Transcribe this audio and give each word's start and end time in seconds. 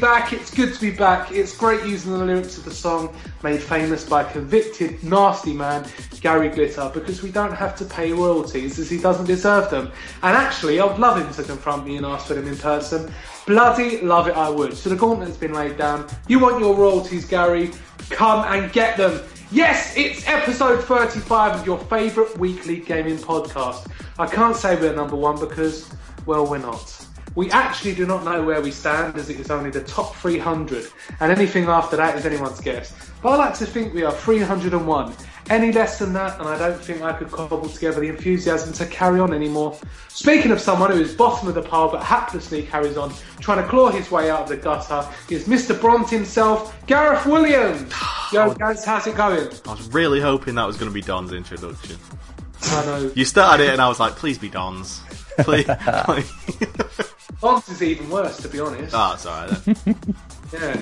back, 0.00 0.32
it's 0.32 0.52
good 0.52 0.74
to 0.74 0.80
be 0.80 0.90
back. 0.90 1.30
It's 1.30 1.56
great 1.56 1.84
using 1.86 2.12
the 2.12 2.24
lyrics 2.24 2.56
of 2.56 2.64
the 2.64 2.74
song 2.74 3.14
made 3.42 3.62
famous 3.62 4.04
by 4.04 4.22
a 4.22 4.32
convicted 4.32 5.02
nasty 5.04 5.52
man 5.52 5.84
Gary 6.20 6.48
Glitter 6.48 6.90
because 6.92 7.22
we 7.22 7.30
don't 7.30 7.54
have 7.54 7.76
to 7.76 7.84
pay 7.84 8.12
royalties 8.12 8.78
as 8.78 8.90
he 8.90 8.98
doesn't 8.98 9.26
deserve 9.26 9.70
them. 9.70 9.90
And 10.22 10.36
actually, 10.36 10.78
I'd 10.80 10.98
love 10.98 11.20
him 11.20 11.32
to 11.34 11.42
confront 11.42 11.86
me 11.86 11.96
and 11.96 12.04
ask 12.06 12.26
for 12.26 12.34
them 12.34 12.46
in 12.46 12.56
person. 12.56 13.12
Bloody 13.46 14.00
love 14.02 14.28
it, 14.28 14.36
I 14.36 14.48
would. 14.48 14.76
So 14.76 14.90
the 14.90 14.96
gauntlet's 14.96 15.36
been 15.36 15.54
laid 15.54 15.76
down. 15.76 16.06
You 16.28 16.38
want 16.38 16.60
your 16.60 16.76
royalties, 16.76 17.24
Gary? 17.24 17.70
Come 18.10 18.44
and 18.46 18.72
get 18.72 18.96
them. 18.96 19.22
Yes, 19.50 19.96
it's 19.96 20.28
episode 20.28 20.84
35 20.84 21.60
of 21.60 21.66
your 21.66 21.78
favourite 21.78 22.38
weekly 22.38 22.80
gaming 22.80 23.16
podcast. 23.16 23.90
I 24.18 24.26
can't 24.26 24.54
say 24.54 24.80
we're 24.80 24.94
number 24.94 25.16
one 25.16 25.40
because, 25.40 25.90
well, 26.26 26.46
we're 26.46 26.58
not. 26.58 27.06
We 27.34 27.50
actually 27.50 27.94
do 27.94 28.06
not 28.06 28.24
know 28.24 28.44
where 28.44 28.60
we 28.60 28.70
stand 28.70 29.16
as 29.16 29.30
it 29.30 29.38
is 29.40 29.50
only 29.50 29.70
the 29.70 29.82
top 29.82 30.14
300, 30.16 30.86
and 31.20 31.32
anything 31.32 31.66
after 31.66 31.96
that 31.96 32.16
is 32.16 32.26
anyone's 32.26 32.60
guess. 32.60 32.94
But 33.22 33.30
I 33.32 33.36
like 33.36 33.54
to 33.58 33.66
think 33.66 33.94
we 33.94 34.02
are 34.02 34.12
301. 34.12 35.14
Any 35.50 35.72
less 35.72 35.98
than 35.98 36.12
that, 36.12 36.38
and 36.38 36.48
I 36.48 36.56
don't 36.56 36.80
think 36.80 37.02
I 37.02 37.12
could 37.12 37.28
cobble 37.28 37.68
together 37.68 38.00
the 38.00 38.08
enthusiasm 38.08 38.72
to 38.74 38.86
carry 38.86 39.18
on 39.18 39.34
anymore. 39.34 39.76
Speaking 40.08 40.52
of 40.52 40.60
someone 40.60 40.92
who 40.92 41.00
is 41.00 41.12
bottom 41.12 41.48
of 41.48 41.56
the 41.56 41.62
pile 41.62 41.90
but 41.90 42.02
haplessly 42.02 42.68
carries 42.68 42.96
on, 42.96 43.12
trying 43.40 43.60
to 43.60 43.68
claw 43.68 43.90
his 43.90 44.12
way 44.12 44.30
out 44.30 44.42
of 44.42 44.48
the 44.48 44.56
gutter, 44.56 45.04
is 45.28 45.48
Mr. 45.48 45.74
Bront 45.74 46.08
himself, 46.08 46.86
Gareth 46.86 47.26
Williams. 47.26 47.92
Yo, 48.32 48.54
guys, 48.54 48.84
how's 48.84 49.08
it 49.08 49.16
going? 49.16 49.50
I 49.66 49.74
was 49.74 49.92
really 49.92 50.20
hoping 50.20 50.54
that 50.54 50.68
was 50.68 50.76
going 50.76 50.88
to 50.88 50.94
be 50.94 51.02
Don's 51.02 51.32
introduction. 51.32 51.96
I 52.62 52.84
know. 52.84 53.12
You 53.16 53.24
started 53.24 53.64
it, 53.64 53.72
and 53.72 53.82
I 53.82 53.88
was 53.88 53.98
like, 53.98 54.14
please 54.14 54.38
be 54.38 54.50
Don's. 54.50 55.00
Please. 55.38 55.66
please. 56.04 56.32
Bont 57.40 57.68
is 57.68 57.82
even 57.82 58.08
worse, 58.08 58.40
to 58.42 58.48
be 58.48 58.60
honest. 58.60 58.94
Ah, 58.94 59.14
it's 59.14 59.26
alright 59.26 59.50
then. 59.64 59.96
Yeah. 60.52 60.80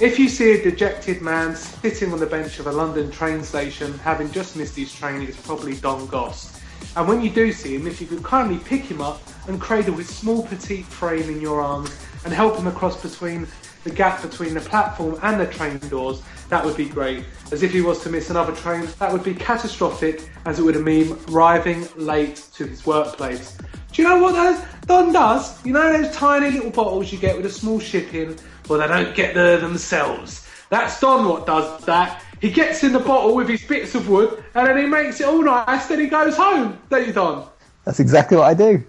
If 0.00 0.18
you 0.18 0.30
see 0.30 0.52
a 0.52 0.62
dejected 0.62 1.20
man 1.20 1.54
sitting 1.54 2.10
on 2.10 2.20
the 2.20 2.26
bench 2.26 2.58
of 2.58 2.66
a 2.66 2.72
London 2.72 3.10
train 3.10 3.42
station, 3.44 3.92
having 3.98 4.30
just 4.30 4.56
missed 4.56 4.74
his 4.74 4.90
train, 4.94 5.20
it's 5.20 5.36
probably 5.36 5.74
Don 5.74 6.06
Goss. 6.06 6.58
And 6.96 7.06
when 7.06 7.20
you 7.20 7.28
do 7.28 7.52
see 7.52 7.74
him, 7.76 7.86
if 7.86 8.00
you 8.00 8.06
could 8.06 8.22
kindly 8.22 8.56
pick 8.64 8.80
him 8.80 9.02
up 9.02 9.20
and 9.46 9.60
cradle 9.60 9.96
his 9.96 10.08
small 10.08 10.46
petite 10.46 10.86
frame 10.86 11.28
in 11.28 11.38
your 11.38 11.60
arms 11.60 11.94
and 12.24 12.32
help 12.32 12.56
him 12.56 12.66
across 12.66 13.02
between 13.02 13.46
the 13.84 13.90
gap 13.90 14.22
between 14.22 14.54
the 14.54 14.62
platform 14.62 15.18
and 15.22 15.38
the 15.38 15.46
train 15.46 15.76
doors, 15.90 16.22
that 16.48 16.64
would 16.64 16.78
be 16.78 16.88
great. 16.88 17.26
As 17.52 17.62
if 17.62 17.70
he 17.70 17.82
was 17.82 18.02
to 18.04 18.08
miss 18.08 18.30
another 18.30 18.54
train, 18.54 18.88
that 19.00 19.12
would 19.12 19.22
be 19.22 19.34
catastrophic, 19.34 20.22
as 20.46 20.58
it 20.58 20.62
would 20.62 20.82
mean 20.82 21.14
arriving 21.28 21.86
late 21.96 22.36
to 22.54 22.66
his 22.66 22.86
workplace. 22.86 23.58
Do 23.92 24.00
you 24.00 24.08
know 24.08 24.18
what 24.18 24.32
those 24.32 24.64
Don 24.86 25.12
does? 25.12 25.62
You 25.64 25.74
know 25.74 25.92
those 25.92 26.14
tiny 26.14 26.52
little 26.52 26.70
bottles 26.70 27.12
you 27.12 27.18
get 27.18 27.36
with 27.36 27.44
a 27.44 27.50
small 27.50 27.78
shipping? 27.78 28.38
Well, 28.70 28.78
they 28.78 28.86
don't 28.86 29.16
get 29.16 29.34
there 29.34 29.58
themselves. 29.58 30.46
That's 30.68 31.00
Don 31.00 31.28
what 31.28 31.44
does 31.44 31.84
that. 31.86 32.22
He 32.40 32.52
gets 32.52 32.84
in 32.84 32.92
the 32.92 33.00
bottle 33.00 33.34
with 33.34 33.48
his 33.48 33.64
bits 33.64 33.96
of 33.96 34.08
wood 34.08 34.44
and 34.54 34.68
then 34.68 34.78
he 34.78 34.86
makes 34.86 35.20
it 35.20 35.26
all 35.26 35.42
nice, 35.42 35.88
then 35.88 35.98
he 35.98 36.06
goes 36.06 36.36
home. 36.36 36.78
Don't 36.88 37.04
you, 37.04 37.12
Don? 37.12 37.48
That's 37.84 37.98
exactly 37.98 38.36
what 38.36 38.46
I 38.46 38.54
do. 38.54 38.84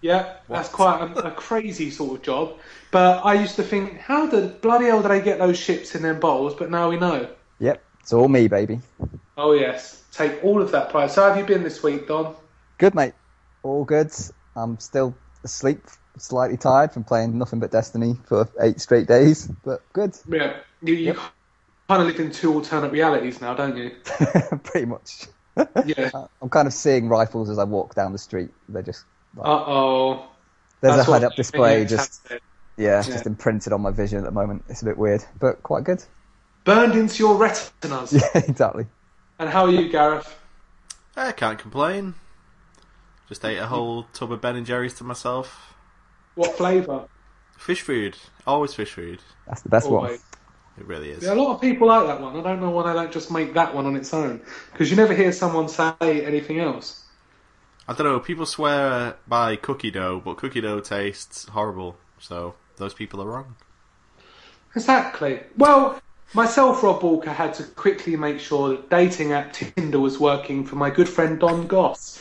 Yeah, 0.00 0.38
that's 0.48 0.68
quite 0.68 1.02
a, 1.02 1.28
a 1.28 1.30
crazy 1.30 1.92
sort 1.92 2.18
of 2.18 2.22
job. 2.22 2.58
But 2.90 3.24
I 3.24 3.34
used 3.34 3.54
to 3.56 3.62
think, 3.62 3.96
how 3.98 4.26
the 4.26 4.48
bloody 4.48 4.86
hell 4.86 5.02
do 5.02 5.08
they 5.08 5.20
get 5.20 5.38
those 5.38 5.56
ships 5.56 5.94
in 5.94 6.02
them 6.02 6.18
bottles? 6.18 6.56
But 6.56 6.72
now 6.72 6.90
we 6.90 6.98
know. 6.98 7.28
Yep, 7.60 7.80
it's 8.00 8.12
all 8.12 8.26
me, 8.26 8.48
baby. 8.48 8.80
Oh, 9.38 9.52
yes. 9.52 10.02
Take 10.10 10.42
all 10.42 10.60
of 10.60 10.72
that 10.72 10.90
pride. 10.90 11.12
So, 11.12 11.22
how 11.22 11.28
have 11.28 11.38
you 11.38 11.44
been 11.44 11.62
this 11.62 11.80
week, 11.80 12.08
Don? 12.08 12.34
Good, 12.78 12.96
mate. 12.96 13.14
All 13.62 13.84
good. 13.84 14.10
I'm 14.56 14.80
still 14.80 15.14
asleep, 15.44 15.82
slightly 16.18 16.56
tired 16.56 16.92
from 16.92 17.04
playing 17.04 17.38
nothing 17.38 17.60
but 17.60 17.70
Destiny 17.70 18.16
for 18.28 18.48
eight 18.60 18.80
straight 18.80 19.06
days, 19.06 19.46
but 19.64 19.82
good. 19.92 20.16
Yeah, 20.28 20.56
you, 20.82 20.94
you 20.94 21.04
Yep. 21.06 21.18
kind 21.88 22.02
of 22.02 22.08
live 22.08 22.20
in 22.20 22.30
two 22.32 22.52
alternate 22.54 22.92
realities 22.92 23.40
now, 23.40 23.54
don't 23.54 23.76
you? 23.76 23.92
Pretty 24.64 24.86
much. 24.86 25.26
Yeah. 25.86 26.10
I'm 26.42 26.50
kind 26.50 26.66
of 26.68 26.74
seeing 26.74 27.08
rifles 27.08 27.48
as 27.48 27.58
I 27.58 27.64
walk 27.64 27.94
down 27.94 28.12
the 28.12 28.18
street. 28.18 28.50
They're 28.68 28.82
just 28.82 29.04
Uh 29.38 29.48
oh. 29.66 30.26
there's 30.82 30.96
a 30.98 31.04
head-up 31.04 31.34
display, 31.34 31.86
just 31.86 32.20
yeah, 32.30 32.38
Yeah. 32.76 33.02
just 33.02 33.24
imprinted 33.26 33.72
on 33.72 33.80
my 33.80 33.90
vision 33.90 34.18
at 34.18 34.24
the 34.24 34.32
moment. 34.32 34.64
It's 34.68 34.82
a 34.82 34.84
bit 34.84 34.98
weird, 34.98 35.24
but 35.40 35.62
quite 35.62 35.84
good. 35.84 36.02
burned 36.64 36.94
into 36.94 37.22
your 37.22 37.36
retinas. 37.36 38.12
Yeah, 38.34 38.42
exactly. 38.46 38.86
And 39.38 39.48
how 39.48 39.64
are 39.64 39.70
you, 39.70 39.88
Gareth? 39.88 40.38
I 41.16 41.32
can't 41.32 41.58
complain. 41.58 42.14
Just 43.28 43.42
ate 43.44 43.56
a 43.56 43.66
whole 43.66 44.02
tub 44.12 44.30
of 44.32 44.42
Ben 44.42 44.56
and 44.56 44.66
Jerry's 44.66 44.92
to 44.94 45.04
myself. 45.04 45.74
What 46.36 46.56
flavour? 46.56 47.08
Phish 47.58 47.80
Food. 47.80 48.16
Always 48.46 48.72
Phish 48.72 48.88
Food. 48.88 49.20
That's 49.46 49.62
the 49.62 49.68
best 49.68 49.88
oh, 49.88 49.94
one. 49.94 50.12
It 50.78 50.86
really 50.86 51.10
is. 51.10 51.22
Yeah, 51.22 51.32
a 51.32 51.34
lot 51.34 51.54
of 51.54 51.60
people 51.60 51.88
like 51.88 52.06
that 52.06 52.20
one. 52.20 52.36
I 52.36 52.42
don't 52.42 52.60
know 52.60 52.70
why 52.70 52.92
they 52.92 52.98
don't 52.98 53.10
just 53.10 53.30
make 53.30 53.54
that 53.54 53.74
one 53.74 53.86
on 53.86 53.96
its 53.96 54.12
own. 54.12 54.42
Because 54.70 54.90
you 54.90 54.96
never 54.96 55.14
hear 55.14 55.32
someone 55.32 55.68
say 55.68 55.94
anything 56.00 56.60
else. 56.60 57.04
I 57.88 57.94
don't 57.94 58.06
know, 58.06 58.20
people 58.20 58.46
swear 58.46 59.16
by 59.26 59.56
cookie 59.56 59.90
dough, 59.90 60.20
but 60.24 60.36
cookie 60.36 60.60
dough 60.60 60.80
tastes 60.80 61.46
horrible. 61.46 61.96
So, 62.18 62.54
those 62.76 62.92
people 62.92 63.22
are 63.22 63.26
wrong. 63.26 63.56
Exactly. 64.74 65.40
Well, 65.56 66.00
myself, 66.34 66.82
Rob 66.82 67.02
Walker, 67.02 67.32
had 67.32 67.54
to 67.54 67.62
quickly 67.62 68.16
make 68.16 68.40
sure 68.40 68.70
that 68.70 68.90
dating 68.90 69.32
app 69.32 69.54
Tinder 69.54 70.00
was 70.00 70.18
working 70.18 70.66
for 70.66 70.76
my 70.76 70.90
good 70.90 71.08
friend 71.08 71.40
Don 71.40 71.66
Goss 71.66 72.18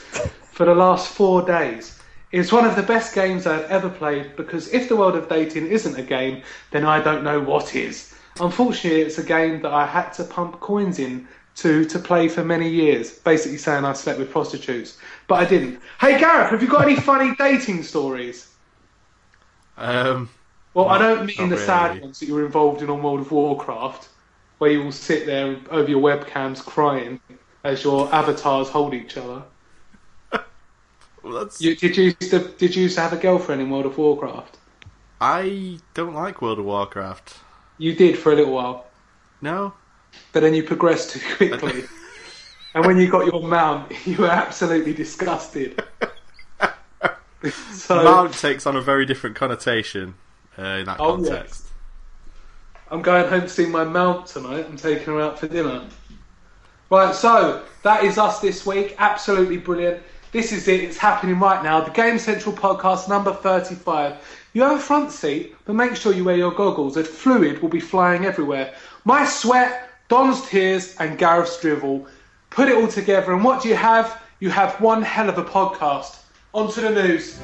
for 0.52 0.66
the 0.66 0.76
last 0.76 1.10
four 1.10 1.42
days. 1.42 1.95
It's 2.36 2.52
one 2.52 2.66
of 2.66 2.76
the 2.76 2.84
best 2.84 3.16
games 3.16 3.48
I've 3.48 3.64
ever 3.72 3.90
played 3.90 4.36
because 4.36 4.68
if 4.74 4.90
the 4.90 4.96
world 4.98 5.16
of 5.16 5.30
dating 5.30 5.68
isn't 5.68 5.98
a 5.98 6.04
game, 6.04 6.44
then 6.72 6.84
I 6.84 7.00
don't 7.00 7.24
know 7.24 7.40
what 7.40 7.74
is. 7.76 8.14
Unfortunately, 8.42 9.04
it's 9.04 9.18
a 9.18 9.24
game 9.24 9.62
that 9.62 9.72
I 9.72 9.86
had 9.86 10.10
to 10.16 10.26
pump 10.26 10.60
coins 10.60 11.00
in 11.00 11.30
to 11.56 11.86
to 11.86 11.98
play 11.98 12.28
for 12.28 12.44
many 12.44 12.68
years, 12.70 13.20
basically 13.20 13.58
saying 13.58 13.86
I 13.86 13.94
slept 13.94 14.20
with 14.20 14.32
prostitutes, 14.32 14.98
but 15.30 15.36
I 15.36 15.46
didn't. 15.46 15.80
Hey 16.02 16.20
Gareth, 16.20 16.50
have 16.50 16.62
you 16.62 16.68
got 16.68 16.82
any 16.82 16.98
funny 16.98 17.34
dating 17.38 17.84
stories? 17.84 18.52
Um, 19.78 20.30
Well, 20.74 20.90
I 20.90 20.98
don't 20.98 21.26
mean 21.26 21.48
the 21.48 21.56
sad 21.58 22.02
ones 22.02 22.20
that 22.20 22.26
you're 22.26 22.46
involved 22.46 22.82
in 22.82 22.90
on 22.90 23.02
World 23.02 23.22
of 23.22 23.32
Warcraft, 23.32 24.10
where 24.58 24.72
you 24.72 24.84
will 24.84 24.92
sit 24.92 25.26
there 25.26 25.56
over 25.72 25.90
your 25.90 26.02
webcams 26.02 26.62
crying 26.62 27.22
as 27.64 27.86
your 27.86 28.14
avatars 28.14 28.68
hold 28.68 28.94
each 28.94 29.16
other. 29.16 29.42
Well. 31.26 31.50
You, 31.60 31.76
did 31.76 31.98
you 31.98 32.04
used 32.06 32.32
to, 32.32 32.40
did 32.58 32.76
you 32.76 32.84
used 32.84 32.96
to 32.96 33.02
have 33.02 33.14
a 33.14 33.18
girlfriend 33.18 33.62
in 33.62 33.70
World 33.70 33.86
of 33.86 33.98
Warcraft? 33.98 34.58
I 35.20 35.80
don't 35.94 36.14
like 36.14 36.42
World 36.42 36.60
of 36.60 36.66
Warcraft. 36.66 37.38
You 37.78 37.94
did 37.94 38.18
for 38.18 38.32
a 38.32 38.36
little 38.36 38.54
while, 38.54 38.86
No? 39.42 39.74
but 40.32 40.42
then 40.42 40.54
you 40.54 40.64
progressed 40.64 41.12
too 41.12 41.20
quickly. 41.36 41.84
and 42.74 42.86
when 42.86 42.98
you 42.98 43.10
got 43.10 43.26
your 43.26 43.42
mount, 43.42 43.92
you 44.06 44.18
were 44.18 44.30
absolutely 44.30 44.94
disgusted. 44.94 45.84
so 47.74 48.04
Mount 48.04 48.34
takes 48.34 48.66
on 48.66 48.76
a 48.76 48.82
very 48.82 49.06
different 49.06 49.36
connotation 49.36 50.16
uh, 50.58 50.62
in 50.64 50.86
that 50.86 51.00
Oh, 51.00 51.16
context. 51.16 51.68
I'm 52.90 53.02
going 53.02 53.28
home 53.28 53.42
to 53.42 53.50
see 53.50 53.66
my 53.66 53.84
mount 53.84 54.28
tonight. 54.28 54.66
I'm 54.70 54.78
taking 54.78 55.06
her 55.06 55.20
out 55.22 55.40
for 55.40 55.48
dinner. 55.48 55.86
Right, 56.90 57.16
so 57.16 57.64
that 57.84 58.04
is 58.04 58.18
us 58.18 58.40
this 58.40 58.66
week. 58.66 58.96
Absolutely 59.00 59.58
brilliant. 59.58 60.04
This 60.36 60.52
is 60.52 60.68
it. 60.68 60.82
It's 60.82 60.98
happening 60.98 61.40
right 61.40 61.64
now. 61.64 61.80
The 61.80 61.92
Game 61.92 62.20
Central 62.20 62.54
podcast 62.54 63.08
number 63.08 63.32
35. 63.34 64.18
You 64.52 64.64
have 64.64 64.76
a 64.76 64.82
front 64.82 65.14
seat, 65.14 65.56
but 65.64 65.76
make 65.76 65.96
sure 65.96 66.12
you 66.12 66.26
wear 66.26 66.36
your 66.36 66.52
goggles, 66.52 66.98
as 66.98 67.08
fluid 67.08 67.62
will 67.62 67.70
be 67.70 67.80
flying 67.80 68.26
everywhere. 68.26 68.76
My 69.06 69.26
sweat, 69.26 69.90
Don's 70.10 70.46
tears, 70.50 70.94
and 70.98 71.18
Gareth's 71.18 71.62
drivel. 71.62 72.06
Put 72.50 72.68
it 72.68 72.76
all 72.76 72.90
together, 72.90 73.32
and 73.32 73.46
what 73.46 73.64
do 73.64 73.70
you 73.70 73.76
have? 73.76 74.22
You 74.42 74.50
have 74.50 74.82
one 74.82 75.02
hell 75.02 75.30
of 75.30 75.38
a 75.38 75.44
podcast. 75.46 76.18
On 76.54 76.70
to 76.70 76.82
the 76.82 76.90
news. 76.90 77.40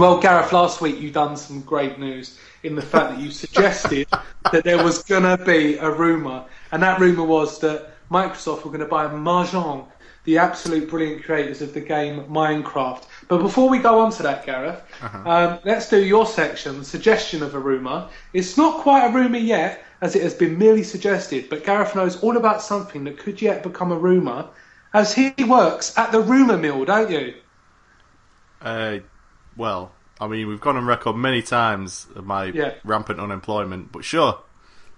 Well, 0.00 0.18
Gareth, 0.18 0.50
last 0.54 0.80
week 0.80 0.98
you 0.98 1.10
done 1.10 1.36
some 1.36 1.60
great 1.60 1.98
news 1.98 2.38
in 2.62 2.74
the 2.74 2.80
fact 2.80 3.10
that 3.10 3.20
you 3.20 3.30
suggested 3.30 4.08
that 4.50 4.64
there 4.64 4.82
was 4.82 5.02
going 5.02 5.24
to 5.24 5.44
be 5.44 5.76
a 5.76 5.90
rumour, 5.90 6.46
and 6.72 6.82
that 6.82 6.98
rumour 6.98 7.26
was 7.26 7.58
that 7.58 7.90
Microsoft 8.10 8.64
were 8.64 8.70
going 8.70 8.80
to 8.80 8.86
buy 8.86 9.08
Mahjong, 9.08 9.86
the 10.24 10.38
absolute 10.38 10.88
brilliant 10.88 11.24
creators 11.24 11.60
of 11.60 11.74
the 11.74 11.82
game 11.82 12.24
Minecraft. 12.30 13.04
But 13.28 13.42
before 13.42 13.68
we 13.68 13.78
go 13.78 14.00
on 14.00 14.10
to 14.12 14.22
that, 14.22 14.46
Gareth, 14.46 14.82
Uh-huh. 15.02 15.30
um, 15.30 15.58
let's 15.64 15.90
do 15.90 16.02
your 16.02 16.24
section, 16.24 16.78
the 16.78 16.84
suggestion 16.86 17.42
of 17.42 17.54
a 17.54 17.58
rumour. 17.58 18.08
It's 18.32 18.56
not 18.56 18.80
quite 18.80 19.04
a 19.04 19.12
rumour 19.12 19.36
yet, 19.36 19.84
as 20.00 20.16
it 20.16 20.22
has 20.22 20.32
been 20.32 20.56
merely 20.56 20.82
suggested, 20.82 21.50
but 21.50 21.62
Gareth 21.62 21.94
knows 21.94 22.18
all 22.22 22.38
about 22.38 22.62
something 22.62 23.04
that 23.04 23.18
could 23.18 23.42
yet 23.42 23.62
become 23.62 23.92
a 23.92 23.98
rumour, 23.98 24.48
as 24.94 25.12
he 25.12 25.34
works 25.46 25.92
at 25.98 26.10
the 26.10 26.20
rumour 26.20 26.56
mill, 26.56 26.86
don't 26.86 27.10
you? 27.10 27.34
Uh, 28.62 28.98
well, 29.60 29.92
I 30.20 30.26
mean, 30.26 30.48
we've 30.48 30.60
gone 30.60 30.76
on 30.76 30.86
record 30.86 31.16
many 31.16 31.42
times 31.42 32.06
of 32.16 32.24
my 32.26 32.46
Yeah. 32.46 32.72
rampant 32.82 33.20
unemployment, 33.20 33.92
but 33.92 34.04
sure. 34.04 34.38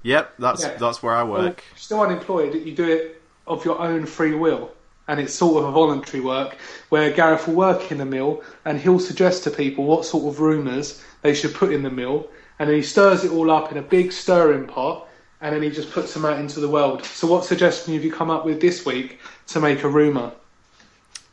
Yep, 0.05 0.35
that's 0.39 0.63
Yeah. 0.63 0.77
that's 0.79 1.03
where 1.03 1.15
I 1.15 1.25
Well, 1.25 1.43
work. 1.43 1.65
you're 1.71 1.79
still 1.79 2.01
unemployed, 2.01 2.55
you 2.55 2.73
do 2.73 2.89
it 2.89 3.21
of 3.47 3.65
your 3.65 3.79
own 3.81 4.07
free 4.07 4.35
will. 4.35 4.71
And 5.09 5.19
it's 5.19 5.35
sort 5.35 5.63
of 5.63 5.69
a 5.69 5.73
voluntary 5.73 6.23
work 6.23 6.57
where 6.89 7.11
Gareth 7.11 7.49
will 7.49 7.55
work 7.55 7.91
in 7.91 7.99
the 7.99 8.05
mill 8.05 8.41
and 8.65 8.81
he'll 8.81 9.01
suggest 9.01 9.43
to 9.45 9.51
people 9.51 9.85
what 9.85 10.05
sort 10.07 10.33
of 10.33 10.41
rumours 10.41 11.03
they 11.23 11.35
should 11.35 11.55
put 11.55 11.73
in 11.73 11.83
the 11.83 11.91
mill. 11.91 12.29
And 12.59 12.69
then 12.69 12.77
he 12.77 12.83
stirs 12.83 13.25
it 13.25 13.33
all 13.33 13.51
up 13.51 13.73
in 13.73 13.79
a 13.79 13.83
big 13.83 14.13
stirring 14.13 14.67
pot 14.67 15.09
and 15.41 15.55
then 15.55 15.63
he 15.63 15.71
just 15.71 15.91
puts 15.91 16.15
them 16.15 16.25
out 16.25 16.39
into 16.39 16.61
the 16.61 16.69
world. 16.69 17.05
So, 17.05 17.27
what 17.27 17.45
suggestion 17.45 17.95
have 17.95 18.05
you 18.05 18.13
come 18.13 18.31
up 18.31 18.45
with 18.45 18.61
this 18.61 18.87
week 18.87 19.19
to 19.49 19.59
make 19.61 19.83
a 19.83 19.89
rumour? 19.89 20.31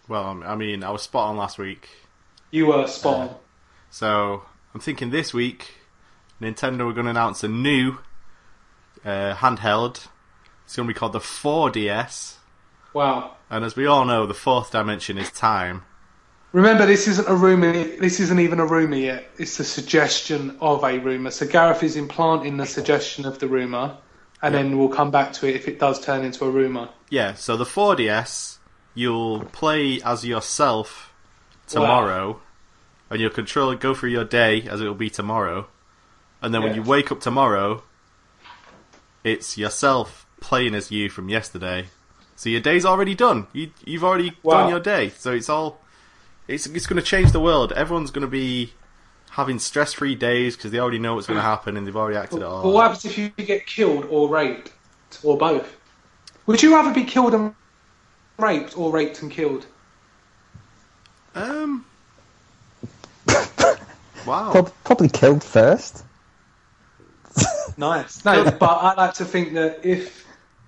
Well, 0.08 0.42
I 0.44 0.56
mean, 0.56 0.84
I 0.84 0.90
was 0.90 1.04
spot 1.04 1.30
on 1.30 1.38
last 1.38 1.60
week, 1.60 1.88
You 2.52 2.68
were 2.68 2.88
spot 2.88 3.16
on. 3.30 3.36
so 3.90 4.44
I'm 4.74 4.80
thinking 4.82 5.10
this 5.12 5.34
week 5.34 5.76
Nintendo 6.42 6.90
are 6.90 6.94
going 6.94 7.06
to 7.06 7.12
announce 7.12 7.44
a 7.44 7.48
new 7.48 7.98
uh, 9.06 9.36
handheld. 9.36 10.08
It's 10.66 10.76
going 10.76 10.88
to 10.88 10.94
be 10.94 10.98
called 10.98 11.14
the 11.14 11.20
4DS, 11.20 12.36
Wow. 12.94 13.36
and 13.50 13.66
as 13.66 13.76
we 13.76 13.86
all 13.88 14.06
know, 14.06 14.26
the 14.28 14.34
fourth 14.36 14.72
dimension 14.72 15.18
is 15.18 15.32
time. 15.32 15.84
Remember, 16.52 16.86
this 16.86 17.08
isn't 17.08 17.28
a 17.28 17.36
rumour. 17.36 17.72
This 17.72 18.20
isn't 18.20 18.40
even 18.40 18.60
a 18.60 18.66
rumour 18.66 18.96
yet. 18.98 19.30
It's 19.38 19.58
the 19.58 19.64
suggestion 19.64 20.58
of 20.62 20.84
a 20.84 20.98
rumour. 21.00 21.30
So 21.32 21.46
Gareth 21.48 21.84
is 21.84 21.96
implanting 21.96 22.58
the 22.58 22.66
suggestion 22.66 23.26
of 23.26 23.38
the 23.40 23.48
rumour, 23.48 23.98
and 24.42 24.54
then 24.56 24.78
we'll 24.78 24.90
come 24.90 25.12
back 25.12 25.34
to 25.34 25.48
it 25.48 25.56
if 25.56 25.68
it 25.68 25.80
does 25.80 26.04
turn 26.04 26.24
into 26.24 26.46
a 26.46 26.50
rumour. 26.50 26.90
Yeah, 27.10 27.34
so 27.36 27.56
the 27.58 27.66
4DS, 27.66 28.58
you'll 28.96 29.46
play 29.46 30.02
as 30.04 30.26
yourself 30.26 31.09
tomorrow, 31.70 32.42
and 33.10 33.20
you'll 33.20 33.30
control 33.30 33.74
go 33.76 33.94
through 33.94 34.10
your 34.10 34.26
day 34.26 34.62
as 34.64 34.82
it 34.82 34.86
will 34.86 34.94
be 34.96 35.10
tomorrow, 35.10 35.68
and 36.42 36.54
then 36.54 36.64
when 36.64 36.74
you 36.74 36.84
wake 36.84 37.12
up 37.12 37.20
tomorrow, 37.22 37.84
it's 39.24 39.58
yourself 39.58 40.26
playing 40.42 40.76
as 40.76 40.92
you 40.92 41.10
from 41.10 41.30
yesterday. 41.30 41.86
So 42.36 42.50
your 42.50 42.62
day's 42.62 42.86
already 42.86 43.16
done. 43.16 43.48
You 43.54 43.72
you've 43.86 44.04
already 44.04 44.32
Wow. 44.44 44.60
done 44.60 44.70
your 44.70 44.80
day. 44.80 45.10
So 45.10 45.34
it's 45.34 45.50
all 45.50 45.82
it's 46.48 46.66
it's 46.68 46.88
going 46.88 47.02
to 47.02 47.06
change 47.06 47.32
the 47.32 47.40
world. 47.40 47.74
Everyone's 47.74 48.12
going 48.12 48.22
to 48.22 48.32
be 48.32 48.74
having 49.32 49.60
stress-free 49.60 50.16
days 50.16 50.56
because 50.56 50.72
they 50.72 50.80
already 50.80 51.00
know 51.00 51.16
what's 51.16 51.28
going 51.28 51.38
to 51.38 51.44
happen 51.44 51.78
and 51.78 51.86
they've 51.86 51.96
already 51.96 52.18
acted 52.18 52.38
it 52.38 52.44
But 52.44 52.50
all. 52.50 52.74
what 52.74 52.84
happens 52.84 53.06
if 53.06 53.18
you 53.18 53.30
get 53.30 53.66
killed 53.68 54.06
or 54.10 54.28
raped, 54.30 54.72
or 55.24 55.38
both? 55.38 55.76
Would 56.48 56.64
you 56.64 56.74
rather 56.74 56.94
be 56.94 57.04
killed 57.04 57.34
and 57.36 57.54
raped, 58.40 58.78
or 58.78 58.92
raped 58.92 59.22
and 59.22 59.30
killed? 59.32 59.66
Um. 61.36 61.86
Wow. 64.26 64.52
Prob- 64.52 64.74
probably 64.84 65.10
killed 65.10 65.44
first. 65.44 66.04
Nice. 67.78 68.24
No, 68.26 68.44
but 68.44 68.66
I 68.68 68.94
like 68.96 69.14
to 69.16 69.26
think 69.26 69.54
that 69.54 69.80
if 69.86 70.26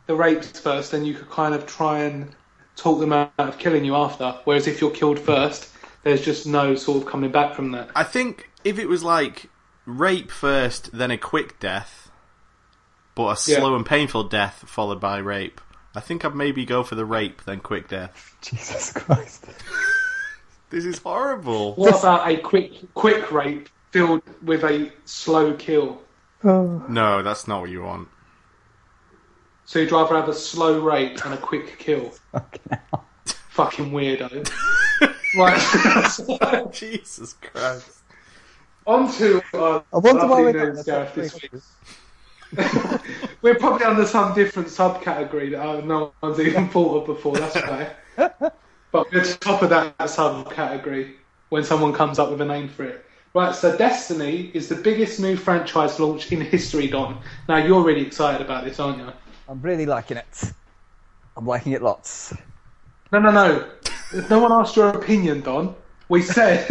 the 0.08 0.16
rape's 0.16 0.60
first, 0.60 0.92
then 0.92 1.06
you 1.06 1.14
could 1.14 1.30
kind 1.30 1.54
of 1.54 1.66
try 1.68 2.00
and 2.00 2.34
talk 2.78 3.00
them 3.00 3.12
out 3.14 3.32
of 3.38 3.58
killing 3.60 3.84
you 3.86 3.96
after. 3.96 4.36
Whereas 4.46 4.68
if 4.68 4.80
you're 4.82 4.90
killed 4.92 5.20
first, 5.20 5.70
there's 6.04 6.24
just 6.24 6.48
no 6.48 6.76
sort 6.76 7.04
of 7.04 7.10
coming 7.10 7.30
back 7.32 7.54
from 7.54 7.72
that. 7.74 7.90
I 7.96 8.04
think 8.06 8.50
if 8.64 8.80
it 8.80 8.88
was 8.88 9.04
like 9.04 9.50
rape 9.86 10.32
first, 10.32 10.92
then 10.98 11.12
a 11.12 11.18
quick 11.18 11.60
death, 11.60 12.10
but 13.16 13.24
a 13.24 13.52
Yeah. 13.52 13.58
slow 13.60 13.76
and 13.76 13.86
painful 13.86 14.24
death 14.24 14.64
followed 14.66 15.02
by 15.02 15.18
rape, 15.18 15.60
I 15.94 16.00
think 16.00 16.24
I'd 16.24 16.34
maybe 16.36 16.66
go 16.66 16.84
for 16.84 16.96
the 16.96 17.06
rape 17.06 17.44
then 17.44 17.60
quick 17.60 17.90
death. 17.90 18.36
Jesus 18.42 18.94
Christ. 18.94 19.46
This 20.72 20.86
is 20.86 21.00
horrible. 21.00 21.76
What 21.76 22.00
about 22.00 22.30
a 22.30 22.38
quick 22.38 22.94
quick 22.94 23.30
rape 23.30 23.68
filled 23.92 24.24
with 24.42 24.64
a 24.64 24.90
slow 25.04 25.54
kill? 25.54 26.02
Oh. 26.46 26.84
No, 26.88 27.22
that's 27.22 27.46
not 27.46 27.60
what 27.60 27.70
you 27.70 27.84
want. 27.84 28.08
So 29.66 29.80
you'd 29.80 29.92
rather 29.92 30.16
have 30.16 30.30
a 30.30 30.34
slow 30.34 30.80
rape 30.80 31.24
and 31.26 31.34
a 31.34 31.38
quick 31.38 31.78
kill? 31.78 32.14
Okay. 32.34 32.78
Fucking 33.50 33.92
weirdo. 33.92 34.50
right. 35.38 36.72
Jesus 36.74 37.34
Christ. 37.34 38.00
On 38.88 39.12
to 39.14 39.42
our 39.54 39.84
I 39.94 39.98
wonder 39.98 40.26
why 40.26 40.42
lovely 40.42 40.54
we're 40.54 40.74
news, 40.74 40.84
Gareth, 40.84 41.16
this 41.16 41.34
week. 41.42 41.52
We're 43.42 43.56
probably 43.56 43.86
under 43.86 44.06
some 44.06 44.34
different 44.34 44.68
subcategory 44.68 45.52
that 45.52 45.62
uh, 45.62 45.82
no 45.82 46.12
one's 46.22 46.40
even 46.40 46.68
thought 46.68 47.02
of 47.02 47.06
before. 47.06 47.38
That's 47.38 47.56
okay. 47.56 47.94
But 48.92 49.12
we're 49.12 49.24
top 49.24 49.62
of 49.62 49.70
that 49.70 49.98
subcategory 50.00 51.16
when 51.50 51.64
someone 51.64 51.94
comes 51.94 52.20
up 52.20 52.30
with 52.30 52.42
a 52.42 52.46
name 52.46 52.68
for 52.68 52.84
it. 52.86 53.06
Right, 53.34 53.56
so 53.56 53.78
Destiny 53.78 54.52
is 54.54 54.68
the 54.68 54.76
biggest 54.76 55.20
new 55.20 55.38
franchise 55.38 56.00
launch 56.00 56.32
in 56.32 56.42
history, 56.42 56.88
Don. 56.88 57.22
Now 57.48 57.58
you're 57.58 57.84
really 57.84 58.06
excited 58.06 58.42
about 58.42 58.66
this, 58.66 58.80
aren't 58.80 58.98
you? 59.00 59.12
I'm 59.48 59.62
really 59.62 59.86
liking 59.86 60.18
it. 60.18 60.54
I'm 61.36 61.46
liking 61.46 61.74
it 61.74 61.82
lots. 61.82 62.34
No, 63.12 63.20
no, 63.20 63.32
no. 63.32 63.70
No 64.30 64.40
one 64.40 64.52
asked 64.52 64.76
your 64.76 64.90
opinion, 64.90 65.42
Don. 65.42 65.76
We 66.10 66.22
said 66.22 66.68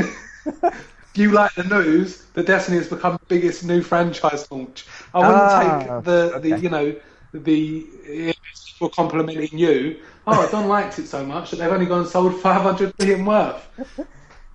you 1.14 1.32
like 1.32 1.54
the 1.54 1.64
news 1.64 2.26
that 2.34 2.46
Destiny 2.46 2.78
has 2.78 2.88
become 2.88 3.16
the 3.20 3.26
biggest 3.26 3.64
new 3.64 3.82
franchise 3.82 4.50
launch. 4.50 4.86
I 5.14 5.20
wouldn't 5.20 5.50
Ah, 5.50 5.50
take 5.50 5.92
the, 6.04 6.38
the 6.40 6.50
you 6.52 6.68
know, 6.68 6.94
the 7.32 8.34
for 8.78 8.90
complimenting 8.90 9.58
you. 9.58 10.02
Oh, 10.32 10.48
Don 10.50 10.68
liked 10.68 10.98
it 10.98 11.08
so 11.08 11.24
much 11.24 11.50
that 11.50 11.56
they've 11.56 11.72
only 11.72 11.86
gone 11.86 12.00
and 12.00 12.08
sold 12.08 12.40
500 12.40 12.96
million 12.98 13.24
worth. 13.24 13.68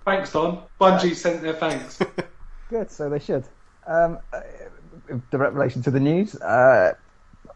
Thanks, 0.04 0.32
Don. 0.32 0.62
Bungie 0.80 1.14
sent 1.14 1.42
their 1.42 1.52
thanks. 1.52 1.98
Good, 2.70 2.90
so 2.90 3.10
they 3.10 3.18
should. 3.18 3.44
Um, 3.86 4.18
uh, 4.32 4.40
the 5.30 5.38
relation 5.38 5.82
to 5.82 5.90
the 5.90 6.00
news, 6.00 6.34
uh, 6.36 6.94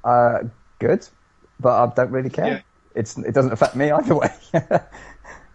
uh, 0.04 0.38
good, 0.78 1.06
but 1.58 1.70
I 1.70 1.92
don't 1.94 2.10
really 2.12 2.30
care. 2.30 2.46
Yeah. 2.46 2.60
It's 2.94 3.18
it 3.18 3.32
doesn't 3.34 3.52
affect 3.52 3.74
me 3.74 3.90
either 3.90 4.14
way. 4.14 4.30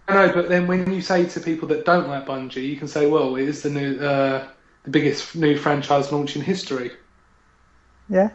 I 0.07 0.13
know, 0.13 0.33
but 0.33 0.49
then 0.49 0.67
when 0.67 0.91
you 0.91 1.01
say 1.01 1.25
to 1.25 1.39
people 1.39 1.67
that 1.69 1.85
don't 1.85 2.07
like 2.07 2.25
Bungie, 2.25 2.67
you 2.67 2.75
can 2.77 2.87
say, 2.87 3.07
well, 3.07 3.35
it 3.37 3.47
is 3.47 3.63
the 3.63 3.69
new, 3.69 3.97
uh, 3.99 4.47
the 4.83 4.89
biggest 4.89 5.35
new 5.35 5.57
franchise 5.57 6.11
launch 6.11 6.35
in 6.35 6.41
history. 6.41 6.91
yeah, 8.09 8.29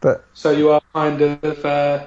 but 0.00 0.24
So 0.34 0.50
you 0.50 0.70
are 0.70 0.80
kind 0.94 1.20
of, 1.20 1.64
uh, 1.64 2.06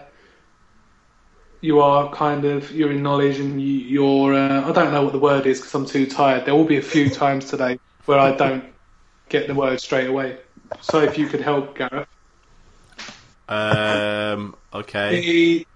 you 1.62 1.80
are 1.82 2.12
kind 2.14 2.46
of, 2.46 2.72
you're 2.72 2.92
in 2.92 3.04
knowledge 3.04 3.40
and 3.40 3.62
you, 3.62 3.68
you're, 3.74 4.34
uh, 4.34 4.70
I 4.70 4.72
don't 4.72 4.92
know 4.92 5.04
what 5.04 5.14
the 5.14 5.20
word 5.20 5.46
is 5.46 5.60
because 5.60 5.74
I'm 5.74 5.86
too 5.86 6.06
tired. 6.06 6.46
There 6.46 6.56
will 6.56 6.66
be 6.66 6.78
a 6.78 6.82
few 6.82 7.10
times 7.24 7.46
today 7.46 7.80
where 8.06 8.20
I 8.20 8.36
don't 8.36 8.66
get 9.30 9.48
the 9.48 9.56
word 9.56 9.80
straight 9.82 10.08
away. 10.08 10.38
So 10.82 11.02
if 11.02 11.18
you 11.18 11.28
could 11.28 11.42
help, 11.42 11.78
Gareth. 11.78 12.08
Um. 13.50 14.56
Okay. 14.74 15.22
The- 15.22 15.68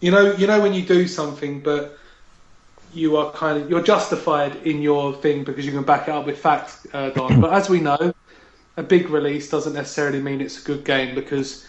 you 0.00 0.12
know, 0.12 0.32
you 0.34 0.46
know 0.46 0.60
when 0.60 0.74
you 0.74 0.82
do 0.82 1.08
something, 1.08 1.60
but 1.60 1.98
you 2.94 3.16
are 3.16 3.32
kind 3.32 3.60
of, 3.60 3.68
you're 3.68 3.82
justified 3.82 4.54
in 4.64 4.80
your 4.80 5.12
thing 5.14 5.44
because 5.44 5.66
you 5.66 5.72
can 5.72 5.82
back 5.82 6.08
it 6.08 6.12
up 6.12 6.24
with 6.26 6.38
facts, 6.38 6.86
uh, 6.92 7.10
Don. 7.10 7.40
But 7.40 7.52
as 7.52 7.68
we 7.68 7.80
know, 7.80 8.12
a 8.76 8.82
big 8.82 9.10
release 9.10 9.50
doesn't 9.50 9.72
necessarily 9.72 10.22
mean 10.22 10.40
it's 10.40 10.62
a 10.62 10.64
good 10.64 10.84
game 10.84 11.14
because 11.14 11.66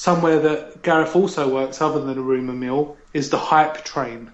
somewhere 0.00 0.38
that 0.40 0.82
Gareth 0.82 1.14
also 1.14 1.46
works, 1.46 1.82
other 1.82 2.00
than 2.02 2.16
a 2.16 2.22
rumour 2.22 2.54
mill, 2.54 2.96
is 3.12 3.28
the 3.28 3.36
hype 3.36 3.84
train. 3.84 4.30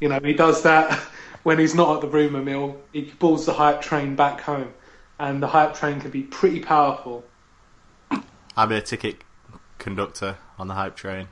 You 0.00 0.08
know, 0.08 0.18
he 0.24 0.32
does 0.32 0.64
that 0.64 0.92
when 1.44 1.60
he's 1.60 1.72
not 1.72 1.94
at 1.94 2.00
the 2.00 2.08
rumour 2.08 2.42
mill. 2.42 2.76
He 2.92 3.02
pulls 3.02 3.46
the 3.46 3.52
hype 3.52 3.80
train 3.80 4.16
back 4.16 4.40
home, 4.40 4.74
and 5.20 5.40
the 5.40 5.46
hype 5.46 5.74
train 5.74 6.00
can 6.00 6.10
be 6.10 6.22
pretty 6.22 6.58
powerful. 6.58 7.24
I'm 8.56 8.72
a 8.72 8.80
ticket 8.80 9.22
conductor 9.78 10.36
on 10.58 10.66
the 10.66 10.74
hype 10.74 10.96
train. 10.96 11.28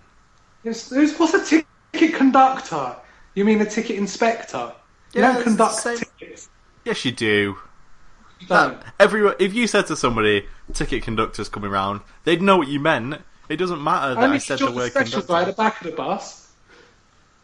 Yes, 0.62 0.90
who's- 0.90 1.18
what's 1.18 1.34
a 1.34 1.44
ticket 1.44 2.14
conductor? 2.14 2.94
You 3.34 3.44
mean 3.44 3.60
a 3.60 3.66
ticket 3.66 3.96
inspector? 3.96 4.72
You 5.12 5.22
Yeah, 5.22 5.32
don't 5.32 5.42
conduct 5.42 5.82
tickets. 5.82 6.48
Yes, 6.84 7.04
you 7.04 7.10
do. 7.10 7.58
You 8.38 8.46
don't. 8.46 8.80
Everyone, 9.00 9.34
if 9.40 9.54
you 9.54 9.66
said 9.66 9.88
to 9.88 9.96
somebody, 9.96 10.46
"Ticket 10.72 11.02
conductors 11.02 11.48
coming 11.48 11.70
round," 11.70 12.02
they'd 12.22 12.40
know 12.40 12.58
what 12.58 12.68
you 12.68 12.78
meant. 12.78 13.22
It 13.48 13.56
doesn't 13.56 13.82
matter 13.82 14.14
that 14.14 14.20
I 14.22 14.26
Only 14.26 14.38
said 14.40 14.58
the 14.58 14.70
word 14.72 14.90
special 14.90 15.22
guy 15.22 15.42
at 15.42 15.44
conductor. 15.44 15.50
the 15.52 15.56
back 15.56 15.80
of 15.80 15.90
the 15.90 15.96
bus. 15.96 16.52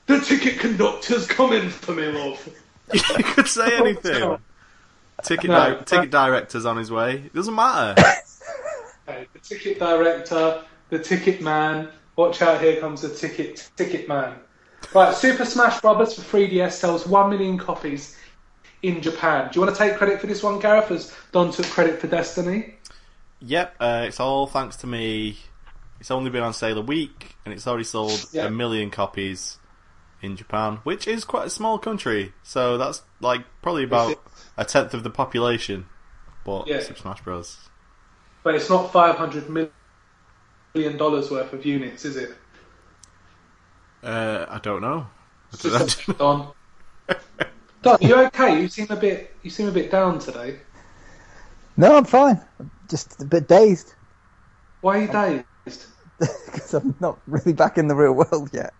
The 0.07 0.21
ticket 0.21 0.59
conductor's 0.59 1.27
coming 1.27 1.69
for 1.69 1.93
me, 1.93 2.07
love. 2.07 2.49
you 2.93 3.01
could 3.25 3.47
say 3.49 3.77
anything. 3.79 4.39
Ticket, 5.23 5.51
No, 5.51 5.77
di- 5.77 5.85
ticket 5.85 6.11
director's 6.11 6.67
on 6.67 6.77
his 6.77 6.91
way. 6.91 7.15
It 7.27 7.35
doesn't 7.35 7.55
matter. 7.55 8.03
Okay, 9.09 9.27
the 9.33 9.39
ticket 9.41 9.81
director, 9.81 10.63
the 10.91 10.99
ticket 10.99 11.43
man. 11.43 11.89
Watch 12.15 12.41
out, 12.41 12.61
here 12.61 12.79
comes 12.81 13.03
the 13.03 13.09
ticket 13.09 13.69
ticket 13.77 14.07
man. 14.09 14.37
Right, 14.95 15.13
Super 15.13 15.45
Smash 15.45 15.81
Bros. 15.81 16.15
for 16.15 16.39
3DS 16.39 16.71
sells 16.73 17.05
1 17.05 17.29
million 17.31 17.59
copies 17.59 18.17
in 18.83 19.01
Japan. 19.03 19.49
Do 19.51 19.59
you 19.59 19.67
want 19.67 19.77
to 19.77 19.83
take 19.83 19.97
credit 19.97 20.21
for 20.21 20.29
this 20.29 20.41
one, 20.41 20.61
Gareth? 20.61 20.93
As 20.93 21.13
Don 21.33 21.51
took 21.51 21.67
credit 21.67 22.01
for 22.01 22.07
Destiny. 22.07 22.75
Yep, 23.41 23.75
uh, 23.81 24.05
it's 24.07 24.21
all 24.21 24.47
thanks 24.47 24.77
to 24.77 24.87
me. 24.87 25.37
It's 26.03 26.11
only 26.11 26.31
been 26.31 26.43
on 26.43 26.53
sale 26.53 26.79
a 26.79 26.83
week, 26.83 27.37
and 27.45 27.55
it's 27.55 27.65
already 27.65 27.85
sold 27.85 28.27
Yeah. 28.33 28.47
a 28.47 28.51
million 28.51 28.91
copies 28.91 29.59
in 30.21 30.37
Japan, 30.37 30.79
which 30.83 31.07
is 31.07 31.25
quite 31.25 31.47
a 31.47 31.49
small 31.51 31.79
country. 31.79 32.33
So 32.43 32.77
that's 32.77 33.03
like 33.21 33.43
probably 33.63 33.85
about 33.85 34.21
a 34.57 34.65
tenth 34.65 34.95
of 34.95 35.05
the 35.05 35.11
population. 35.11 35.87
Bought 36.45 36.67
Yeah. 36.67 36.81
Super 36.81 36.99
Smash 36.99 37.21
Bros. 37.23 37.57
But 38.43 38.57
it's 38.57 38.69
not 38.69 38.93
five 38.93 39.15
hundred 39.15 39.49
million 39.49 40.97
dollars 40.97 41.31
worth 41.31 41.53
of 41.53 41.65
units, 41.65 42.05
is 42.05 42.17
it? 42.17 42.35
Uh, 44.03 44.47
I 44.49 44.59
don't 44.59 44.81
know. 44.81 45.07
It's 45.53 45.63
just 45.63 46.19
Don. 46.19 46.51
Don, 47.83 47.99
you 48.01 48.17
okay? 48.27 48.61
You 48.61 48.67
seem 48.67 48.89
a 48.91 48.97
bit. 48.97 49.37
You 49.45 49.51
seem 49.51 49.69
a 49.69 49.71
bit 49.73 49.89
down 49.93 50.19
today. 50.19 50.59
No, 51.77 51.97
I'm 51.97 52.07
fine. 52.07 52.41
I'm 52.59 52.73
just 52.91 53.21
a 53.23 53.25
bit 53.25 53.47
dazed 53.47 53.95
Why 54.81 54.99
are 54.99 55.01
you 55.03 55.07
dazed? 55.07 55.87
because 56.47 56.75
I'm 56.75 56.95
not 57.01 57.19
really 57.27 57.53
back 57.53 57.79
in 57.79 57.89
the 57.89 57.95
real 57.95 58.13
world 58.13 58.51
yet. 58.53 58.75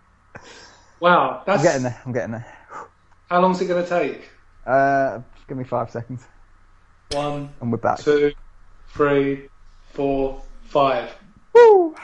Wow, 0.99 1.43
that's 1.45 1.59
I'm 1.59 1.63
getting 1.65 1.83
there. 1.83 2.01
I'm 2.05 2.13
getting 2.13 2.31
there. 2.31 2.57
how 3.29 3.41
long's 3.41 3.61
it 3.61 3.65
going 3.67 3.83
to 3.83 3.89
take? 3.89 4.29
Uh, 4.65 5.19
just 5.35 5.47
give 5.47 5.57
me 5.57 5.63
five 5.65 5.89
seconds, 5.91 6.25
One, 7.11 7.49
and 7.61 7.71
we're 7.71 7.77
back. 7.77 7.99
two, 7.99 8.33
three, 8.89 9.49
four, 9.91 10.41
five. 10.63 11.13
Woo! 11.53 11.95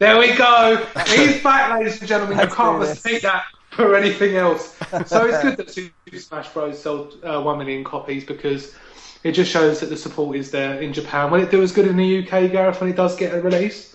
There 0.00 0.18
we 0.18 0.34
go. 0.34 0.84
He's 1.06 1.42
back, 1.42 1.78
ladies 1.78 2.00
and 2.00 2.08
gentlemen. 2.08 2.38
You 2.38 2.44
Let's 2.44 2.54
can't 2.54 2.78
mistake 2.80 3.22
that 3.22 3.44
for 3.70 3.94
anything 3.94 4.34
else. 4.36 4.76
So 5.06 5.26
it's 5.26 5.42
good 5.42 5.56
that 5.58 5.70
Super 5.70 6.18
Smash 6.18 6.48
Bros. 6.48 6.80
sold 6.82 7.22
uh, 7.22 7.40
one 7.40 7.58
million 7.58 7.84
copies 7.84 8.24
because 8.24 8.74
it 9.22 9.32
just 9.32 9.50
shows 9.52 9.78
that 9.80 9.86
the 9.90 9.96
support 9.96 10.36
is 10.36 10.50
there 10.50 10.80
in 10.80 10.92
Japan. 10.92 11.30
Will 11.30 11.42
it 11.42 11.50
do 11.50 11.62
as 11.62 11.70
good 11.70 11.86
in 11.86 11.96
the 11.96 12.18
UK, 12.26 12.50
Gareth, 12.50 12.80
when 12.80 12.90
it 12.90 12.96
does 12.96 13.14
get 13.14 13.34
a 13.34 13.40
release? 13.40 13.89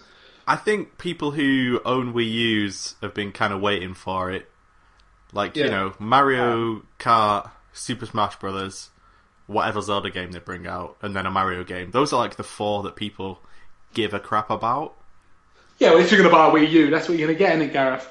I 0.48 0.56
think 0.56 0.98
people 0.98 1.32
who 1.32 1.82
own 1.86 2.14
Wii 2.14 2.32
U's 2.32 2.96
have 3.02 3.14
been 3.14 3.32
kind 3.32 3.52
of 3.54 3.62
waiting 3.62 3.94
for 3.94 4.32
it. 4.32 4.50
Like, 5.34 5.58
you 5.58 5.68
know, 5.70 5.94
Mario 6.00 6.84
Kart, 7.00 7.50
Super 7.74 8.06
Smash 8.06 8.38
Brothers, 8.38 8.90
whatever 9.48 9.82
Zelda 9.82 10.10
game 10.10 10.32
they 10.32 10.40
bring 10.40 10.66
out, 10.68 10.98
and 11.02 11.16
then 11.16 11.26
a 11.26 11.32
Mario 11.32 11.64
game. 11.64 11.92
Those 11.92 12.14
are 12.14 12.18
like 12.20 12.36
the 12.38 12.44
four 12.44 12.84
that 12.84 12.96
people 12.96 13.40
give 13.94 14.14
a 14.14 14.20
crap 14.20 14.50
about. 14.50 14.94
Yeah, 15.80 15.90
well, 15.92 16.00
if 16.00 16.12
you're 16.12 16.22
going 16.22 16.30
to 16.32 16.36
buy 16.36 16.48
a 16.48 16.52
Wii 16.52 16.70
U, 16.72 16.90
that's 16.90 17.10
what 17.10 17.18
you're 17.18 17.28
going 17.28 17.38
to 17.38 17.44
get 17.44 17.54
in 17.56 17.62
it, 17.62 17.74
Gareth. 17.74 18.08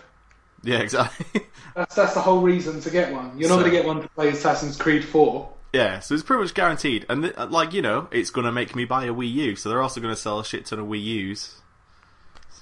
Yeah, 0.63 0.79
exactly. 0.79 1.43
That's 1.77 1.95
that's 1.97 2.15
the 2.15 2.21
whole 2.21 2.41
reason 2.41 2.81
to 2.83 2.91
get 2.91 3.13
one. 3.13 3.37
You're 3.39 3.49
not 3.49 3.57
So- 3.57 3.61
going 3.63 3.73
to 3.73 3.77
get 3.77 3.85
one 3.87 4.01
to 4.03 4.09
play 4.09 4.29
Assassin's 4.29 4.77
Creed 4.77 5.05
4. 5.05 5.53
yeah, 5.73 5.99
so 5.99 6.15
it's 6.15 6.23
pretty 6.23 6.43
much 6.43 6.55
guaranteed. 6.55 7.05
And, 7.09 7.25
th- 7.25 7.37
like, 7.51 7.73
you 7.75 7.83
know, 7.83 8.07
it's 8.13 8.31
going 8.31 8.45
to 8.47 8.53
make 8.53 8.75
me 8.77 8.85
buy 8.85 9.05
a 9.07 9.13
Wii 9.13 9.31
U, 9.33 9.57
so 9.57 9.69
they're 9.69 9.83
also 9.83 10.01
going 10.01 10.15
to 10.15 10.21
sell 10.21 10.39
a 10.41 10.45
shit 10.45 10.67
ton 10.67 10.79
of 10.79 10.87
Wii 10.87 11.03
U's. 11.03 11.57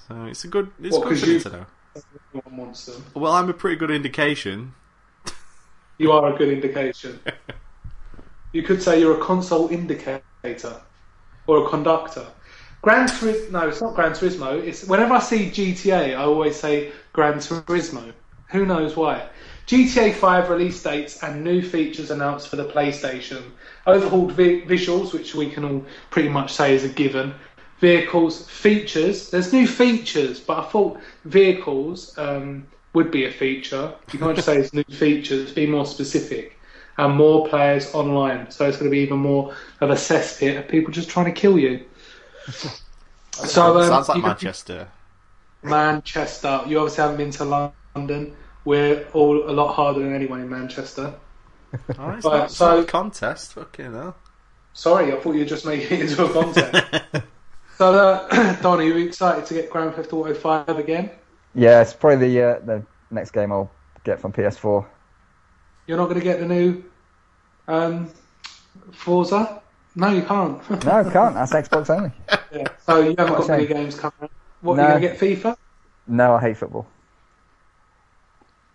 So 0.07 0.25
it's 0.25 0.43
a 0.43 0.47
good, 0.47 0.69
it's 0.81 0.95
What, 0.97 1.03
good 1.07 1.09
'cause 1.09 1.21
for 1.21 1.29
you- 1.29 1.39
to 1.39 1.49
know. 1.49 1.65
Everyone 2.35 2.57
wants 2.65 2.85
them. 2.85 3.03
Well, 3.13 3.31
I'm 3.33 3.49
a 3.49 3.53
pretty 3.53 3.75
good 3.75 3.91
indication. 3.91 4.73
You 5.99 6.11
are 6.11 6.33
a 6.33 6.37
good 6.37 6.49
indication. 6.49 7.19
you 8.51 8.63
could 8.63 8.81
say 8.81 8.99
you're 8.99 9.17
a 9.17 9.23
console 9.23 9.69
indicator 9.69 10.81
or 11.47 11.65
a 11.65 11.69
conductor. 11.69 12.25
Gran 12.81 13.07
Turismo. 13.07 13.51
No, 13.51 13.69
it's 13.69 13.81
not 13.81 13.95
Gran 13.95 14.11
Turismo. 14.11 14.61
It's 14.61 14.83
whenever 14.85 15.13
I 15.13 15.19
see 15.19 15.49
GTA, 15.49 16.15
I 16.15 16.23
always 16.25 16.55
say 16.55 16.91
Gran 17.13 17.35
Turismo. 17.35 18.11
Who 18.49 18.65
knows 18.65 18.95
why? 18.95 19.29
GTA 19.67 20.13
5 20.13 20.49
release 20.49 20.83
dates 20.83 21.23
and 21.23 21.43
new 21.43 21.61
features 21.61 22.11
announced 22.11 22.49
for 22.49 22.57
the 22.57 22.65
PlayStation. 22.65 23.41
Overhauled 23.87 24.33
vi- 24.33 24.61
visuals, 24.65 25.13
which 25.13 25.33
we 25.35 25.49
can 25.49 25.63
all 25.63 25.85
pretty 26.09 26.27
much 26.29 26.51
say 26.51 26.75
is 26.75 26.83
a 26.83 26.89
given. 26.89 27.33
Vehicles, 27.83 28.47
features. 28.47 29.29
There's 29.29 29.51
new 29.51 29.67
features, 29.67 30.39
but 30.39 30.57
I 30.57 30.63
thought 30.69 31.01
vehicles 31.25 32.17
um, 32.17 32.65
would 32.93 33.11
be 33.11 33.25
a 33.25 33.31
feature. 33.31 33.93
You 34.13 34.19
can't 34.19 34.35
just 34.35 34.45
say 34.45 34.57
it's 34.57 34.73
new 34.73 34.85
features. 34.85 35.51
Be 35.51 35.65
more 35.67 35.85
specific. 35.85 36.57
And 36.97 37.13
more 37.13 37.45
players 37.49 37.93
online. 37.93 38.49
So 38.51 38.65
it's 38.65 38.77
going 38.77 38.89
to 38.89 38.95
be 38.95 38.99
even 38.99 39.17
more 39.17 39.53
of 39.81 39.89
a 39.89 39.95
cesspit 39.95 40.57
of 40.59 40.69
people 40.69 40.93
just 40.93 41.09
trying 41.09 41.25
to 41.25 41.33
kill 41.33 41.59
you. 41.59 41.83
So 43.33 43.79
um, 43.79 43.87
Sounds 43.87 44.07
like 44.09 44.15
you 44.15 44.21
can- 44.21 44.29
Manchester. 44.29 44.87
Manchester. 45.63 46.61
You 46.67 46.79
obviously 46.79 47.01
haven't 47.01 47.17
been 47.17 47.31
to 47.31 47.73
London. 47.95 48.35
We're 48.63 49.07
all 49.11 49.49
a 49.49 49.51
lot 49.51 49.73
harder 49.73 49.99
than 50.01 50.13
anyone 50.13 50.39
in 50.39 50.49
Manchester. 50.49 51.15
Oh, 51.73 52.11
it's, 52.11 52.23
Right, 52.25 52.37
not, 52.37 52.51
so- 52.51 52.75
not 52.75 52.83
a 52.83 52.85
contest, 52.85 53.53
fucking 53.53 53.91
hell. 53.93 54.15
Sorry, 54.73 55.11
I 55.11 55.19
thought 55.19 55.33
you 55.33 55.39
were 55.39 55.45
just 55.55 55.65
making 55.65 55.99
it 55.99 56.09
into 56.11 56.23
a 56.25 56.29
contest. 56.31 57.25
so, 57.83 57.93
uh, 58.31 58.61
Don, 58.61 58.79
are 58.79 58.83
you 58.83 58.95
excited 59.07 59.45
to 59.47 59.53
get 59.53 59.69
Grand 59.69 59.93
Theft 59.93 60.13
Auto 60.13 60.33
5 60.33 60.69
again? 60.69 61.09
Yeah, 61.53 61.81
it's 61.81 61.93
probably 61.93 62.29
the 62.29 62.41
uh, 62.41 62.59
the 62.65 62.83
next 63.11 63.31
game 63.31 63.51
I'll 63.51 63.69
get 64.05 64.19
from 64.21 64.31
PS4. 64.31 64.85
You're 65.85 65.97
not 65.97 66.05
going 66.05 66.17
to 66.17 66.23
get 66.23 66.39
the 66.39 66.45
new 66.47 66.83
um, 67.67 68.09
Forza? 68.93 69.61
No, 69.95 70.09
you 70.09 70.21
can't. 70.23 70.61
No, 70.85 70.91
I 70.91 71.03
can't. 71.11 71.35
That's 71.35 71.51
Xbox 71.51 71.89
only. 71.95 72.11
yeah. 72.53 72.67
So 72.85 73.01
you 73.01 73.15
haven't 73.17 73.35
got 73.35 73.45
a 73.45 73.51
many 73.51 73.65
games 73.67 73.99
coming. 73.99 74.13
out. 74.23 74.31
What, 74.61 74.77
No. 74.77 74.83
are 74.83 74.99
you 74.99 75.07
going 75.07 75.17
to 75.19 75.25
get 75.27 75.43
FIFA? 75.43 75.57
No, 76.07 76.33
I 76.35 76.39
hate 76.41 76.57
football. 76.57 76.87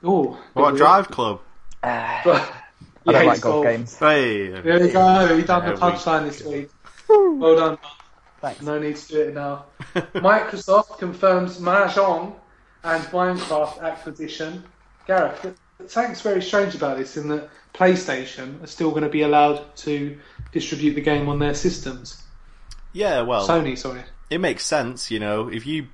Oh, 0.04 0.38
What, 0.52 0.76
Drive 0.76 1.08
Club? 1.08 1.40
I 1.82 2.22
you 3.06 3.12
don't 3.12 3.26
like 3.26 3.40
golf 3.40 3.54
golf. 3.54 3.64
games. 3.64 3.98
Hey. 3.98 4.48
There 4.50 4.86
you 4.86 4.92
go. 4.92 5.34
You 5.34 5.42
done 5.42 5.62
Yeah, 5.64 5.72
the 5.74 5.74
we- 5.74 5.80
punchline 5.92 6.24
this 6.26 6.42
week. 6.44 6.70
Well 7.08 7.56
done. 7.56 7.78
Thanks. 8.40 8.62
No 8.62 8.78
need 8.78 8.96
to 8.96 9.08
do 9.08 9.20
it 9.22 9.34
now. 9.34 9.66
Microsoft 9.94 10.98
confirms 10.98 11.58
Mahjong 11.58 12.34
and 12.84 13.04
Minecraft 13.04 13.82
acquisition. 13.82 14.62
Gareth, 15.06 15.42
th- 15.42 15.54
something's 15.90 16.20
very 16.20 16.42
strange 16.42 16.74
about 16.74 16.98
this 16.98 17.16
in 17.16 17.28
that 17.28 17.48
PlayStation 17.74 18.62
are 18.62 18.66
still 18.66 18.90
going 18.90 19.02
to 19.02 19.08
be 19.08 19.22
allowed 19.22 19.74
to 19.78 20.18
distribute 20.52 20.94
the 20.94 21.00
game 21.00 21.28
on 21.28 21.38
their 21.38 21.54
systems. 21.54 22.22
Yeah, 22.92 23.22
well, 23.22 23.46
Sony, 23.46 23.76
sorry. 23.76 24.02
it 24.30 24.40
makes 24.40 24.64
sense, 24.64 25.10
you 25.10 25.18
know, 25.18 25.48
if 25.48 25.66
you 25.66 25.88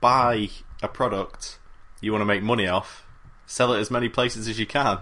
buy 0.00 0.50
a 0.82 0.88
product 0.88 1.58
you 2.00 2.12
want 2.12 2.20
to 2.20 2.26
make 2.26 2.42
money 2.42 2.66
off, 2.66 3.06
sell 3.46 3.72
it 3.72 3.80
as 3.80 3.90
many 3.90 4.08
places 4.08 4.48
as 4.48 4.58
you 4.58 4.66
can. 4.66 4.98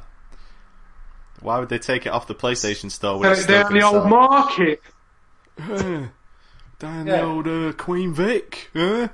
Why 1.40 1.58
would 1.58 1.68
they 1.68 1.78
take 1.78 2.06
it 2.06 2.10
off 2.10 2.26
the 2.26 2.34
PlayStation 2.34 2.90
Store 2.90 3.14
when 3.18 3.22
They're, 3.22 3.32
it's 3.32 3.42
still 3.42 3.56
they're 3.56 3.66
in 3.68 3.74
the 3.74 3.80
gonna 3.80 3.98
old 3.98 4.08
market. 4.08 4.80
Down 6.84 7.06
Yeah. 7.06 7.16
the 7.16 7.22
old 7.22 7.46
uh, 7.48 7.72
Queen 7.72 8.12
Vic, 8.12 8.68
eh? 8.74 9.08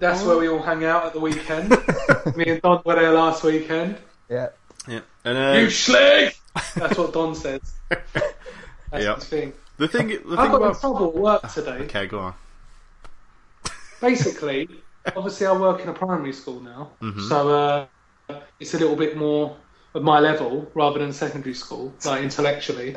That's 0.00 0.24
where 0.24 0.36
we 0.36 0.48
all 0.48 0.60
hang 0.62 0.84
out 0.84 1.06
at 1.06 1.12
the 1.12 1.20
weekend. 1.20 1.70
Me 2.36 2.44
and 2.48 2.60
Don 2.60 2.82
were 2.84 2.96
there 2.96 3.12
last 3.12 3.44
weekend. 3.44 3.98
Yeah. 4.28 4.48
Yeah. 4.88 5.00
And 5.24 5.60
You 5.60 5.66
uh, 5.68 5.70
slag! 5.70 6.34
That's 6.74 6.98
what 6.98 7.12
Don 7.12 7.36
says. 7.36 7.60
That's 7.88 9.04
Yep. 9.04 9.14
his 9.16 9.24
thing. 9.28 9.52
the 9.76 9.86
thing, 9.86 10.08
the 10.08 10.14
I 10.14 10.18
thing 10.18 10.36
got 10.36 10.56
in 10.56 10.62
about 10.62 10.80
trouble 10.80 11.06
at 11.10 11.14
work 11.14 11.52
today. 11.52 11.78
okay, 11.84 12.06
go 12.06 12.18
on. 12.18 12.34
basically, 14.00 14.68
obviously, 15.16 15.46
I 15.46 15.52
work 15.52 15.80
in 15.82 15.88
a 15.88 15.92
primary 15.94 16.32
school 16.32 16.60
now, 16.60 16.90
Mm-hmm. 17.00 17.20
so 17.28 17.88
uh, 18.28 18.40
it's 18.58 18.74
a 18.74 18.78
little 18.78 18.96
bit 18.96 19.16
more 19.16 19.56
of 19.94 20.02
my 20.02 20.18
level 20.20 20.70
rather 20.74 20.98
than 20.98 21.12
secondary 21.12 21.54
school, 21.54 21.92
like 22.04 22.22
intellectually. 22.24 22.96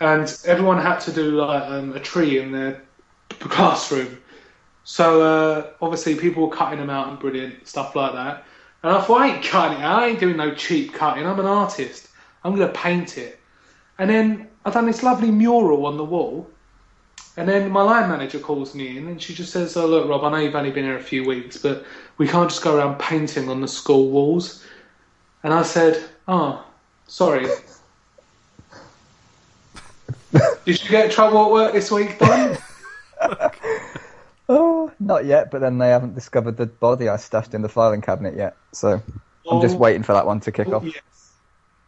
And 0.00 0.34
everyone 0.46 0.80
had 0.80 1.00
to 1.00 1.12
do 1.12 1.32
like 1.32 1.62
um, 1.64 1.92
a 1.94 2.00
tree 2.00 2.38
in 2.38 2.52
their 2.52 2.82
classroom. 3.48 4.18
So 4.84 5.22
uh, 5.22 5.70
obviously, 5.82 6.14
people 6.14 6.48
were 6.48 6.56
cutting 6.56 6.78
them 6.78 6.90
out 6.90 7.08
and 7.08 7.18
brilliant 7.18 7.66
stuff 7.66 7.94
like 7.94 8.12
that. 8.12 8.44
And 8.82 8.92
I 8.92 9.00
thought, 9.02 9.20
I 9.20 9.34
ain't 9.34 9.44
cutting 9.44 9.80
it. 9.80 9.84
I 9.84 10.06
ain't 10.08 10.20
doing 10.20 10.36
no 10.36 10.54
cheap 10.54 10.94
cutting. 10.94 11.26
I'm 11.26 11.38
an 11.40 11.46
artist. 11.46 12.08
I'm 12.44 12.54
gonna 12.54 12.72
paint 12.72 13.18
it. 13.18 13.40
And 13.98 14.08
then 14.08 14.48
I 14.64 14.70
done 14.70 14.86
this 14.86 15.02
lovely 15.02 15.30
mural 15.30 15.86
on 15.86 15.96
the 15.96 16.04
wall. 16.04 16.48
And 17.36 17.48
then 17.48 17.70
my 17.70 17.82
line 17.82 18.08
manager 18.08 18.38
calls 18.38 18.74
me 18.74 18.96
in 18.96 19.06
and 19.08 19.22
she 19.22 19.34
just 19.34 19.52
says, 19.52 19.76
Oh, 19.76 19.86
look, 19.86 20.08
Rob, 20.08 20.24
I 20.24 20.30
know 20.30 20.38
you've 20.38 20.54
only 20.54 20.70
been 20.70 20.84
here 20.84 20.96
a 20.96 21.02
few 21.02 21.24
weeks, 21.24 21.56
but 21.56 21.84
we 22.16 22.26
can't 22.26 22.50
just 22.50 22.62
go 22.62 22.76
around 22.76 22.98
painting 22.98 23.48
on 23.48 23.60
the 23.60 23.68
school 23.68 24.10
walls. 24.10 24.64
And 25.44 25.52
I 25.52 25.62
said, 25.62 26.02
Oh, 26.26 26.64
sorry. 27.06 27.46
Did 30.64 30.82
you 30.82 30.90
get 30.90 31.12
trouble 31.12 31.44
at 31.44 31.50
work 31.52 31.72
this 31.72 31.90
week, 31.90 32.18
Don? 32.18 32.58
Oh, 34.50 34.90
not 34.98 35.26
yet. 35.26 35.50
But 35.50 35.60
then 35.60 35.76
they 35.78 35.88
haven't 35.90 36.14
discovered 36.14 36.56
the 36.56 36.64
body 36.66 37.08
I 37.08 37.16
stuffed 37.18 37.52
in 37.52 37.60
the 37.60 37.68
filing 37.68 38.00
cabinet 38.00 38.34
yet. 38.34 38.56
So 38.72 39.02
I'm 39.50 39.60
just 39.60 39.74
Oh, 39.76 39.78
waiting 39.78 40.02
for 40.02 40.14
that 40.14 40.24
one 40.26 40.40
to 40.40 40.52
kick 40.52 40.68
off. 40.68 40.84
Yes. 40.84 40.94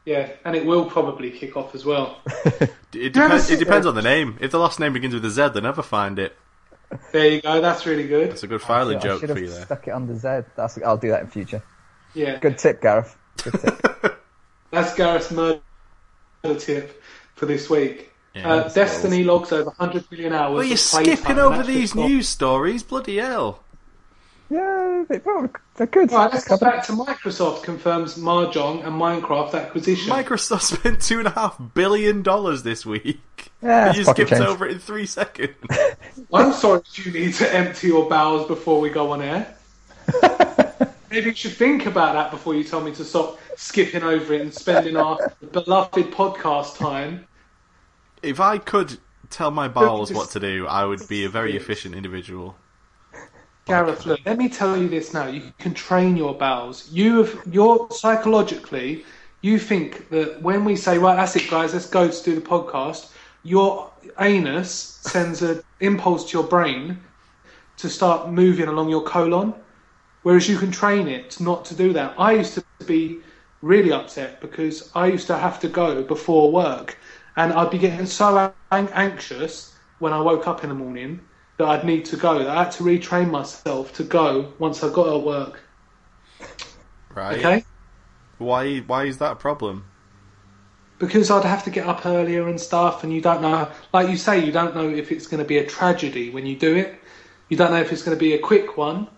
Yeah, 0.05 0.29
and 0.45 0.55
it 0.57 0.67
will 0.67 0.85
probably 0.85 1.31
kick 1.31 1.57
off 1.57 1.75
as 1.75 1.85
well. 1.85 2.21
It, 2.93 3.05
you 3.05 3.11
depends, 3.11 3.49
it 3.51 3.61
depends 3.61 3.87
on 3.87 3.95
the 3.95 4.03
name. 4.03 4.37
If 4.41 4.51
the 4.51 4.59
last 4.59 4.81
name 4.81 4.93
begins 4.93 5.15
with 5.15 5.25
a 5.25 5.31
Z, 5.31 5.51
they 5.55 5.61
never 5.61 5.81
find 5.81 6.19
it. 6.19 6.37
There 7.13 7.29
you 7.29 7.41
go. 7.41 7.61
That's 7.61 7.87
really 7.87 8.09
good. 8.09 8.31
It's 8.31 8.43
a 8.43 8.49
good 8.49 8.61
filing 8.61 8.97
I 8.97 9.01
joke 9.01 9.21
should 9.21 9.29
for 9.29 9.35
have 9.37 9.43
you 9.45 9.49
there. 9.49 9.65
stuck 9.65 9.87
it 9.87 9.93
under 9.93 10.15
Z. 10.17 10.49
That's, 10.57 10.77
I'll 10.83 10.97
do 10.97 11.11
that 11.11 11.21
in 11.21 11.29
future. 11.29 11.63
Yeah, 12.15 12.41
Good 12.41 12.59
tip, 12.59 12.83
Gareth. 12.83 13.17
Good 13.45 13.53
tip. 13.61 14.21
that's 14.73 14.93
Gareth's 14.97 15.31
murder 15.31 15.61
tip 16.59 17.01
for 17.37 17.47
this 17.47 17.71
week. 17.71 18.10
Yeah, 18.35 18.49
uh, 18.49 18.69
Destiny 18.69 19.25
logs 19.25 19.51
over 19.53 19.71
100 19.71 20.11
million 20.11 20.33
hours. 20.33 20.55
Well, 20.55 20.65
you're 20.65 20.75
of 20.75 20.81
playtime, 20.81 21.17
skipping 21.17 21.31
and 21.33 21.41
over 21.41 21.63
these 21.65 21.93
just 21.93 21.97
news 21.97 22.29
stories. 22.29 22.83
Bloody 22.83 23.17
hell! 23.17 23.61
Yeah, 24.49 25.05
they, 25.09 25.19
well, 25.19 25.49
they're 25.77 25.87
good. 25.87 26.11
Right, 26.11 26.33
let's 26.33 26.47
go 26.47 26.57
back 26.59 26.85
to 26.87 26.93
Microsoft 26.93 27.63
confirms 27.63 28.17
Mahjong 28.17 28.85
and 28.85 29.01
Minecraft 29.01 29.55
acquisition. 29.55 30.13
Microsoft 30.13 30.63
spent 30.63 31.01
two 31.01 31.19
and 31.21 31.29
a 31.29 31.31
half 31.31 31.61
billion 31.75 32.23
dollars 32.23 32.63
this 32.65 32.85
week. 32.85 33.51
Yeah, 33.63 33.89
But 33.89 33.97
you 33.97 34.05
skipped 34.05 34.31
change. 34.31 34.43
over 34.43 34.67
it 34.67 34.73
in 34.73 34.79
three 34.81 35.07
seconds. 35.07 35.55
I'm 36.33 36.53
sorry 36.53 36.81
if 36.81 37.07
you 37.07 37.13
need 37.13 37.35
to 37.35 37.55
empty 37.55 37.89
your 37.89 38.09
bowels 38.09 38.47
before 38.49 38.81
we 38.81 38.91
go 38.91 39.13
on 39.13 39.23
air. 39.23 39.55
Maybe 41.11 41.31
you 41.31 41.35
should 41.35 41.53
think 41.53 41.87
about 41.87 42.15
that 42.15 42.31
before 42.31 42.55
you 42.55 42.65
tell 42.65 42.81
me 42.81 42.93
to 42.95 43.05
stop 43.05 43.39
skipping 43.57 44.03
over 44.03 44.35
it 44.35 44.41
and 44.41 44.55
spending 44.55 44.97
our 44.97 45.33
beloved 45.53 46.13
podcast 46.13 46.77
time. 46.79 47.27
If 48.23 48.41
I 48.41 48.59
could 48.59 48.99
tell 49.31 49.51
my 49.51 49.69
bowels 49.69 50.13
what 50.13 50.31
to 50.31 50.41
do, 50.41 50.67
I 50.67 50.85
would 50.85 51.07
be 51.09 51.25
a 51.25 51.29
very 51.29 51.57
efficient 51.57 51.95
individual. 51.95 52.57
Gareth, 53.67 54.05
look, 54.07 54.21
let 54.27 54.39
me 54.39 54.49
tell 54.49 54.77
you 54.77 54.89
this 54.89 55.15
now. 55.15 55.27
You 55.29 55.53
can 55.59 55.75
train 55.75 56.17
your 56.17 56.35
bowels. 56.35 56.91
You 56.91 57.19
have, 57.19 57.41
you're 57.51 57.89
psychologically, 57.91 59.05
you 59.43 59.59
think 59.59 60.09
that 60.11 60.43
when 60.43 60.65
we 60.65 60.77
say, 60.77 60.99
right, 60.99 61.15
that's 61.15 61.37
it, 61.37 61.49
guys, 61.49 61.73
let's 61.73 61.89
go 61.89 62.09
to 62.11 62.25
do 62.25 62.35
the 62.35 62.41
podcast, 62.41 63.13
your 63.43 63.91
anus 64.19 64.99
sends 65.03 65.43
an 65.43 65.63
impulse 65.81 66.31
to 66.31 66.39
your 66.39 66.47
brain 66.47 66.99
to 67.79 67.89
start 67.89 68.31
moving 68.31 68.69
along 68.69 68.91
your 68.91 69.03
colon, 69.03 69.55
whereas 70.23 70.49
you 70.49 70.59
can 70.59 70.71
train 70.71 71.09
it 71.09 71.41
not 71.41 71.65
to 71.67 71.75
do 71.75 71.93
that. 71.93 72.15
I 72.19 72.33
used 72.33 72.55
to 72.55 72.65
be 72.87 73.21
really 73.63 73.93
upset 73.93 74.41
because 74.41 74.91
I 74.95 75.07
used 75.07 75.27
to 75.29 75.39
have 75.39 75.61
to 75.61 75.69
go 75.69 76.03
before 76.03 76.53
work, 76.53 76.99
and 77.37 77.53
I'd 77.53 77.71
be 77.71 77.79
getting 77.79 78.07
so 78.07 78.55
an- 78.71 78.89
anxious 78.93 79.77
when 79.99 80.13
I 80.13 80.21
woke 80.21 80.47
up 80.49 80.63
in 80.65 80.69
the 80.71 80.75
morning 80.75 81.29
that 81.59 81.69
I'd 81.69 81.85
need 81.85 82.05
to 82.07 82.17
go. 82.17 82.39
That 82.39 82.49
I 82.49 82.65
had 82.65 82.73
to 82.73 82.85
retrain 82.85 83.31
myself 83.31 83.93
to 83.95 84.05
go 84.05 84.55
once 84.59 84.83
I 84.83 84.91
got 84.93 85.09
at 85.15 85.23
work. 85.25 85.61
Right? 87.15 87.47
Okay, 87.47 87.65
Why? 88.39 88.79
Why 88.81 89.05
is 89.05 89.19
that 89.19 89.33
a 89.33 89.37
problem? 89.37 89.93
because 90.99 91.31
I'd 91.31 91.45
have 91.45 91.65
to 91.65 91.71
get 91.71 91.87
up 91.87 92.05
earlier 92.05 92.49
and 92.49 92.61
stuff, 92.61 93.05
and 93.05 93.13
you 93.13 93.21
don't 93.23 93.41
know, 93.43 93.71
like 93.93 94.09
you 94.11 94.17
say, 94.17 94.45
you 94.45 94.53
don't 94.53 94.75
know 94.75 94.89
if 94.89 95.11
it's 95.11 95.27
going 95.27 95.43
to 95.43 95.49
be 95.49 95.59
a 95.59 95.67
tragedy 95.67 96.31
when 96.31 96.47
you 96.47 96.57
do 96.57 96.77
it. 96.77 97.01
You 97.49 97.57
don't 97.57 97.71
know 97.71 97.81
if 97.81 97.93
it's 97.93 98.03
going 98.03 98.17
to 98.17 98.21
be 98.21 98.35
a 98.35 98.39
quick 98.39 98.77
one. 98.77 99.09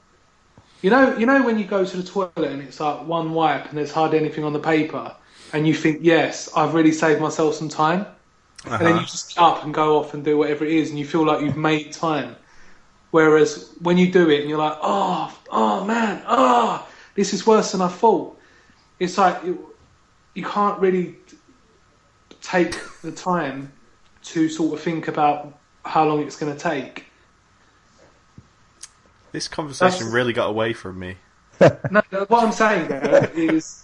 You 0.83 0.91
know, 0.91 1.17
you 1.19 1.27
know 1.27 1.45
when 1.45 1.59
you 1.59 1.67
go 1.67 1.85
to 1.85 1.97
the 1.97 2.03
toilet 2.05 2.33
and 2.37 2.63
it's 2.63 2.81
like 2.81 3.07
one 3.07 3.33
wipe 3.35 3.69
and 3.69 3.79
there's 3.79 3.93
hardly 3.93 4.19
anything 4.19 4.45
on 4.45 4.53
the 4.53 4.61
paper, 4.61 5.17
and 5.53 5.67
you 5.67 5.75
think, 5.75 6.01
yes, 6.03 6.49
I've 6.57 6.75
really 6.75 6.93
saved 6.93 7.21
myself 7.21 7.55
some 7.55 7.69
time. 7.69 8.07
and 8.65 8.81
then 8.81 8.89
you 8.91 8.95
Uh-huh. 8.95 9.07
just 9.07 9.35
get 9.35 9.43
up 9.43 9.65
and 9.65 9.75
go 9.75 9.99
off 9.99 10.15
and 10.15 10.25
do 10.25 10.39
whatever 10.39 10.65
it 10.65 10.71
is, 10.73 10.91
and 10.91 10.99
you 10.99 11.05
feel 11.05 11.25
like 11.27 11.41
you've 11.41 11.57
made 11.57 11.93
time. 11.93 12.37
Whereas 13.11 13.71
when 13.81 13.99
you 13.99 14.11
do 14.13 14.31
it 14.31 14.41
and 14.41 14.49
you're 14.49 14.59
like, 14.59 14.79
oh, 14.81 15.37
oh 15.51 15.85
man, 15.85 16.23
oh, 16.29 16.87
this 17.17 17.35
is 17.35 17.45
worse 17.47 17.73
than 17.73 17.83
I 17.83 17.89
thought. 17.89 18.39
It's 19.01 19.19
like 19.19 19.43
you, 19.45 19.75
you 20.35 20.45
can't 20.45 20.79
really 20.81 21.17
take 22.41 22.77
the 23.03 23.11
time 23.11 23.73
to 24.25 24.49
sort 24.49 24.75
of 24.75 24.81
think 24.81 25.09
about 25.09 25.59
how 25.85 26.05
long 26.05 26.23
it's 26.23 26.37
going 26.37 26.53
to 26.55 26.59
take. 26.59 27.07
This 29.33 29.49
conversation 29.49 29.91
That's- 29.91 30.13
really 30.13 30.33
got 30.33 30.49
away 30.49 30.73
from 30.73 30.99
me. 30.99 31.17
No, 31.91 32.01
what 32.29 32.45
I'm 32.45 32.53
saying 32.53 32.89
there 32.89 33.31
is 33.35 33.82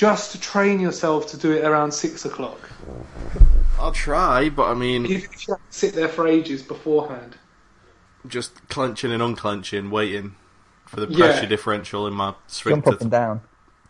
just 0.00 0.32
to 0.32 0.40
train 0.40 0.80
yourself 0.80 1.26
to 1.30 1.36
do 1.36 1.52
it 1.52 1.62
around 1.62 1.92
six 1.92 2.24
o'clock. 2.24 2.70
I'll 3.78 3.92
try, 3.92 4.48
but 4.48 4.70
I 4.70 4.72
mean, 4.72 5.04
you 5.04 5.18
have 5.20 5.30
to 5.42 5.56
sit 5.68 5.92
there 5.92 6.08
for 6.08 6.26
ages 6.26 6.62
beforehand. 6.62 7.36
just 8.26 8.66
clenching 8.70 9.12
and 9.12 9.22
unclenching, 9.22 9.90
waiting 9.90 10.36
for 10.86 11.00
the 11.00 11.06
Yeah. 11.06 11.18
pressure 11.26 11.46
differential 11.46 12.06
in 12.06 12.14
my 12.14 12.28
Jump 12.30 12.36
sphincter 12.46 12.92
up 12.94 13.00
and 13.02 13.10
down. 13.10 13.40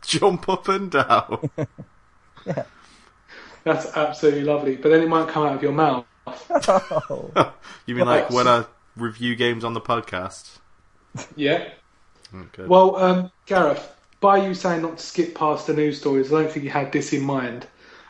jump 0.04 0.48
up 0.48 0.66
and 0.66 0.90
down. 0.90 1.48
yeah, 2.44 2.64
That's 3.62 3.96
absolutely 3.96 4.42
lovely. 4.42 4.74
But 4.74 4.88
then 4.88 5.02
it 5.04 5.08
might 5.08 5.28
come 5.28 5.46
out 5.46 5.54
of 5.54 5.62
your 5.62 5.70
mouth. 5.72 6.06
Oh, 6.26 7.52
you 7.86 7.94
mean 7.94 8.06
like 8.06 8.30
when 8.30 8.48
I 8.48 8.64
review 8.96 9.36
games 9.36 9.62
on 9.62 9.74
the 9.74 9.80
podcast? 9.80 10.58
Yeah. 11.36 11.68
Oh. 12.34 12.46
Well, 12.66 12.96
um, 12.96 13.30
Gareth, 13.46 13.92
by 14.20 14.36
you 14.46 14.54
saying 14.54 14.82
not 14.82 14.98
to 14.98 15.04
skip 15.04 15.34
past 15.34 15.66
the 15.66 15.74
news 15.74 15.98
stories, 15.98 16.32
I 16.32 16.42
don't 16.42 16.52
think 16.52 16.64
you 16.64 16.70
had 16.70 16.92
this 16.92 17.12
in 17.12 17.22
mind. 17.22 17.66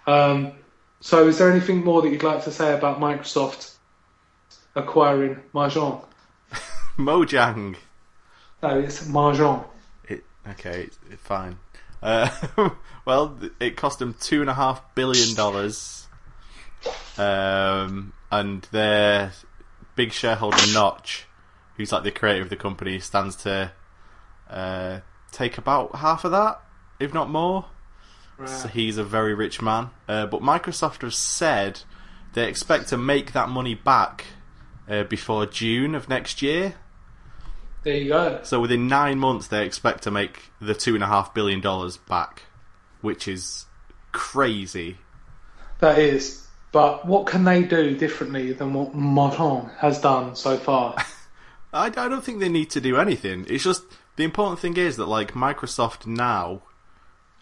Um, 0.06 0.52
so, 1.00 1.28
is 1.28 1.38
there 1.38 1.50
anything 1.50 1.84
more 1.84 2.02
that 2.02 2.08
you'd 2.10 2.22
like 2.22 2.44
to 2.44 2.50
say 2.52 2.74
about 2.76 3.00
Microsoft 3.00 3.74
acquiring 4.74 5.40
Mahjong? 5.54 6.04
Mojang. 6.98 7.76
No, 8.62 8.78
it's 8.80 9.06
Mahjong. 9.06 9.64
It, 10.08 10.24
okay, 10.50 10.82
it, 10.82 10.98
it- 11.12 11.20
fine. 11.20 11.58
Uh, 12.02 12.30
well, 13.04 13.38
it 13.60 13.76
cost 13.76 13.98
them 13.98 14.14
two 14.18 14.40
and 14.40 14.48
a 14.50 14.54
half 14.54 14.94
billion 14.94 15.34
dollars, 15.34 16.08
um, 17.18 18.12
and 18.30 18.62
their 18.72 19.32
big 19.96 20.12
shareholder 20.12 20.56
Notch, 20.72 21.26
who's 21.76 21.92
like 21.92 22.02
the 22.02 22.10
creator 22.10 22.42
of 22.42 22.48
the 22.48 22.56
company, 22.56 22.98
stands 23.00 23.36
to 23.36 23.72
uh, 24.48 25.00
take 25.30 25.58
about 25.58 25.96
half 25.96 26.24
of 26.24 26.30
that, 26.32 26.60
if 26.98 27.14
not 27.14 27.30
more. 27.30 27.66
So 28.46 28.68
he's 28.68 28.96
a 28.96 29.04
very 29.04 29.34
rich 29.34 29.60
man. 29.60 29.90
Uh, 30.08 30.26
but 30.26 30.40
Microsoft 30.40 31.02
have 31.02 31.12
said 31.12 31.82
they 32.32 32.48
expect 32.48 32.88
to 32.88 32.96
make 32.96 33.32
that 33.32 33.48
money 33.48 33.74
back 33.74 34.24
uh, 34.88 35.04
before 35.04 35.46
June 35.46 35.94
of 35.94 36.08
next 36.08 36.40
year. 36.40 36.74
There 37.82 37.96
you 37.96 38.08
go. 38.08 38.40
So 38.42 38.60
within 38.60 38.88
nine 38.88 39.18
months, 39.18 39.48
they 39.48 39.64
expect 39.64 40.04
to 40.04 40.10
make 40.10 40.50
the 40.60 40.74
two 40.74 40.94
and 40.94 41.04
a 41.04 41.06
half 41.06 41.34
billion 41.34 41.60
dollars 41.60 41.96
back, 41.96 42.42
which 43.00 43.26
is 43.26 43.66
crazy. 44.12 44.98
That 45.80 45.98
is. 45.98 46.46
But 46.72 47.06
what 47.06 47.26
can 47.26 47.44
they 47.44 47.62
do 47.62 47.96
differently 47.96 48.52
than 48.52 48.74
what 48.74 48.94
Mahjong 48.94 49.76
has 49.78 50.00
done 50.00 50.36
so 50.36 50.56
far? 50.56 50.96
I, 51.72 51.86
I 51.86 51.90
don't 51.90 52.22
think 52.22 52.40
they 52.40 52.48
need 52.48 52.70
to 52.70 52.80
do 52.80 52.96
anything. 52.96 53.46
It's 53.48 53.64
just 53.64 53.82
the 54.20 54.24
important 54.24 54.58
thing 54.58 54.76
is 54.76 54.96
that 54.96 55.06
like 55.06 55.32
Microsoft 55.32 56.06
now, 56.06 56.60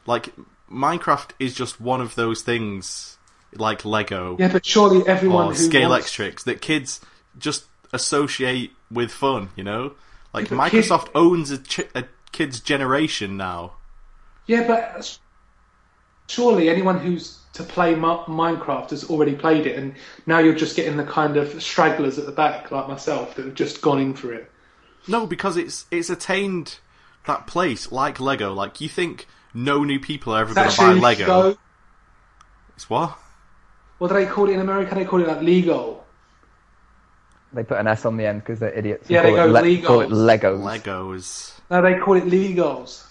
like 0.07 0.33
Minecraft 0.71 1.31
is 1.41 1.53
just 1.53 1.81
one 1.81 2.01
of 2.01 2.15
those 2.15 2.43
things 2.43 3.19
like 3.53 3.85
Lego 3.85 4.37
yeah, 4.39 4.53
but 4.53 4.65
surely 4.65 5.05
everyone 5.09 5.49
or 5.49 5.55
who 5.55 5.57
Scale 5.57 5.91
wants... 5.91 6.17
That 6.45 6.61
kids 6.61 7.01
just 7.37 7.65
associate 7.93 8.71
with 8.93 9.11
fun. 9.11 9.51
You 9.57 9.65
know, 9.65 9.95
like 10.33 10.51
Yeah, 10.51 10.57
but 10.57 10.71
kid- 10.71 10.85
Microsoft 10.85 11.09
owns 11.17 11.51
a, 11.51 11.59
ch- 11.59 11.91
a 11.97 12.05
kid's 12.31 12.61
generation 12.61 13.37
now. 13.37 13.73
Yeah, 14.47 14.65
but 14.65 15.19
surely 16.29 16.69
anyone 16.69 17.01
who's 17.01 17.41
to 17.55 17.65
play 17.65 17.97
Ma- 17.97 18.25
Minecraft 18.27 18.91
has 18.91 19.03
already 19.11 19.35
played 19.35 19.67
it, 19.67 19.77
and 19.77 19.97
now 20.27 20.39
you're 20.39 20.55
just 20.55 20.77
getting 20.77 20.97
the 20.97 21.05
kind 21.05 21.37
of 21.37 21.61
stragglers 21.61 22.21
at 22.21 22.27
the 22.27 22.33
back, 22.33 22.71
like 22.71 22.87
myself, 22.87 23.35
that 23.35 23.47
have 23.47 23.55
just 23.55 23.81
gone 23.81 23.99
in 23.99 24.15
for 24.15 24.33
it. 24.33 24.49
No, 25.09 25.27
because 25.27 25.57
it's 25.57 25.87
it's 25.91 26.11
attained 26.11 26.79
that 27.27 27.47
place 27.47 27.91
like 27.93 28.21
Lego. 28.21 28.53
Like 28.53 28.81
you 28.81 28.89
think 28.89 29.27
no 29.55 29.83
new 29.85 29.99
people 29.99 30.35
are 30.35 30.41
ever 30.43 30.55
going 30.55 30.71
to 30.71 30.77
buy 30.77 30.93
Lego? 30.93 31.01
Lego. 31.39 31.59
It's 32.77 32.89
what? 32.91 33.19
What 33.99 34.09
do 34.09 34.15
they 34.15 34.27
call 34.27 34.49
it 34.49 34.53
in 34.53 34.61
America? 34.61 34.95
They 34.95 35.05
call 35.05 35.21
it 35.21 35.27
like 35.27 35.43
Lego. 35.43 36.05
they 37.53 37.65
put 37.65 37.79
an 37.79 37.87
S 37.89 38.05
on 38.05 38.17
the 38.17 38.27
end 38.27 38.41
because 38.43 38.61
they're 38.61 38.73
idiots. 38.73 39.11
Yeah, 39.11 39.23
Call 39.23 39.33
they 39.63 39.75
it 39.75 39.83
go 39.83 39.97
le- 39.97 39.99
Call 39.99 40.01
it 40.03 40.11
Legos. 40.11 40.61
Legos. 40.61 40.83
Legos. 40.83 41.61
No, 41.71 41.83
they 41.83 41.99
call 41.99 42.15
it 42.17 42.25
Legos. 42.25 43.05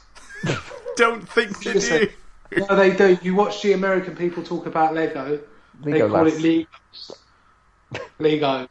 Don't 0.96 1.28
think 1.28 1.62
they 1.64 1.74
Listen. 1.74 2.08
do. 2.52 2.66
No, 2.70 2.76
they 2.78 2.96
do. 2.96 3.18
You 3.22 3.36
watch 3.36 3.62
the 3.62 3.74
American 3.74 4.16
people 4.16 4.42
talk 4.44 4.66
about 4.66 4.94
Lego. 4.94 5.40
They 5.82 6.00
call 6.00 6.10
lads. 6.10 6.38
it 6.38 6.42
Legos. 6.42 7.12
Legos. 8.20 8.68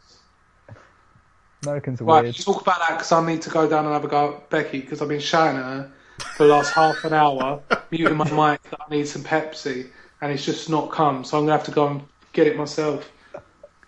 Americans 1.62 2.01
are 2.01 2.05
Right, 2.05 2.23
weird. 2.25 2.37
talk 2.37 2.61
about 2.62 2.79
that 2.81 2.90
because 2.90 3.12
I 3.12 3.25
need 3.27 3.42
to 3.42 3.51
go 3.51 3.69
down 3.69 3.85
and 3.85 3.95
have 3.95 4.05
a 4.05 4.09
go 4.09 4.35
at 4.35 4.51
Becky 4.51 4.81
because 4.81 5.01
I've 5.03 5.09
been 5.09 5.21
shouting 5.21 5.57
at 5.59 5.64
her 5.64 5.92
for 6.37 6.47
the 6.47 6.53
last 6.55 6.73
half 6.75 7.05
an 7.05 7.12
hour, 7.14 7.61
muting 7.90 8.16
my 8.16 8.25
mic 8.53 8.62
that 8.71 8.81
I 8.87 8.90
need 8.95 9.09
some 9.09 9.23
Pepsi, 9.23 9.88
and 10.21 10.33
it's 10.33 10.45
just 10.45 10.69
not 10.71 10.90
come. 10.90 11.25
So 11.25 11.38
I'm 11.38 11.45
gonna 11.45 11.57
have 11.57 11.64
to 11.66 11.71
go 11.73 11.88
and 11.88 12.03
get 12.33 12.47
it 12.47 12.57
myself. 12.57 13.11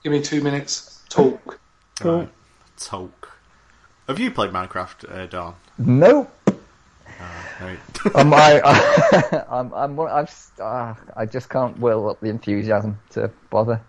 Give 0.03 0.13
me 0.13 0.23
two 0.23 0.43
minutes. 0.43 1.03
Talk. 1.09 1.59
Right. 2.03 2.29
Talk. 2.79 3.39
Have 4.07 4.19
you 4.19 4.31
played 4.31 4.51
Minecraft, 4.53 5.11
uh, 5.13 5.27
Don? 5.27 5.55
Nope. 5.79 6.33
Right. 7.61 7.79
um, 8.15 8.33
I, 8.33 8.61
I, 8.65 9.45
I'm, 9.51 9.75
I'm, 9.75 10.01
I've, 10.01 10.29
s- 10.29 10.53
uh, 10.61 10.95
I 11.17 11.27
just 11.27 11.51
can't 11.51 11.77
will 11.79 12.09
up 12.09 12.21
the 12.21 12.29
enthusiasm 12.29 12.99
to 13.11 13.31
bother. 13.51 13.81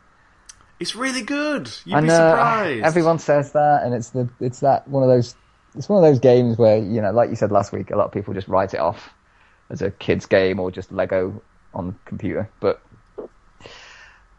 It's 0.79 0.95
really 0.95 1.21
good. 1.21 1.69
You'd 1.85 1.95
I 1.95 2.01
be 2.01 2.07
know 2.07 2.13
surprised. 2.15 2.85
everyone 2.85 3.19
says 3.19 3.51
that, 3.53 3.83
and 3.83 3.93
it's 3.93 4.09
the, 4.09 4.29
it's 4.39 4.61
that 4.61 4.87
one 4.87 5.03
of 5.03 5.09
those, 5.09 5.35
it's 5.75 5.89
one 5.89 6.03
of 6.03 6.09
those 6.09 6.19
games 6.19 6.57
where 6.57 6.77
you 6.77 7.01
know, 7.01 7.11
like 7.11 7.29
you 7.29 7.35
said 7.35 7.51
last 7.51 7.71
week, 7.71 7.91
a 7.91 7.95
lot 7.95 8.05
of 8.05 8.11
people 8.11 8.33
just 8.33 8.47
write 8.47 8.73
it 8.73 8.79
off 8.79 9.09
as 9.69 9.81
a 9.81 9.91
kids 9.91 10.25
game 10.25 10.59
or 10.59 10.71
just 10.71 10.91
Lego 10.91 11.41
on 11.73 11.87
the 11.87 11.93
computer. 12.05 12.49
But 12.59 12.81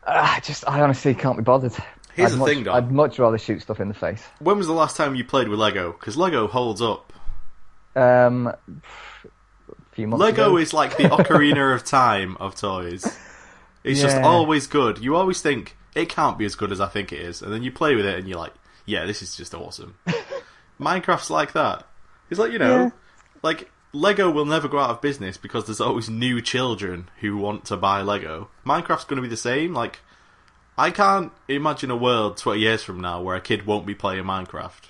I 0.07 0.41
just, 0.43 0.69
I 0.69 0.81
honestly 0.81 1.15
can't 1.15 1.37
be 1.37 1.43
bothered. 1.43 1.73
Here's 2.15 2.33
I'd 2.33 2.35
the 2.35 2.39
much, 2.39 2.49
thing, 2.49 2.65
Dom. 2.65 2.75
I'd 2.77 2.91
much 2.91 3.19
rather 3.19 3.39
shoot 3.39 3.63
stuff 3.63 3.81
in 3.81 3.89
the 3.89 3.95
face. 3.95 4.25
When 4.41 4.59
was 4.59 4.67
the 4.67 4.73
last 4.73 4.97
time 4.97 5.15
you 5.15 5.25
played 5.25 5.49
with 5.49 5.59
Lego? 5.61 5.93
Because 5.93 6.17
Lego 6.17 6.49
holds 6.49 6.83
up. 6.83 7.13
Um, 7.95 8.49
a 8.49 8.57
few 9.93 10.09
months 10.09 10.21
Lego 10.21 10.47
ago. 10.49 10.57
is 10.57 10.73
like 10.73 10.97
the 10.97 11.05
Ocarina 11.09 11.75
of 11.75 11.85
Time 11.85 12.37
of 12.39 12.57
toys. 12.57 13.05
It's 13.85 14.01
just 14.01 14.17
always 14.17 14.67
good. 14.67 14.99
You 14.99 15.17
always 15.17 15.41
think 15.41 15.77
it 15.95 16.09
can't 16.09 16.39
be 16.39 16.45
as 16.45 16.55
good 16.55 16.73
as 16.73 16.81
I 16.81 16.87
think 16.89 17.13
it 17.13 17.21
is, 17.21 17.43
and 17.43 17.53
then 17.53 17.63
you 17.63 17.73
play 17.73 17.95
with 17.95 18.07
it 18.07 18.19
and 18.19 18.29
you're 18.29 18.39
like, 18.39 18.55
yeah, 18.87 19.07
this 19.07 19.23
is 19.23 19.37
just 19.37 19.55
awesome. 19.55 19.95
Minecraft's 20.81 21.31
like 21.31 21.53
that. 21.53 21.87
It's 22.31 22.41
like 22.41 22.53
you 22.53 22.59
know, 22.59 22.85
Yeah. 22.85 22.91
like 23.43 23.71
Lego 23.93 24.31
will 24.31 24.45
never 24.47 24.69
go 24.69 24.79
out 24.79 24.91
of 24.91 25.01
business 25.01 25.37
because 25.37 25.67
there's 25.67 25.81
always 25.81 26.09
new 26.09 26.41
children 26.41 27.09
who 27.21 27.37
want 27.37 27.65
to 27.67 27.77
buy 27.77 28.03
Lego. 28.03 28.49
Minecraft's 28.65 29.05
going 29.05 29.17
to 29.17 29.23
be 29.23 29.29
the 29.29 29.37
same. 29.37 29.75
Like, 29.75 29.99
I 30.79 30.91
can't 30.93 31.33
imagine 31.49 31.91
a 31.91 31.97
world 31.97 32.37
20 32.37 32.61
years 32.61 32.83
from 32.85 33.01
now 33.01 33.21
where 33.21 33.35
a 33.37 33.41
kid 33.41 33.67
won't 33.67 33.87
be 33.87 33.95
playing 33.97 34.25
Minecraft. 34.25 34.85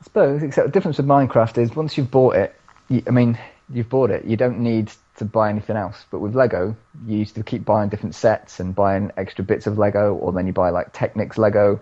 I 0.00 0.04
suppose, 0.04 0.42
except 0.42 0.66
the 0.66 0.72
difference 0.72 0.96
with 0.98 1.06
Minecraft 1.06 1.58
is 1.58 1.74
once 1.76 1.96
you've 1.96 2.10
bought 2.10 2.34
it, 2.34 2.54
you, 2.88 3.02
I 3.06 3.10
mean, 3.10 3.38
you've 3.72 3.88
bought 3.88 4.10
it, 4.10 4.24
you 4.24 4.36
don't 4.36 4.58
need 4.58 4.90
to 5.16 5.24
buy 5.24 5.50
anything 5.50 5.76
else. 5.76 6.04
But 6.10 6.20
with 6.20 6.34
Lego, 6.34 6.76
you 7.06 7.18
used 7.18 7.34
to 7.36 7.42
keep 7.42 7.64
buying 7.64 7.88
different 7.88 8.14
sets 8.14 8.60
and 8.60 8.74
buying 8.74 9.10
extra 9.16 9.44
bits 9.44 9.66
of 9.66 9.78
Lego, 9.78 10.14
or 10.14 10.32
then 10.32 10.46
you 10.46 10.52
buy 10.52 10.70
like 10.70 10.92
Technics 10.92 11.38
Lego, 11.38 11.80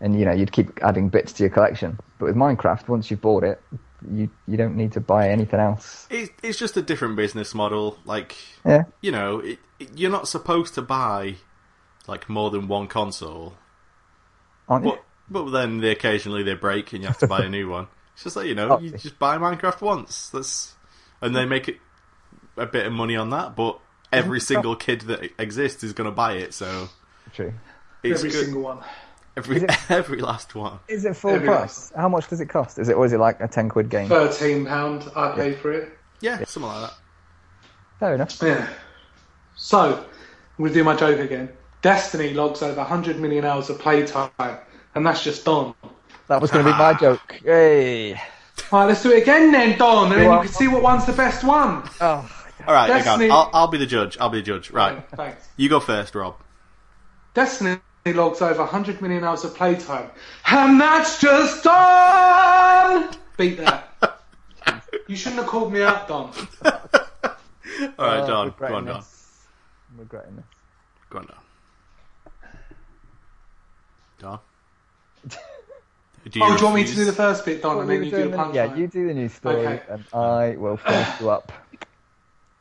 and 0.00 0.18
you 0.18 0.24
know, 0.24 0.32
you'd 0.32 0.52
keep 0.52 0.82
adding 0.82 1.08
bits 1.08 1.32
to 1.34 1.42
your 1.42 1.50
collection. 1.50 1.98
But 2.18 2.26
with 2.26 2.36
Minecraft, 2.36 2.88
once 2.88 3.10
you've 3.10 3.20
bought 3.20 3.44
it, 3.44 3.60
you 4.10 4.30
you 4.48 4.56
don't 4.56 4.76
need 4.76 4.92
to 4.92 5.00
buy 5.00 5.28
anything 5.28 5.60
else. 5.60 6.06
It, 6.10 6.30
it's 6.42 6.58
just 6.58 6.76
a 6.76 6.82
different 6.82 7.16
business 7.16 7.54
model. 7.54 7.98
Like, 8.04 8.36
Yeah. 8.64 8.84
you 9.00 9.12
know, 9.12 9.40
it, 9.40 9.58
you're 9.94 10.10
not 10.10 10.28
supposed 10.28 10.74
to 10.74 10.82
buy 10.82 11.36
like 12.06 12.28
more 12.28 12.50
than 12.50 12.66
one 12.68 12.86
console. 12.88 13.54
Aren't 14.68 14.84
you? 14.86 14.92
But 14.92 15.04
but 15.28 15.50
then 15.50 15.78
they 15.78 15.90
occasionally 15.90 16.42
they 16.42 16.54
break 16.54 16.92
and 16.92 17.02
you 17.02 17.08
have 17.08 17.18
to 17.18 17.26
buy 17.26 17.44
a 17.44 17.48
new 17.48 17.68
one. 17.68 17.88
It's 18.14 18.24
just 18.24 18.36
like 18.36 18.46
you 18.46 18.54
know, 18.54 18.68
oh, 18.76 18.78
you 18.78 18.90
just 18.90 19.18
buy 19.18 19.36
Minecraft 19.38 19.80
once. 19.80 20.30
That's 20.30 20.74
and 21.20 21.36
they 21.36 21.44
make 21.44 21.68
it 21.68 21.78
a 22.60 22.66
bit 22.66 22.86
of 22.86 22.92
money 22.92 23.16
on 23.16 23.30
that. 23.30 23.56
But 23.56 23.78
every 24.12 24.40
single 24.40 24.76
kid 24.76 25.02
that 25.02 25.30
exists 25.40 25.82
is 25.84 25.92
going 25.92 26.08
to 26.08 26.14
buy 26.14 26.34
it, 26.34 26.54
so 26.54 26.88
True. 27.32 27.52
it's 28.02 28.20
Every 28.20 28.30
good. 28.30 28.44
single 28.44 28.62
one. 28.62 28.78
Every 29.36 29.58
it- 29.62 29.70
every 29.90 30.20
last 30.20 30.54
one. 30.54 30.78
Is 30.88 31.04
it 31.04 31.16
full 31.16 31.30
Every 31.30 31.46
price? 31.48 31.92
How 31.96 32.08
much 32.08 32.28
does 32.28 32.40
it 32.40 32.46
cost? 32.48 32.78
Is 32.78 32.88
it 32.88 32.94
or 32.94 33.06
is 33.06 33.12
it 33.12 33.18
like 33.20 33.40
a 33.40 33.48
ten 33.48 33.68
quid 33.68 33.88
game? 33.88 34.08
Thirteen 34.08 34.66
pound. 34.66 35.10
I 35.16 35.32
paid 35.34 35.56
for 35.58 35.72
it. 35.72 35.96
Yeah, 36.20 36.42
something 36.44 36.70
like 36.70 36.90
that. 36.90 36.94
Fair 38.00 38.14
enough. 38.14 38.38
Yeah. 38.42 38.68
So, 39.56 39.96
I'm 39.98 40.04
going 40.58 40.70
to 40.70 40.74
do 40.74 40.84
my 40.84 40.96
joke 40.96 41.20
again. 41.20 41.50
Destiny 41.82 42.32
logs 42.34 42.62
over 42.62 42.76
100 42.78 43.18
million 43.20 43.44
hours 43.44 43.70
of 43.70 43.78
playtime, 43.78 44.30
and 44.94 45.06
that's 45.06 45.22
just 45.22 45.44
Don. 45.44 45.74
That 46.28 46.40
was 46.42 46.50
going 46.50 46.64
to 46.64 46.70
be 46.72 46.76
my 46.78 46.92
joke. 47.00 47.40
Hey. 47.44 48.12
Right, 48.72 48.84
let's 48.84 49.02
do 49.02 49.12
it 49.12 49.22
again 49.22 49.50
then, 49.52 49.78
Don, 49.78 50.12
and 50.12 50.20
then 50.20 50.30
you 50.32 50.38
can 50.40 50.48
see 50.48 50.68
what 50.68 50.82
one's 50.82 51.06
the 51.06 51.12
best 51.12 51.42
one. 51.44 51.82
Oh, 52.00 52.30
All 52.66 52.74
right, 52.74 52.90
hang 53.02 53.08
on. 53.08 53.30
I'll, 53.30 53.50
I'll 53.52 53.68
be 53.68 53.78
the 53.78 53.86
judge. 53.86 54.18
I'll 54.18 54.28
be 54.30 54.38
the 54.38 54.44
judge. 54.44 54.70
Right, 54.70 54.94
Yeah, 54.94 55.16
thanks. 55.16 55.48
you 55.56 55.68
go 55.68 55.80
first, 55.80 56.14
Rob. 56.14 56.36
Destiny 57.34 57.78
logs 58.06 58.42
over 58.42 58.60
100 58.60 59.00
million 59.00 59.24
hours 59.24 59.44
of 59.44 59.54
playtime, 59.54 60.10
and 60.46 60.80
that's 60.80 61.20
just 61.20 61.62
done. 61.64 63.10
Beat 63.36 63.58
that. 63.58 64.20
you 65.06 65.16
shouldn't 65.16 65.40
have 65.42 65.48
called 65.50 65.72
me 65.72 65.82
out, 65.82 66.08
Don. 66.08 66.32
All 66.64 68.06
right, 68.06 68.20
oh, 68.20 68.26
Don. 68.26 68.54
Go 68.58 68.64
on, 68.74 68.84
Don. 68.84 68.96
this. 68.96 69.46
I'm 69.92 69.98
regretting 70.00 70.36
this. 70.36 70.44
Go 71.08 71.18
on, 71.18 71.26
Don. 71.26 71.36
Don. 74.18 74.38
Do 75.28 75.38
Oh, 76.42 76.54
do 76.54 76.58
you 76.60 76.64
want 76.64 76.74
me 76.74 76.84
to 76.84 76.94
do 76.94 77.04
the 77.06 77.12
first 77.14 77.46
bit, 77.46 77.62
Don, 77.62 77.76
What 77.76 77.80
and 77.82 77.88
we 77.88 77.96
then 77.96 78.04
you 78.04 78.10
do 78.10 78.16
doing 78.18 78.30
the 78.32 78.36
punchline? 78.36 78.54
Yeah, 78.54 78.74
you 78.74 78.86
do 78.88 79.06
the 79.08 79.14
news 79.14 79.32
story, 79.32 79.66
Okay. 79.66 79.82
and 79.88 80.04
I 80.12 80.56
will 80.58 80.76
finish 80.76 81.08
you 81.20 81.30
up. 81.30 81.50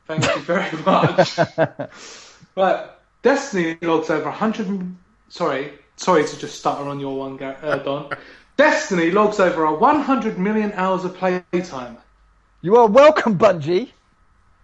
Thank 0.10 0.26
you 0.26 0.42
very 0.42 0.72
much. 0.86 1.38
right, 2.58 2.90
Destiny 3.22 3.78
logs 3.84 4.10
over 4.10 4.24
100. 4.26 4.96
Sorry, 5.30 5.72
sorry 5.98 6.26
to 6.26 6.40
just 6.40 6.58
stutter 6.58 6.90
on 6.90 7.00
your 7.00 7.16
one, 7.16 7.38
Gar- 7.38 7.58
uh, 7.62 7.78
Don. 7.78 8.10
Destiny 8.58 9.12
logs 9.12 9.40
over 9.40 9.66
a 9.66 9.74
100 9.76 10.40
million 10.40 10.72
hours 10.74 11.06
of 11.06 11.16
playtime. 11.16 11.98
You 12.62 12.76
are 12.78 12.88
welcome, 12.88 13.38
Bungie. 13.38 13.92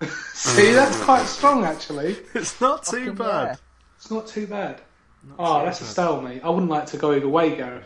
See, 0.34 0.72
that's 0.72 1.00
quite 1.04 1.26
strong, 1.28 1.64
actually. 1.64 2.18
It's 2.34 2.60
not 2.60 2.84
too 2.84 2.98
Fucking 3.02 3.16
bad. 3.16 3.46
yeah. 3.46 3.56
It's 3.98 4.10
not 4.10 4.26
too 4.28 4.48
bad. 4.48 4.82
oh, 5.38 5.64
that's 5.64 5.80
a 5.80 5.86
stalemate. 5.86 6.44
I 6.44 6.50
wouldn't 6.50 6.72
like 6.72 6.88
to 6.88 6.98
go 6.98 7.14
either 7.14 7.30
way, 7.30 7.56
Gareth. 7.56 7.86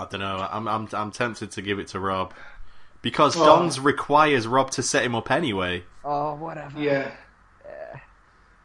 I 0.00 0.04
don't 0.04 0.20
know. 0.20 0.46
I'm 0.50 0.66
I'm 0.68 0.88
I'm 0.92 1.10
tempted 1.12 1.52
to 1.52 1.62
give 1.62 1.78
it 1.78 1.86
to 1.88 2.00
Rob 2.00 2.34
because 3.02 3.36
Oh. 3.36 3.44
Don's 3.44 3.78
requires 3.80 4.46
Rob 4.46 4.70
to 4.72 4.82
set 4.82 5.04
him 5.04 5.14
up 5.14 5.30
anyway. 5.30 5.84
Oh, 6.04 6.34
whatever. 6.34 6.78
Yeah. 6.80 7.10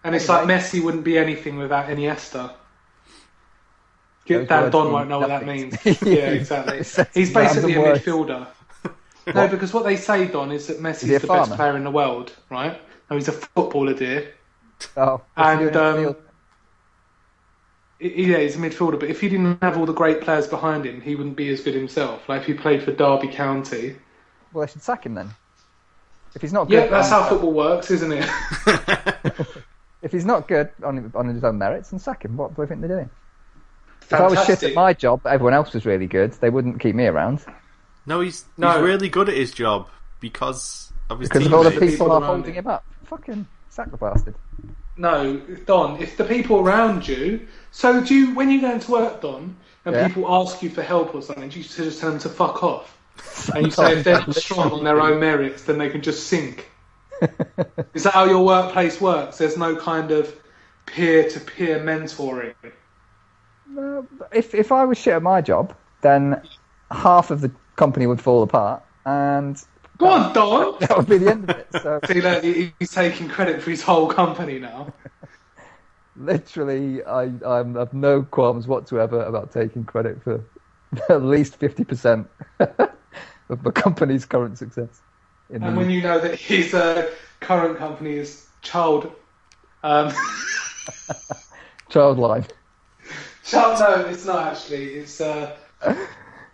And 0.04 0.16
it's 0.16 0.28
like 0.28 0.48
Messi 0.48 0.84
wouldn't 0.84 1.04
be 1.04 1.18
anything 1.18 1.58
without 1.58 1.88
Iniesta. 1.88 2.54
Get 4.26 4.40
Those 4.40 4.48
that 4.50 4.72
Don 4.72 4.92
won't 4.92 5.10
know 5.10 5.20
what 5.20 5.28
that 5.30 5.46
means. 5.46 5.76
yeah, 5.86 6.30
exactly. 6.30 6.78
He's 7.14 7.34
basically 7.34 7.74
a 7.76 7.80
words. 7.82 8.00
midfielder. 8.02 8.48
No, 9.36 9.48
because 9.48 9.72
what 9.72 9.84
they 9.84 9.98
say, 9.98 10.28
Don, 10.28 10.52
is 10.52 10.66
that 10.66 10.80
Messi's 10.80 11.04
he 11.04 11.14
a 11.14 11.20
the 11.20 11.28
best 11.28 11.52
player 11.52 11.78
in 11.78 11.84
the 11.84 11.92
world, 11.92 12.34
right? 12.50 12.82
No, 13.08 13.16
he's 13.18 13.28
a 13.28 13.32
footballer, 13.32 13.94
dear. 13.94 14.34
Oh, 14.98 15.22
And, 15.38 15.60
what's 15.60 15.76
he 15.76 15.80
doing 15.80 15.96
in 15.98 16.04
the 16.04 16.10
um, 16.10 16.16
Yeah, 18.00 18.38
he's 18.40 18.56
a 18.56 18.60
midfielder, 18.60 19.00
but 19.00 19.10
if 19.12 19.22
he 19.22 19.30
didn't 19.30 19.62
have 19.62 19.78
all 19.78 19.86
the 19.86 19.94
great 19.94 20.22
players 20.22 20.48
behind 20.48 20.88
him, 20.88 21.02
he 21.02 21.16
wouldn't 21.16 21.36
be 21.36 21.50
as 21.50 21.62
good 21.62 21.76
himself. 21.76 22.28
Like 22.28 22.42
if 22.42 22.48
he 22.48 22.54
played 22.56 22.82
for 22.82 22.92
Derby 22.94 23.28
County. 23.28 23.96
Well, 24.54 24.66
they 24.66 24.72
should 24.72 24.82
sack 24.82 25.06
him 25.06 25.16
then. 25.16 25.30
If 26.36 26.42
he's 26.42 26.54
not 26.54 26.70
good, 26.70 26.76
Yeah, 26.76 26.88
that's 26.88 27.10
how 27.10 27.28
football 27.28 27.54
works, 27.54 27.92
isn't 27.92 28.12
it? 28.14 28.30
if 30.02 30.12
he's 30.12 30.26
not 30.26 30.48
good 30.48 30.70
on 30.84 31.12
on 31.16 31.28
his 31.28 31.44
own 31.44 31.58
merits, 31.58 31.90
then 31.90 32.00
sack 32.00 32.24
him. 32.24 32.38
What 32.38 32.56
do 32.56 32.62
I 32.64 32.66
think 32.66 32.80
they're 32.82 32.90
doing? 32.90 33.10
If 34.04 34.14
I 34.14 34.28
was 34.28 34.46
shit 34.46 34.64
at 34.64 34.74
my 34.74 34.94
job, 34.94 35.22
but 35.24 35.32
everyone 35.34 35.54
else 35.54 35.74
was 35.74 35.86
really 35.86 36.08
good, 36.08 36.34
they 36.34 36.50
wouldn't 36.50 36.80
keep 36.82 36.96
me 36.96 37.06
around 37.08 37.46
No, 38.06 38.20
he's 38.22 38.46
No. 38.58 38.72
he's 38.74 38.82
really 38.82 39.10
good 39.10 39.30
at 39.30 39.36
his 39.36 39.52
job 39.52 39.88
because 40.20 40.92
of 41.10 41.20
his 41.20 41.30
because 41.30 41.48
of 41.48 41.54
all 41.54 41.64
the 41.64 41.72
people, 41.72 41.88
People 41.88 42.12
are 42.12 42.22
holding 42.22 42.54
him. 42.56 42.66
him 42.66 42.72
up. 42.72 42.86
Fucking 43.06 43.46
sack 43.70 43.92
the 43.92 43.98
bastard. 43.98 44.36
No, 44.98 45.38
Don. 45.66 46.02
If 46.02 46.18
the 46.18 46.26
people 46.26 46.60
around 46.60 47.08
you, 47.08 47.48
so 47.72 48.04
do 48.04 48.14
you 48.14 48.36
when 48.36 48.50
you 48.50 48.62
go 48.62 48.72
into 48.72 48.92
work, 48.92 49.22
Don, 49.22 49.56
and 49.86 49.96
Yeah. 49.96 50.08
people 50.08 50.26
ask 50.30 50.62
you 50.62 50.70
for 50.70 50.82
help 50.82 51.16
or 51.16 51.22
something, 51.22 51.50
do 51.50 51.60
you 51.60 51.64
just 51.66 52.00
tell 52.00 52.10
them 52.12 52.20
to 52.20 52.30
fuck 52.30 52.64
off? 52.64 52.98
And 53.56 53.66
you 53.66 53.72
say 53.72 53.98
if 53.98 54.04
they're 54.04 54.20
not 54.20 54.36
strong 54.36 54.72
on 54.72 54.84
their 54.84 55.00
own 55.02 55.20
merits, 55.20 55.64
then 55.64 55.78
they 55.78 55.90
can 55.90 56.02
just 56.02 56.28
sink. 56.28 56.70
Is 57.94 58.04
that 58.04 58.14
how 58.14 58.26
your 58.26 58.44
workplace 58.44 59.00
works? 59.00 59.38
There's 59.38 59.58
no 59.58 59.76
kind 59.76 60.12
of 60.12 60.36
peer-to-peer 60.86 61.80
mentoring. 61.80 62.56
No, 63.68 64.08
but 64.18 64.30
if 64.34 64.54
if 64.54 64.72
I 64.72 64.86
was 64.86 64.98
shit 64.98 65.14
at 65.14 65.24
my 65.24 65.42
job, 65.42 65.76
then 66.02 66.42
half 66.90 67.32
of 67.32 67.42
the 67.42 67.52
company 67.76 68.06
would 68.06 68.20
fall 68.20 68.44
apart, 68.44 68.84
and 69.06 69.62
Go 69.98 70.08
on, 70.08 70.34
Don. 70.34 70.76
that 70.80 70.98
would 70.98 71.08
be 71.08 71.20
the 71.20 71.30
end 71.30 71.50
of 71.50 71.58
it. 71.58 71.68
So 71.72 72.00
See, 72.08 72.22
look, 72.22 72.44
he's 72.44 72.92
taking 72.92 73.30
credit 73.30 73.62
for 73.62 73.70
his 73.70 73.84
whole 73.84 74.08
company 74.08 74.58
now. 74.60 74.94
literally, 76.16 77.04
I 77.04 77.32
I'm, 77.46 77.76
have 77.76 77.94
no 77.94 78.24
qualms 78.24 78.68
whatsoever 78.68 79.22
about 79.22 79.52
taking 79.52 79.86
credit 79.86 80.24
for 80.24 80.44
at 81.10 81.24
least 81.24 81.56
fifty 81.56 81.84
percent 81.84 82.28
of 83.52 83.64
the 83.64 83.72
company's 83.72 84.26
current 84.26 84.58
success. 84.58 85.02
In 85.50 85.62
And 85.64 85.76
the, 85.76 85.80
when 85.80 85.90
you 85.90 86.02
know 86.02 86.20
that 86.20 86.36
his 86.40 86.74
uh, 86.74 87.12
current 87.42 87.78
company 87.78 88.14
is 88.14 88.48
Child. 88.62 89.12
Um, 89.84 90.14
child 91.90 92.20
line. 92.20 92.46
Child, 93.44 93.80
no, 93.80 94.06
it's 94.10 94.26
not 94.26 94.48
actually. 94.52 94.86
It's. 94.94 95.20
Uh, 95.20 95.56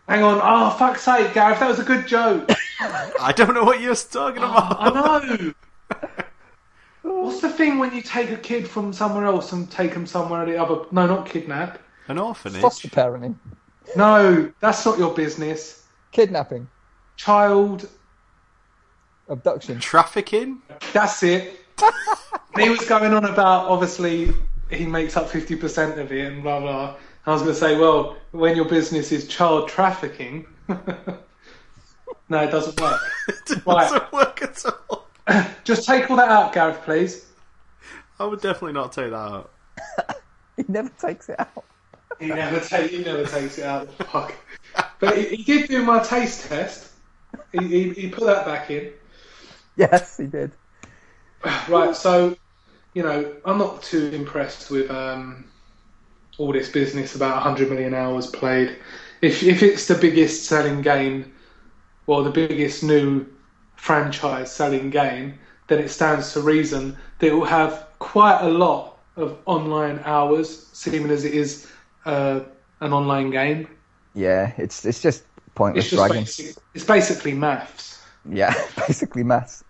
hang 0.08 0.24
on. 0.24 0.40
Oh, 0.42 0.70
fuck's 0.78 1.02
sake, 1.02 1.34
Gareth, 1.34 1.60
that 1.60 1.68
was 1.68 1.80
a 1.80 1.84
good 1.84 2.08
joke. 2.08 2.50
I 3.20 3.34
don't 3.36 3.54
know 3.54 3.66
what 3.66 3.82
you're 3.82 3.96
talking 3.96 4.38
about. 4.38 4.78
I 4.80 4.90
know. 5.36 5.54
What's 7.24 7.42
the 7.42 7.50
thing 7.50 7.78
when 7.80 7.94
you 7.94 8.02
take 8.02 8.30
a 8.32 8.38
kid 8.38 8.68
from 8.68 8.94
somewhere 8.94 9.26
else 9.26 9.52
and 9.52 9.70
take 9.70 9.94
them 9.94 10.06
somewhere 10.06 10.46
the 10.46 10.58
other? 10.58 10.86
No, 10.92 11.08
not 11.08 11.26
kidnap. 11.26 11.80
An 12.08 12.18
orphanage. 12.20 12.62
Foster 12.62 12.88
parenting, 12.88 13.36
No, 13.98 14.52
that's 14.62 14.86
not 14.86 14.98
your 14.98 15.14
business. 15.14 15.84
kidnapping, 16.12 16.70
Child. 17.18 17.90
abduction. 19.28 19.80
Trafficking. 19.80 20.62
That's 20.94 21.22
it. 21.24 21.60
He 22.56 22.70
was 22.70 22.86
going 22.86 23.14
on 23.14 23.26
about 23.26 23.68
obviously 23.68 24.34
he 24.72 24.86
makes 24.86 25.16
up 25.18 25.30
fifty 25.30 25.56
percent 25.56 26.00
of 26.00 26.12
it 26.12 26.32
and 26.32 26.42
blah 26.42 26.60
blah. 26.60 26.96
I 27.26 27.32
was 27.32 27.42
going 27.42 27.54
to 27.54 27.60
say, 27.60 27.78
well, 27.78 28.16
when 28.32 28.56
your 28.56 28.64
business 28.66 29.12
is 29.12 29.28
child 29.28 29.68
trafficking, 29.68 30.48
no, 30.70 30.78
it 32.40 32.52
doesn't 32.52 32.80
work. 32.80 33.02
It 33.50 33.66
doesn't 33.66 34.14
work 34.14 34.42
at 34.42 34.66
all. 34.66 35.08
Just 35.66 35.86
take 35.86 36.10
all 36.10 36.16
that 36.18 36.30
out, 36.30 36.54
Gareth, 36.54 36.82
please. 36.84 37.26
I 38.18 38.26
would 38.26 38.40
definitely 38.40 38.74
not 38.74 38.94
take 38.94 39.10
that 39.12 39.16
out. 39.16 39.52
he 40.56 40.64
never 40.70 40.90
takes 40.90 41.28
it 41.28 41.38
out. 41.40 41.66
He 42.20 42.28
never 42.28 42.62
take 42.62 42.92
he 42.92 43.04
never 43.04 43.26
takes 43.26 43.58
it 43.58 43.66
out. 43.66 43.92
Fuck. 44.10 44.34
But 45.00 45.18
he, 45.18 45.36
he 45.36 45.44
did 45.44 45.68
do 45.68 45.84
my 45.84 46.00
taste 46.00 46.48
test. 46.48 46.94
He, 47.52 47.68
he, 47.68 47.90
he 47.92 48.10
put 48.10 48.26
that 48.26 48.46
back 48.46 48.70
in. 48.72 48.92
Yes, 49.76 50.18
he 50.18 50.26
did. 50.26 50.52
Right, 51.70 51.96
so 51.96 52.36
you 52.94 53.04
know, 53.04 53.36
I'm 53.46 53.60
not 53.60 53.84
too 53.84 54.08
impressed 54.08 54.72
with 54.72 54.90
um, 54.90 55.46
all 56.40 56.52
this 56.52 56.70
business 56.70 57.16
about 57.16 57.36
100 57.36 57.70
million 57.70 57.94
hours 57.94 58.28
played. 58.28 58.76
If 59.22 59.44
if 59.44 59.62
it's 59.62 59.88
the 59.88 59.96
biggest 59.96 60.46
selling 60.46 60.82
game, 60.82 61.32
well, 62.08 62.24
the 62.24 62.32
biggest 62.32 62.84
new 62.84 63.26
franchise 63.76 64.52
selling 64.52 64.90
game, 64.90 65.38
then 65.68 65.80
it 65.80 65.90
stands 65.90 66.34
to 66.34 66.42
reason 66.42 66.98
that 67.20 67.28
it 67.28 67.34
will 67.34 67.46
have 67.46 67.88
quite 68.00 68.42
a 68.42 68.50
lot 68.50 68.98
of 69.16 69.38
online 69.46 70.02
hours, 70.04 70.68
seeming 70.74 71.12
as 71.12 71.24
it 71.24 71.34
is 71.34 71.68
uh, 72.06 72.40
an 72.82 72.94
online 72.94 73.30
game. 73.30 73.68
Yeah, 74.14 74.54
it's 74.58 74.86
it's 74.86 75.02
just 75.02 75.24
pointless 75.58 75.86
It's 75.86 75.92
just 75.92 76.14
basic, 76.14 76.56
it's 76.76 76.86
basically 76.86 77.34
maths. 77.34 78.02
Yeah, 78.30 78.54
basically 78.88 79.24
maths. 79.24 79.64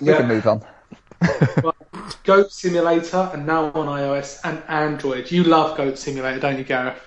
We 0.00 0.08
Yeah. 0.08 0.16
can 0.18 0.28
move 0.28 0.46
on. 0.46 0.64
Goat 2.24 2.50
Simulator 2.52 3.30
and 3.32 3.46
now 3.46 3.66
on 3.72 3.86
iOS 3.86 4.38
and 4.44 4.62
Android. 4.68 5.30
You 5.30 5.44
love 5.44 5.76
Goat 5.76 5.98
Simulator, 5.98 6.40
don't 6.40 6.58
you, 6.58 6.64
Gareth? 6.64 7.06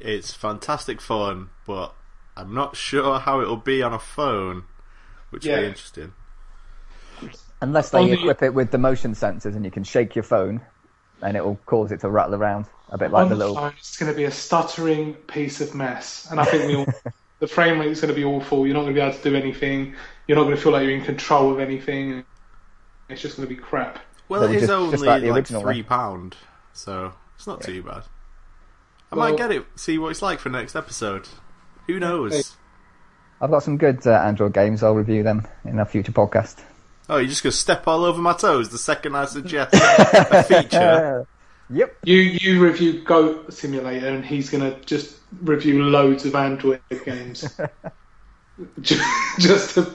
It's 0.00 0.32
fantastic 0.32 1.00
fun, 1.00 1.50
but 1.66 1.92
I'm 2.36 2.54
not 2.54 2.76
sure 2.76 3.18
how 3.18 3.40
it'll 3.40 3.56
be 3.56 3.82
on 3.82 3.92
a 3.92 3.98
phone, 3.98 4.64
which 5.30 5.44
will 5.44 5.56
be 5.56 5.66
interesting. 5.66 6.12
Unless 7.60 7.90
they 7.90 7.98
Only- 7.98 8.12
equip 8.12 8.42
it 8.42 8.54
with 8.54 8.70
the 8.70 8.78
motion 8.78 9.12
sensors 9.12 9.56
and 9.56 9.64
you 9.64 9.70
can 9.70 9.82
shake 9.84 10.14
your 10.14 10.22
phone 10.22 10.60
and 11.20 11.36
it 11.36 11.44
will 11.44 11.58
cause 11.66 11.90
it 11.90 12.00
to 12.00 12.08
rattle 12.08 12.36
around 12.36 12.66
a 12.90 12.96
bit 12.96 13.10
like 13.10 13.24
on 13.24 13.28
the 13.28 13.34
the 13.34 13.38
little. 13.40 13.56
phone, 13.56 13.72
it's 13.76 13.96
going 13.98 14.10
to 14.12 14.16
be 14.16 14.24
a 14.24 14.30
stuttering 14.30 15.14
piece 15.14 15.60
of 15.60 15.74
mess, 15.74 16.28
and 16.30 16.38
I 16.40 16.44
think 16.44 16.66
we 16.68 16.76
all, 16.76 16.86
the 17.40 17.46
frame 17.46 17.78
rate 17.78 17.90
is 17.92 18.00
going 18.00 18.08
to 18.12 18.14
be 18.14 18.24
awful. 18.24 18.66
You're 18.66 18.74
not 18.74 18.82
going 18.82 18.94
to 18.94 19.00
be 19.00 19.04
able 19.06 19.16
to 19.16 19.22
do 19.30 19.36
anything. 19.36 19.94
You're 20.26 20.36
not 20.36 20.44
going 20.44 20.56
to 20.56 20.60
feel 20.62 20.72
like 20.72 20.82
you're 20.82 20.96
in 20.96 21.04
control 21.04 21.52
of 21.52 21.60
anything. 21.60 22.24
It's 23.08 23.22
just 23.22 23.36
going 23.36 23.48
to 23.48 23.54
be 23.54 23.60
crap. 23.60 24.00
Well, 24.28 24.42
it 24.42 24.50
is 24.54 24.62
just- 24.62 24.72
only 24.72 24.90
just 24.92 25.04
like 25.04 25.22
the 25.22 25.28
like 25.30 25.36
original 25.38 25.62
one. 25.62 25.72
three 25.74 25.82
pound, 25.82 26.36
so 26.72 27.14
it's 27.36 27.46
not 27.46 27.62
too 27.62 27.82
bad. 27.82 28.02
I 29.10 29.16
Well- 29.16 29.28
might 29.30 29.38
get 29.38 29.50
it. 29.52 29.64
See 29.76 29.96
what 29.98 30.10
it's 30.10 30.20
like 30.22 30.38
for 30.38 30.50
next 30.50 30.76
episode. 30.76 31.28
Who 31.86 31.98
knows? 31.98 32.56
I've 33.40 33.50
got 33.50 33.62
some 33.62 33.78
good 33.78 34.06
uh, 34.06 34.10
Android 34.10 34.52
games. 34.52 34.82
I'll 34.82 34.94
review 34.94 35.22
them 35.22 35.46
in 35.64 35.78
a 35.78 35.86
future 35.86 36.12
podcast. 36.12 36.56
Oh, 37.08 37.16
you're 37.16 37.28
just 37.28 37.42
gonna 37.42 37.52
step 37.52 37.86
all 37.88 38.04
over 38.04 38.20
my 38.20 38.34
toes 38.34 38.68
the 38.68 38.76
second 38.76 39.14
I 39.16 39.24
suggest 39.24 39.72
a 39.74 40.42
feature. 40.42 41.26
Yep. 41.70 41.96
You 42.04 42.16
you 42.16 42.64
review 42.64 43.02
Goat 43.04 43.52
Simulator, 43.52 44.08
and 44.08 44.24
he's 44.24 44.48
going 44.50 44.62
to 44.72 44.80
just 44.86 45.16
review 45.42 45.82
loads 45.84 46.24
of 46.24 46.34
Android 46.34 46.80
games, 47.04 47.58
Ju- 48.80 49.00
just 49.38 49.74
to 49.74 49.90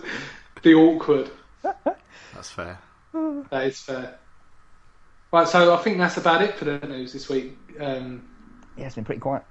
be 0.61 0.73
awkward. 0.75 1.29
That's 1.63 2.49
fair. 2.49 2.77
That 3.13 3.63
is 3.65 3.79
fair. 3.79 4.19
Right, 5.31 5.47
so 5.47 5.73
I 5.73 5.77
think 5.77 5.97
that's 5.97 6.17
about 6.17 6.43
it 6.43 6.55
for 6.55 6.65
the 6.65 6.77
news 6.87 7.11
this 7.13 7.27
week. 7.27 7.57
Um, 7.79 8.27
Yeah, 8.77 8.85
it's 8.85 8.95
been 8.95 9.03
pretty 9.05 9.21
quiet. 9.21 9.43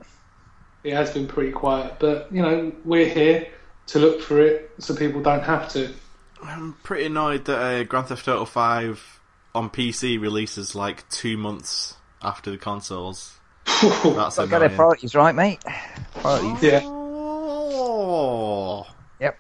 it 0.85 0.94
has 0.94 1.11
been 1.11 1.26
pretty 1.26 1.50
quiet, 1.52 1.96
but 1.98 2.28
you 2.32 2.40
know 2.42 2.72
we're 2.85 3.08
here 3.08 3.48
to 3.88 3.98
look 3.98 4.20
for 4.22 4.40
it, 4.40 4.70
so 4.78 4.94
people 4.94 5.22
don't 5.22 5.42
have 5.42 5.68
to. 5.72 5.92
I'm 6.40 6.74
pretty 6.85 7.06
annoyed 7.06 7.44
that 7.46 7.58
uh, 7.58 7.82
Grand 7.85 8.06
Theft 8.08 8.28
Auto 8.28 8.44
5 8.44 9.20
on 9.56 9.70
PC 9.70 10.20
releases 10.20 10.74
like 10.76 11.08
two 11.08 11.37
months 11.37 11.96
after 12.22 12.50
the 12.50 12.58
consoles. 12.58 13.38
That's 13.64 14.37
Got 14.37 14.50
get 14.50 14.58
their 14.61 14.68
priorities 14.70 15.14
right, 15.14 15.35
mate. 15.35 15.61
Priorities. 16.14 16.62
yeah, 16.62 16.80
Oh. 16.85 18.87
Yep. 19.20 19.38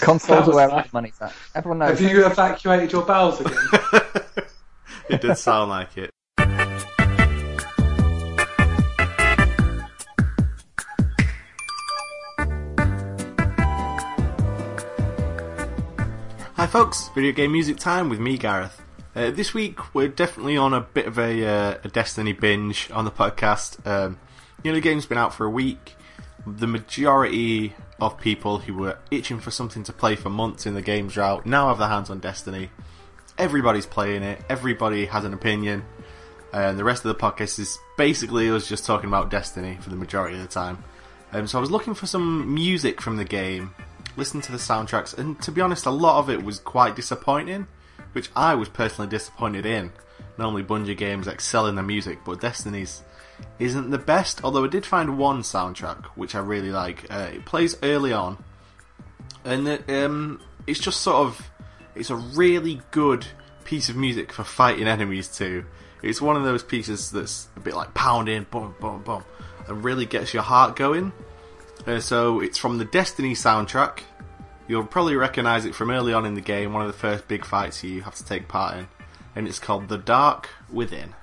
Consoles 0.00 0.28
That 0.46 0.48
are 0.48 0.54
where 0.54 0.68
nice. 0.68 0.84
the 0.86 0.90
money's 0.92 1.20
at. 1.20 1.32
Everyone 1.54 1.78
knows. 1.78 1.98
Have 1.98 2.10
you 2.10 2.26
evacuated 2.26 2.92
your 2.92 3.04
bowels 3.04 3.40
again? 3.40 3.56
it 5.08 5.20
did 5.20 5.36
sound 5.36 5.70
like 5.70 5.96
it. 5.96 6.10
Hi 16.56 16.66
folks, 16.66 17.08
video 17.14 17.32
game 17.32 17.52
music 17.52 17.78
time 17.78 18.08
with 18.08 18.20
me, 18.20 18.36
Gareth. 18.36 18.82
Uh, 19.14 19.30
this 19.30 19.52
week 19.52 19.94
we're 19.94 20.08
definitely 20.08 20.56
on 20.56 20.72
a 20.72 20.80
bit 20.80 21.06
of 21.06 21.18
a, 21.18 21.44
uh, 21.44 21.78
a 21.82 21.88
Destiny 21.88 22.32
binge 22.32 22.90
on 22.92 23.04
the 23.04 23.10
podcast. 23.10 23.84
Um, 23.86 24.18
you 24.62 24.70
know, 24.70 24.76
the 24.76 24.80
game's 24.80 25.06
been 25.06 25.18
out 25.18 25.34
for 25.34 25.46
a 25.46 25.50
week. 25.50 25.96
The 26.46 26.66
majority 26.66 27.74
of 28.00 28.18
people 28.18 28.58
who 28.58 28.74
were 28.74 28.98
itching 29.10 29.40
for 29.40 29.50
something 29.50 29.82
to 29.84 29.92
play 29.92 30.16
for 30.16 30.30
months 30.30 30.64
in 30.64 30.74
the 30.74 30.82
game's 30.82 31.14
drought 31.14 31.44
now 31.44 31.68
have 31.68 31.78
their 31.78 31.88
hands 31.88 32.08
on 32.08 32.20
Destiny 32.20 32.70
everybody's 33.40 33.86
playing 33.86 34.22
it, 34.22 34.38
everybody 34.48 35.06
has 35.06 35.24
an 35.24 35.32
opinion, 35.32 35.84
and 36.52 36.78
the 36.78 36.84
rest 36.84 37.04
of 37.04 37.08
the 37.08 37.20
podcast 37.20 37.58
is 37.58 37.78
basically 37.96 38.50
us 38.50 38.68
just 38.68 38.84
talking 38.84 39.08
about 39.08 39.30
Destiny 39.30 39.78
for 39.80 39.88
the 39.88 39.96
majority 39.96 40.36
of 40.36 40.42
the 40.42 40.48
time. 40.48 40.84
Um, 41.32 41.46
so 41.46 41.58
I 41.58 41.60
was 41.60 41.70
looking 41.70 41.94
for 41.94 42.06
some 42.06 42.52
music 42.52 43.00
from 43.00 43.16
the 43.16 43.24
game, 43.24 43.74
listened 44.16 44.44
to 44.44 44.52
the 44.52 44.58
soundtracks, 44.58 45.16
and 45.16 45.40
to 45.42 45.50
be 45.50 45.62
honest, 45.62 45.86
a 45.86 45.90
lot 45.90 46.18
of 46.18 46.28
it 46.28 46.42
was 46.42 46.58
quite 46.58 46.94
disappointing, 46.94 47.66
which 48.12 48.30
I 48.34 48.54
was 48.54 48.68
personally 48.68 49.10
disappointed 49.10 49.66
in. 49.66 49.92
Normally, 50.38 50.62
Bungie 50.62 50.96
games 50.96 51.28
excel 51.28 51.66
in 51.66 51.74
their 51.74 51.84
music, 51.84 52.20
but 52.24 52.40
Destiny's 52.40 53.02
isn't 53.58 53.90
the 53.90 53.98
best. 53.98 54.42
Although 54.44 54.64
I 54.64 54.68
did 54.68 54.86
find 54.86 55.18
one 55.18 55.42
soundtrack 55.42 56.04
which 56.16 56.34
I 56.34 56.40
really 56.40 56.70
like. 56.70 57.06
Uh, 57.10 57.30
it 57.32 57.44
plays 57.44 57.76
early 57.82 58.12
on, 58.12 58.42
and 59.44 59.68
it, 59.68 59.90
um, 59.90 60.40
it's 60.66 60.80
just 60.80 61.00
sort 61.00 61.26
of 61.26 61.50
it's 61.94 62.10
a 62.10 62.16
really 62.16 62.80
good 62.90 63.26
piece 63.64 63.88
of 63.88 63.96
music 63.96 64.32
for 64.32 64.44
fighting 64.44 64.86
enemies 64.88 65.28
too. 65.28 65.64
It's 66.02 66.20
one 66.20 66.36
of 66.36 66.44
those 66.44 66.62
pieces 66.62 67.10
that's 67.10 67.48
a 67.56 67.60
bit 67.60 67.74
like 67.74 67.92
pounding, 67.94 68.46
boom, 68.50 68.74
boom, 68.80 69.02
boom, 69.02 69.24
and 69.68 69.84
really 69.84 70.06
gets 70.06 70.32
your 70.32 70.42
heart 70.42 70.76
going. 70.76 71.12
Uh, 71.86 72.00
so 72.00 72.40
it's 72.40 72.58
from 72.58 72.78
the 72.78 72.84
Destiny 72.84 73.34
soundtrack. 73.34 74.00
You'll 74.70 74.84
probably 74.84 75.16
recognise 75.16 75.64
it 75.64 75.74
from 75.74 75.90
early 75.90 76.12
on 76.12 76.24
in 76.24 76.34
the 76.34 76.40
game, 76.40 76.72
one 76.72 76.80
of 76.80 76.86
the 76.86 76.96
first 76.96 77.26
big 77.26 77.44
fights 77.44 77.82
you 77.82 78.02
have 78.02 78.14
to 78.14 78.24
take 78.24 78.46
part 78.46 78.78
in, 78.78 78.86
and 79.34 79.48
it's 79.48 79.58
called 79.58 79.88
The 79.88 79.98
Dark 79.98 80.48
Within. 80.72 81.16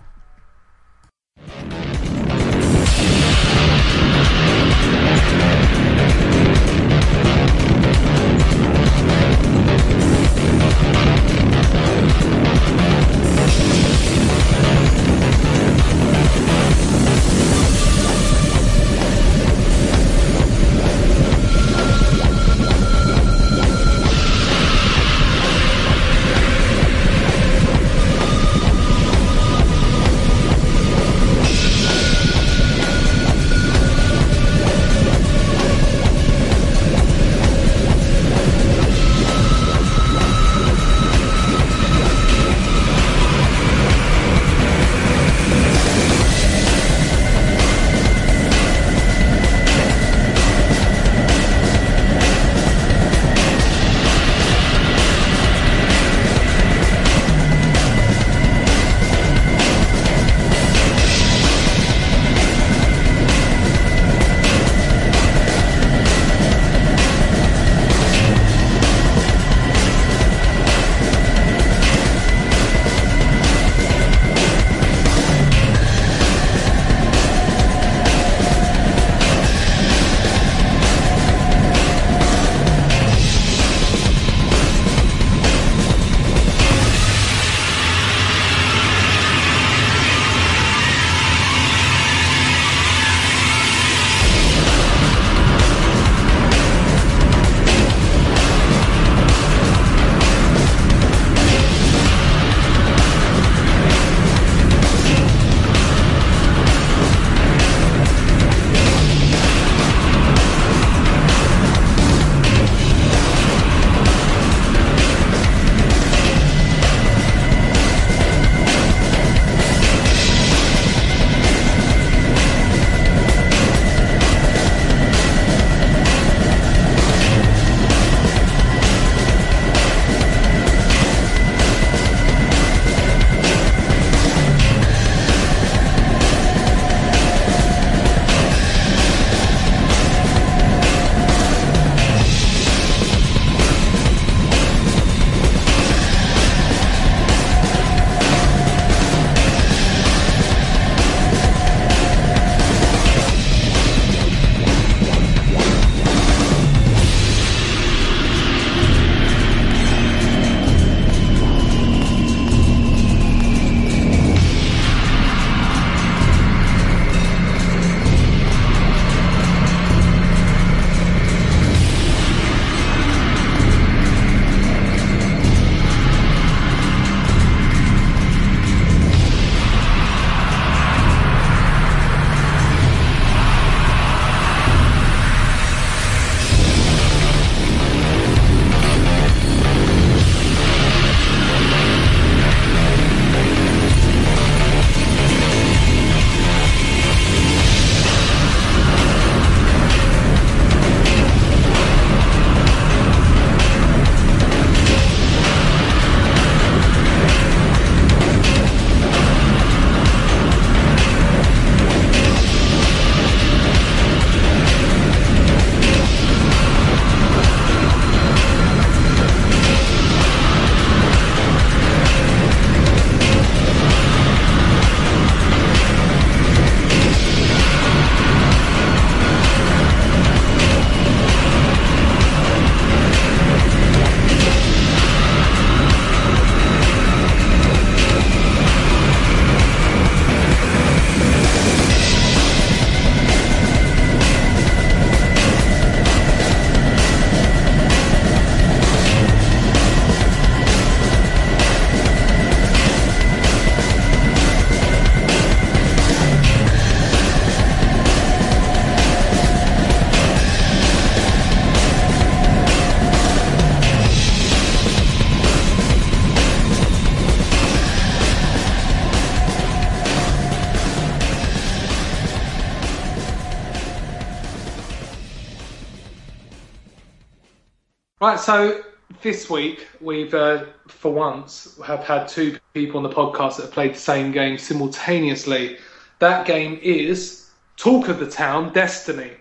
Right, 278.38 278.46
so 278.46 278.84
this 279.24 279.50
week 279.50 279.88
we've, 280.00 280.32
uh, 280.32 280.66
for 280.88 281.12
once, 281.12 281.76
have 281.84 282.04
had 282.04 282.28
two 282.28 282.60
people 282.76 282.98
on 282.98 283.04
the 283.04 283.10
podcast 283.10 283.56
that 283.56 283.64
have 283.64 283.72
played 283.72 283.96
the 283.96 284.00
same 284.00 284.32
game 284.32 284.60
simultaneously. 284.60 285.78
That 286.20 286.46
game 286.46 286.78
is 286.84 287.50
Talk 287.78 288.10
of 288.10 288.20
the 288.20 288.30
Town, 288.30 288.72
Destiny. 288.74 289.32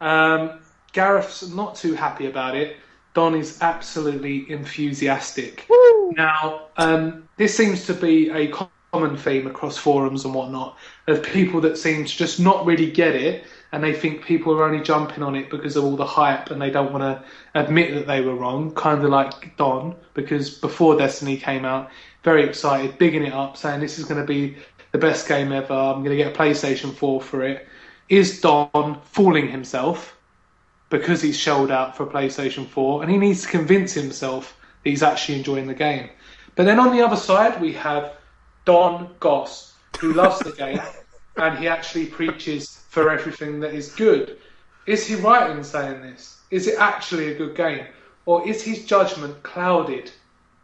Um, 0.00 0.60
Gareth's 0.92 1.48
not 1.48 1.74
too 1.74 1.94
happy 1.94 2.26
about 2.26 2.54
it. 2.54 2.76
Don 3.12 3.34
is 3.34 3.60
absolutely 3.60 4.48
enthusiastic. 4.48 5.66
Now, 6.12 6.66
um, 6.76 7.28
this 7.36 7.56
seems 7.56 7.84
to 7.86 7.92
be 7.92 8.30
a 8.30 8.52
common 8.92 9.16
theme 9.16 9.48
across 9.48 9.76
forums 9.76 10.24
and 10.24 10.32
whatnot 10.32 10.78
of 11.08 11.24
people 11.24 11.60
that 11.62 11.76
seem 11.76 12.04
to 12.04 12.16
just 12.16 12.38
not 12.38 12.64
really 12.64 12.88
get 12.88 13.16
it 13.16 13.46
and 13.74 13.82
they 13.82 13.92
think 13.92 14.24
people 14.24 14.54
are 14.54 14.62
only 14.62 14.80
jumping 14.80 15.24
on 15.24 15.34
it 15.34 15.50
because 15.50 15.74
of 15.74 15.82
all 15.82 15.96
the 15.96 16.06
hype 16.06 16.48
and 16.52 16.62
they 16.62 16.70
don't 16.70 16.92
want 16.92 17.02
to 17.02 17.24
admit 17.60 17.92
that 17.92 18.06
they 18.06 18.20
were 18.20 18.36
wrong, 18.36 18.72
kind 18.72 19.02
of 19.02 19.10
like 19.10 19.56
Don, 19.56 19.96
because 20.14 20.48
before 20.48 20.96
Destiny 20.96 21.36
came 21.36 21.64
out, 21.64 21.90
very 22.22 22.44
excited, 22.44 22.98
bigging 22.98 23.24
it 23.24 23.32
up, 23.32 23.56
saying 23.56 23.80
this 23.80 23.98
is 23.98 24.04
going 24.04 24.20
to 24.20 24.26
be 24.26 24.56
the 24.92 24.98
best 24.98 25.26
game 25.26 25.50
ever, 25.50 25.74
I'm 25.74 26.04
going 26.04 26.16
to 26.16 26.22
get 26.22 26.32
a 26.32 26.38
PlayStation 26.38 26.94
4 26.94 27.20
for 27.20 27.42
it. 27.42 27.66
Is 28.08 28.40
Don 28.40 29.00
fooling 29.06 29.48
himself 29.48 30.16
because 30.88 31.20
he's 31.20 31.36
shelled 31.36 31.72
out 31.72 31.96
for 31.96 32.04
a 32.04 32.06
PlayStation 32.06 32.68
4 32.68 33.02
and 33.02 33.10
he 33.10 33.18
needs 33.18 33.42
to 33.42 33.48
convince 33.48 33.92
himself 33.92 34.56
that 34.84 34.90
he's 34.90 35.02
actually 35.02 35.38
enjoying 35.38 35.66
the 35.66 35.74
game? 35.74 36.10
But 36.54 36.66
then 36.66 36.78
on 36.78 36.96
the 36.96 37.04
other 37.04 37.16
side, 37.16 37.60
we 37.60 37.72
have 37.72 38.12
Don 38.66 39.16
Goss, 39.18 39.74
who 39.98 40.12
loves 40.12 40.38
the 40.38 40.52
game 40.64 40.80
and 41.36 41.58
he 41.58 41.66
actually 41.66 42.06
preaches 42.06 42.83
for 42.94 43.10
everything 43.10 43.58
that 43.58 43.74
is 43.74 43.90
good. 43.90 44.38
Is 44.86 45.04
he 45.04 45.16
right 45.16 45.50
in 45.50 45.64
saying 45.64 46.00
this? 46.00 46.38
Is 46.52 46.68
it 46.68 46.78
actually 46.78 47.32
a 47.32 47.34
good 47.34 47.56
game? 47.56 47.86
Or 48.24 48.46
is 48.48 48.62
his 48.62 48.86
judgment 48.86 49.42
clouded 49.42 50.12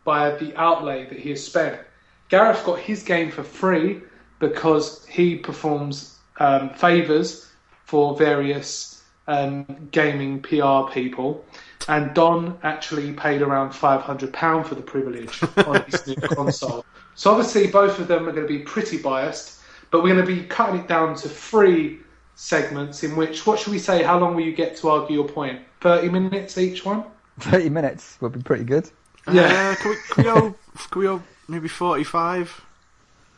by 0.05 0.31
the 0.37 0.55
outlay 0.57 1.07
that 1.07 1.19
he 1.19 1.31
has 1.31 1.45
spent? 1.45 1.81
Gareth 2.29 2.65
got 2.65 2.79
his 2.79 3.03
game 3.03 3.33
for 3.33 3.43
free 3.43 4.01
because 4.39 5.05
he 5.07 5.37
performs 5.37 6.19
um, 6.39 6.71
favours 6.71 7.51
for 7.85 8.17
various 8.17 9.03
um, 9.27 9.89
gaming 9.91 10.41
PR 10.41 10.89
people, 10.93 11.45
and 11.89 12.15
Don 12.15 12.59
actually 12.63 13.13
paid 13.13 13.43
around 13.43 13.71
£500 13.71 14.67
for 14.67 14.75
the 14.77 14.83
privilege 14.83 15.43
on 15.67 15.83
his 15.83 16.07
new 16.07 16.15
console. 16.37 16.85
So 17.17 17.33
obviously, 17.33 17.67
both 17.67 17.99
of 17.99 18.07
them 18.07 18.29
are 18.29 18.33
going 18.33 18.47
to 18.47 18.53
be 18.53 18.61
pretty 18.61 18.99
biased, 18.99 19.61
but 19.91 20.03
we're 20.03 20.15
going 20.15 20.27
to 20.27 20.33
be 20.33 20.47
cutting 20.47 20.81
it 20.81 20.87
down 20.87 21.17
to 21.17 21.29
three 21.29 22.01
segments 22.41 23.05
in 23.05 23.17
which, 23.17 23.47
what 23.47 23.59
should 23.59 23.71
we 23.71 23.79
say, 23.79 24.03
how 24.03 24.19
long 24.19 24.35
will 24.35 24.43
you 24.45 24.53
get 24.53 24.75
to 24.79 24.89
argue 24.89 25.17
your 25.19 25.29
point? 25.29 25.61
30 25.83 26.09
minutes 26.09 26.57
each 26.57 26.85
one? 26.87 27.05
30 27.41 27.69
minutes 27.69 28.17
would 28.21 28.33
be 28.33 28.41
pretty 28.43 28.65
good. 28.65 28.89
Yeah. 29.31 29.43
Uh, 29.43 29.75
can, 29.83 29.91
we, 29.91 29.97
can, 30.09 30.17
we 30.17 30.23
go, 30.25 30.55
can 30.91 30.99
we 31.01 31.05
go 31.05 31.23
maybe 31.49 31.69
45? 31.69 32.65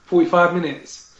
45 0.07 0.55
minutes. 0.55 1.17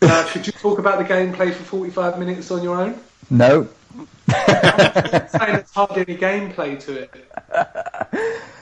Uh, 0.00 0.24
could 0.30 0.46
you 0.46 0.52
talk 0.52 0.78
about 0.78 0.98
the 0.98 1.04
gameplay 1.04 1.52
for 1.52 1.64
45 1.64 2.18
minutes 2.20 2.50
on 2.52 2.62
your 2.62 2.80
own? 2.80 2.98
No. 3.30 3.68
I'm 3.96 4.08
saying 5.28 5.28
there's 5.54 5.70
hardly 5.72 6.04
any 6.06 6.16
gameplay 6.16 6.78
to 6.80 7.02
it. 7.02 7.10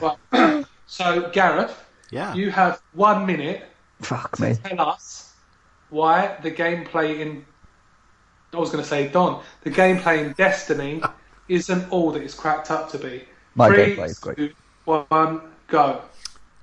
Right. 0.01 0.65
So, 0.87 1.31
Gareth, 1.31 1.73
Yeah. 2.11 2.35
you 2.35 2.51
have 2.51 2.79
one 2.93 3.25
minute 3.25 3.63
Fuck 4.01 4.35
to 4.35 4.41
me. 4.43 4.55
tell 4.63 4.79
us 4.89 5.33
why 5.89 6.37
the 6.43 6.51
gameplay 6.51 7.19
in. 7.19 7.43
I 8.53 8.57
was 8.57 8.69
going 8.69 8.83
to 8.83 8.89
say 8.89 9.07
Don. 9.07 9.41
The 9.61 9.71
gameplay 9.71 10.25
in 10.25 10.33
Destiny 10.33 11.01
isn't 11.47 11.91
all 11.91 12.11
that 12.11 12.21
it's 12.21 12.35
cracked 12.35 12.71
up 12.71 12.89
to 12.91 12.97
be. 12.97 13.23
My 13.55 13.69
Three, 13.69 13.95
gameplay 13.95 14.05
is 14.05 14.19
great. 14.19 14.37
two, 14.37 14.53
one, 14.85 15.41
go. 15.67 16.01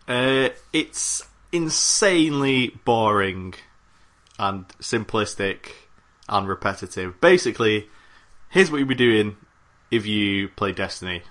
Uh, 0.09 0.49
it's 0.73 1.23
insanely 1.53 2.79
boring 2.85 3.55
and 4.39 4.67
simplistic 4.81 5.71
and 6.29 6.49
repetitive. 6.49 7.21
Basically, 7.21 7.89
here's 8.49 8.71
what 8.71 8.79
you'll 8.79 8.89
be 8.89 8.95
doing 8.95 9.37
if 9.91 10.07
you 10.07 10.49
play 10.51 10.73
Destiny. 10.73 11.23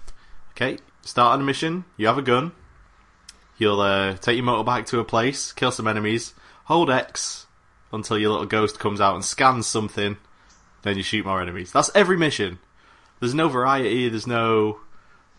Okay, 0.51 0.78
start 1.01 1.34
on 1.34 1.41
a 1.41 1.43
mission, 1.43 1.86
you 1.97 2.07
have 2.07 2.18
a 2.18 2.22
gun, 2.22 2.51
you'll 3.57 3.80
uh, 3.80 4.16
take 4.18 4.38
your 4.38 4.45
motorbike 4.45 4.86
to 4.88 4.99
a 4.99 5.05
place, 5.05 5.53
kill 5.53 5.72
some 5.72 5.88
enemies, 5.88 6.34
hold 6.66 6.89
X 6.89 7.47
until 7.91 8.18
your 8.18 8.32
little 8.32 8.45
ghost 8.45 8.78
comes 8.80 8.99
out 9.01 9.16
and 9.16 9.24
scans 9.24 9.66
something, 9.68 10.18
then 10.84 10.97
you 10.97 11.03
shoot 11.03 11.25
more 11.25 11.41
enemies. 11.41 11.71
That's 11.71 11.91
every 11.93 12.17
mission. 12.17 12.59
There's 13.19 13.34
no 13.34 13.49
variety, 13.49 14.09
there's 14.09 14.27
no 14.27 14.80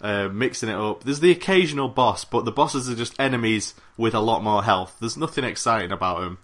uh, 0.01 0.29
mixing 0.29 0.69
it 0.69 0.75
up. 0.75 1.05
There's 1.05 1.21
the 1.21 1.31
occasional 1.31 1.89
boss, 1.89 2.25
but 2.25 2.45
the 2.45 2.53
bosses 2.53 2.89
are 2.89 2.95
just 2.95 3.19
enemies 3.19 3.75
with 3.97 4.15
a 4.15 4.21
lot 4.21 4.43
more 4.43 4.65
health. 4.65 4.97
There's 5.01 5.17
nothing 5.17 5.45
exciting 5.45 5.93
about 5.93 6.21
them. 6.21 6.39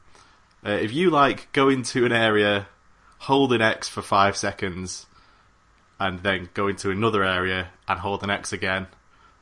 Uh, 0.64 0.70
if 0.70 0.92
you 0.92 1.10
like 1.10 1.52
go 1.52 1.68
into 1.68 2.04
an 2.04 2.12
area, 2.12 2.68
hold 3.18 3.52
an 3.52 3.62
X 3.62 3.88
for 3.88 4.02
five 4.02 4.36
seconds, 4.36 5.06
and 5.98 6.22
then 6.22 6.48
go 6.54 6.68
into 6.68 6.90
another 6.90 7.24
area 7.24 7.68
and 7.88 8.00
hold 8.00 8.22
an 8.22 8.30
X 8.30 8.52
again, 8.52 8.86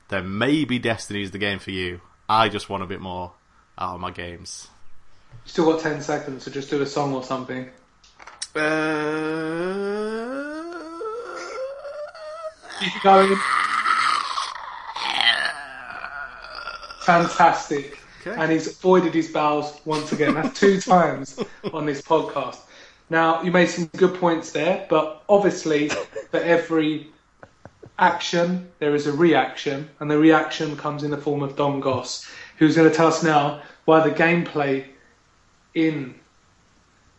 then 0.08 0.38
maybe 0.38 0.78
Destiny's 0.78 1.30
the 1.30 1.38
game 1.38 1.58
for 1.58 1.70
you. 1.70 2.00
I 2.28 2.48
just 2.48 2.68
want 2.68 2.82
a 2.82 2.86
bit 2.86 3.00
more 3.00 3.32
out 3.78 3.94
of 3.94 4.00
my 4.00 4.10
games. 4.10 4.68
You 5.44 5.50
still 5.50 5.72
got 5.72 5.80
10 5.80 6.00
seconds, 6.00 6.44
so 6.44 6.50
just 6.50 6.70
do 6.70 6.80
a 6.80 6.86
song 6.86 7.14
or 7.14 7.22
something. 7.22 7.68
Keep 8.54 8.62
going. 13.02 13.36
Fantastic. 17.00 17.98
Okay. 18.20 18.40
And 18.40 18.52
he's 18.52 18.68
avoided 18.68 19.12
his 19.12 19.28
bowels 19.30 19.80
once 19.84 20.12
again. 20.12 20.34
That's 20.34 20.58
two 20.58 20.80
times 20.92 21.40
on 21.72 21.84
this 21.84 22.00
podcast. 22.00 22.58
Now, 23.10 23.42
you 23.42 23.50
made 23.50 23.66
some 23.66 23.86
good 23.96 24.14
points 24.14 24.52
there, 24.52 24.86
but 24.88 25.24
obviously, 25.28 25.88
for 26.30 26.38
every 26.38 27.08
action, 27.98 28.70
there 28.78 28.94
is 28.94 29.08
a 29.08 29.12
reaction, 29.12 29.90
and 29.98 30.10
the 30.10 30.18
reaction 30.18 30.76
comes 30.76 31.02
in 31.02 31.10
the 31.10 31.18
form 31.18 31.42
of 31.42 31.56
Don 31.56 31.80
Goss, 31.80 32.26
who's 32.58 32.76
going 32.76 32.88
to 32.88 32.96
tell 32.96 33.08
us 33.08 33.22
now 33.22 33.62
why 33.84 34.06
the 34.08 34.14
gameplay 34.14 34.86
in 35.74 36.14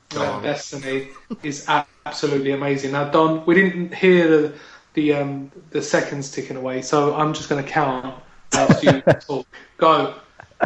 Go 0.09 0.21
uh. 0.21 0.41
Destiny 0.41 1.09
is 1.43 1.67
absolutely 1.67 2.51
amazing. 2.51 2.91
Now, 2.91 3.09
Don, 3.09 3.45
we 3.45 3.55
didn't 3.55 3.93
hear 3.93 4.27
the 4.27 4.53
the, 4.93 5.13
um, 5.13 5.51
the 5.71 5.81
seconds 5.81 6.31
ticking 6.31 6.55
away, 6.55 6.81
so 6.81 7.13
I'm 7.15 7.33
just 7.33 7.49
going 7.49 7.61
to 7.61 7.69
count 7.69 8.15
after 8.53 8.91
you 8.95 9.01
talk. 9.19 9.45
Go. 9.77 10.15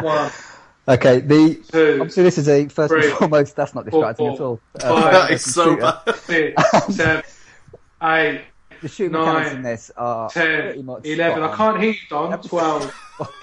One, 0.00 0.30
Okay, 0.88 1.20
the 1.20 1.54
two, 1.70 1.98
obviously 2.00 2.22
this 2.24 2.38
is 2.38 2.48
a 2.48 2.66
first 2.68 2.92
Three. 2.92 3.08
and 3.10 3.18
foremost. 3.18 3.54
That's 3.56 3.74
not 3.74 3.84
distracting 3.84 4.26
Four. 4.28 4.34
at 4.34 4.40
all. 4.40 4.60
Five. 5.02 5.12
that 5.12 5.30
is 5.32 5.52
so 5.54 5.76
computer. 5.76 6.02
bad. 6.06 6.16
six, 6.16 6.94
seven, 6.96 7.22
eight, 8.02 8.40
The 8.82 8.88
shooting 8.88 9.12
Nine, 9.12 9.24
mechanics 9.26 9.54
in 9.56 9.62
this 9.62 9.90
are 9.96 10.30
pretty 10.30 10.76
ten, 10.78 10.86
much 10.86 11.04
eleven. 11.04 11.42
I 11.42 11.46
spot 11.54 11.60
on. 11.60 11.72
can't 11.74 11.82
hear 11.82 11.92
you, 11.92 11.98
Don. 12.08 12.42
Twelve. 12.42 12.94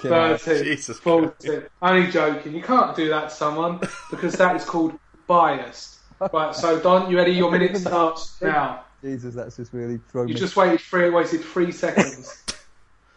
13, 0.02 0.64
Jesus 0.64 1.00
14. 1.00 1.64
Only 1.82 2.12
joking. 2.12 2.56
You 2.56 2.64
can't 2.64 2.96
do 2.96 3.10
that 3.10 3.30
to 3.30 3.36
someone 3.36 3.80
because 4.10 4.34
that 4.34 4.56
is 4.56 4.66
called 4.66 4.98
biased. 5.28 5.98
Right, 6.34 6.56
so 6.56 6.80
Don, 6.80 7.12
you 7.12 7.18
ready? 7.18 7.32
Your 7.34 7.52
minute 7.52 7.78
starts 7.78 8.42
now. 8.42 8.84
Jesus, 9.04 9.36
that's 9.36 9.56
just 9.56 9.72
really 9.74 10.00
thrown 10.10 10.28
You 10.28 10.34
me. 10.34 10.40
just 10.40 10.56
waited 10.56 10.82
three, 10.82 11.10
wasted 11.10 11.44
three 11.44 11.72
seconds. 11.72 12.44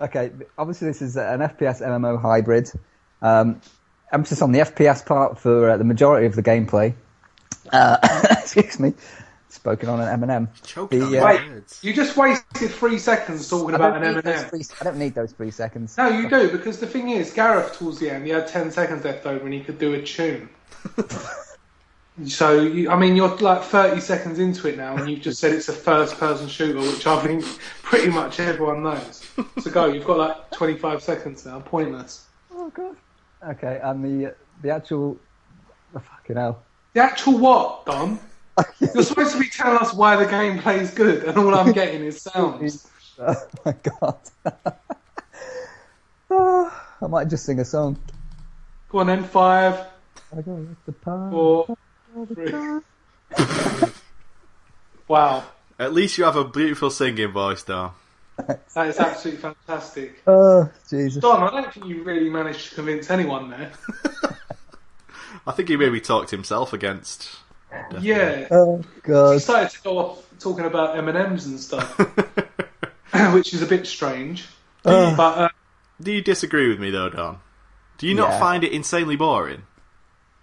Okay, 0.01 0.31
obviously 0.57 0.89
this 0.89 1.03
is 1.03 1.19
an 1.19 1.41
FPS 1.41 1.83
MMO 1.83 2.19
hybrid. 2.19 2.73
Um, 3.21 3.61
emphasis 4.11 4.41
on 4.41 4.51
the 4.51 4.61
FPS 4.61 5.05
part 5.05 5.39
for 5.39 5.69
uh, 5.69 5.77
the 5.77 5.85
majority 5.85 6.27
of 6.27 6.35
the 6.35 6.43
gameplay. 6.43 6.95
Uh, 7.71 7.99
excuse 8.31 8.81
me, 8.81 8.95
spoken 9.51 9.91
on 9.91 10.01
an 10.01 10.09
M&M. 10.23 10.49
Choking 10.65 11.01
The, 11.01 11.19
on 11.19 11.23
uh, 11.23 11.27
Wait, 11.27 11.79
you 11.83 11.93
just 11.93 12.17
wasted 12.17 12.71
three 12.71 12.99
seconds 12.99 13.47
talking 13.51 13.75
about 13.75 13.97
an 14.03 14.15
need 14.15 14.25
M&M. 14.25 14.49
three, 14.49 14.63
I 14.81 14.85
don't 14.85 14.97
need 14.97 15.15
those 15.15 15.33
three 15.33 15.51
seconds. 15.51 15.99
No, 15.99 16.09
you 16.09 16.31
do 16.31 16.51
because 16.51 16.81
the 16.81 16.87
thing 16.87 17.11
is, 17.11 17.31
Gareth 17.35 17.77
towards 17.77 17.99
the 17.99 18.09
end, 18.09 18.25
he 18.25 18.31
had 18.31 18.49
ten 18.49 18.71
seconds 18.71 19.05
left 19.05 19.27
over, 19.27 19.45
and 19.45 19.53
he 19.53 19.61
could 19.61 19.79
do 19.79 19.93
a 19.93 20.03
tune. 20.03 20.49
so, 22.27 22.61
you, 22.63 22.91
I 22.91 22.97
mean, 22.97 23.17
you're 23.17 23.35
like 23.37 23.63
thirty 23.63 24.01
seconds 24.01 24.39
into 24.39 24.69
it 24.69 24.77
now, 24.77 24.97
and 24.97 25.11
you've 25.11 25.21
just 25.21 25.41
said 25.41 25.53
it's 25.53 25.69
a 25.69 25.73
first-person 25.73 26.49
shooter, 26.49 26.79
which 26.79 27.07
I 27.07 27.21
think 27.23 27.45
pretty 27.83 28.11
much 28.11 28.41
everyone 28.41 28.83
knows. 28.83 29.27
So 29.61 29.71
go, 29.71 29.87
you've 29.87 30.05
got 30.05 30.19
like 30.19 30.51
twenty-five 30.51 31.03
seconds 31.03 31.47
now. 31.47 31.61
Pointless. 31.61 32.27
Oh 32.53 32.71
god. 32.71 32.97
Okay, 33.49 33.81
and 33.83 34.05
the 34.05 34.35
the 34.63 34.71
actual, 34.71 35.19
oh, 35.95 35.99
fucking 35.99 36.37
hell. 36.37 36.63
The 36.93 37.03
actual 37.03 37.39
what, 37.39 37.87
Don? 37.87 38.19
You're 38.81 39.05
supposed 39.05 39.33
to 39.33 39.39
be 39.39 39.49
telling 39.49 39.79
us 39.79 39.95
why 39.95 40.17
the 40.17 40.27
gameplay 40.27 40.79
is 40.79 40.91
good, 40.93 41.25
and 41.25 41.39
all 41.39 41.55
I'm 41.55 41.73
getting 41.73 42.03
is 42.03 42.23
sounds. 42.23 42.87
Oh 43.23 43.37
my 43.67 43.75
god. 44.01 44.19
Ah, 46.31 46.97
I 47.03 47.07
might 47.09 47.29
just 47.29 47.45
sing 47.45 47.59
a 47.59 47.65
song. 47.65 47.99
Go 48.89 49.01
on 49.01 49.09
then, 49.09 49.25
five, 49.25 49.85
I 50.37 50.43
go 50.43 50.53
with 50.53 50.85
the 50.87 50.93
power 50.93 51.29
four, 51.31 51.77
of 52.17 52.29
the 52.29 52.35
three. 52.35 52.51
time. 52.51 52.83
Wow. 55.09 55.45
At 55.79 55.93
least 55.93 56.19
you 56.19 56.25
have 56.25 56.37
a 56.37 56.45
beautiful 56.45 56.91
singing 56.91 57.33
voice, 57.33 57.63
though. 57.63 57.93
That 58.75 58.87
is 58.89 58.99
absolutely 58.99 59.43
fantastic. 59.43 60.23
Oh, 60.27 60.71
Jesus. 60.89 61.21
Don, 61.21 61.43
I 61.43 61.51
don't 61.61 61.73
think 61.75 61.87
you 61.87 62.03
really 62.05 62.31
managed 62.31 62.69
to 62.71 62.75
convince 62.77 63.11
anyone 63.11 63.51
there. 63.51 63.73
I 65.47 65.53
think 65.53 65.69
he 65.69 65.77
maybe 65.77 66.01
talked 66.01 66.31
himself 66.31 66.73
against. 66.73 67.29
Yeah. 68.01 68.47
Oh, 68.51 68.83
God. 69.03 69.33
He 69.35 69.39
started 69.41 69.71
to 69.71 69.83
go 69.83 69.99
off 69.99 70.25
talking 70.39 70.65
about 70.65 70.97
M&Ms 70.99 71.47
and 71.47 71.59
stuff, 71.61 71.99
which 73.35 73.53
is 73.53 73.63
a 73.63 73.67
bit 73.67 73.87
strange. 73.87 74.47
Oh. 74.85 75.15
But 75.17 75.39
uh, 75.39 75.49
Do 76.01 76.13
you 76.13 76.23
disagree 76.23 76.69
with 76.69 76.79
me 76.81 76.91
though, 76.91 77.11
Don? 77.11 77.41
Do 77.99 78.07
you 78.07 78.15
not 78.15 78.31
Yeah. 78.31 78.39
find 78.39 78.65
it 78.65 78.73
insanely 78.73 79.17
boring? 79.17 79.63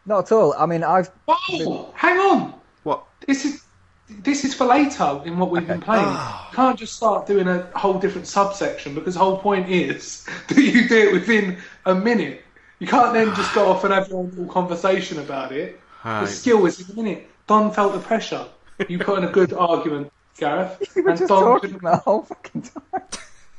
Not 0.08 0.26
at 0.26 0.32
all. 0.32 0.53
I 0.58 0.66
mean, 0.66 0.84
I've. 0.84 1.12
oh, 1.28 1.91
hang 1.93 2.18
on. 2.18 2.53
What? 2.84 3.05
This 3.28 3.45
is 3.45 3.64
this 4.10 4.45
is 4.45 4.53
for 4.53 4.66
later 4.66 5.22
in 5.26 5.38
what 5.38 5.51
we've 5.51 5.68
been 5.68 5.82
playing. 5.82 6.08
You 6.08 6.55
can't 6.55 6.80
just 6.80 6.95
start 6.95 7.28
doing 7.28 7.47
a 7.47 7.64
whole 7.76 7.99
different 7.99 8.26
subsection 8.26 8.95
because 8.95 9.16
the 9.16 9.20
whole 9.20 9.38
point 9.38 9.70
is 9.70 10.26
that 10.47 10.58
you 10.58 10.88
do 10.88 11.10
it 11.10 11.14
within 11.14 11.58
a 11.86 11.93
minute. 11.93 12.41
You 12.80 12.88
can't 12.88 13.14
then 13.14 13.36
just 13.36 13.53
go 13.53 13.70
off 13.70 13.84
and 13.84 13.93
have 13.93 14.08
your 14.08 14.20
own 14.20 14.30
little 14.30 14.45
conversation 14.47 15.20
about 15.20 15.51
it. 15.51 15.80
The 16.03 16.26
skill 16.26 16.66
is 16.66 16.80
in 16.80 16.97
a 16.97 17.03
minute. 17.03 17.30
Don 17.47 17.72
felt 17.74 17.93
the 17.93 17.99
pressure. 17.99 18.45
You 18.88 18.97
put 18.99 19.18
in 19.18 19.26
a 19.26 19.32
good 19.32 19.51
argument, 19.51 20.12
Gareth. 20.38 20.82
You 20.95 21.03
were 21.03 21.10
and 21.10 21.20
just 21.20 21.28
Don 21.28 21.43
talking 21.43 21.72
couldn't- 21.74 21.84
the 21.84 21.97
whole 21.97 22.22
fucking 22.22 22.62
time. 22.62 23.01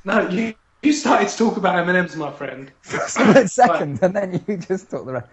No, 0.04 0.28
you 0.30 0.54
you 0.82 0.92
started 0.92 1.28
to 1.28 1.36
talk 1.36 1.56
about 1.58 1.76
M&Ms, 1.88 2.16
my 2.16 2.30
friend. 2.32 2.70
For 2.82 2.96
a 3.04 3.08
split 3.08 3.50
second, 3.50 3.98
and 4.00 4.14
then 4.16 4.42
you 4.46 4.56
just 4.56 4.88
talked 4.90 5.06
the 5.06 5.12
rest. 5.14 5.26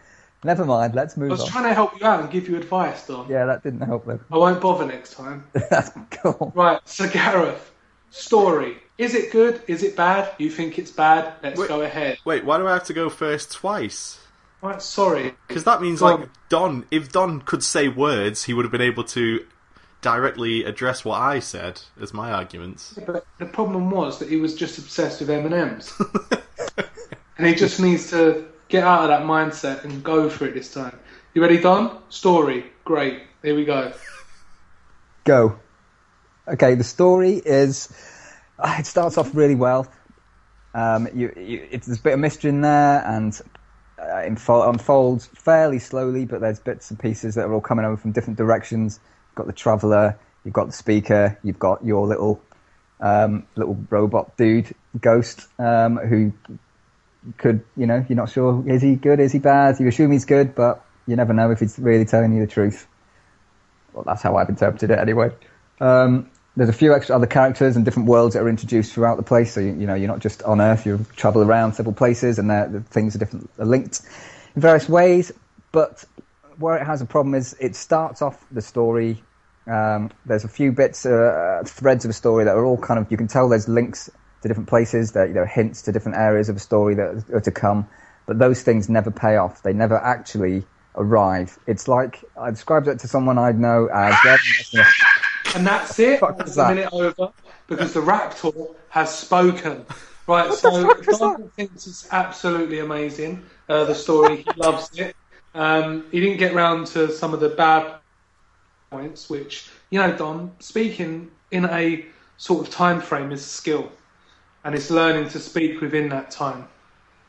Never 0.44 0.66
mind, 0.66 0.94
let's 0.94 1.18
move. 1.18 1.32
I 1.32 1.34
was 1.34 1.42
on. 1.42 1.48
trying 1.50 1.64
to 1.64 1.74
help 1.74 2.00
you 2.00 2.06
out 2.06 2.22
and 2.22 2.30
give 2.30 2.48
you 2.48 2.56
advice, 2.58 3.08
Don. 3.08 3.28
Yeah, 3.30 3.46
that 3.46 3.64
didn't 3.64 3.82
help 3.82 4.06
though. 4.06 4.20
I 4.32 4.38
won't 4.38 4.62
bother 4.62 4.86
next 4.86 5.14
time. 5.16 5.46
That's 5.70 5.92
cool. 6.12 6.52
Right, 6.56 6.80
so 6.86 7.10
Gareth, 7.10 7.72
story. 8.12 8.78
Is 8.98 9.16
it 9.16 9.32
good? 9.32 9.62
Is 9.68 9.84
it 9.84 9.96
bad? 9.96 10.32
You 10.38 10.50
think 10.50 10.78
it's 10.80 10.92
bad? 10.92 11.34
Let's 11.44 11.60
Wait. 11.60 11.68
go 11.68 11.82
ahead. 11.82 12.18
Wait, 12.26 12.46
why 12.46 12.58
do 12.58 12.68
I 12.68 12.74
have 12.74 12.86
to 12.86 12.94
go 12.94 13.10
first 13.10 13.52
twice? 13.52 14.20
Right, 14.62 14.82
sorry. 14.82 15.36
Because 15.48 15.66
that 15.66 15.82
means 15.82 16.00
Go 16.00 16.06
like 16.06 16.20
on. 16.22 16.30
Don, 16.50 16.86
if 16.92 17.12
Don 17.12 17.42
could 17.42 17.64
say 17.64 17.88
words, 17.88 18.44
he 18.44 18.54
would 18.54 18.66
have 18.66 18.72
been 18.72 18.82
able 18.82 19.04
to 19.06 19.46
directly 20.02 20.64
address 20.64 21.04
what 21.04 21.20
I 21.20 21.40
said 21.40 21.82
as 22.00 22.14
my 22.14 22.32
arguments. 22.32 22.98
But 23.06 23.26
the 23.40 23.48
problem 23.48 23.90
was 23.90 24.20
that 24.20 24.30
he 24.30 24.38
was 24.38 24.56
just 24.56 24.78
obsessed 24.78 25.20
with 25.20 25.30
M&Ms. 25.30 25.94
and 27.38 27.48
he 27.48 27.56
just 27.56 27.80
needs 27.80 28.12
to 28.12 28.46
get 28.76 28.84
out 28.84 29.04
of 29.04 29.08
that 29.08 29.22
mindset 29.22 29.86
and 29.86 30.04
go 30.04 30.30
for 30.30 30.46
it 30.46 30.54
this 30.54 30.74
time. 30.74 31.00
You 31.34 31.42
ready, 31.42 31.60
Don? 31.62 32.02
Story. 32.10 32.66
Great. 32.84 33.24
Here 33.42 33.56
we 33.56 33.64
go. 33.64 33.94
Go. 35.24 35.58
Okay, 36.46 36.76
the 36.76 36.84
story 36.84 37.42
is. 37.46 37.88
ah, 38.60 38.78
It 38.78 38.86
starts 38.86 39.18
off 39.18 39.34
really 39.34 39.56
well. 39.56 39.88
Um, 40.74 41.08
you, 41.14 41.34
you, 41.38 41.66
it's, 41.72 41.88
there's 41.88 42.00
a 42.00 42.04
bit 42.04 42.14
of 42.16 42.20
mystery 42.20 42.50
in 42.50 42.60
there, 42.60 43.02
and 43.08 43.40
uh, 43.98 44.24
info- 44.26 44.70
unfolds 44.70 45.28
fairly 45.28 45.80
slowly. 45.80 46.26
But 46.26 46.42
there's 46.42 46.60
bits 46.60 46.90
and 46.90 47.00
pieces 47.00 47.36
that 47.36 47.46
are 47.46 47.54
all 47.54 47.62
coming 47.62 47.86
over 47.86 47.96
from 47.96 48.12
different 48.12 48.38
directions. 48.38 49.00
You've 49.30 49.36
got 49.36 49.48
the 49.48 49.54
traveller, 49.54 50.20
you've 50.44 50.54
got 50.54 50.68
the 50.68 50.74
speaker, 50.74 51.40
you've 51.44 51.60
got 51.60 51.86
your 51.86 52.06
little 52.08 52.42
um, 53.00 53.48
little 53.56 53.78
robot 53.90 54.36
dude, 54.36 54.76
ghost, 55.00 55.48
um, 55.60 55.96
who 55.96 56.34
could, 57.38 57.64
you 57.76 57.86
know, 57.86 58.06
you're 58.08 58.16
not 58.16 58.30
sure 58.30 58.64
is 58.68 58.82
he 58.82 58.96
good, 58.96 59.20
is 59.20 59.32
he 59.32 59.40
bad? 59.40 59.80
You 59.80 59.88
assume 59.88 60.12
he's 60.12 60.26
good, 60.26 60.56
but 60.56 60.84
you 61.08 61.16
never 61.16 61.34
know 61.34 61.52
if 61.52 61.60
he's 61.60 61.78
really 61.80 62.06
telling 62.06 62.34
you 62.34 62.46
the 62.46 62.52
truth. 62.52 62.88
Well, 63.94 64.04
that's 64.04 64.22
how 64.22 64.36
I've 64.36 64.50
interpreted 64.50 64.92
it 64.92 65.00
anyway. 65.00 65.32
Um, 65.80 66.30
there's 66.58 66.70
a 66.70 66.74
few 66.74 66.94
extra 66.94 67.16
other 67.16 67.28
characters 67.28 67.76
and 67.76 67.84
different 67.84 68.08
worlds 68.08 68.34
that 68.34 68.42
are 68.42 68.50
introduced 68.50 68.94
throughout 68.94 69.18
the 69.18 69.24
place. 69.24 69.54
So 69.54 69.60
you, 69.60 69.74
you 69.74 69.88
know 69.88 69.96
you're 69.96 70.08
not 70.08 70.20
just 70.20 70.42
on 70.44 70.62
Earth. 70.62 70.86
You 70.86 71.06
travel 71.16 71.42
around 71.42 71.74
several 71.74 71.94
places, 71.94 72.40
and 72.40 72.50
the 72.50 72.84
things 72.90 73.16
are 73.16 73.20
different, 73.20 73.50
are 73.60 73.66
linked 73.66 74.02
in 74.56 74.62
various 74.62 74.88
ways. 74.88 75.32
But 75.72 76.06
where 76.58 76.78
it 76.78 76.86
has 76.86 77.02
a 77.02 77.06
problem 77.06 77.36
is 77.36 77.56
it 77.60 77.76
starts 77.76 78.22
off 78.22 78.46
the 78.52 78.62
story. 78.62 79.22
Um, 79.68 80.12
there's 80.26 80.44
a 80.44 80.48
few 80.48 80.72
bits, 80.72 81.06
uh, 81.06 81.64
threads 81.66 82.06
of 82.06 82.12
a 82.12 82.14
story 82.14 82.46
that 82.46 82.56
are 82.56 82.64
all 82.64 82.78
kind 82.78 83.00
of 83.00 83.12
you 83.12 83.18
can 83.18 83.28
tell 83.28 83.50
there's 83.50 83.68
links 83.68 84.10
to 84.46 84.50
different 84.50 84.70
places. 84.70 85.12
There, 85.12 85.28
there 85.34 85.44
are 85.44 85.48
hints 85.48 85.82
to 85.84 85.92
different 85.92 86.18
areas 86.18 86.50
of 86.50 86.56
a 86.56 86.60
story 86.60 86.94
that 86.96 87.26
are 87.34 87.42
to 87.42 87.52
come. 87.52 87.88
But 88.28 88.40
those 88.40 88.62
things 88.62 88.90
never 88.90 89.12
pay 89.12 89.38
off. 89.38 89.64
They 89.64 89.74
never 89.74 89.98
actually 89.98 90.64
arrive. 90.96 91.58
It's 91.68 91.88
like 91.88 92.24
I 92.40 92.52
described 92.52 92.88
it 92.88 93.00
to 93.00 93.08
someone 93.08 93.38
I 93.38 93.52
know 93.52 93.90
as. 93.94 94.16
And 95.56 95.66
that's 95.66 95.98
it. 96.00 96.20
That's 96.22 96.52
is 96.52 96.56
the 96.56 96.68
minute 96.68 96.90
over 96.92 97.32
because 97.68 97.94
the 97.94 98.02
Raptor 98.02 98.76
has 98.90 99.14
spoken. 99.14 99.86
Right, 100.28 100.52
so 100.54 100.88
fuck 100.88 101.08
is 101.08 101.20
Don 101.20 101.50
thinks 101.50 101.86
it's 101.86 102.12
absolutely 102.12 102.80
amazing. 102.80 103.46
Uh, 103.70 103.86
the 103.86 103.94
story, 103.94 104.38
he 104.38 104.48
loves 104.58 104.98
it. 104.98 105.16
Um, 105.54 106.06
he 106.12 106.20
didn't 106.20 106.38
get 106.38 106.56
round 106.56 106.88
to 106.88 107.12
some 107.12 107.34
of 107.34 107.40
the 107.40 107.50
bad 107.50 108.00
points, 108.90 109.30
which 109.30 109.70
you 109.92 110.00
know, 110.00 110.16
Don 110.18 110.52
speaking 110.60 111.30
in 111.52 111.66
a 111.66 112.06
sort 112.38 112.68
of 112.68 112.74
time 112.74 113.02
frame 113.02 113.32
is 113.32 113.42
a 113.42 113.50
skill, 113.50 113.92
and 114.66 114.74
it's 114.76 114.90
learning 114.90 115.30
to 115.30 115.40
speak 115.40 115.80
within 115.80 116.10
that 116.10 116.32
time. 116.32 116.68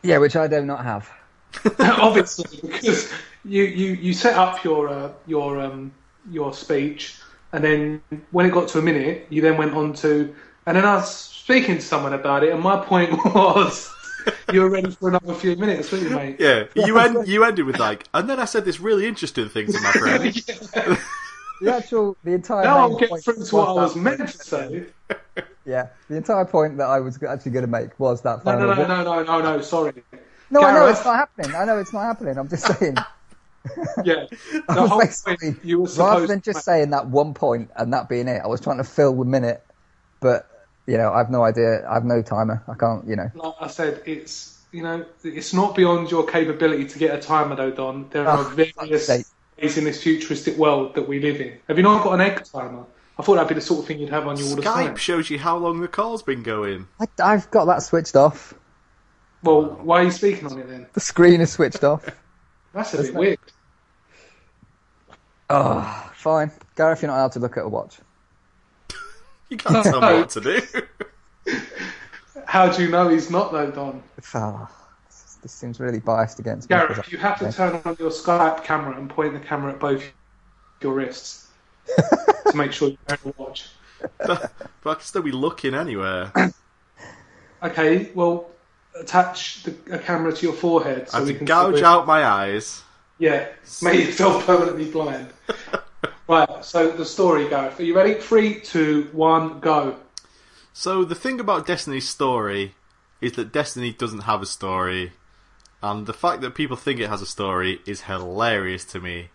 Yeah, 0.03 0.19
which 0.19 0.35
I 0.35 0.49
do 0.49 0.63
not 0.63 0.83
have. 0.85 1.09
obviously, 1.79 2.59
because 2.61 3.13
you, 3.45 3.63
you, 3.65 3.93
you 3.93 4.13
set 4.13 4.37
up 4.37 4.65
your 4.65 4.89
uh, 4.89 5.13
your 5.27 5.61
um, 5.61 5.93
your 6.31 6.53
speech, 6.53 7.19
and 7.53 7.63
then 7.63 8.03
when 8.33 8.47
it 8.47 8.51
got 8.51 8.69
to 8.69 8.79
a 8.79 8.83
minute, 8.83 9.27
you 9.31 9.43
then 9.43 9.57
went 9.57 9.75
on 9.75 9.93
to, 9.95 10.35
and 10.67 10.77
then 10.77 10.85
I 10.85 10.97
was 10.97 11.15
speaking 11.15 11.77
to 11.77 11.81
someone 11.81 12.15
about 12.15 12.43
it, 12.43 12.53
and 12.53 12.61
my 12.61 12.85
point 12.85 13.13
was, 13.35 13.95
you 14.53 14.63
were 14.63 14.71
ready 14.71 14.91
for 14.91 15.09
another 15.09 15.35
few 15.35 15.57
minutes, 15.57 15.93
weren't 15.93 16.05
you, 16.05 16.11
mate? 16.11 16.37
Yeah, 16.41 16.65
you 16.75 16.99
end 16.99 17.29
you 17.29 17.45
ended 17.45 17.67
with 17.67 17.79
like, 17.79 18.05
and 18.13 18.29
then 18.29 18.41
I 18.41 18.47
said 18.47 18.65
this 18.65 18.81
really 18.81 19.07
interesting 19.07 19.49
thing 19.49 19.67
to 19.67 19.81
my 19.81 19.93
friend. 19.93 21.07
The 21.61 21.75
actual, 21.75 22.17
the 22.25 22.33
entire. 22.33 22.65
Now 22.65 22.79
I'll 22.79 22.97
get 22.97 23.09
point 23.11 23.25
through 23.25 23.45
to 23.45 23.57
what 23.57 23.69
I 23.69 23.73
was 23.73 23.97
meant 23.97 24.19
to 24.21 24.29
say. 24.29 24.85
Yeah, 25.67 25.89
the 26.09 26.17
entire 26.17 26.45
point 26.45 26.77
that 26.77 26.85
I 26.87 27.01
was 27.01 27.21
actually 27.25 27.51
going 27.51 27.65
to 27.65 27.71
make 27.71 27.99
was 27.99 28.23
that 28.23 28.39
No, 28.45 28.53
final. 28.53 28.69
no, 28.69 28.75
no, 28.75 28.87
no, 28.87 29.03
no, 29.03 29.23
no, 29.25 29.57
no. 29.57 29.61
Sorry. 29.61 29.93
No, 30.49 30.61
I 30.63 30.73
know 30.73 30.87
it's 30.87 31.05
not 31.05 31.17
happening. 31.17 31.57
I 31.57 31.65
know 31.65 31.79
it's 31.79 31.93
not 31.93 32.03
happening. 32.03 32.39
I'm 32.39 32.49
just 32.49 32.67
saying. 32.79 32.97
Yeah, 34.05 34.27
I 34.69 34.81
was 34.85 35.23
basically- 35.25 35.57
you 35.69 35.81
were 35.81 35.89
rather 35.97 36.27
than 36.29 36.41
just 36.41 36.65
saying 36.65 36.91
that 36.91 37.09
one 37.09 37.35
point 37.35 37.71
and 37.75 37.93
that 37.93 38.09
being 38.09 38.29
it, 38.29 38.41
I 38.45 38.47
was 38.47 38.61
trying 38.61 38.77
to 38.79 38.85
fill 38.85 39.13
the 39.17 39.25
minute, 39.25 39.61
but 40.21 40.49
you 40.87 40.97
know, 40.99 41.13
I've 41.13 41.31
no 41.33 41.43
idea. 41.43 41.85
I 41.89 41.95
have 41.95 42.05
no 42.05 42.23
timer. 42.23 42.63
I 42.69 42.75
can't. 42.75 43.05
You 43.09 43.17
know. 43.17 43.31
like 43.35 43.55
I 43.61 43.67
said, 43.67 44.03
it's 44.07 44.63
you 44.71 44.85
know, 44.85 45.05
it's 45.25 45.53
not 45.53 45.75
beyond 45.75 46.13
your 46.13 46.25
capability 46.27 46.85
to 46.87 46.99
get 46.99 47.13
a 47.13 47.21
timer 47.21 47.57
though, 47.57 47.73
Don. 47.73 48.09
There 48.11 48.27
are 48.29 48.39
Oh, 48.39 48.43
various 48.51 48.73
fuck's 48.73 49.05
sake. 49.07 49.19
ways 49.19 49.33
in 49.59 49.85
this 49.85 50.03
futuristic 50.03 50.57
world 50.57 50.95
that 50.95 51.09
we 51.09 51.21
live 51.21 51.41
in. 51.41 51.59
Have 51.69 51.77
you 51.77 51.83
not 51.83 52.05
got 52.05 52.15
an 52.15 52.21
egg 52.21 52.45
timer? 52.45 52.85
I 53.19 53.23
thought 53.23 53.37
that'd 53.37 53.49
be 53.49 53.55
the 53.55 53.61
sort 53.63 53.81
of 53.81 53.87
thing 53.87 53.99
you'd 53.99 54.11
have 54.11 54.27
on 54.27 54.37
you 54.37 54.47
all 54.47 54.57
the 54.57 54.63
time. 54.63 54.95
Skype 54.95 54.99
shows 54.99 55.31
you 55.31 55.39
how 55.39 55.57
long 55.57 55.81
the 55.81 55.89
call's 55.89 56.23
been 56.23 56.43
going. 56.43 56.87
I, 57.01 57.07
I've 57.23 57.51
got 57.51 57.65
that 57.67 57.83
switched 57.83 58.15
off. 58.15 58.53
Well, 59.43 59.63
why 59.83 60.01
are 60.01 60.05
you 60.05 60.11
speaking 60.11 60.47
on 60.47 60.59
it 60.59 60.69
then? 60.69 60.87
The 60.93 61.01
screen 61.01 61.41
is 61.41 61.53
switched 61.53 61.85
off. 61.85 62.05
That's 62.75 62.93
a 62.93 62.99
bit 62.99 63.15
no- 63.15 63.21
weird. 63.21 63.39
Oh, 65.49 66.11
fine. 66.15 66.51
Gareth, 66.77 67.03
you're 67.03 67.11
not 67.11 67.19
allowed 67.19 67.33
to 67.33 67.39
look 67.39 67.57
at 67.57 67.65
a 67.65 67.69
watch. 67.69 67.99
You 69.49 69.57
can't 69.57 69.85
tell 69.85 70.01
me 70.01 70.19
what 70.19 70.31
to 70.31 70.41
do. 70.41 70.61
How 72.47 72.69
do 72.69 72.83
you 72.83 72.89
know 72.91 73.09
he's 73.09 73.31
not 73.31 73.53
though, 73.53 73.71
Don? 73.71 74.03
Ah, 74.35 74.69
this, 75.47 75.53
this 75.53 75.59
seems 75.61 75.79
really 75.79 76.01
biased 76.01 76.39
against 76.41 76.69
me. 76.69 76.77
Gareth, 76.77 77.13
you 77.13 77.19
have 77.19 77.39
to 77.39 77.53
turn 77.53 77.81
on 77.85 77.97
your 77.99 78.11
Skype 78.11 78.65
camera 78.65 78.97
and 78.97 79.09
point 79.09 79.33
the 79.33 79.39
camera 79.39 79.73
at 79.73 79.79
both 79.79 80.03
your 80.81 80.93
wrists 80.93 81.49
to 81.97 82.57
make 82.57 82.73
sure 82.73 82.89
you 82.89 82.99
don't 83.07 83.39
watch. 83.39 83.69
but 84.19 84.53
I 84.85 84.95
can 84.95 85.03
still 85.03 85.23
be 85.23 85.33
looking 85.33 85.75
anywhere. 85.75 86.33
Okay, 87.63 88.11
well, 88.15 88.51
attach 89.01 89.63
the, 89.63 89.75
a 89.91 89.99
camera 89.99 90.31
to 90.31 90.47
your 90.47 90.55
forehead 90.55 91.09
so 91.09 91.17
I 91.17 91.21
have 91.21 91.27
we 91.27 91.33
to 91.33 91.39
can 91.39 91.47
gouge 91.47 91.81
out 91.81 92.07
my 92.07 92.23
eyes. 92.23 92.83
Yeah, 93.19 93.49
make 93.81 94.07
yourself 94.07 94.45
permanently 94.47 94.91
blind. 94.91 95.29
right, 96.29 96.65
so 96.65 96.91
the 96.91 97.05
story, 97.05 97.49
Gareth. 97.49 97.81
Are 97.81 97.83
you 97.83 97.97
ready? 97.97 98.15
Three, 98.15 98.61
two, 98.61 99.09
one, 99.13 99.59
go. 99.61 99.97
So 100.75 101.03
the 101.03 101.15
thing 101.15 101.41
about 101.41 101.67
Destiny's 101.67 102.07
story 102.07 102.75
is 103.23 103.33
that 103.33 103.53
Destiny 103.53 103.91
doesn't 103.91 104.21
have 104.21 104.43
a 104.43 104.47
story, 104.47 105.13
and 105.87 106.07
the 106.07 106.13
fact 106.13 106.41
that 106.43 106.55
people 106.55 106.77
think 106.77 107.01
it 107.01 107.09
has 107.09 107.23
a 107.23 107.27
story 107.27 107.81
is 107.87 108.03
hilarious 108.03 108.85
to 108.87 109.01
me. 109.01 109.31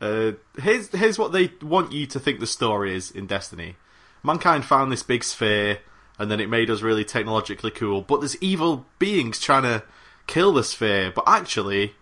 Uh, 0.00 0.32
here's 0.60 0.88
here's 0.90 1.18
what 1.18 1.32
they 1.32 1.52
want 1.60 1.92
you 1.92 2.06
to 2.06 2.20
think 2.20 2.38
the 2.38 2.46
story 2.46 2.94
is 2.94 3.10
in 3.10 3.26
Destiny. 3.26 3.76
Mankind 4.22 4.64
found 4.64 4.92
this 4.92 5.02
big 5.02 5.24
sphere, 5.24 5.78
and 6.18 6.30
then 6.30 6.40
it 6.40 6.48
made 6.48 6.70
us 6.70 6.82
really 6.82 7.04
technologically 7.04 7.70
cool. 7.70 8.02
But 8.02 8.20
there's 8.20 8.40
evil 8.42 8.86
beings 8.98 9.40
trying 9.40 9.64
to 9.64 9.82
kill 10.26 10.52
the 10.52 10.64
sphere. 10.64 11.12
But 11.14 11.24
actually, 11.26 11.94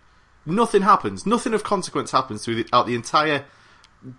nothing 0.45 0.83
happens. 0.83 1.25
Nothing 1.25 1.53
of 1.53 1.63
consequence 1.63 2.11
happens 2.11 2.45
throughout 2.45 2.85
the 2.85 2.95
entire 2.95 3.45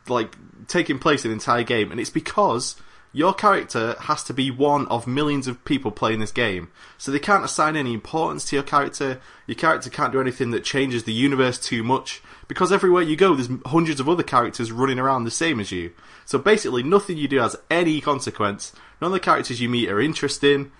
like 0.09 0.37
taking 0.67 0.99
place 0.99 1.25
in 1.25 1.31
the 1.31 1.35
entire 1.35 1.63
game, 1.63 1.93
and 1.93 2.01
it's 2.01 2.11
because 2.11 2.77
your 3.19 3.35
character 3.35 3.97
has 4.03 4.23
to 4.23 4.33
be 4.33 4.49
one 4.49 4.87
of 4.87 5.09
millions 5.09 5.49
of 5.49 5.65
people 5.65 5.91
playing 5.91 6.21
this 6.21 6.31
game. 6.31 6.71
So 6.99 7.11
they 7.11 7.19
can't 7.19 7.45
assign 7.45 7.75
any 7.75 7.93
importance 7.93 8.45
to 8.45 8.55
your 8.55 8.63
character. 8.63 9.21
Your 9.49 9.57
character 9.57 9.91
can't 9.91 10.13
do 10.13 10.21
anything 10.21 10.53
that 10.53 10.63
changes 10.63 11.03
the 11.03 11.13
universe 11.13 11.59
too 11.59 11.83
much. 11.83 12.23
Because 12.47 12.71
everywhere 12.71 13.03
you 13.03 13.17
go, 13.17 13.35
there's 13.35 13.51
hundreds 13.67 13.99
of 13.99 14.09
other 14.09 14.23
characters 14.23 14.71
running 14.71 15.01
around 15.01 15.25
the 15.25 15.33
same 15.33 15.59
as 15.59 15.73
you. 15.73 15.91
So 16.27 16.39
basically, 16.39 16.85
nothing 16.85 17.17
you 17.17 17.27
do 17.27 17.41
has 17.41 17.57
any 17.69 18.01
consequence. 18.01 18.73
None 19.03 19.09
of 19.09 19.13
the 19.13 19.19
characters 19.19 19.61
you 19.61 19.69
meet 19.69 19.89
are 19.89 20.01
interesting. 20.01 20.71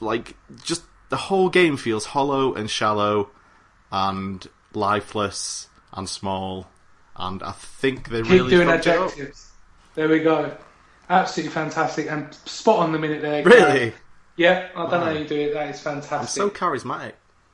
Like, 0.00 0.34
just 0.64 0.82
the 1.10 1.16
whole 1.16 1.48
game 1.48 1.76
feels 1.76 2.06
hollow 2.06 2.54
and 2.54 2.68
shallow 2.68 3.30
and 3.92 4.44
lifeless 4.74 5.68
and 5.92 6.08
small. 6.08 6.66
And 7.14 7.40
I 7.40 7.52
think 7.52 8.08
they 8.08 8.22
Keep 8.22 8.32
really 8.32 8.50
doing 8.50 8.68
adjectives. 8.68 9.52
There 9.94 10.08
we 10.08 10.18
go. 10.18 10.56
Absolutely 11.10 11.52
fantastic 11.52 12.10
and 12.10 12.32
spot 12.44 12.80
on 12.80 12.92
the 12.92 12.98
minute 12.98 13.22
there. 13.22 13.42
Really? 13.42 13.92
Yeah, 14.36 14.68
I 14.76 14.82
don't 14.82 15.00
know 15.00 15.06
how 15.06 15.10
you 15.10 15.26
do 15.26 15.36
it. 15.36 15.54
That 15.54 15.70
is 15.70 15.84
I'm 15.86 16.00
fantastic. 16.00 16.42
so 16.42 16.50
charismatic. 16.50 17.12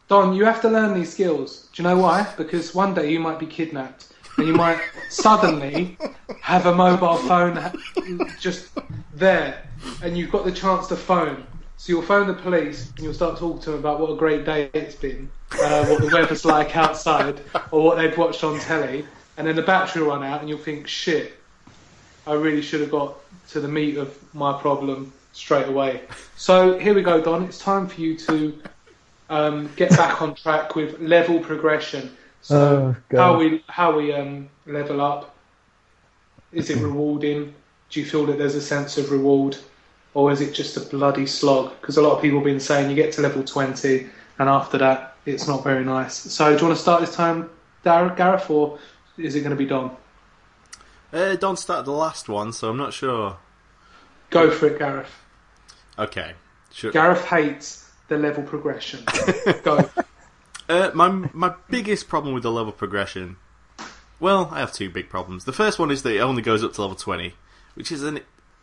Don, 0.09 0.35
you 0.35 0.45
have 0.45 0.61
to 0.63 0.69
learn 0.69 0.93
these 0.93 1.11
skills. 1.11 1.69
Do 1.73 1.83
you 1.83 1.89
know 1.89 1.97
why? 1.97 2.31
Because 2.37 2.75
one 2.75 2.93
day 2.93 3.11
you 3.11 3.19
might 3.21 3.39
be 3.39 3.47
kidnapped 3.47 4.13
and 4.37 4.47
you 4.47 4.55
might 4.55 4.81
suddenly 5.09 5.97
have 6.41 6.67
a 6.67 6.75
mobile 6.75 7.17
phone 7.17 7.59
just 8.39 8.71
there 9.15 9.67
and 10.03 10.19
you've 10.19 10.31
got 10.31 10.45
the 10.45 10.53
chance 10.53 10.89
to 10.89 10.97
phone. 10.97 11.47
So 11.77 11.93
you'll 11.93 12.03
phone 12.03 12.27
the 12.27 12.35
police 12.35 12.91
and 12.91 13.01
you'll 13.01 13.15
start 13.15 13.39
talking 13.39 13.61
to 13.63 13.71
them 13.71 13.81
about 13.81 13.99
what 13.99 14.11
a 14.11 14.17
great 14.17 14.45
day 14.45 14.71
it's 14.75 14.95
been, 14.95 15.31
uh, 15.53 15.87
what 15.87 16.01
the 16.03 16.11
weather's 16.13 16.45
like 16.45 16.77
outside, 16.77 17.41
or 17.71 17.83
what 17.83 17.97
they've 17.97 18.17
watched 18.17 18.45
on 18.45 18.59
telly. 18.61 19.07
And 19.37 19.47
then 19.47 19.57
the 19.57 19.63
battery 19.63 20.03
will 20.03 20.11
run 20.11 20.23
out 20.23 20.41
and 20.41 20.49
you'll 20.49 20.59
think, 20.59 20.87
shit, 20.87 21.33
I 22.27 22.35
really 22.35 22.63
should 22.63 22.81
have 22.81 22.91
got 22.91 23.17
to 23.51 23.61
the 23.61 23.69
meat 23.69 23.97
of 23.97 24.17
my 24.35 24.53
problem 24.59 25.13
straight 25.33 25.69
away. 25.69 26.03
So 26.37 26.79
here 26.79 26.95
we 26.95 27.03
go, 27.03 27.21
Don. 27.21 27.45
It's 27.45 27.59
time 27.59 27.87
for 27.87 28.01
you 28.01 28.17
to 28.19 28.59
um, 29.31 29.71
get 29.77 29.91
back 29.91 30.23
on 30.23 30.35
track 30.35 30.75
with 30.75 30.99
level 31.01 31.39
progression. 31.41 32.17
So 32.41 32.95
Oh, 33.13 33.17
how 33.17 33.39
we 33.39 33.65
how 33.69 33.97
we 33.97 34.13
um, 34.13 34.49
level 34.67 35.01
up? 35.01 35.35
Is 36.53 36.71
it 36.71 36.81
rewarding? 36.81 37.55
Do 37.91 38.01
you 38.01 38.07
feel 38.07 38.27
that 38.27 38.39
there's 38.39 38.55
a 38.55 38.61
sense 38.61 38.97
of 38.99 39.11
reward, 39.11 39.57
or 40.15 40.31
is 40.33 40.41
it 40.41 40.55
just 40.55 40.77
a 40.77 40.81
bloody 40.81 41.27
slog? 41.27 41.73
Because 41.81 41.97
a 41.97 42.03
lot 42.03 42.17
of 42.17 42.23
people 42.23 42.39
have 42.39 42.45
been 42.45 42.61
saying 42.61 42.91
you 42.91 42.97
get 42.97 43.13
to 43.15 43.23
level 43.23 43.43
twenty, 43.43 44.07
and 44.39 44.49
after 44.49 44.79
that 44.79 45.17
it's 45.27 45.49
not 45.49 45.65
very 45.65 45.85
nice. 45.85 46.15
So 46.15 46.51
do 46.51 46.57
you 46.59 46.67
want 46.67 46.77
to 46.77 46.83
start 46.83 47.01
this 47.01 47.15
time, 47.15 47.49
Dar- 47.83 48.15
Gareth, 48.15 48.51
or 48.51 48.79
is 49.17 49.35
it 49.35 49.41
going 49.41 49.51
to 49.51 49.57
be 49.57 49.67
Don? 49.67 49.97
Uh, 51.15 51.37
Don 51.37 51.57
started 51.57 51.87
the 51.87 51.93
last 51.93 52.29
one, 52.29 52.53
so 52.53 52.69
I'm 52.69 52.77
not 52.77 52.93
sure. 52.93 53.37
Go 54.31 54.51
for 54.51 54.67
it, 54.67 54.81
Gareth. 54.81 55.15
Okay. 55.97 56.33
Sure. 56.73 56.91
Gareth 56.91 57.25
hates 57.25 57.89
the 58.09 58.19
level 58.19 58.43
progression. 58.43 59.05
Go. 59.63 59.89
Uh, 60.69 60.91
my 60.93 61.09
my 61.33 61.55
biggest 61.71 62.09
problem 62.09 62.35
with 62.35 62.43
the 62.43 62.51
level 62.51 62.73
progression. 62.73 63.37
Well, 64.19 64.49
I 64.51 64.59
have 64.59 64.73
two 64.73 64.91
big 64.91 65.09
problems. 65.09 65.45
The 65.45 65.53
first 65.53 65.79
one 65.79 65.93
is 65.93 66.03
that 66.03 66.17
it 66.17 66.21
only 66.21 66.43
goes 66.43 66.65
up 66.65 66.73
to 66.75 66.81
level 66.81 66.97
twenty, 66.97 67.35
which 67.75 67.93
is 67.93 68.03
a 68.03 68.21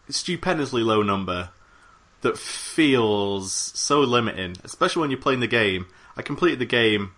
stupendously 0.09 0.83
low 0.83 1.03
number 1.03 1.51
that 2.19 2.37
feels 2.37 3.53
so 3.53 4.01
limiting, 4.01 4.57
especially 4.65 5.01
when 5.01 5.11
you're 5.11 5.21
playing 5.21 5.39
the 5.39 5.47
game. 5.47 5.87
I 6.17 6.21
completed 6.21 6.59
the 6.59 6.65
game 6.65 7.13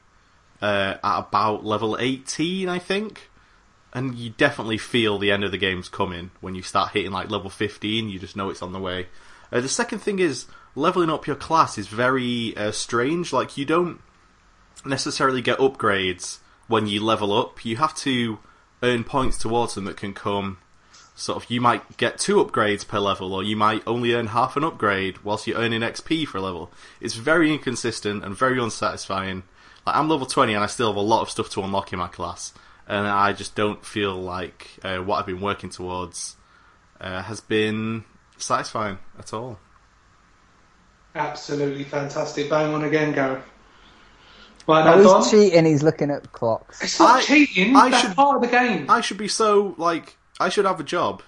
uh, 0.62 0.98
at 1.04 1.20
about 1.20 1.66
level 1.66 1.98
eighteen, 2.00 2.70
I 2.70 2.78
think, 2.78 3.30
and 3.94 4.16
you 4.16 4.32
definitely 4.32 4.78
feel 4.78 5.18
the 5.18 5.32
end 5.32 5.44
of 5.44 5.52
the 5.52 5.58
game's 5.58 5.88
coming 5.88 6.32
when 6.42 6.56
you 6.56 6.62
start 6.62 6.92
hitting 6.92 7.12
like 7.12 7.30
level 7.30 7.50
fifteen. 7.50 8.10
You 8.10 8.20
just 8.20 8.36
know 8.36 8.50
it's 8.50 8.62
on 8.62 8.74
the 8.74 8.80
way. 8.80 9.08
Uh, 9.52 9.62
the 9.62 9.70
second 9.70 10.00
thing 10.00 10.20
is 10.20 10.46
leveling 10.76 11.10
up 11.10 11.28
your 11.28 11.36
class 11.36 11.78
is 11.78 11.88
very 11.88 12.58
uh, 12.58 12.72
strange. 12.72 13.32
Like 13.32 13.56
you 13.58 13.66
don't 13.66 14.02
necessarily 14.86 15.42
get 15.42 15.60
upgrades 15.60 16.40
when 16.68 16.88
you 16.88 17.04
level 17.04 17.34
up. 17.34 17.64
You 17.64 17.78
have 17.78 17.96
to 17.98 18.40
earn 18.82 19.04
points 19.04 19.38
towards 19.38 19.76
them 19.76 19.86
that 19.86 19.98
can 19.98 20.14
come. 20.14 20.58
Sort 21.16 21.44
of, 21.44 21.52
you 21.52 21.62
might 21.62 21.98
get 21.98 22.18
two 22.18 22.44
upgrades 22.44 22.88
per 22.88 22.98
level, 22.98 23.34
or 23.34 23.44
you 23.44 23.56
might 23.56 23.84
only 23.86 24.14
earn 24.14 24.28
half 24.28 24.58
an 24.58 24.64
upgrade 24.64 25.20
whilst 25.24 25.46
you're 25.46 25.60
earning 25.60 25.82
XP 25.82 26.26
for 26.28 26.40
a 26.40 26.42
level. 26.42 26.72
It's 27.00 27.14
very 27.14 27.54
inconsistent 27.54 28.24
and 28.26 28.36
very 28.36 28.60
unsatisfying. 28.60 29.44
Like 29.86 29.96
I'm 29.96 30.10
level 30.10 30.26
20 30.26 30.56
and 30.56 30.64
I 30.64 30.68
still 30.68 30.88
have 30.88 30.96
a 30.96 31.02
lot 31.02 31.22
of 31.22 31.30
stuff 31.30 31.52
to 31.52 31.62
unlock 31.62 31.94
in 31.94 32.00
my 32.00 32.08
class, 32.08 32.54
and 32.88 33.08
I 33.08 33.34
just 33.34 33.56
don't 33.56 33.84
feel 33.86 34.16
like 34.16 34.70
uh, 34.84 34.98
what 34.98 35.20
I've 35.20 35.26
been 35.26 35.42
working 35.42 35.70
towards 35.70 36.36
uh, 37.00 37.22
has 37.24 37.40
been 37.42 38.04
satisfying 38.38 38.98
at 39.18 39.34
all. 39.34 39.60
Absolutely 41.16 41.84
fantastic. 41.84 42.50
Bang 42.50 42.74
on 42.74 42.84
again, 42.84 43.14
Gareth. 43.14 43.44
Right 44.68 44.86
now, 44.86 45.02
Don. 45.02 45.22
he's 45.22 45.32
cheating. 45.32 45.66
He's 45.66 45.84
looking 45.84 46.10
at 46.10 46.32
clocks. 46.32 46.82
It's 46.82 47.00
not 47.00 47.18
I- 47.18 47.22
cheating. 47.22 47.76
I 47.76 47.90
That's 47.90 48.04
should- 48.08 48.16
part 48.16 48.38
of 48.38 48.42
the 48.42 48.48
game. 48.48 48.90
I 48.90 49.02
should 49.02 49.18
be 49.18 49.28
so 49.28 49.76
like 49.78 50.18
I 50.40 50.50
should 50.50 50.66
have 50.66 50.80
a 50.80 50.84
job. 50.84 51.22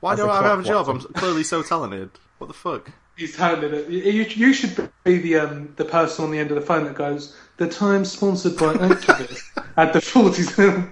Why 0.00 0.12
As 0.12 0.18
do 0.18 0.28
I 0.28 0.42
have 0.42 0.60
a 0.60 0.62
clock 0.62 0.86
job? 0.86 0.88
I'm 0.88 1.00
clearly 1.14 1.42
so 1.42 1.62
talented. 1.62 2.10
What 2.38 2.46
the 2.46 2.54
fuck? 2.54 2.90
He's 3.20 3.36
talented. 3.36 3.74
at- 3.74 3.90
You, 3.90 4.22
you 4.24 4.52
should 4.54 4.88
be 5.04 5.18
the 5.18 5.36
um, 5.36 5.72
the 5.76 5.84
person 5.84 6.24
on 6.24 6.30
the 6.30 6.38
end 6.38 6.50
of 6.50 6.54
the 6.54 6.62
phone 6.62 6.84
that 6.84 6.94
goes, 6.94 7.36
"The 7.58 7.68
time 7.68 8.04
sponsored 8.06 8.56
by 8.56 8.72
Accurist 8.88 9.42
at 9.76 9.92
the 9.92 10.00
40 10.00 10.42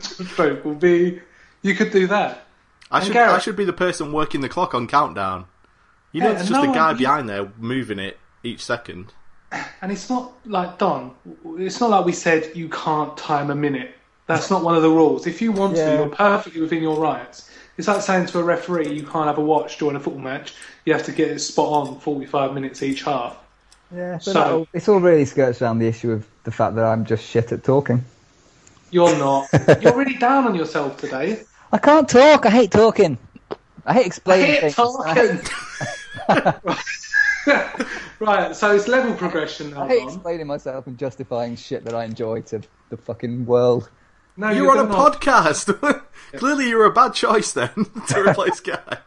stroke 0.00 0.64
will 0.64 0.74
be." 0.74 1.20
You 1.62 1.74
could 1.74 1.90
do 1.90 2.06
that. 2.08 2.46
I 2.90 2.98
And 2.98 3.06
should 3.06 3.12
Gareth- 3.14 3.34
I 3.34 3.38
should 3.38 3.56
be 3.56 3.64
the 3.64 3.72
person 3.72 4.12
working 4.12 4.42
the 4.42 4.48
clock 4.48 4.74
on 4.74 4.86
countdown. 4.86 5.46
You 6.12 6.20
know, 6.20 6.26
Yeah, 6.28 6.32
it's 6.40 6.48
just 6.48 6.52
no 6.52 6.70
a 6.70 6.74
guy 6.74 6.88
one- 6.88 6.96
behind 6.98 7.28
there 7.28 7.50
moving 7.58 7.98
it 7.98 8.18
each 8.42 8.62
second. 8.64 9.12
And 9.80 9.90
it's 9.90 10.10
not 10.10 10.32
like 10.44 10.76
Don. 10.78 11.14
It's 11.56 11.80
not 11.80 11.88
like 11.90 12.04
we 12.04 12.12
said 12.12 12.52
you 12.54 12.68
can't 12.68 13.16
time 13.16 13.50
a 13.50 13.54
minute. 13.54 13.92
That's 14.26 14.50
not 14.50 14.62
one 14.62 14.74
of 14.76 14.82
the 14.82 14.90
rules. 14.90 15.26
If 15.26 15.40
you 15.40 15.52
want 15.52 15.74
to, 15.76 15.82
you're 15.82 16.08
perfectly 16.10 16.60
within 16.60 16.82
your 16.82 16.98
rights. 17.00 17.47
It's 17.78 17.86
like 17.88 18.02
saying 18.02 18.26
to 18.26 18.40
a 18.40 18.42
referee, 18.42 18.92
you 18.92 19.04
can't 19.04 19.26
have 19.26 19.38
a 19.38 19.42
watch 19.42 19.78
during 19.78 19.96
a 19.96 20.00
football 20.00 20.20
match. 20.22 20.52
You 20.84 20.92
have 20.94 21.04
to 21.04 21.12
get 21.12 21.30
it 21.30 21.38
spot 21.38 21.68
on, 21.88 22.00
45 22.00 22.52
minutes 22.52 22.82
each 22.82 23.04
half. 23.04 23.36
Yeah, 23.94 24.18
So- 24.18 24.58
all- 24.58 24.68
it's 24.74 24.88
all 24.88 24.98
really 25.00 25.24
skirts 25.24 25.62
around 25.62 25.78
the 25.78 25.86
issue 25.86 26.10
of 26.12 26.26
the 26.44 26.50
fact 26.50 26.74
that 26.74 26.84
I'm 26.84 27.04
just 27.06 27.24
shit 27.24 27.52
at 27.52 27.62
talking. 27.64 28.04
You're 28.90 29.16
not. 29.16 29.46
You're 29.82 29.96
really 29.96 30.14
down 30.16 30.46
on 30.46 30.54
yourself 30.54 30.96
today. 30.98 31.44
I 31.72 31.78
can't 31.78 32.08
talk. 32.08 32.46
I 32.46 32.50
hate 32.50 32.70
talking. 32.72 33.16
I 33.86 33.92
hate 33.94 34.06
explaining 34.06 34.50
I 34.50 34.54
hate 34.54 34.74
things. 34.74 34.74
talking. 34.74 35.40
right, 38.20 38.54
so 38.56 38.74
it's 38.74 38.88
level 38.88 39.14
progression 39.14 39.70
now, 39.70 39.82
I 39.84 39.88
hate 39.88 39.98
Don. 40.00 40.08
explaining 40.08 40.46
myself 40.46 40.86
and 40.86 40.98
justifying 40.98 41.56
shit 41.56 41.84
that 41.84 41.94
I 41.94 42.04
enjoy 42.04 42.42
to 42.42 42.60
the 42.90 42.96
fucking 42.96 43.46
world. 43.46 43.88
No, 44.38 44.50
You're 44.50 44.70
on 44.70 44.86
a 44.86 44.88
not. 44.88 45.20
podcast. 45.20 46.02
Clearly, 46.36 46.68
you're 46.68 46.84
a 46.84 46.92
bad 46.92 47.12
choice 47.12 47.50
then 47.52 47.70
to 48.08 48.20
replace 48.28 48.60
Guy. 48.60 48.98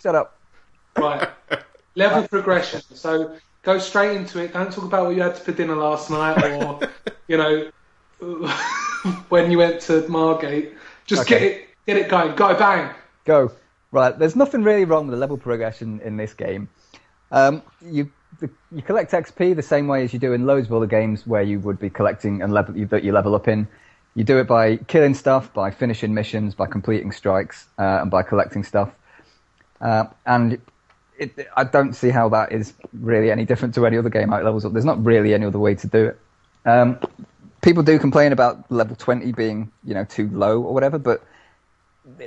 Shut 0.00 0.14
up. 0.14 0.38
Right. 0.96 1.28
Level 1.96 2.28
progression. 2.28 2.80
So 2.94 3.36
go 3.62 3.78
straight 3.78 4.16
into 4.16 4.38
it. 4.38 4.52
Don't 4.52 4.72
talk 4.72 4.84
about 4.84 5.06
what 5.06 5.16
you 5.16 5.22
had 5.22 5.36
for 5.36 5.50
dinner 5.50 5.74
last 5.74 6.08
night 6.08 6.40
or, 6.44 6.78
you 7.26 7.36
know, 7.36 7.70
when 9.28 9.50
you 9.50 9.58
went 9.58 9.80
to 9.82 10.06
Margate. 10.08 10.74
Just 11.04 11.26
get 11.26 11.42
it 11.42 11.68
get 11.86 11.96
it 11.96 12.08
going. 12.08 12.36
Go 12.36 12.54
bang. 12.56 12.94
Go. 13.24 13.50
Right, 13.90 14.16
there's 14.16 14.36
nothing 14.36 14.62
really 14.62 14.84
wrong 14.84 15.06
with 15.06 15.14
the 15.14 15.20
level 15.20 15.36
progression 15.38 16.00
in 16.00 16.16
this 16.16 16.34
game. 16.34 16.68
Um, 17.32 17.62
you 17.82 18.10
the, 18.40 18.50
you 18.70 18.82
collect 18.82 19.12
XP 19.12 19.56
the 19.56 19.62
same 19.62 19.88
way 19.88 20.04
as 20.04 20.12
you 20.12 20.18
do 20.18 20.32
in 20.32 20.46
loads 20.46 20.66
of 20.68 20.74
other 20.74 20.86
games 20.86 21.26
where 21.26 21.42
you 21.42 21.58
would 21.60 21.78
be 21.78 21.88
collecting 21.90 22.42
and 22.42 22.52
level 22.52 22.76
you, 22.76 22.86
that 22.86 23.02
you 23.02 23.12
level 23.12 23.34
up 23.34 23.48
in. 23.48 23.66
You 24.16 24.24
do 24.24 24.38
it 24.38 24.48
by 24.48 24.78
killing 24.78 25.12
stuff, 25.12 25.52
by 25.52 25.70
finishing 25.70 26.14
missions, 26.14 26.54
by 26.54 26.66
completing 26.66 27.12
strikes, 27.12 27.66
uh, 27.78 28.00
and 28.00 28.10
by 28.10 28.22
collecting 28.22 28.64
stuff. 28.64 28.90
Uh, 29.78 30.04
and 30.24 30.58
it, 31.18 31.48
I 31.54 31.64
don't 31.64 31.92
see 31.92 32.08
how 32.08 32.30
that 32.30 32.50
is 32.50 32.72
really 32.94 33.30
any 33.30 33.44
different 33.44 33.74
to 33.74 33.86
any 33.86 33.98
other 33.98 34.08
game 34.08 34.32
out 34.32 34.42
levels 34.42 34.64
up. 34.64 34.72
There's 34.72 34.86
not 34.86 35.04
really 35.04 35.34
any 35.34 35.44
other 35.44 35.58
way 35.58 35.74
to 35.74 35.86
do 35.86 36.06
it. 36.06 36.20
Um, 36.64 36.98
people 37.60 37.82
do 37.82 37.98
complain 37.98 38.32
about 38.32 38.70
level 38.72 38.96
20 38.96 39.32
being 39.32 39.70
you 39.84 39.92
know 39.92 40.04
too 40.04 40.30
low 40.30 40.62
or 40.62 40.72
whatever, 40.72 40.98
but 40.98 41.22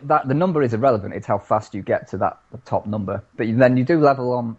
that 0.03 0.27
the 0.27 0.35
number 0.35 0.61
is 0.61 0.75
irrelevant. 0.75 1.15
It's 1.15 1.25
how 1.25 1.39
fast 1.39 1.73
you 1.73 1.81
get 1.81 2.07
to 2.09 2.17
that 2.17 2.37
top 2.65 2.85
number. 2.85 3.23
But 3.35 3.47
then 3.57 3.77
you 3.77 3.83
do 3.83 3.99
level 3.99 4.33
on. 4.33 4.57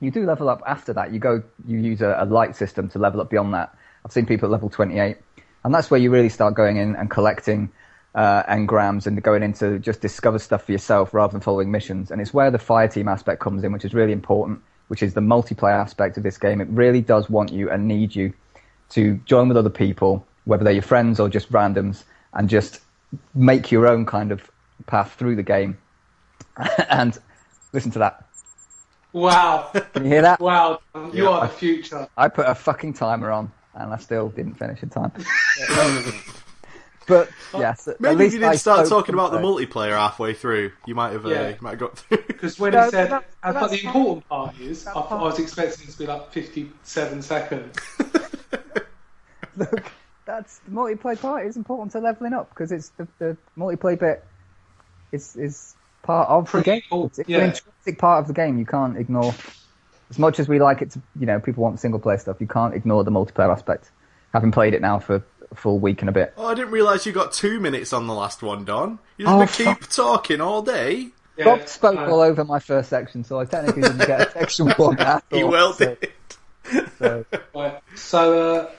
You 0.00 0.10
do 0.10 0.24
level 0.24 0.48
up 0.48 0.62
after 0.66 0.94
that. 0.94 1.12
You 1.12 1.18
go. 1.18 1.42
You 1.66 1.78
use 1.78 2.00
a, 2.00 2.16
a 2.18 2.24
light 2.24 2.56
system 2.56 2.88
to 2.90 2.98
level 2.98 3.20
up 3.20 3.28
beyond 3.28 3.52
that. 3.52 3.76
I've 4.04 4.12
seen 4.12 4.26
people 4.26 4.46
at 4.46 4.52
level 4.52 4.68
28, 4.68 5.16
and 5.64 5.74
that's 5.74 5.90
where 5.90 6.00
you 6.00 6.10
really 6.10 6.28
start 6.28 6.54
going 6.54 6.76
in 6.76 6.96
and 6.96 7.10
collecting 7.10 7.70
uh, 8.14 8.42
engrams 8.44 9.06
and 9.06 9.22
going 9.22 9.42
into 9.42 9.78
just 9.78 10.00
discover 10.00 10.38
stuff 10.38 10.64
for 10.64 10.72
yourself 10.72 11.14
rather 11.14 11.32
than 11.32 11.40
following 11.40 11.70
missions. 11.70 12.10
And 12.10 12.20
it's 12.20 12.34
where 12.34 12.50
the 12.50 12.58
fire 12.58 12.88
team 12.88 13.08
aspect 13.08 13.40
comes 13.40 13.64
in, 13.64 13.72
which 13.72 13.84
is 13.84 13.94
really 13.94 14.12
important. 14.12 14.60
Which 14.88 15.02
is 15.02 15.14
the 15.14 15.22
multiplayer 15.22 15.78
aspect 15.80 16.18
of 16.18 16.22
this 16.22 16.36
game. 16.36 16.60
It 16.60 16.68
really 16.68 17.00
does 17.00 17.30
want 17.30 17.50
you 17.50 17.70
and 17.70 17.88
need 17.88 18.14
you 18.14 18.34
to 18.90 19.14
join 19.24 19.48
with 19.48 19.56
other 19.56 19.70
people, 19.70 20.26
whether 20.44 20.64
they're 20.64 20.72
your 20.74 20.82
friends 20.82 21.18
or 21.18 21.30
just 21.30 21.50
randoms, 21.50 22.04
and 22.34 22.46
just 22.46 22.80
make 23.34 23.72
your 23.72 23.86
own 23.86 24.04
kind 24.04 24.30
of 24.32 24.50
path 24.86 25.14
through 25.14 25.36
the 25.36 25.42
game. 25.42 25.78
and 26.90 27.16
listen 27.72 27.90
to 27.92 28.00
that. 28.00 28.26
Wow. 29.14 29.70
Can 29.94 30.04
you 30.04 30.10
hear 30.10 30.22
that? 30.22 30.40
Wow. 30.40 30.80
You 30.94 31.24
Yeah. 31.24 31.28
are 31.28 31.46
the 31.46 31.52
future. 31.54 32.08
I 32.16 32.28
put 32.28 32.46
a 32.46 32.54
fucking 32.54 32.92
timer 32.94 33.30
on, 33.30 33.50
and 33.74 33.92
I 33.92 33.96
still 33.98 34.28
didn't 34.28 34.54
finish 34.54 34.82
in 34.82 34.90
time. 34.90 35.12
but 37.08 37.28
yes, 37.56 37.88
at 37.88 38.00
Maybe 38.00 38.12
if 38.14 38.18
least 38.20 38.32
you 38.34 38.38
didn't 38.40 38.52
I 38.52 38.56
start 38.56 38.88
talking 38.88 39.14
about 39.14 39.32
the 39.32 39.38
multiplayer 39.38 39.90
halfway 39.96 40.34
through, 40.34 40.72
you 40.86 40.94
might 40.94 41.12
have, 41.12 41.26
uh, 41.26 41.28
you 41.30 41.56
might 41.60 41.70
have 41.70 41.78
got 41.78 41.98
through. 41.98 42.18
Because 42.26 42.58
when 42.58 42.72
No, 42.72 42.84
he 42.84 42.90
said, 42.90 43.10
that- 43.10 43.24
I 43.42 43.52
thought 43.52 43.70
the 43.70 43.78
fine. 43.78 43.86
important 43.86 44.28
part 44.28 44.58
is, 44.60 44.86
I, 44.86 44.94
That's 44.94 45.12
I 45.12 45.22
was 45.22 45.38
expecting 45.38 45.88
it 45.88 45.92
to 45.92 45.98
be 45.98 46.06
like 46.06 46.32
57 46.32 47.22
seconds. 47.22 47.76
Look, 49.56 49.82
that's 50.24 50.58
the 50.60 50.70
multiplayer 50.70 51.20
part 51.20 51.46
is 51.46 51.56
important 51.56 51.92
to 51.92 51.98
leveling 52.00 52.32
up 52.32 52.48
because 52.50 52.72
it's 52.72 52.88
the, 52.90 53.06
the 53.18 53.36
multiplayer 53.58 53.98
bit 53.98 54.24
is 55.12 55.36
is 55.36 55.74
part 56.02 56.28
of 56.30 56.50
the 56.52 56.62
game. 56.62 56.80
cool, 56.88 57.06
It's, 57.06 57.18
it's 57.18 57.28
yeah. 57.28 57.38
an 57.38 57.44
intrinsic 57.50 57.98
part 57.98 58.20
of 58.22 58.28
the 58.28 58.32
game. 58.34 58.58
You 58.58 58.64
can't 58.66 58.96
ignore. 58.96 59.34
As 60.12 60.18
much 60.18 60.38
as 60.38 60.46
we 60.46 60.58
like 60.60 60.82
it 60.82 60.90
to, 60.90 61.00
you 61.18 61.24
know, 61.24 61.40
people 61.40 61.62
want 61.62 61.80
single 61.80 61.98
player 61.98 62.18
stuff. 62.18 62.36
You 62.38 62.46
can't 62.46 62.74
ignore 62.74 63.02
the 63.02 63.10
multiplayer 63.10 63.50
aspect. 63.50 63.90
Having 64.34 64.52
played 64.52 64.74
it 64.74 64.82
now 64.82 64.98
for 64.98 65.24
a 65.50 65.54
full 65.54 65.78
week 65.78 66.02
and 66.02 66.10
a 66.10 66.12
bit. 66.12 66.34
Oh, 66.36 66.48
I 66.48 66.54
didn't 66.54 66.70
realise 66.70 67.06
you 67.06 67.12
got 67.12 67.32
two 67.32 67.60
minutes 67.60 67.94
on 67.94 68.06
the 68.06 68.12
last 68.12 68.42
one, 68.42 68.66
Don. 68.66 68.98
You're 69.16 69.30
Oh, 69.30 69.40
just 69.46 69.58
gonna 69.58 69.74
keep 69.74 69.88
talking 69.88 70.42
all 70.42 70.60
day. 70.60 71.08
Yeah, 71.38 71.44
Bob 71.46 71.66
spoke 71.66 71.96
uh, 71.98 72.10
all 72.10 72.20
over 72.20 72.44
my 72.44 72.58
first 72.58 72.90
section, 72.90 73.24
so 73.24 73.40
I 73.40 73.46
technically 73.46 73.80
didn't 73.80 74.06
get 74.06 74.20
a 74.20 74.30
section 74.38 74.68
one 74.72 74.98
at 74.98 75.24
all. 75.32 75.38
You 75.38 75.46
well 75.46 75.72
so, 75.72 75.96
did. 75.96 76.88
so, 76.98 77.24
Right. 77.54 77.80
So, 77.94 78.54
uh, 78.56 78.70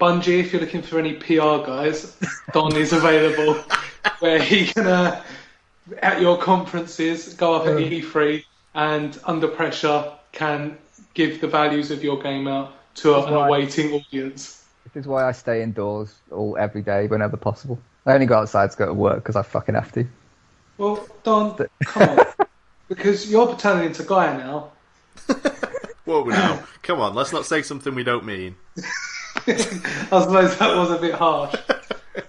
Bungie, 0.00 0.40
if 0.40 0.54
you're 0.54 0.62
looking 0.62 0.80
for 0.80 0.98
any 0.98 1.12
PR 1.12 1.62
guys, 1.66 2.16
Don 2.54 2.74
is 2.74 2.94
available, 2.94 3.62
where 4.20 4.40
he 4.40 4.64
can, 4.68 4.86
uh, 4.86 5.22
at 6.00 6.22
your 6.22 6.38
conferences, 6.38 7.34
go 7.34 7.52
up 7.52 7.66
at 7.66 7.76
E3 7.76 8.44
and 8.74 9.20
under 9.24 9.48
pressure 9.48 10.10
can 10.32 10.76
give 11.14 11.40
the 11.40 11.48
values 11.48 11.90
of 11.90 12.02
your 12.04 12.20
game 12.22 12.46
out 12.48 12.72
to 12.96 13.14
a, 13.14 13.26
an 13.26 13.34
Right. 13.34 13.46
awaiting 13.46 13.92
audience. 13.92 14.64
this 14.84 15.02
is 15.02 15.06
why 15.06 15.26
I 15.28 15.32
stay 15.32 15.62
indoors 15.62 16.14
all 16.30 16.56
every 16.58 16.82
day 16.82 17.06
whenever 17.06 17.36
possible. 17.36 17.78
I 18.06 18.12
only 18.14 18.26
go 18.26 18.38
outside 18.38 18.70
to 18.70 18.76
go 18.76 18.86
to 18.86 18.94
work 18.94 19.16
because 19.16 19.36
I 19.36 19.42
fucking 19.42 19.74
have 19.74 19.92
to. 19.92 20.06
Well, 20.78 21.06
Don, 21.22 21.56
come 21.84 22.18
on. 22.18 22.26
Because 22.88 23.30
you're 23.30 23.54
turning 23.56 23.86
into 23.86 24.02
Guy 24.02 24.36
now. 24.36 24.72
Whoa, 26.04 26.24
now. 26.24 26.64
Come 26.82 27.00
on, 27.00 27.14
let's 27.14 27.32
not 27.32 27.44
say 27.46 27.62
something 27.62 27.94
we 27.94 28.02
don't 28.04 28.24
mean. 28.24 28.56
I 29.46 29.52
suppose 29.54 30.56
that 30.58 30.74
was 30.76 30.90
a 30.90 30.98
bit 30.98 31.14
harsh. 31.14 31.54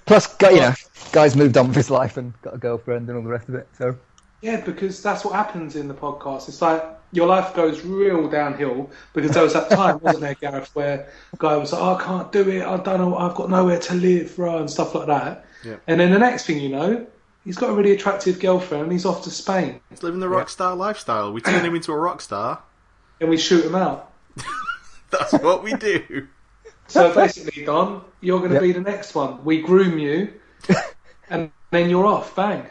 Plus, 0.05 0.35
gu- 0.35 0.51
you 0.53 0.59
know, 0.59 0.73
guy's 1.11 1.35
moved 1.35 1.57
on 1.57 1.67
with 1.67 1.75
his 1.77 1.89
life 1.89 2.17
and 2.17 2.39
got 2.41 2.53
a 2.53 2.57
girlfriend 2.57 3.07
and 3.09 3.17
all 3.17 3.23
the 3.23 3.29
rest 3.29 3.49
of 3.49 3.55
it. 3.55 3.67
So 3.77 3.95
Yeah, 4.41 4.61
because 4.61 5.01
that's 5.01 5.23
what 5.25 5.33
happens 5.33 5.75
in 5.75 5.87
the 5.87 5.93
podcast. 5.93 6.47
It's 6.49 6.61
like 6.61 6.83
your 7.11 7.27
life 7.27 7.53
goes 7.53 7.83
real 7.83 8.29
downhill 8.29 8.89
because 9.13 9.31
there 9.31 9.43
was 9.43 9.53
that 9.53 9.69
time, 9.69 9.99
wasn't 10.01 10.21
there, 10.21 10.35
Gareth, 10.35 10.69
where 10.73 11.09
a 11.33 11.37
guy 11.37 11.57
was 11.57 11.73
like, 11.73 11.81
oh, 11.81 11.95
I 11.95 12.03
can't 12.03 12.31
do 12.31 12.47
it, 12.49 12.63
I 12.63 12.77
don't 12.77 12.99
know, 12.99 13.17
I've 13.17 13.35
got 13.35 13.49
nowhere 13.49 13.79
to 13.79 13.93
live, 13.95 14.37
right, 14.39 14.59
and 14.59 14.69
stuff 14.69 14.95
like 14.95 15.07
that. 15.07 15.45
Yeah. 15.65 15.75
And 15.87 15.99
then 15.99 16.11
the 16.11 16.19
next 16.19 16.45
thing 16.45 16.59
you 16.59 16.69
know, 16.69 17.05
he's 17.43 17.57
got 17.57 17.69
a 17.69 17.73
really 17.73 17.91
attractive 17.91 18.39
girlfriend 18.39 18.83
and 18.83 18.91
he's 18.91 19.05
off 19.05 19.23
to 19.23 19.29
Spain 19.29 19.79
He's 19.89 20.03
living 20.03 20.19
the 20.19 20.29
rock 20.29 20.49
star 20.49 20.75
lifestyle. 20.75 21.33
We 21.33 21.41
turn 21.41 21.63
him 21.65 21.75
into 21.75 21.91
a 21.91 21.97
rock 21.97 22.21
star. 22.21 22.61
and 23.19 23.29
we 23.29 23.37
shoot 23.37 23.65
him 23.65 23.75
out. 23.75 24.11
That's 25.11 25.33
what 25.33 25.63
we 25.63 25.73
do. 25.73 26.27
So 26.87 27.13
basically, 27.13 27.65
Don, 27.65 28.03
you're 28.21 28.39
going 28.39 28.49
to 28.51 28.55
Yep. 28.55 28.61
be 28.63 28.71
the 28.73 28.81
next 28.81 29.13
one. 29.15 29.43
We 29.45 29.61
groom 29.61 29.97
you 29.99 30.33
and 31.29 31.51
then 31.71 31.89
you're 31.89 32.05
off. 32.05 32.35
Bang. 32.35 32.65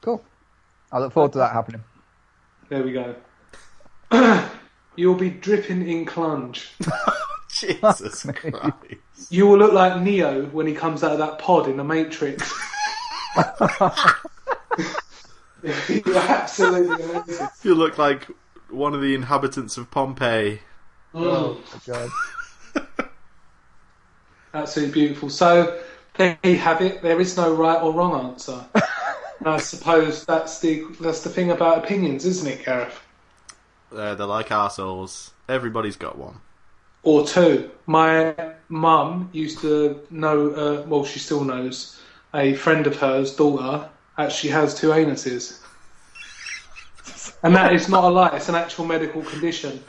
cool. 0.00 0.24
I 0.90 0.98
look 0.98 1.12
forward 1.12 1.32
to 1.32 1.38
that 1.38 1.52
happening. 1.52 1.82
There 2.68 2.82
we 2.82 2.92
go. 2.92 3.14
You'll 4.96 5.14
be 5.14 5.30
dripping 5.30 5.88
in 5.88 6.04
clunge. 6.04 6.68
Jesus 7.50 8.26
Christ. 8.34 9.30
You 9.30 9.46
will 9.46 9.58
look 9.58 9.72
like 9.72 10.00
Neo 10.02 10.46
when 10.46 10.66
he 10.66 10.74
comes 10.74 11.02
out 11.02 11.12
of 11.12 11.18
that 11.18 11.38
pod 11.38 11.68
in 11.68 11.76
the 11.76 11.84
Matrix. 11.84 12.52
You're 15.62 16.16
absolutely 16.16 17.02
amazing. 17.04 17.48
You 17.62 17.74
look 17.74 17.98
like 17.98 18.26
one 18.70 18.94
of 18.94 19.00
the 19.00 19.14
inhabitants 19.14 19.76
of 19.76 19.90
Pompeii. 19.90 20.60
Mm, 21.14 21.56
Oh, 21.64 21.80
God. 21.86 22.10
absolutely 24.54 24.92
beautiful. 24.92 25.30
So 25.30 25.80
there 26.14 26.38
you 26.42 26.56
have 26.56 26.80
it. 26.82 27.02
There 27.02 27.20
is 27.20 27.36
no 27.36 27.54
right 27.54 27.80
or 27.80 27.92
wrong 27.92 28.30
answer. 28.32 28.64
And 29.40 29.48
I 29.48 29.58
suppose 29.58 30.24
that's 30.24 30.60
the 30.60 30.84
that's 31.00 31.22
the 31.22 31.30
thing 31.30 31.50
about 31.50 31.78
opinions, 31.84 32.24
isn't 32.24 32.46
it, 32.48 32.64
Gareth? 32.64 33.00
Uh, 33.94 34.14
they're 34.14 34.26
like 34.26 34.48
arseholes. 34.48 35.30
Everybody's 35.48 35.96
got 35.96 36.18
one. 36.18 36.40
Or 37.02 37.26
two. 37.26 37.70
My 37.86 38.34
mum 38.68 39.28
used 39.32 39.60
to 39.60 40.00
know. 40.10 40.50
Uh, 40.50 40.82
well, 40.86 41.04
she 41.04 41.18
still 41.18 41.44
knows. 41.44 42.00
A 42.34 42.54
friend 42.54 42.86
of 42.86 42.96
hers, 42.96 43.34
daughter, 43.36 43.88
actually 44.16 44.50
has 44.50 44.74
two 44.74 44.88
anuses. 44.88 45.58
And 47.42 47.54
that 47.56 47.72
is 47.72 47.88
not 47.88 48.04
a 48.04 48.08
lie, 48.08 48.36
it's 48.36 48.48
an 48.48 48.54
actual 48.54 48.84
medical 48.84 49.22
condition. 49.22 49.82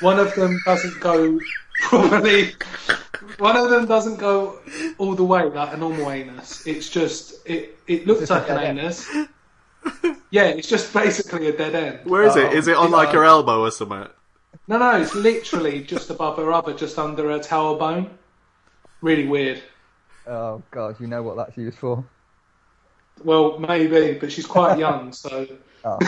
One 0.00 0.18
of 0.18 0.34
them 0.34 0.60
doesn't 0.64 1.00
go 1.00 1.38
properly, 1.82 2.54
one 3.38 3.56
of 3.56 3.70
them 3.70 3.86
doesn't 3.86 4.18
go 4.18 4.60
all 4.98 5.14
the 5.14 5.24
way 5.24 5.42
like 5.42 5.74
a 5.74 5.76
normal 5.76 6.10
anus. 6.10 6.66
It's 6.66 6.88
just, 6.88 7.46
it, 7.46 7.78
it 7.86 8.06
looks 8.06 8.30
like 8.30 8.48
an 8.48 8.58
anus. 8.58 9.08
Yeah, 10.32 10.44
it's 10.44 10.68
just 10.68 10.94
basically 10.94 11.48
a 11.48 11.56
dead 11.56 11.74
end. 11.74 12.08
Where 12.08 12.22
is 12.22 12.36
it? 12.36 12.52
Oh, 12.52 12.70
it 12.70 12.76
on 12.76 12.92
like 12.92 13.08
her 13.08 13.24
elbow 13.24 13.62
or 13.62 13.72
something? 13.72 14.06
No, 14.68 14.78
no, 14.78 15.00
it's 15.00 15.14
literally 15.16 15.82
just 15.94 16.08
above 16.10 16.36
her 16.36 16.52
other, 16.52 16.72
just 16.72 16.98
under 17.00 17.28
her 17.30 17.40
tail 17.40 17.76
bone. 17.76 18.16
Really 19.00 19.26
weird. 19.26 19.60
Oh 20.28 20.62
God, 20.70 21.00
you 21.00 21.08
know 21.08 21.24
what 21.24 21.36
that's 21.36 21.56
used 21.56 21.78
for. 21.78 22.04
Well, 23.24 23.58
maybe, 23.58 24.18
but 24.20 24.30
she's 24.30 24.46
quite 24.46 24.78
young, 24.78 25.12
so 25.24 25.48
Oh. 25.84 25.98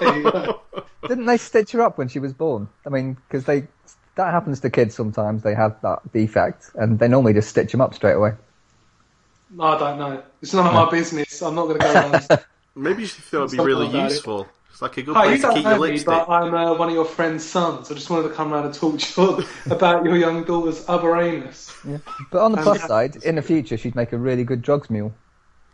there 0.00 0.16
you 0.16 0.30
go. 0.30 0.62
Didn't 1.06 1.26
they 1.26 1.36
stitch 1.36 1.70
her 1.72 1.82
up 1.82 1.98
when 1.98 2.08
she 2.08 2.18
was 2.18 2.32
born? 2.32 2.68
I 2.84 2.88
mean, 2.88 3.14
because 3.28 3.44
they 3.44 3.68
that 4.16 4.32
happens 4.32 4.58
to 4.60 4.70
kids 4.70 4.94
sometimes. 4.94 5.42
They 5.42 5.54
have 5.54 5.80
that 5.82 6.00
defect, 6.12 6.70
and 6.74 6.98
they 6.98 7.06
normally 7.06 7.34
just 7.34 7.50
stitch 7.50 7.70
them 7.70 7.80
up 7.80 7.94
straight 7.94 8.14
away. 8.14 8.32
I 9.60 9.78
don't 9.78 9.98
know. 9.98 10.22
It's 10.42 10.52
none 10.52 10.66
of 10.66 10.72
my 10.74 10.90
business. 10.90 11.40
I'm 11.42 11.54
not 11.54 11.66
going 11.66 11.78
to 11.78 11.84
go 11.84 11.92
around. 11.92 12.44
Maybe 12.76 13.02
you 13.02 13.08
thought 13.08 13.44
it'd 13.46 13.58
be 13.58 13.64
really 13.64 13.88
about 13.88 14.10
it. 14.10 14.12
useful. 14.12 14.46
It's 14.70 14.82
like 14.82 14.98
a 14.98 15.02
good 15.02 15.16
Hi, 15.16 15.24
you 15.24 15.28
place 15.30 15.40
to 15.40 15.46
don't 15.46 15.54
keep 15.54 15.64
your 15.64 15.72
know 15.72 15.80
me, 15.82 15.88
lipstick. 15.92 16.06
but 16.06 16.28
I'm 16.28 16.54
uh, 16.54 16.74
one 16.76 16.88
of 16.88 16.94
your 16.94 17.06
friend's 17.06 17.42
sons. 17.44 17.90
I 17.90 17.94
just 17.94 18.10
wanted 18.10 18.28
to 18.28 18.34
come 18.34 18.52
around 18.52 18.66
and 18.66 18.74
talk 18.74 18.98
to 18.98 19.22
you 19.22 19.44
about 19.72 20.04
your 20.04 20.16
young 20.16 20.44
daughter's 20.44 20.84
other 20.86 21.16
anus. 21.16 21.74
Yeah. 21.88 21.98
But 22.30 22.42
on 22.42 22.52
the 22.52 22.58
plus 22.58 22.82
side, 22.82 23.16
in 23.24 23.36
the 23.36 23.42
future, 23.42 23.78
she'd 23.78 23.94
make 23.96 24.12
a 24.12 24.18
really 24.18 24.44
good 24.44 24.60
drugs 24.60 24.90
mule. 24.90 25.14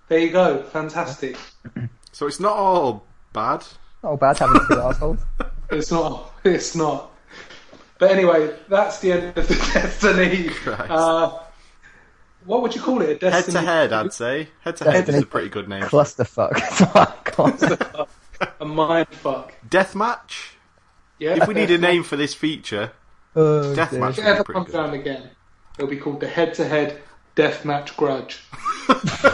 There 0.09 0.21
you 0.21 0.31
go. 0.31 0.63
Fantastic. 0.63 1.37
So 2.15 2.27
it's 2.27 2.39
not 2.41 2.55
all 2.55 3.07
bad. 3.33 3.65
Not 4.03 4.21
bad 4.21 4.37
having 4.37 4.61
two 4.69 4.79
assholes. 4.79 5.19
It's 5.71 5.91
not. 5.91 6.31
It's 6.45 6.77
not. 6.77 7.11
But 7.99 8.11
anyway, 8.11 8.55
that's 8.69 8.99
the 9.01 9.13
end 9.13 9.39
of 9.39 9.49
the 9.49 9.55
Destiny. 9.73 10.49
Christ. 10.51 10.91
Uh, 10.91 11.39
what 12.45 12.63
would 12.63 12.75
you 12.75 12.81
call 12.81 13.03
it? 13.03 13.23
A 13.23 13.31
Head 13.31 13.45
to 13.45 13.61
head, 13.61 13.93
I'd 13.93 14.13
say. 14.13 14.49
Head 14.61 14.77
to 14.77 14.91
head 14.91 15.09
is 15.09 15.23
a 15.23 15.27
pretty 15.27 15.49
good 15.49 15.69
name. 15.69 15.83
Clusterfuck. 15.83 16.53
That's 16.55 16.81
what 16.81 18.09
I 18.41 18.53
a 18.61 18.65
mind 18.65 19.09
fuck. 19.09 19.55
Deathmatch. 19.69 20.55
Yeah. 21.19 21.37
If 21.41 21.47
we 21.49 21.55
need 21.55 21.71
a 21.71 21.79
name 21.79 22.03
for 22.03 22.17
this 22.17 22.35
feature, 22.35 22.93
Oh, 23.35 23.73
Deathmatch. 23.77 24.11
If 24.11 24.19
it 24.19 24.25
ever 24.25 24.45
comes 24.45 24.73
down 24.73 24.93
again, 24.93 25.31
it'll 25.79 25.91
be 25.91 25.97
called 25.97 26.21
the 26.21 26.29
head-to-head 26.29 27.01
deathmatch 27.35 27.97
grudge. 27.97 28.41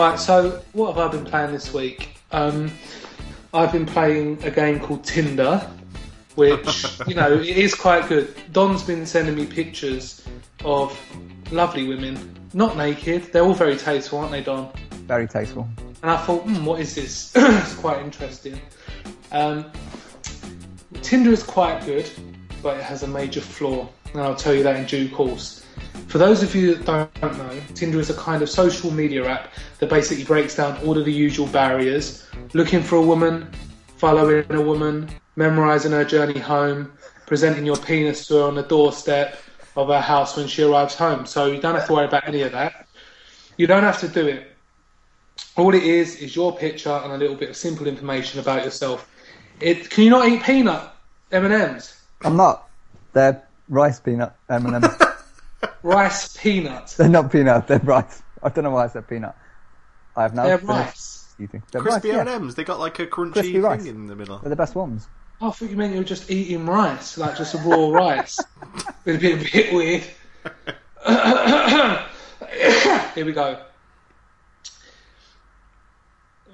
Right, 0.00 0.18
so 0.18 0.62
what 0.72 0.96
have 0.96 1.10
I 1.10 1.14
been 1.14 1.26
playing 1.26 1.52
this 1.52 1.74
week? 1.74 2.16
Um, 2.32 2.72
I've 3.52 3.70
been 3.70 3.84
playing 3.84 4.42
a 4.44 4.50
game 4.50 4.80
called 4.80 5.04
Tinder, 5.04 5.58
which, 6.36 6.86
you 7.06 7.14
know, 7.14 7.30
it 7.30 7.58
is 7.58 7.74
quite 7.74 8.08
good. 8.08 8.34
Don's 8.50 8.82
been 8.82 9.04
sending 9.04 9.34
me 9.34 9.44
pictures 9.44 10.26
of 10.64 10.98
lovely 11.52 11.86
women, 11.86 12.34
not 12.54 12.78
naked. 12.78 13.24
They're 13.24 13.42
all 13.42 13.52
very 13.52 13.76
tasteful, 13.76 14.20
aren't 14.20 14.30
they, 14.30 14.42
Don? 14.42 14.72
Very 15.06 15.28
tasteful. 15.28 15.68
And 16.00 16.10
I 16.10 16.16
thought, 16.16 16.44
hmm, 16.44 16.64
what 16.64 16.80
is 16.80 16.94
this? 16.94 17.32
it's 17.36 17.74
quite 17.74 18.02
interesting. 18.02 18.58
Um, 19.32 19.70
Tinder 21.02 21.30
is 21.30 21.42
quite 21.42 21.84
good, 21.84 22.08
but 22.62 22.78
it 22.78 22.84
has 22.84 23.02
a 23.02 23.06
major 23.06 23.42
flaw, 23.42 23.86
and 24.14 24.22
I'll 24.22 24.34
tell 24.34 24.54
you 24.54 24.62
that 24.62 24.76
in 24.76 24.86
due 24.86 25.10
course. 25.10 25.59
For 26.08 26.18
those 26.18 26.42
of 26.42 26.54
you 26.54 26.74
that 26.74 27.12
don't 27.20 27.38
know, 27.38 27.60
Tinder 27.74 28.00
is 28.00 28.10
a 28.10 28.14
kind 28.14 28.42
of 28.42 28.50
social 28.50 28.90
media 28.90 29.26
app 29.28 29.52
that 29.78 29.88
basically 29.88 30.24
breaks 30.24 30.56
down 30.56 30.76
all 30.84 30.98
of 30.98 31.04
the 31.04 31.12
usual 31.12 31.46
barriers. 31.46 32.26
Looking 32.52 32.82
for 32.82 32.96
a 32.96 33.02
woman, 33.02 33.48
following 33.96 34.44
a 34.50 34.60
woman, 34.60 35.08
memorizing 35.36 35.92
her 35.92 36.04
journey 36.04 36.40
home, 36.40 36.92
presenting 37.26 37.64
your 37.64 37.76
penis 37.76 38.26
to 38.26 38.34
her 38.34 38.42
on 38.42 38.56
the 38.56 38.62
doorstep 38.62 39.38
of 39.76 39.88
her 39.88 40.00
house 40.00 40.36
when 40.36 40.48
she 40.48 40.62
arrives 40.62 40.94
home. 40.94 41.26
So 41.26 41.46
you 41.46 41.60
don't 41.60 41.74
have 41.74 41.86
to 41.86 41.92
worry 41.92 42.06
about 42.06 42.26
any 42.26 42.42
of 42.42 42.52
that. 42.52 42.88
You 43.56 43.66
don't 43.66 43.84
have 43.84 44.00
to 44.00 44.08
do 44.08 44.26
it. 44.26 44.50
All 45.56 45.74
it 45.74 45.82
is 45.82 46.16
is 46.16 46.34
your 46.34 46.56
picture 46.56 46.90
and 46.90 47.12
a 47.12 47.16
little 47.16 47.36
bit 47.36 47.50
of 47.50 47.56
simple 47.56 47.86
information 47.86 48.40
about 48.40 48.64
yourself. 48.64 49.08
It, 49.60 49.90
can 49.90 50.04
you 50.04 50.10
not 50.10 50.28
eat 50.28 50.42
peanut 50.42 50.92
M&Ms? 51.30 51.94
I'm 52.22 52.36
not. 52.36 52.68
They're 53.12 53.42
rice 53.68 54.00
peanut 54.00 54.34
M&Ms. 54.48 54.90
Rice 55.82 56.36
peanuts. 56.36 56.96
they're 56.96 57.08
not 57.08 57.32
peanut. 57.32 57.66
They're 57.66 57.78
rice. 57.80 58.22
I 58.42 58.48
don't 58.48 58.64
know 58.64 58.70
why 58.70 58.84
I 58.84 58.88
said 58.88 59.08
peanut. 59.08 59.34
I 60.16 60.22
have 60.22 60.34
now 60.34 60.44
They're 60.44 60.58
rice. 60.58 61.34
eating. 61.38 61.62
They're 61.72 61.80
Crispy 61.82 62.10
rice, 62.10 62.26
yeah. 62.26 62.34
M&Ms. 62.34 62.54
They 62.54 62.64
got 62.64 62.80
like 62.80 62.98
a 62.98 63.06
crunchy 63.06 63.32
Crispy 63.32 63.52
thing 63.52 63.62
rice. 63.62 63.86
in 63.86 64.06
the 64.06 64.16
middle. 64.16 64.38
They're 64.38 64.50
the 64.50 64.56
best 64.56 64.74
ones. 64.74 65.08
Oh, 65.40 65.48
I 65.48 65.52
thought 65.52 65.70
you 65.70 65.76
meant 65.76 65.92
you 65.92 65.98
were 66.00 66.04
just 66.04 66.30
eating 66.30 66.66
rice, 66.66 67.16
like 67.16 67.36
just 67.36 67.54
raw 67.64 67.90
rice. 67.90 68.38
It'd 69.06 69.20
be 69.20 69.32
a 69.32 69.36
bit 69.36 69.72
weird. 69.72 70.04
Here 73.14 73.24
we 73.24 73.32
go. 73.32 73.60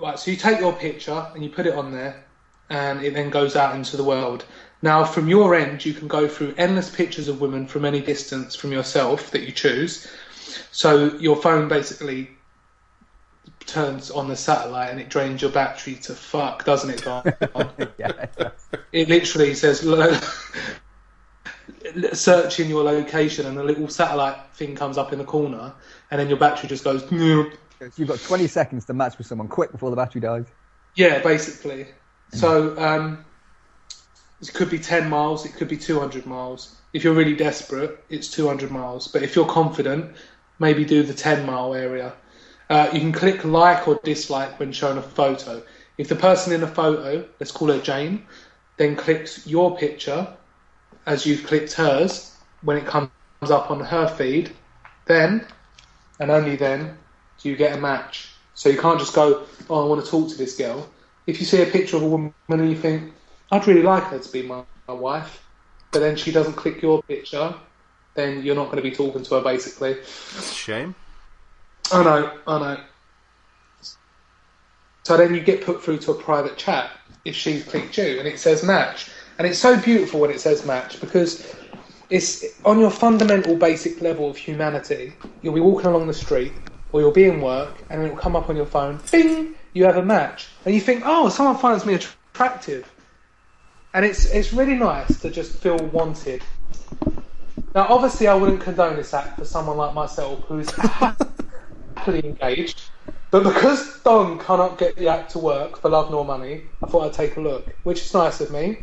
Right, 0.01 0.19
so 0.19 0.31
you 0.31 0.37
take 0.37 0.61
your 0.61 0.75
picture 0.75 1.27
and 1.35 1.43
you 1.43 1.51
put 1.51 1.67
it 1.67 1.75
on 1.75 1.91
there, 1.91 2.25
and 2.71 3.03
it 3.03 3.15
then 3.15 3.31
goes 3.31 3.57
out 3.57 3.75
into 3.75 3.97
the 3.97 4.05
world. 4.05 4.45
Now, 4.87 5.05
from 5.05 5.29
your 5.29 5.57
end, 5.57 5.85
you 5.85 5.93
can 5.93 6.07
go 6.07 6.29
through 6.29 6.55
endless 6.57 6.89
pictures 6.89 7.27
of 7.27 7.41
women 7.41 7.67
from 7.67 7.85
any 7.85 8.01
distance 8.01 8.55
from 8.55 8.71
yourself 8.71 9.33
that 9.33 9.43
you 9.43 9.51
choose. 9.51 10.07
So 10.71 11.17
your 11.19 11.35
phone 11.35 11.67
basically 11.67 12.31
turns 13.67 14.13
on 14.13 14.29
the 14.29 14.37
satellite 14.37 14.91
and 14.91 15.01
it 15.01 15.09
drains 15.09 15.43
your 15.43 15.51
battery 15.51 15.97
to 15.97 16.15
fuck, 16.15 16.65
doesn't 16.65 16.91
it, 16.91 17.03
Don? 17.03 17.25
Yeah. 17.99 18.13
it 18.13 18.37
does. 18.39 18.69
it 18.93 19.09
literally 19.09 19.55
says 19.55 19.81
search 22.13 22.61
in 22.61 22.69
your 22.69 22.85
location 22.85 23.47
and 23.47 23.59
a 23.59 23.65
little 23.65 23.89
satellite 23.89 24.55
thing 24.55 24.77
comes 24.77 24.99
up 24.99 25.13
in 25.13 25.19
the 25.19 25.25
corner 25.25 25.75
and 26.13 26.21
then 26.21 26.29
your 26.29 26.39
battery 26.39 26.69
just 26.69 26.85
goes 26.85 27.03
"Nyeh." 27.03 27.57
You've 27.97 28.07
got 28.07 28.21
20 28.21 28.47
seconds 28.47 28.85
to 28.85 28.95
match 28.95 29.19
with 29.19 29.27
someone 29.27 29.49
quick 29.49 29.73
before 29.73 29.91
the 29.91 29.97
battery 29.97 30.21
dies. 30.21 30.47
yeah 30.95 31.19
basically 31.19 31.89
so 32.33 32.79
um, 32.79 33.25
it 34.41 34.53
could 34.53 34.71
be 34.71 34.79
10 34.79 35.09
miles 35.09 35.45
it 35.45 35.55
could 35.55 35.69
be 35.69 35.77
200 35.77 36.27
miles 36.27 36.77
if 36.93 37.05
you're 37.05 37.15
really 37.15 37.37
desperate 37.37 38.05
it's 38.09 38.29
200 38.29 38.71
miles 38.71 39.09
but 39.09 39.23
if 39.23 39.35
you're 39.35 39.47
confident 39.47 40.15
maybe 40.59 40.85
do 40.85 41.03
the 41.03 41.15
10 41.15 41.47
mile 41.47 41.75
area 41.75 42.13
uh, 42.69 42.89
you 42.93 43.01
can 43.01 43.13
click 43.13 43.45
like 43.45 43.87
or 43.87 44.01
dislike 44.03 44.59
when 44.59 44.73
shown 44.73 44.99
a 44.99 45.03
photo 45.03 45.63
if 45.99 46.09
the 46.09 46.17
person 46.17 46.53
in 46.53 46.61
the 46.61 46.67
photo 46.67 47.25
let's 47.41 47.53
call 47.53 47.69
her 47.69 47.81
jane 47.81 48.25
then 48.77 48.97
clicks 48.97 49.47
your 49.47 49.77
picture 49.77 50.27
as 51.07 51.25
you've 51.25 51.47
clicked 51.47 51.73
hers 51.73 52.37
when 52.63 52.77
it 52.77 52.87
comes 52.87 53.11
up 53.43 53.71
on 53.71 53.81
her 53.81 54.09
feed, 54.09 54.51
then 55.07 55.47
and 56.19 56.31
only 56.31 56.57
then 56.57 56.97
do 57.39 57.49
you 57.49 57.57
get 57.57 57.77
a 57.77 57.81
match. 57.81 58.33
So 58.55 58.69
you 58.69 58.79
can't 58.79 58.99
just 58.99 59.15
go, 59.15 59.45
oh, 59.69 59.85
I 59.85 59.89
want 59.89 60.05
to 60.05 60.11
talk 60.11 60.31
to 60.31 60.37
this 60.37 60.57
girl. 60.57 60.89
If 61.27 61.41
you 61.41 61.47
see 61.47 61.63
a 61.63 61.67
picture 61.67 61.97
of 61.97 62.03
a 62.03 62.09
woman 62.09 62.35
and 62.49 62.71
you 62.71 62.77
think, 62.77 63.13
I'd 63.51 63.67
really 63.67 63.83
like 63.83 64.05
her 64.05 64.19
to 64.19 64.33
be 64.33 64.43
my, 64.43 64.63
my 64.89 64.95
wife, 64.95 65.45
but 65.93 66.01
then 66.01 66.17
she 66.17 66.33
doesn't 66.33 66.55
click 66.55 66.83
your 66.83 67.03
picture, 67.03 67.55
then 68.15 68.43
you're 68.43 68.57
not 68.57 68.67
going 68.67 68.77
to 68.77 68.83
be 68.83 68.91
talking 68.91 69.23
to 69.23 69.35
her 69.37 69.41
basically. 69.41 69.95
That's 69.95 70.51
a 70.51 70.55
shame. 70.55 70.95
I 71.93 72.03
know, 72.03 72.33
I 72.47 72.59
know. 72.59 72.81
So 75.05 75.17
then 75.17 75.35
you 75.35 75.41
get 75.41 75.65
put 75.65 75.83
through 75.85 75.99
to 75.99 76.11
a 76.11 76.15
private 76.15 76.57
chat 76.57 76.91
if 77.25 77.37
she's 77.37 77.65
clicked 77.65 77.97
you 77.97 78.19
and 78.19 78.27
it 78.27 78.41
says 78.41 78.65
match. 78.65 79.11
And 79.39 79.47
it's 79.47 79.59
so 79.59 79.81
beautiful 79.81 80.19
when 80.19 80.31
it 80.31 80.41
says 80.41 80.67
match 80.67 81.01
because 81.01 81.55
it's 82.11 82.45
on 82.65 82.81
your 82.81 82.91
fundamental 82.91 83.55
basic 83.55 84.01
level 84.01 84.29
of 84.29 84.37
humanity. 84.37 85.13
You'll 85.43 85.55
be 85.55 85.61
walking 85.61 85.87
along 85.87 86.09
the 86.09 86.15
street 86.15 86.53
or 86.91 87.01
you'll 87.01 87.13
be 87.13 87.25
in 87.25 87.41
work 87.41 87.85
and 87.91 88.03
it'll 88.03 88.17
come 88.17 88.35
up 88.35 88.49
on 88.49 88.57
your 88.57 88.67
phone, 88.67 88.99
bing, 89.13 89.55
you 89.75 89.85
have 89.85 89.97
a 89.97 90.05
match. 90.05 90.49
And 90.65 90.75
you 90.75 90.81
think, 90.81 91.03
oh, 91.05 91.29
someone 91.29 91.57
finds 91.57 91.87
me 91.87 91.95
attractive. 91.95 92.91
And 93.97 94.05
it's, 94.05 94.27
it's 94.27 94.53
really 94.53 94.75
nice 94.75 95.21
to 95.23 95.31
just 95.31 95.53
feel 95.57 95.79
wanted. 95.79 96.43
Now, 97.75 97.87
obviously, 97.89 98.29
I 98.29 98.35
wouldn't 98.35 98.61
condone 98.61 98.95
this 98.95 99.15
act 99.15 99.39
for 99.39 99.47
someone 99.47 99.79
like 99.79 99.95
myself 99.95 100.45
who's 100.45 100.71
happily 100.73 102.27
engaged. 102.27 102.83
But 103.31 103.45
because 103.45 103.99
Don 104.03 104.39
cannot 104.39 104.77
get 104.77 104.97
the 104.97 105.09
act 105.09 105.31
to 105.31 105.39
work 105.39 105.81
for 105.81 105.89
love 105.89 106.11
nor 106.11 106.27
money, 106.27 106.65
I 106.85 106.89
thought 106.89 107.07
I'd 107.07 107.15
take 107.15 107.39
a 107.39 107.41
look, 107.41 107.75
which 107.85 108.03
is 108.03 108.13
nice 108.13 108.43
of 108.43 108.51
me. 108.51 108.81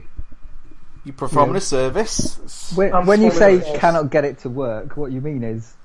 You 1.06 1.14
performing 1.14 1.58
a 1.58 1.62
service. 1.62 2.74
When, 2.76 3.06
when 3.06 3.22
you 3.22 3.30
say 3.30 3.58
it. 3.58 3.80
cannot 3.80 4.10
get 4.10 4.26
it 4.26 4.40
to 4.40 4.50
work, 4.50 4.98
what 4.98 5.12
you 5.12 5.22
mean 5.22 5.44
is 5.44 5.76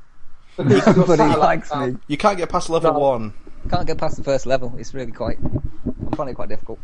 Because 0.57 0.73
your 0.73 0.81
somebody 0.81 1.19
satellite 1.19 1.39
likes 1.39 1.69
sound- 1.69 1.93
me. 1.95 2.01
You 2.07 2.17
can't 2.17 2.39
get 2.39 2.49
past 2.49 2.71
level 2.71 2.95
No. 2.95 2.99
one. 2.99 3.35
Can't 3.69 3.87
get 3.87 3.99
past 3.99 4.17
the 4.17 4.25
first 4.25 4.47
level. 4.47 4.75
It's 4.79 4.95
really 4.95 5.13
quite. 5.13 5.37
I'm 5.39 6.13
finding 6.17 6.33
it 6.33 6.37
quite 6.37 6.49
difficult. 6.49 6.79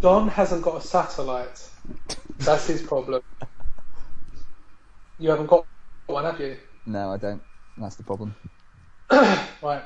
Don 0.00 0.28
hasn't 0.28 0.62
got 0.62 0.76
a 0.76 0.80
satellite. 0.80 1.68
That's 2.38 2.66
his 2.66 2.82
problem. 2.82 3.22
You 5.18 5.30
haven't 5.30 5.46
got 5.46 5.66
one, 6.06 6.24
have 6.24 6.40
you? 6.40 6.56
No, 6.86 7.12
I 7.12 7.16
don't. 7.16 7.42
That's 7.76 7.96
the 7.96 8.02
problem. 8.02 8.34
Right. 9.62 9.82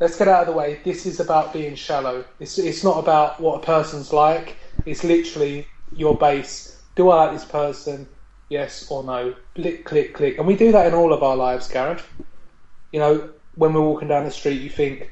Let's 0.00 0.16
get 0.16 0.28
out 0.28 0.40
of 0.40 0.46
the 0.46 0.52
way. 0.52 0.80
This 0.82 1.04
is 1.04 1.20
about 1.20 1.52
being 1.52 1.74
shallow. 1.74 2.24
It's 2.40 2.58
it's 2.58 2.82
not 2.82 2.98
about 2.98 3.38
what 3.38 3.62
a 3.62 3.66
person's 3.66 4.12
like. 4.12 4.56
It's 4.86 5.04
literally 5.04 5.66
your 5.94 6.16
base. 6.16 6.80
Do 6.94 7.10
I 7.10 7.26
like 7.26 7.32
this 7.34 7.44
person? 7.44 8.08
Yes 8.48 8.90
or 8.90 9.04
no? 9.04 9.34
Click, 9.54 9.84
click, 9.84 10.14
click. 10.14 10.38
And 10.38 10.46
we 10.46 10.56
do 10.56 10.72
that 10.72 10.86
in 10.86 10.94
all 10.94 11.12
of 11.12 11.22
our 11.22 11.36
lives, 11.36 11.68
Gareth. 11.68 12.06
You 12.92 13.00
know, 13.00 13.30
when 13.56 13.72
we're 13.74 13.82
walking 13.82 14.08
down 14.08 14.24
the 14.24 14.30
street, 14.30 14.60
you 14.60 14.70
think, 14.70 15.10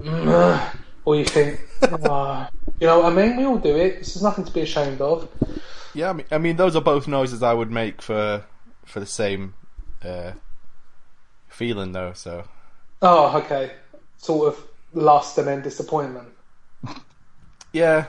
"Mm," 0.00 0.76
or 1.08 1.16
you 1.16 1.24
think, 1.24 1.58
"Ah." 2.04 2.50
you 2.80 2.86
know 2.86 3.00
what 3.00 3.12
I 3.12 3.16
mean? 3.16 3.38
We 3.38 3.44
all 3.46 3.56
do 3.56 3.74
it. 3.74 4.00
This 4.00 4.14
is 4.14 4.22
nothing 4.22 4.44
to 4.44 4.52
be 4.52 4.60
ashamed 4.60 5.00
of. 5.00 5.26
Yeah, 5.94 6.10
I 6.10 6.12
mean, 6.12 6.26
I 6.30 6.36
mean, 6.36 6.56
those 6.56 6.76
are 6.76 6.82
both 6.82 7.08
noises 7.08 7.42
I 7.42 7.54
would 7.54 7.70
make 7.70 8.02
for 8.02 8.44
for 8.84 9.00
the 9.00 9.06
same 9.06 9.54
uh, 10.04 10.32
feeling, 11.48 11.92
though. 11.92 12.12
So 12.12 12.44
Oh, 13.00 13.38
okay. 13.38 13.72
Sort 14.18 14.48
of 14.48 14.66
lust 14.92 15.38
and 15.38 15.48
then 15.48 15.62
disappointment. 15.62 16.28
yeah, 17.72 18.08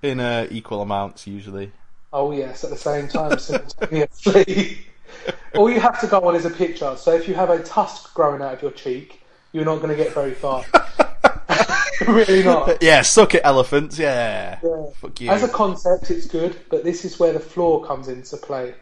in 0.00 0.20
uh, 0.20 0.46
equal 0.48 0.80
amounts 0.80 1.26
usually. 1.26 1.72
Oh 2.12 2.30
yes, 2.30 2.62
at 2.62 2.70
the 2.70 2.76
same 2.76 3.08
time 3.08 3.36
simultaneously. 3.40 4.78
All 5.56 5.68
you 5.68 5.80
have 5.80 6.00
to 6.02 6.06
go 6.06 6.20
on 6.20 6.36
is 6.36 6.44
a 6.44 6.50
picture. 6.50 6.94
So 6.96 7.14
if 7.14 7.26
you 7.26 7.34
have 7.34 7.50
a 7.50 7.60
tusk 7.64 8.14
growing 8.14 8.42
out 8.42 8.52
of 8.54 8.62
your 8.62 8.70
cheek, 8.70 9.22
you're 9.50 9.64
not 9.64 9.82
going 9.82 9.88
to 9.88 9.96
get 9.96 10.14
very 10.14 10.34
far. 10.34 10.64
really 12.06 12.42
not. 12.42 12.82
Yeah, 12.82 13.02
suck 13.02 13.34
it, 13.34 13.42
elephants. 13.44 13.98
Yeah, 13.98 14.58
Yeah. 14.62 14.86
fuck 14.94 15.20
you. 15.20 15.30
As 15.30 15.42
a 15.42 15.48
concept, 15.48 16.10
it's 16.10 16.26
good, 16.26 16.56
but 16.70 16.84
this 16.84 17.04
is 17.04 17.18
where 17.18 17.32
the 17.32 17.40
flaw 17.40 17.80
comes 17.80 18.08
into 18.08 18.36
play. 18.36 18.74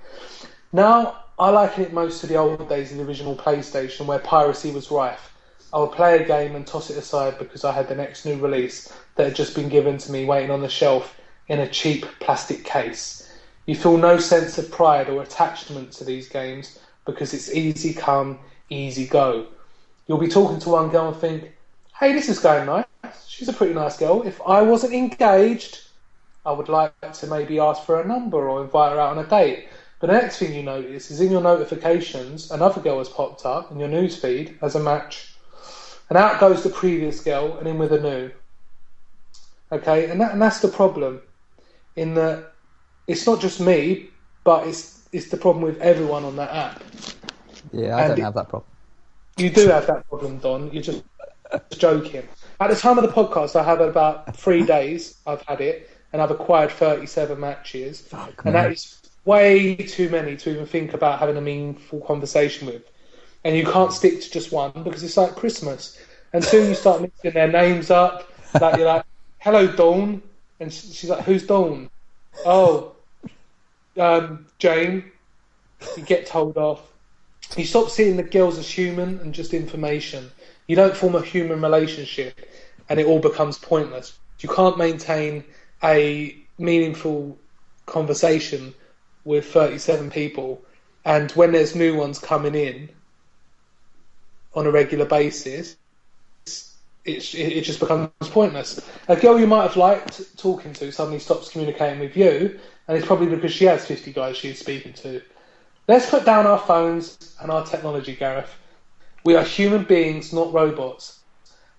Now, 0.73 1.25
I 1.39 1.51
liken 1.51 1.85
it 1.85 1.93
most 1.93 2.21
to 2.21 2.27
the 2.27 2.37
old 2.37 2.69
days 2.69 2.93
of 2.93 2.99
the 2.99 3.05
original 3.05 3.37
PlayStation, 3.37 4.07
where 4.07 4.19
piracy 4.19 4.71
was 4.71 4.91
rife. 4.91 5.33
I 5.73 5.79
would 5.81 5.93
play 5.93 6.23
a 6.23 6.27
game 6.27 6.57
and 6.57 6.67
toss 6.67 6.91
it 6.91 6.97
aside 6.97 7.39
because 7.39 7.65
I 7.65 7.73
had 7.73 7.89
the 7.89 7.95
next 7.95 8.25
new 8.25 8.39
release 8.39 8.93
that 9.17 9.25
had 9.25 9.37
just 9.37 9.55
been 9.55 9.69
given 9.69 9.99
to 9.99 10.13
me 10.13 10.25
waiting 10.25 10.51
on 10.51 10.61
the 10.63 10.69
shelf 10.69 11.19
in 11.49 11.61
a 11.61 11.69
cheap 11.69 12.07
plastic 12.21 12.65
case. 12.65 13.31
You 13.67 13.75
feel 13.75 13.97
no 13.97 14.19
sense 14.19 14.59
of 14.59 14.71
pride 14.71 15.09
or 15.09 15.23
attachment 15.23 15.93
to 15.93 16.05
these 16.05 16.29
games 16.29 16.79
because 17.05 17.35
it's 17.35 17.53
easy 17.53 17.93
come, 17.93 18.39
easy 18.71 19.07
go. 19.07 19.47
You'll 20.07 20.19
be 20.19 20.29
talking 20.29 20.61
to 20.61 20.69
one 20.69 20.89
girl 20.89 21.09
and 21.09 21.17
think, 21.17 21.53
hey, 21.99 22.13
this 22.13 22.29
is 22.29 22.39
going 22.39 22.67
nice. 22.67 22.85
She's 23.37 23.51
a 23.51 23.53
pretty 23.53 23.75
nice 23.75 23.99
girl. 23.99 24.23
If 24.23 24.41
I 24.47 24.63
wasn't 24.63 24.95
engaged, 24.95 25.81
I 26.47 26.53
would 26.53 26.71
like 26.71 26.95
to 27.13 27.27
maybe 27.27 27.59
ask 27.59 27.83
for 27.85 28.01
a 28.01 28.07
number 28.07 28.49
or 28.49 28.63
invite 28.65 28.93
her 28.93 28.99
out 28.99 29.15
on 29.19 29.23
a 29.23 29.29
date. 29.29 29.69
But 30.01 30.07
the 30.07 30.15
next 30.15 30.39
thing 30.39 30.55
you 30.55 30.63
notice 30.63 31.11
is 31.11 31.21
in 31.21 31.31
your 31.31 31.43
notifications, 31.43 32.51
another 32.51 32.81
girl 32.81 32.97
has 32.97 33.11
popped 33.11 33.45
up 33.45 33.71
in 33.71 33.79
your 33.79 33.91
news 33.91 34.17
feed 34.17 34.57
as 34.63 34.75
a 34.75 34.81
match. 34.81 35.35
And 36.09 36.17
out 36.17 36.41
goes 36.41 36.63
the 36.63 36.71
previous 36.71 37.21
girl 37.21 37.59
and 37.59 37.69
in 37.69 37.77
with 37.77 37.93
a 37.93 38.01
new. 38.01 38.31
Okay, 39.71 40.09
and, 40.09 40.19
that, 40.23 40.33
and 40.33 40.41
that's 40.41 40.61
the 40.61 40.69
problem. 40.69 41.21
In 41.97 42.15
that 42.15 42.53
it's 43.07 43.27
not 43.27 43.39
just 43.39 43.61
me, 43.61 44.09
but 44.45 44.67
it's 44.67 45.07
it's 45.13 45.29
the 45.29 45.37
problem 45.37 45.63
with 45.63 45.79
everyone 45.83 46.25
on 46.25 46.37
that 46.37 46.51
app. 46.55 46.83
Yeah, 47.73 47.97
I 47.97 48.01
And 48.01 48.09
don't 48.09 48.19
it- 48.19 48.23
have 48.23 48.35
that 48.35 48.49
problem. 48.49 48.71
You 49.37 49.51
do 49.51 49.69
have 49.69 49.87
that 49.89 50.09
problem, 50.09 50.39
Don. 50.39 50.71
You're 50.73 50.83
just 50.83 51.03
joking. 51.77 52.27
At 52.61 52.71
the 52.71 52.77
time 52.77 52.99
of 52.99 53.05
the 53.05 53.13
podcast, 53.13 53.55
I 53.57 53.63
have 53.65 53.81
about 53.81 54.37
three 54.37 54.65
days. 54.77 55.19
I've 55.27 55.43
had 55.43 55.61
it, 55.61 55.91
and 56.13 56.23
I've 56.23 56.31
acquired 56.31 56.71
37 56.73 57.39
matches, 57.39 58.09
and 58.45 58.55
that 58.55 58.73
is 58.73 58.99
way 59.25 59.75
too 59.77 60.09
many 60.09 60.37
to 60.37 60.51
even 60.51 60.67
think 60.67 60.95
about 60.95 61.19
having 61.19 61.37
a 61.37 61.41
meaningful 61.41 62.01
conversation 62.01 62.67
with. 62.67 62.83
and 63.45 63.57
you 63.57 63.65
can't 63.65 63.93
stick 63.93 64.21
to 64.23 64.31
just 64.31 64.53
one 64.53 64.73
because 64.85 65.03
it's 65.05 65.17
like 65.17 65.37
Christmas. 65.37 65.99
And 66.33 66.45
soon 66.45 66.69
you 66.69 66.75
start 66.75 67.01
mixing 67.03 67.33
their 67.33 67.49
names 67.51 67.91
up, 67.91 68.29
like 68.61 68.77
you're 68.77 68.87
like, 68.87 69.05
"Hello, 69.39 69.67
Dawn," 69.67 70.23
and 70.61 70.73
she's 70.73 71.09
like, 71.09 71.25
"Who's 71.25 71.47
Dawn?" 71.47 71.89
Oh, 72.45 72.95
um, 73.99 74.47
Jane. 74.59 75.05
You 75.97 76.03
get 76.03 76.27
told 76.27 76.57
off. 76.57 76.83
You 77.57 77.65
stop 77.65 77.91
seeing 77.91 78.17
the 78.17 78.23
girls 78.25 78.59
as 78.59 78.69
human 78.69 79.21
and 79.21 79.33
just 79.35 79.55
information. 79.55 80.31
You 80.67 80.77
don't 80.77 80.97
form 80.97 81.15
a 81.15 81.23
human 81.23 81.61
relationship, 81.61 82.49
and 82.89 82.99
it 82.99 83.07
all 83.07 83.21
becomes 83.21 83.59
pointless. 83.59 84.19
You 84.41 84.49
can't 84.49 84.79
maintain 84.79 85.45
a 85.83 86.37
meaningful 86.59 87.39
conversation 87.87 88.75
with 89.25 89.47
37 89.47 90.11
people, 90.11 90.63
and 91.05 91.31
when 91.33 91.53
there's 91.53 91.75
new 91.75 91.97
ones 91.97 92.19
coming 92.19 92.55
in 92.55 92.89
on 94.55 94.67
a 94.67 94.71
regular 94.71 95.05
basis, 95.05 95.77
it, 97.05 97.35
it 97.35 97.63
just 97.63 97.79
becomes 97.79 98.11
pointless. 98.21 98.81
A 99.09 99.17
girl 99.17 99.39
you 99.39 99.47
might 99.47 99.63
have 99.63 99.77
liked 99.77 100.37
talking 100.37 100.73
to 100.75 100.91
suddenly 100.91 101.21
stops 101.21 101.51
communicating 101.51 102.01
with 102.01 102.17
you, 102.17 102.59
and 102.89 102.97
it's 102.97 103.07
probably 103.07 103.27
because 103.27 103.53
she 103.53 103.65
has 103.67 103.87
50 103.87 104.13
guys 104.13 104.37
she's 104.37 104.59
speaking 104.59 104.93
to. 104.95 105.23
Let's 105.89 106.11
put 106.11 106.25
down 106.25 106.47
our 106.47 106.59
phones 106.59 107.37
and 107.41 107.51
our 107.51 107.65
technology, 107.65 108.17
Gareth. 108.17 108.53
We 109.27 109.35
are 109.35 109.43
human 109.43 109.83
beings, 109.83 110.33
not 110.33 110.53
robots. 110.53 111.19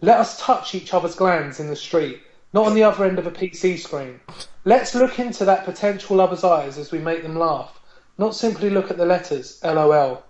Let 0.01 0.19
us 0.19 0.37
touch 0.37 0.75
each 0.75 0.93
other's 0.93 1.15
glands 1.15 1.61
in 1.61 1.69
the 1.69 1.77
street, 1.77 2.21
not 2.51 2.65
on 2.65 2.73
the 2.73 2.83
other 2.83 3.05
end 3.05 3.19
of 3.19 3.25
a 3.25 3.31
PC 3.31 3.79
screen. 3.79 4.19
Let's 4.65 4.93
look 4.93 5.17
into 5.17 5.45
that 5.45 5.63
potential 5.63 6.17
lover's 6.17 6.43
eyes 6.43 6.77
as 6.77 6.91
we 6.91 6.99
make 6.99 7.23
them 7.23 7.39
laugh, 7.39 7.79
not 8.17 8.35
simply 8.35 8.69
look 8.69 8.91
at 8.91 8.97
the 8.97 9.05
letters, 9.05 9.61
LOL. 9.63 10.25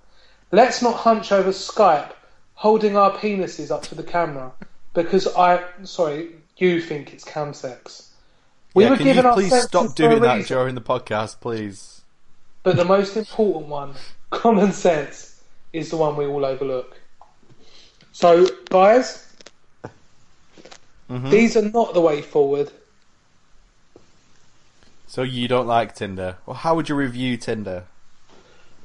Let's 0.51 0.83
not 0.83 0.97
hunch 0.97 1.31
over 1.31 1.49
Skype, 1.49 2.11
holding 2.53 2.95
our 2.95 3.09
penises 3.17 3.71
up 3.71 3.81
to 3.85 3.95
the 3.95 4.03
camera, 4.03 4.51
because 4.93 5.25
I, 5.35 5.63
sorry, 5.85 6.35
you 6.57 6.79
think 6.79 7.13
it's 7.13 7.23
cam 7.23 7.55
sex. 7.55 8.13
We 8.75 8.83
yeah, 8.83 8.91
were 8.91 8.97
can 8.97 9.05
given 9.07 9.25
you 9.25 9.33
please 9.33 9.63
stop 9.63 9.95
doing 9.95 10.21
that 10.21 10.35
reason. 10.35 10.55
during 10.55 10.75
the 10.75 10.81
podcast, 10.81 11.39
please? 11.39 12.03
But 12.61 12.75
the 12.75 12.85
most 12.85 13.17
important 13.17 13.69
one, 13.69 13.95
common 14.29 14.71
sense, 14.71 15.41
is 15.73 15.89
the 15.89 15.97
one 15.97 16.15
we 16.15 16.27
all 16.27 16.45
overlook. 16.45 16.95
So, 18.19 18.47
guys, 18.71 19.23
Mhm. 21.07 21.29
these 21.29 21.55
are 21.55 21.61
not 21.61 21.93
the 21.93 22.01
way 22.01 22.23
forward. 22.23 22.71
So 25.07 25.21
you 25.21 25.47
don't 25.47 25.67
like 25.67 25.93
Tinder? 25.93 26.37
Well, 26.47 26.55
how 26.55 26.73
would 26.73 26.89
you 26.89 26.95
review 26.95 27.37
Tinder? 27.37 27.83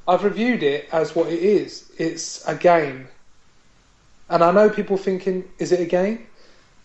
I've 0.06 0.22
reviewed 0.22 0.62
it 0.62 0.86
as 0.92 1.16
what 1.16 1.28
it 1.28 1.38
is. 1.38 1.90
It's 1.96 2.46
a 2.46 2.54
game. 2.54 3.08
And 4.28 4.44
I 4.44 4.52
know 4.52 4.68
people 4.68 4.98
thinking, 4.98 5.44
is 5.58 5.72
it 5.72 5.80
a 5.80 5.86
game? 5.86 6.26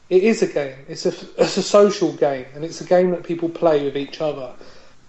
It 0.10 0.24
is 0.24 0.42
a 0.42 0.48
game. 0.48 0.78
It's 0.88 1.06
a, 1.06 1.14
it's 1.38 1.58
a 1.58 1.62
social 1.62 2.14
game, 2.14 2.46
and 2.56 2.64
it's 2.64 2.80
a 2.80 2.86
game 2.86 3.12
that 3.12 3.24
people 3.24 3.50
play 3.50 3.84
with 3.84 3.98
each 3.98 4.22
other. 4.22 4.54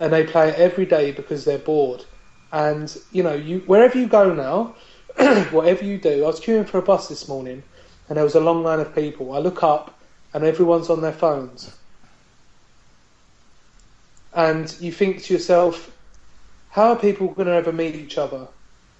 And 0.01 0.12
they 0.12 0.24
play 0.24 0.49
it 0.49 0.57
every 0.57 0.86
day 0.86 1.12
because 1.12 1.45
they're 1.45 1.59
bored. 1.59 2.05
And, 2.51 2.93
you 3.12 3.22
know, 3.22 3.34
you 3.34 3.61
wherever 3.61 3.97
you 3.97 4.09
go 4.09 4.34
now, 4.34 4.74
whatever 5.51 5.85
you 5.85 5.99
do, 5.99 6.23
I 6.23 6.27
was 6.29 6.41
queuing 6.41 6.69
for 6.69 6.79
a 6.79 6.83
bus 6.83 7.09
this 7.09 7.27
morning, 7.27 7.64
and 8.09 8.16
there 8.16 8.25
was 8.25 8.37
a 8.37 8.41
long 8.41 8.62
line 8.62 8.79
of 8.79 8.95
people. 8.95 9.33
I 9.33 9.39
look 9.39 9.64
up, 9.64 9.99
and 10.33 10.45
everyone's 10.45 10.91
on 10.91 11.01
their 11.01 11.12
phones. 11.12 11.77
And 14.33 14.73
you 14.81 14.93
think 14.93 15.25
to 15.25 15.33
yourself, 15.33 15.91
how 16.71 16.91
are 16.91 16.97
people 16.97 17.29
going 17.29 17.49
to 17.49 17.55
ever 17.55 17.73
meet 17.73 17.97
each 17.97 18.16
other? 18.16 18.47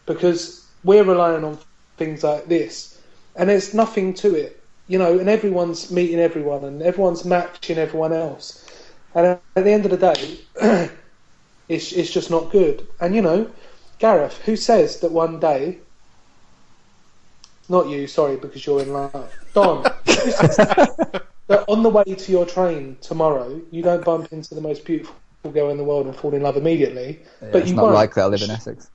Because 0.07 0.67
we're 0.83 1.05
relying 1.05 1.45
on 1.45 1.59
things 1.99 2.25
like 2.25 2.47
this, 2.49 3.01
and 3.37 3.49
there's 3.49 3.73
nothing 3.73 4.13
to 4.15 4.35
it, 4.35 4.61
you 4.89 4.99
know. 4.99 5.21
And 5.21 5.29
everyone's 5.29 5.93
meeting 5.93 6.19
everyone, 6.19 6.65
and 6.65 6.83
everyone's 6.83 7.25
matching 7.25 7.79
everyone 7.79 8.13
else. 8.13 8.67
And 9.15 9.27
at 9.27 9.65
the 9.65 9.71
end 9.71 9.85
of 9.85 9.93
the 9.93 10.15
day, 10.15 10.41
it's 11.69 11.93
it's 11.93 12.11
just 12.11 12.29
not 12.31 12.51
good. 12.51 12.89
And 13.01 13.15
you 13.15 13.23
know, 13.23 13.51
Gareth, 14.01 14.39
who 14.47 14.57
says 14.57 14.99
that 15.01 15.13
one 15.13 15.39
day? 15.39 15.79
Not 17.69 17.89
you, 17.89 18.07
sorry, 18.07 18.37
because 18.37 18.65
you're 18.67 18.81
in 18.83 18.93
love. 18.93 19.31
Don, 19.53 19.85
on 21.69 21.83
the 21.83 21.91
way 21.91 22.05
to 22.05 22.33
your 22.33 22.47
train 22.47 22.97
tomorrow, 23.01 23.61
you 23.71 23.83
don't 23.83 24.05
bump 24.05 24.33
into 24.33 24.55
the 24.55 24.61
most 24.61 24.85
beautiful 24.85 25.15
girl 25.53 25.71
in 25.71 25.77
the 25.77 25.85
world 25.85 26.07
and 26.07 26.17
fall 26.17 26.35
in 26.35 26.43
love 26.43 26.57
immediately. 26.57 27.23
Yeah, 27.43 27.49
but 27.53 27.63
it's 27.63 27.71
you 27.71 27.77
not 27.77 27.83
won't. 27.85 27.95
likely 27.95 28.23
I 28.23 28.27
live 28.27 28.43
in 28.43 28.51
Essex. 28.51 28.91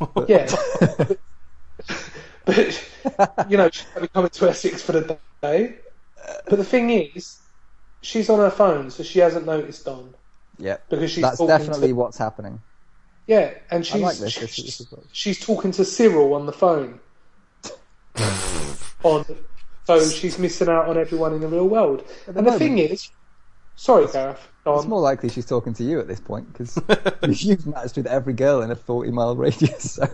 Yeah. 0.28 0.46
but, 0.88 1.18
but, 2.44 3.48
you 3.48 3.56
know, 3.56 3.70
she's 3.72 3.86
only 3.96 4.08
coming 4.08 4.30
to 4.30 4.48
Essex 4.50 4.82
for 4.82 4.92
the 4.92 5.18
day. 5.42 5.76
But 6.48 6.56
the 6.56 6.64
thing 6.64 6.90
is, 6.90 7.40
she's 8.02 8.28
on 8.28 8.38
her 8.38 8.50
phone, 8.50 8.90
so 8.90 9.02
she 9.02 9.18
hasn't 9.20 9.46
noticed 9.46 9.84
Don 9.84 10.14
Yeah, 10.58 10.78
because 10.90 11.10
she's 11.10 11.22
that's 11.22 11.38
talking 11.38 11.46
definitely 11.48 11.88
to 11.88 11.94
what's 11.94 12.18
happening. 12.18 12.60
yeah, 13.26 13.54
and 13.70 13.86
she's 13.86 14.02
like 14.02 14.18
this. 14.18 14.32
She's, 14.32 14.64
this 14.64 14.80
is 14.80 14.94
she's 15.12 15.40
talking 15.40 15.72
to 15.72 15.84
Cyril 15.84 16.34
on 16.34 16.46
the 16.46 16.52
phone. 16.52 17.00
On 19.04 19.24
so 19.88 20.06
she's 20.06 20.38
missing 20.38 20.68
out 20.68 20.86
on 20.86 20.98
everyone 20.98 21.32
in 21.32 21.40
the 21.40 21.48
real 21.48 21.66
world. 21.66 22.06
The 22.26 22.36
And 22.36 22.46
the 22.46 22.58
thing 22.58 22.76
is, 22.76 23.10
sorry, 23.76 24.06
Gareth, 24.12 24.46
go 24.62 24.74
It's 24.74 24.84
on. 24.84 24.90
more 24.90 25.00
likely 25.00 25.30
she's 25.30 25.46
talking 25.46 25.72
to 25.72 25.82
you 25.82 25.98
at 25.98 26.06
this 26.06 26.20
point 26.20 26.52
because 26.52 26.78
you've 27.42 27.66
matched 27.66 27.96
with 27.96 28.06
every 28.06 28.34
girl 28.34 28.60
in 28.60 28.70
a 28.70 28.76
40 28.76 29.10
mile 29.12 29.34
radius. 29.34 29.92
So. 29.92 30.06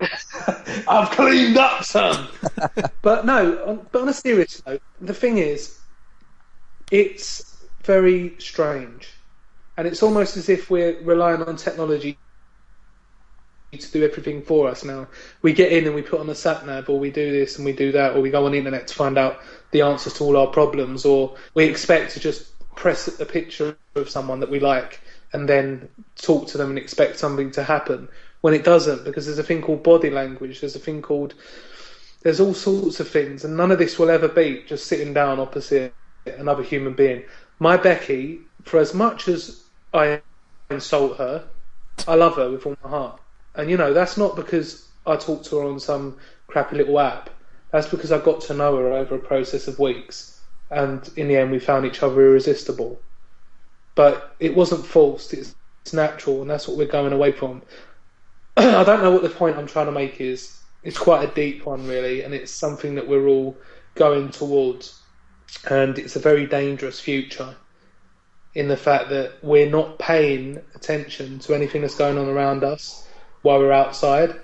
I've 0.88 1.10
cleaned 1.10 1.58
up, 1.58 1.84
son. 1.84 2.28
but 3.02 3.26
no, 3.26 3.62
on, 3.66 3.86
but 3.92 4.00
on 4.00 4.08
a 4.08 4.14
serious 4.14 4.62
note, 4.66 4.80
the 5.02 5.12
thing 5.12 5.36
is, 5.36 5.78
it's 6.90 7.66
very 7.82 8.34
strange, 8.38 9.10
and 9.76 9.86
it's 9.86 10.02
almost 10.02 10.38
as 10.38 10.48
if 10.48 10.70
we're 10.70 10.98
relying 11.02 11.42
on 11.42 11.56
technology 11.56 12.16
to 13.72 13.92
do 13.92 14.04
everything 14.04 14.42
for 14.42 14.68
us 14.68 14.84
now. 14.84 15.06
We 15.42 15.52
get 15.52 15.72
in 15.72 15.86
and 15.86 15.94
we 15.94 16.02
put 16.02 16.20
on 16.20 16.30
a 16.30 16.34
sat 16.34 16.64
nav, 16.66 16.88
or 16.88 16.98
we 16.98 17.10
do 17.10 17.30
this 17.30 17.56
and 17.56 17.64
we 17.66 17.72
do 17.72 17.92
that, 17.92 18.16
or 18.16 18.20
we 18.20 18.30
go 18.30 18.46
on 18.46 18.52
the 18.52 18.58
internet 18.58 18.88
to 18.88 18.94
find 18.94 19.18
out 19.18 19.40
the 19.72 19.82
answers 19.82 20.14
to 20.14 20.24
all 20.24 20.36
our 20.36 20.46
problems, 20.46 21.04
or 21.04 21.36
we 21.54 21.64
expect 21.64 22.12
to 22.12 22.20
just 22.20 22.52
press 22.74 23.20
a 23.20 23.26
picture 23.26 23.76
of 23.96 24.08
someone 24.08 24.40
that 24.40 24.50
we 24.50 24.60
like 24.60 25.00
and 25.32 25.48
then 25.48 25.88
talk 26.16 26.46
to 26.48 26.58
them 26.58 26.70
and 26.70 26.78
expect 26.78 27.18
something 27.18 27.50
to 27.50 27.62
happen 27.62 28.08
when 28.40 28.54
it 28.54 28.64
doesn't 28.64 29.04
because 29.04 29.26
there's 29.26 29.38
a 29.38 29.42
thing 29.42 29.60
called 29.60 29.82
body 29.82 30.10
language 30.10 30.60
there's 30.60 30.76
a 30.76 30.78
thing 30.78 31.02
called 31.02 31.34
there's 32.22 32.40
all 32.40 32.54
sorts 32.54 33.00
of 33.00 33.08
things 33.08 33.44
and 33.44 33.56
none 33.56 33.70
of 33.70 33.78
this 33.78 33.98
will 33.98 34.10
ever 34.10 34.28
beat 34.28 34.68
just 34.68 34.86
sitting 34.86 35.12
down 35.12 35.40
opposite 35.40 35.92
another 36.38 36.62
human 36.62 36.92
being 36.92 37.24
my 37.58 37.76
becky 37.76 38.38
for 38.62 38.78
as 38.78 38.94
much 38.94 39.28
as 39.28 39.64
i 39.92 40.20
insult 40.70 41.18
her 41.18 41.44
i 42.06 42.14
love 42.14 42.36
her 42.36 42.50
with 42.50 42.64
all 42.64 42.76
my 42.84 42.90
heart 42.90 43.20
and 43.58 43.68
you 43.68 43.76
know 43.76 43.92
that's 43.92 44.16
not 44.16 44.36
because 44.36 44.88
i 45.06 45.14
talked 45.16 45.44
to 45.44 45.58
her 45.58 45.66
on 45.66 45.78
some 45.78 46.16
crappy 46.48 46.76
little 46.76 46.98
app. 46.98 47.30
That's 47.70 47.86
because 47.86 48.10
i 48.10 48.18
got 48.18 48.40
to 48.42 48.54
know 48.54 48.76
her 48.76 48.92
over 48.92 49.14
a 49.14 49.20
process 49.20 49.68
of 49.68 49.78
weeks. 49.78 50.40
And 50.70 51.08
in 51.16 51.28
the 51.28 51.36
end 51.36 51.52
we 51.52 51.60
found 51.60 51.86
each 51.86 52.02
other 52.02 52.20
irresistible. 52.20 53.00
But 53.94 54.34
it 54.40 54.56
wasn't 54.56 54.86
forced. 54.86 55.34
It's, 55.34 55.54
it's 55.82 55.92
natural. 55.92 56.40
And 56.40 56.50
that's 56.50 56.66
what 56.66 56.76
we're 56.76 56.86
going 56.86 57.12
away 57.12 57.32
from. 57.32 57.62
I 58.56 58.82
don't 58.84 59.02
know 59.02 59.12
what 59.12 59.22
the 59.22 59.28
point 59.28 59.56
I'm 59.56 59.66
trying 59.66 59.86
to 59.86 59.92
make 59.92 60.20
is. 60.20 60.58
It's 60.82 60.98
quite 60.98 61.28
a 61.28 61.34
deep 61.34 61.66
one, 61.66 61.86
really, 61.86 62.22
and 62.22 62.32
it's 62.32 62.52
something 62.52 62.94
that 62.94 63.08
we're 63.08 63.26
all 63.26 63.56
going 63.94 64.30
towards. 64.30 65.00
And 65.68 65.98
it's 65.98 66.16
a 66.16 66.20
very 66.20 66.46
dangerous 66.46 67.00
future 67.00 67.56
in 68.54 68.68
the 68.68 68.76
fact 68.76 69.10
that 69.10 69.32
we're 69.42 69.68
not 69.68 69.98
paying 69.98 70.60
attention 70.74 71.40
to 71.40 71.54
anything 71.54 71.82
that's 71.82 71.96
going 71.96 72.16
on 72.16 72.28
around 72.28 72.64
us 72.64 73.07
while 73.42 73.58
we're 73.58 73.72
outside, 73.72 74.40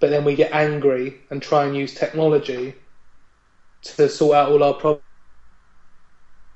but 0.00 0.10
then 0.10 0.24
we 0.24 0.34
get 0.34 0.52
angry 0.52 1.20
and 1.30 1.42
try 1.42 1.64
and 1.64 1.76
use 1.76 1.94
technology 1.94 2.74
to 3.82 4.08
sort 4.08 4.36
out 4.36 4.50
all 4.50 4.62
our 4.62 5.00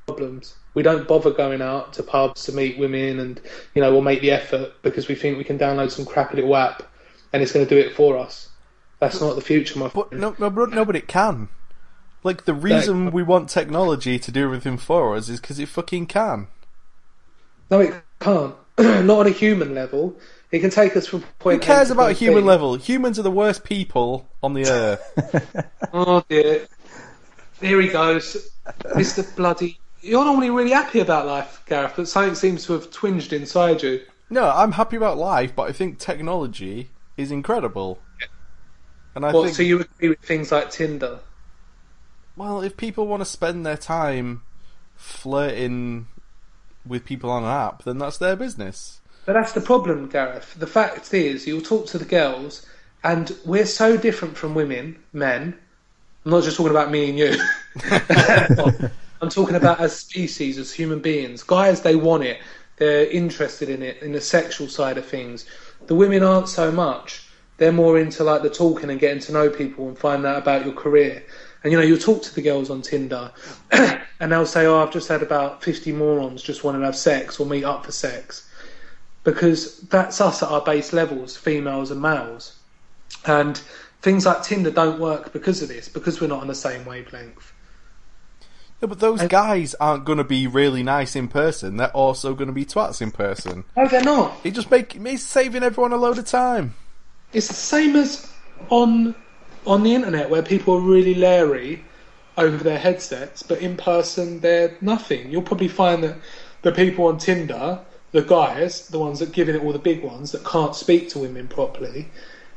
problems. 0.07 0.57
We 0.75 0.83
don't 0.83 1.09
bother 1.09 1.31
going 1.31 1.61
out 1.61 1.93
to 1.95 2.03
pubs 2.03 2.45
to 2.45 2.53
meet 2.53 2.79
women 2.79 3.19
and, 3.21 3.41
you 3.75 3.83
know, 3.83 3.93
we'll 3.93 4.03
make 4.03 4.21
the 4.21 4.31
effort 4.31 4.73
because 4.83 5.09
we 5.09 5.15
think 5.15 5.39
we 5.39 5.45
can 5.45 5.59
download 5.59 5.91
some 5.91 6.05
crappy 6.05 6.37
little 6.37 6.57
app 6.57 6.83
and 7.33 7.43
it's 7.43 7.53
going 7.53 7.67
to 7.67 7.75
do 7.75 7.81
it 7.81 7.95
for 7.95 8.17
us. 8.17 8.49
That's 9.01 9.21
not 9.21 9.35
the 9.35 9.41
future, 9.43 9.79
my 9.79 9.89
But 9.89 10.09
friend. 10.09 10.21
no, 10.21 10.37
no, 10.39 10.51
but, 10.51 10.71
no, 10.71 10.85
but 10.85 10.97
it 10.97 11.09
can. 11.09 11.49
Like 12.25 12.45
the 12.45 12.55
reason 12.55 13.11
we 13.13 13.23
want 13.23 13.49
technology 13.49 14.19
to 14.19 14.33
do 14.33 14.45
everything 14.45 14.77
for 14.77 15.15
us 15.17 15.29
is 15.29 15.41
because 15.41 15.59
it 15.59 15.69
fucking 15.69 16.07
can. 16.07 16.49
No, 17.71 17.81
it 17.81 17.95
can't. 18.21 18.55
not 18.79 19.21
on 19.21 19.27
a 19.27 19.31
human 19.31 19.75
level. 19.75 20.17
It 20.51 20.61
can 20.61 20.71
take 20.71 20.97
us 20.97 21.07
from 21.07 21.21
Who 21.21 21.27
point 21.39 21.63
A 21.63 21.67
cares 21.67 21.89
to 21.89 21.93
about 21.95 22.07
point 22.07 22.19
human 22.19 22.43
B. 22.45 22.47
level? 22.49 22.75
Humans 22.77 23.19
are 23.19 23.23
the 23.23 23.31
worst 23.31 23.65
people 23.65 24.29
on 24.43 24.55
the 24.55 24.67
earth. 24.67 25.67
Oh 25.93 26.23
dear. 26.29 26.67
Here 27.61 27.81
he 27.81 27.89
goes. 27.89 28.51
Mr. 28.95 29.35
Bloody. 29.37 29.79
You're 30.01 30.25
normally 30.25 30.51
really 30.51 30.71
happy 30.71 31.01
about 31.01 31.27
life, 31.27 31.63
Gareth, 31.67 31.95
but 31.97 32.07
something 32.09 32.35
seems 32.35 32.65
to 32.67 32.75
have 32.75 32.91
twinged 32.91 33.33
inside 33.33 33.83
you. 33.83 34.03
no, 34.31 34.49
I'm 34.49 34.73
happy 34.73 34.97
about 34.97 35.17
life, 35.19 35.57
but 35.57 35.69
I 35.69 35.73
think 35.73 35.99
technology 35.99 36.91
is 37.17 37.33
incredible. 37.33 37.99
And 39.15 39.25
I 39.27 39.33
What, 39.33 39.45
think, 39.47 39.57
so 39.57 39.63
you 39.65 39.81
agree 39.81 40.11
with 40.11 40.21
things 40.21 40.53
like 40.53 40.71
Tinder? 40.71 41.19
well, 42.37 42.61
if 42.61 42.77
people 42.77 43.07
want 43.09 43.21
to 43.23 43.25
spend 43.25 43.67
their 43.67 43.77
time 43.77 44.43
flirting 44.95 46.07
with 46.87 47.05
people 47.05 47.31
on 47.31 47.43
an 47.43 47.49
app, 47.51 47.83
then 47.85 47.99
that's 47.99 48.19
their 48.19 48.37
business. 48.37 49.01
But 49.29 49.35
that's 49.35 49.53
the 49.53 49.61
problem, 49.61 50.09
Gareth. 50.09 50.55
The 50.55 50.67
fact 50.67 51.13
is, 51.13 51.47
you'll 51.47 51.61
talk 51.61 51.85
to 51.89 51.99
the 51.99 52.07
girls, 52.07 52.65
and 53.05 53.31
we're 53.45 53.67
so 53.67 53.99
different 53.99 54.39
from 54.39 54.55
women, 54.55 54.99
men. 55.13 55.55
I'm 56.25 56.31
not 56.31 56.45
just 56.45 56.57
talking 56.57 56.71
about 56.71 56.91
me 56.91 57.11
and 57.11 57.19
you. 57.19 57.39
I'm 59.21 59.29
talking 59.29 59.57
about 59.57 59.81
as 59.81 59.95
species, 59.95 60.57
as 60.57 60.73
human 60.73 61.01
beings. 61.01 61.43
Guys, 61.43 61.83
they 61.83 61.95
want 61.95 62.23
it. 62.23 62.41
They're 62.79 63.05
interested 63.05 63.69
in 63.69 63.83
it, 63.83 64.01
in 64.01 64.13
the 64.13 64.21
sexual 64.23 64.67
side 64.67 64.97
of 64.97 65.05
things. 65.05 65.45
The 65.89 65.95
women 65.95 66.23
aren't 66.23 66.49
so 66.49 66.73
much. 66.73 67.29
They're 67.59 67.71
more 67.71 67.99
into 67.99 68.25
like 68.25 68.41
the 68.41 68.49
talking 68.49 68.89
and 68.89 68.99
getting 68.99 69.21
to 69.21 69.33
know 69.33 69.51
people 69.51 69.89
and 69.89 69.99
finding 69.99 70.25
out 70.25 70.39
about 70.39 70.65
your 70.65 70.75
career. 70.75 71.23
And 71.63 71.71
you 71.71 71.79
know, 71.79 71.85
you'll 71.85 71.99
talk 71.99 72.23
to 72.23 72.35
the 72.35 72.41
girls 72.41 72.71
on 72.71 72.81
Tinder, 72.81 73.31
and 73.73 74.33
they'll 74.33 74.47
say, 74.47 74.65
"Oh, 74.65 74.83
I've 74.83 74.91
just 74.91 75.09
had 75.09 75.23
about 75.23 75.63
50 75.63 75.93
morons 75.93 76.43
just 76.43 76.65
want 76.65 76.79
to 76.79 76.85
have 76.87 76.97
sex 76.97 77.39
or 77.39 77.45
meet 77.45 77.65
up 77.65 77.85
for 77.85 77.93
sex," 77.93 78.48
because 79.29 79.81
that's 79.83 80.23
us 80.23 80.43
at 80.43 80.49
our 80.49 80.63
base 80.63 80.95
levels, 80.95 81.37
females 81.37 81.91
and 81.91 82.01
males. 82.01 82.57
And 83.27 83.61
things 84.01 84.25
like 84.25 84.43
Tinder 84.43 84.71
don't 84.71 84.99
work 84.99 85.35
because 85.35 85.61
of 85.61 85.69
this, 85.69 85.87
because 85.87 86.19
we're 86.19 86.29
not 86.29 86.41
on 86.41 86.47
the 86.47 86.55
same 86.55 86.87
wavelength. 86.87 87.53
Yeah, 88.81 88.87
but 88.87 89.01
those 89.01 89.21
And- 89.21 89.29
guys 89.29 89.75
aren't 89.79 90.07
going 90.07 90.17
to 90.17 90.25
be 90.25 90.47
really 90.47 90.83
nice 90.83 91.15
in 91.15 91.29
person. 91.29 91.77
They're 91.77 91.89
also 91.91 92.33
going 92.33 92.47
to 92.47 92.55
be 92.55 92.65
twats 92.65 93.03
in 93.03 93.11
person. 93.11 93.65
No, 93.77 93.87
they're 93.87 94.01
not. 94.03 94.33
It 94.45 94.53
just 94.53 94.71
make 94.71 94.97
it's 94.97 95.23
saving 95.25 95.63
everyone 95.63 95.93
a 95.93 95.99
load 95.99 96.17
of 96.17 96.25
time. 96.25 96.75
It's 97.35 97.49
the 97.49 97.55
same 97.55 97.97
as 97.97 98.33
on 98.71 99.15
on 99.67 99.83
the 99.83 99.95
internet 99.95 100.31
where 100.31 100.43
people 100.43 100.73
are 100.77 100.81
really 100.81 101.15
leery 101.15 101.85
over 102.39 102.57
their 102.57 102.79
headsets, 102.79 103.43
but 103.43 103.59
in 103.59 103.77
person 103.77 104.41
they're 104.41 104.75
nothing. 104.81 105.31
You'll 105.31 105.43
probably 105.43 105.69
find 105.69 106.03
that 106.03 106.17
the 106.63 106.73
people 106.73 107.09
on 107.09 107.19
Tinder, 107.19 107.81
the 108.13 108.23
guys, 108.23 108.89
the 108.89 108.99
ones 108.99 109.19
that 109.19 109.33
giving 109.33 109.55
it 109.55 109.63
all 109.63 109.73
the 109.73 109.79
big 109.79 110.03
ones 110.03 110.33
that 110.33 110.45
can't 110.45 110.75
speak 110.75 111.09
to 111.11 111.19
women 111.19 111.49
properly, 111.49 112.09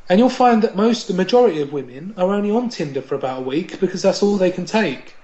and 0.09 0.19
you'll 0.19 0.29
find 0.29 0.61
that 0.61 0.75
most, 0.75 1.07
the 1.07 1.13
majority 1.13 1.61
of 1.61 1.71
women 1.71 2.13
are 2.17 2.33
only 2.33 2.51
on 2.51 2.69
Tinder 2.69 3.01
for 3.01 3.15
about 3.15 3.39
a 3.39 3.43
week 3.43 3.79
because 3.79 4.01
that's 4.01 4.21
all 4.21 4.35
they 4.35 4.51
can 4.51 4.65
take 4.65 5.15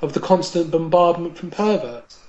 of 0.00 0.12
the 0.12 0.20
constant 0.20 0.70
bombardment 0.70 1.36
from 1.36 1.50
perverts. 1.50 2.20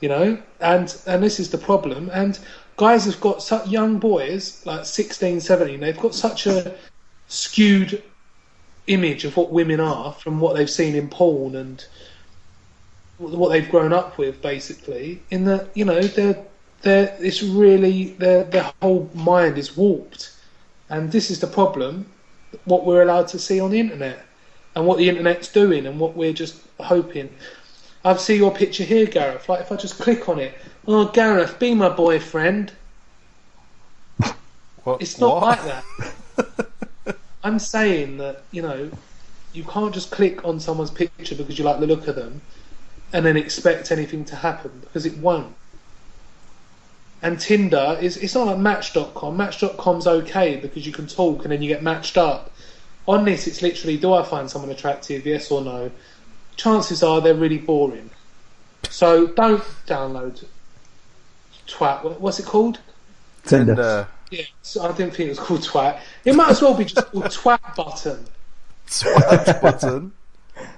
You 0.00 0.08
know, 0.08 0.42
and 0.58 0.94
and 1.06 1.22
this 1.22 1.38
is 1.38 1.50
the 1.50 1.58
problem. 1.58 2.10
And 2.12 2.36
guys 2.76 3.04
have 3.04 3.20
got 3.20 3.42
such 3.42 3.68
young 3.68 3.98
boys 3.98 4.64
like 4.66 4.84
16, 4.84 5.40
17. 5.40 5.78
They've 5.78 6.00
got 6.00 6.14
such 6.14 6.48
a 6.48 6.74
skewed 7.28 8.02
image 8.88 9.24
of 9.24 9.36
what 9.36 9.52
women 9.52 9.78
are 9.78 10.12
from 10.12 10.40
what 10.40 10.56
they've 10.56 10.68
seen 10.68 10.96
in 10.96 11.08
porn 11.08 11.54
and 11.54 11.84
what 13.22 13.50
they've 13.50 13.70
grown 13.70 13.92
up 13.92 14.18
with, 14.18 14.42
basically. 14.42 15.22
In 15.30 15.44
that, 15.44 15.68
you 15.74 15.84
know, 15.84 16.00
they're 16.00 16.44
they're 16.82 17.16
it's 17.20 17.42
really 17.42 18.12
their 18.14 18.44
their 18.44 18.72
whole 18.82 19.08
mind 19.14 19.58
is 19.58 19.76
warped, 19.76 20.36
and 20.90 21.10
this 21.12 21.30
is 21.30 21.40
the 21.40 21.46
problem. 21.46 22.06
What 22.64 22.84
we're 22.84 23.02
allowed 23.02 23.28
to 23.28 23.38
see 23.38 23.60
on 23.60 23.70
the 23.70 23.80
internet, 23.80 24.24
and 24.74 24.86
what 24.86 24.98
the 24.98 25.08
internet's 25.08 25.48
doing, 25.48 25.86
and 25.86 25.98
what 25.98 26.16
we're 26.16 26.32
just 26.32 26.60
hoping. 26.80 27.30
I 28.04 28.16
see 28.16 28.36
your 28.36 28.52
picture 28.52 28.82
here, 28.82 29.06
Gareth. 29.06 29.48
Like 29.48 29.60
if 29.60 29.70
I 29.70 29.76
just 29.76 29.98
click 29.98 30.28
on 30.28 30.40
it, 30.40 30.54
oh 30.86 31.06
Gareth, 31.06 31.58
be 31.58 31.74
my 31.74 31.88
boyfriend. 31.88 32.72
What, 34.84 35.00
It's 35.00 35.20
not 35.20 35.40
what? 35.40 35.64
like 35.64 35.64
that. 35.64 37.16
I'm 37.44 37.60
saying 37.60 38.18
that 38.18 38.42
you 38.50 38.62
know, 38.62 38.90
you 39.52 39.62
can't 39.62 39.94
just 39.94 40.10
click 40.10 40.44
on 40.44 40.58
someone's 40.58 40.90
picture 40.90 41.36
because 41.36 41.56
you 41.56 41.64
like 41.64 41.78
the 41.78 41.86
look 41.86 42.08
of 42.08 42.16
them, 42.16 42.40
and 43.12 43.24
then 43.24 43.36
expect 43.36 43.90
anything 43.90 44.24
to 44.26 44.36
happen 44.36 44.72
because 44.80 45.06
it 45.06 45.16
won't. 45.18 45.54
And 47.22 47.38
Tinder 47.38 47.96
is 48.00 48.16
it's 48.16 48.34
not 48.34 48.46
like 48.48 48.58
Match.com. 48.58 49.36
Match.com's 49.36 50.06
okay 50.06 50.56
because 50.56 50.86
you 50.86 50.92
can 50.92 51.06
talk 51.06 51.44
and 51.44 51.52
then 51.52 51.62
you 51.62 51.68
get 51.68 51.82
matched 51.82 52.18
up. 52.18 52.50
On 53.06 53.24
this, 53.24 53.46
it's 53.46 53.62
literally 53.62 53.96
do 53.96 54.12
I 54.12 54.22
find 54.24 54.50
someone 54.50 54.70
attractive? 54.70 55.24
Yes 55.24 55.50
or 55.50 55.62
no. 55.62 55.90
Chances 56.56 57.02
are 57.02 57.20
they're 57.20 57.34
really 57.34 57.58
boring. 57.58 58.10
So 58.90 59.28
don't 59.28 59.62
download 59.86 60.44
twat. 61.68 62.18
What's 62.18 62.40
it 62.40 62.46
called? 62.46 62.80
Tinder. 63.44 63.72
And, 63.72 64.38
Yeah, 64.38 64.44
so 64.62 64.82
I 64.82 64.92
didn't 64.92 65.14
think 65.14 65.26
it 65.26 65.30
was 65.30 65.38
called 65.38 65.60
twat. 65.60 66.00
It 66.24 66.34
might 66.34 66.50
as 66.50 66.62
well 66.62 66.74
be 66.74 66.84
just 66.84 67.06
called 67.06 67.24
twat 67.24 67.76
button. 67.76 68.24
Twat 68.88 69.60
button. 69.62 70.12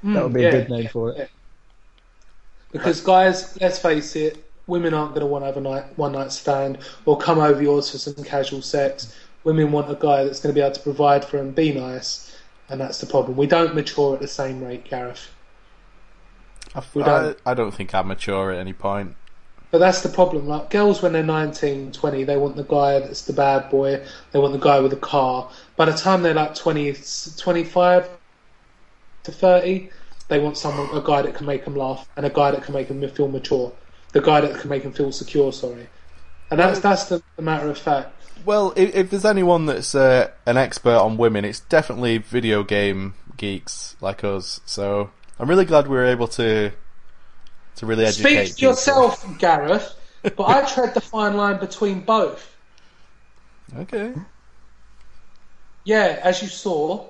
that 0.03 0.23
would 0.25 0.33
be 0.35 0.43
yeah, 0.43 0.49
a 0.49 0.53
good 0.53 0.71
name 0.71 0.89
for 0.89 1.11
it. 1.11 1.17
yeah. 1.19 1.27
Because 2.75 3.01
guys, 3.01 3.57
let's 3.61 3.79
face 3.79 4.17
it, 4.17 4.45
women 4.67 4.95
aren't 4.95 5.11
going 5.11 5.21
to 5.21 5.27
want 5.27 5.43
to 5.43 5.47
have 5.47 5.57
a 5.57 5.61
night, 5.61 5.85
one 5.97 6.11
night 6.11 6.33
stand 6.33 6.79
or 7.07 7.17
come 7.17 7.39
over 7.39 7.63
yours 7.63 7.89
for 7.93 7.99
some 7.99 8.15
casual 8.25 8.63
sex. 8.63 9.15
Women 9.45 9.71
want 9.71 9.89
a 9.93 9.95
guy 9.95 10.25
that's 10.25 10.41
going 10.41 10.53
to 10.53 10.59
be 10.59 10.61
able 10.61 10.75
to 10.75 10.81
provide 10.81 11.25
for 11.25 11.37
them, 11.37 11.53
be 11.53 11.73
nice, 11.73 12.37
and 12.69 12.81
that's 12.81 12.99
the 12.99 13.07
problem. 13.07 13.37
We 13.37 13.47
don't 13.47 13.77
mature 13.77 14.15
at 14.15 14.21
the 14.21 14.27
same 14.27 14.61
rate, 14.61 14.85
Gareth. 14.87 15.31
I, 17.05 17.07
don't- 17.27 17.39
I 17.47 17.55
don't 17.55 17.73
think 17.73 17.95
I'm 17.95 18.09
mature 18.09 18.51
at 18.51 18.59
any 18.59 18.73
point. 18.73 19.15
But 19.71 19.79
that's 19.79 20.03
the 20.03 20.09
problem. 20.09 20.49
Like 20.49 20.71
girls, 20.71 21.01
when 21.01 21.13
they're 21.13 21.23
19, 21.23 21.93
20, 21.93 22.25
they 22.25 22.37
want 22.37 22.57
the 22.57 22.65
guy 22.65 22.99
that's 22.99 23.23
the 23.23 23.33
bad 23.33 23.71
boy. 23.71 24.05
They 24.33 24.41
want 24.41 24.53
the 24.53 24.59
guy 24.59 24.81
with 24.81 24.91
the 24.91 24.97
car. 24.97 25.49
By 25.77 25.85
the 25.85 25.93
time 25.93 26.23
they're 26.23 26.35
like 26.35 26.57
20, 26.57 26.93
25 27.37 28.09
to 29.25 29.33
30, 29.33 29.91
they 30.29 30.39
want 30.39 30.57
someone, 30.57 30.89
a 30.97 31.03
guy 31.03 31.23
that 31.23 31.35
can 31.35 31.47
make 31.47 31.65
them 31.65 31.77
laugh 31.77 32.09
and 32.17 32.25
a 32.25 32.31
guy 32.31 32.51
that 32.51 32.63
can 32.63 32.75
make 32.75 32.89
them 32.89 33.07
feel 33.11 33.29
mature. 33.29 33.73
The 34.13 34.21
guy 34.21 34.41
that 34.41 34.59
can 34.61 34.71
make 34.71 34.83
them 34.83 34.93
feel 34.93 35.13
secure. 35.13 35.53
Sorry, 35.53 35.89
and 36.51 36.61
that's 36.61 36.81
that's 36.81 37.07
the, 37.07 37.23
the 37.37 37.43
matter 37.43 37.69
of 37.69 37.77
fact. 37.77 38.13
Well, 38.45 38.73
if, 38.77 38.95
if 38.95 39.11
there's 39.11 39.25
anyone 39.25 39.67
that's 39.67 39.95
uh, 39.95 40.31
an 40.47 40.57
expert 40.57 40.97
on 40.97 41.17
women, 41.17 41.45
it's 41.45 41.61
definitely 41.61 42.19
video 42.19 42.63
game 42.63 43.15
geeks 43.37 43.97
like 44.01 44.23
us. 44.23 44.61
So 44.67 45.11
I'm 45.39 45.49
really 45.49 45.65
glad 45.65 45.89
we 45.89 45.97
were 45.97 46.05
able 46.05 46.29
to 46.29 46.71
to 47.77 47.87
really 47.87 48.05
educate. 48.05 48.47
Speak 48.47 48.59
for 48.59 48.65
yourself, 48.67 49.39
Gareth. 49.39 49.97
But 50.39 50.49
I 50.49 50.65
tread 50.65 50.95
the 50.95 51.03
fine 51.03 51.37
line 51.37 51.61
between 51.61 52.01
both. 52.01 52.57
Okay. 53.77 54.15
Yeah, 55.85 56.19
as 56.23 56.41
you 56.41 56.49
saw 56.49 57.09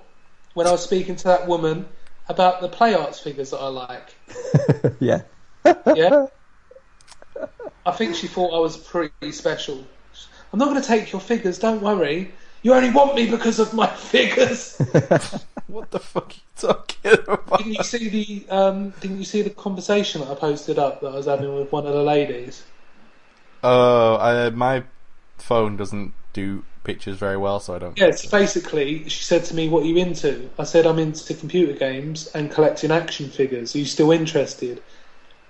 when 0.55 0.67
I 0.67 0.73
was 0.73 0.83
speaking 0.83 1.15
to 1.15 1.25
that 1.25 1.47
woman 1.47 1.87
about 2.29 2.61
the 2.61 2.68
play 2.68 2.95
arts 2.95 3.20
figures 3.20 3.51
that 3.51 3.59
I 3.59 3.68
like. 3.68 4.14
yeah. 5.01 5.22
Yeah. 5.95 6.27
I 7.87 7.93
think 7.93 8.14
she 8.14 8.27
thought 8.27 8.55
I 8.55 8.61
was 8.61 8.77
pretty 8.77 9.33
special. 9.33 9.85
I'm 10.53 10.59
not 10.59 10.68
going 10.68 10.81
to 10.81 10.87
take 10.87 11.12
your 11.12 11.20
figures, 11.20 11.59
don't 11.59 11.83
worry. 11.83 12.33
You 12.62 12.72
only 12.72 12.91
want 12.91 13.14
me 13.14 13.31
because 13.31 13.59
of 13.59 13.75
my 13.75 13.87
figures. 13.97 14.81
What 15.66 15.91
the 15.91 15.99
fuck 15.99 16.31
are 16.31 16.35
you 16.35 16.41
talking 16.57 17.12
about? 17.27 17.59
didn't 17.59 17.75
you 17.75 17.83
see 17.83 18.09
the 18.09 18.51
um, 18.51 18.91
Didn't 19.01 19.18
you 19.18 19.25
see 19.25 19.43
the 19.43 19.51
conversation 19.51 20.22
that 20.22 20.31
I 20.31 20.35
posted 20.35 20.79
up 20.79 21.01
that 21.01 21.09
I 21.09 21.16
was 21.16 21.27
having 21.27 21.55
with 21.55 21.72
one 21.72 21.87
of 21.87 21.93
the 21.93 22.03
ladies? 22.03 22.62
Oh, 23.62 24.14
uh, 24.14 24.51
my 24.55 24.85
phone 25.39 25.77
doesn't 25.77 26.14
do 26.35 26.64
pictures 26.82 27.16
very 27.16 27.39
well, 27.39 27.61
so 27.61 27.74
I 27.74 27.78
don't. 27.78 27.99
Yeah, 27.99 28.11
basically, 28.30 29.09
she 29.09 29.22
said 29.22 29.45
to 29.47 29.55
me, 29.55 29.68
"What 29.68 29.85
are 29.85 29.87
you 29.87 29.97
into?" 29.97 30.51
I 30.59 30.64
said, 30.64 30.87
"I'm 30.87 30.99
into 30.99 31.32
computer 31.32 31.72
games 31.72 32.26
and 32.35 32.51
collecting 32.51 32.91
action 32.91 33.30
figures. 33.30 33.74
Are 33.74 33.78
you 33.78 33.87
still 33.87 34.12
interested?" 34.12 34.82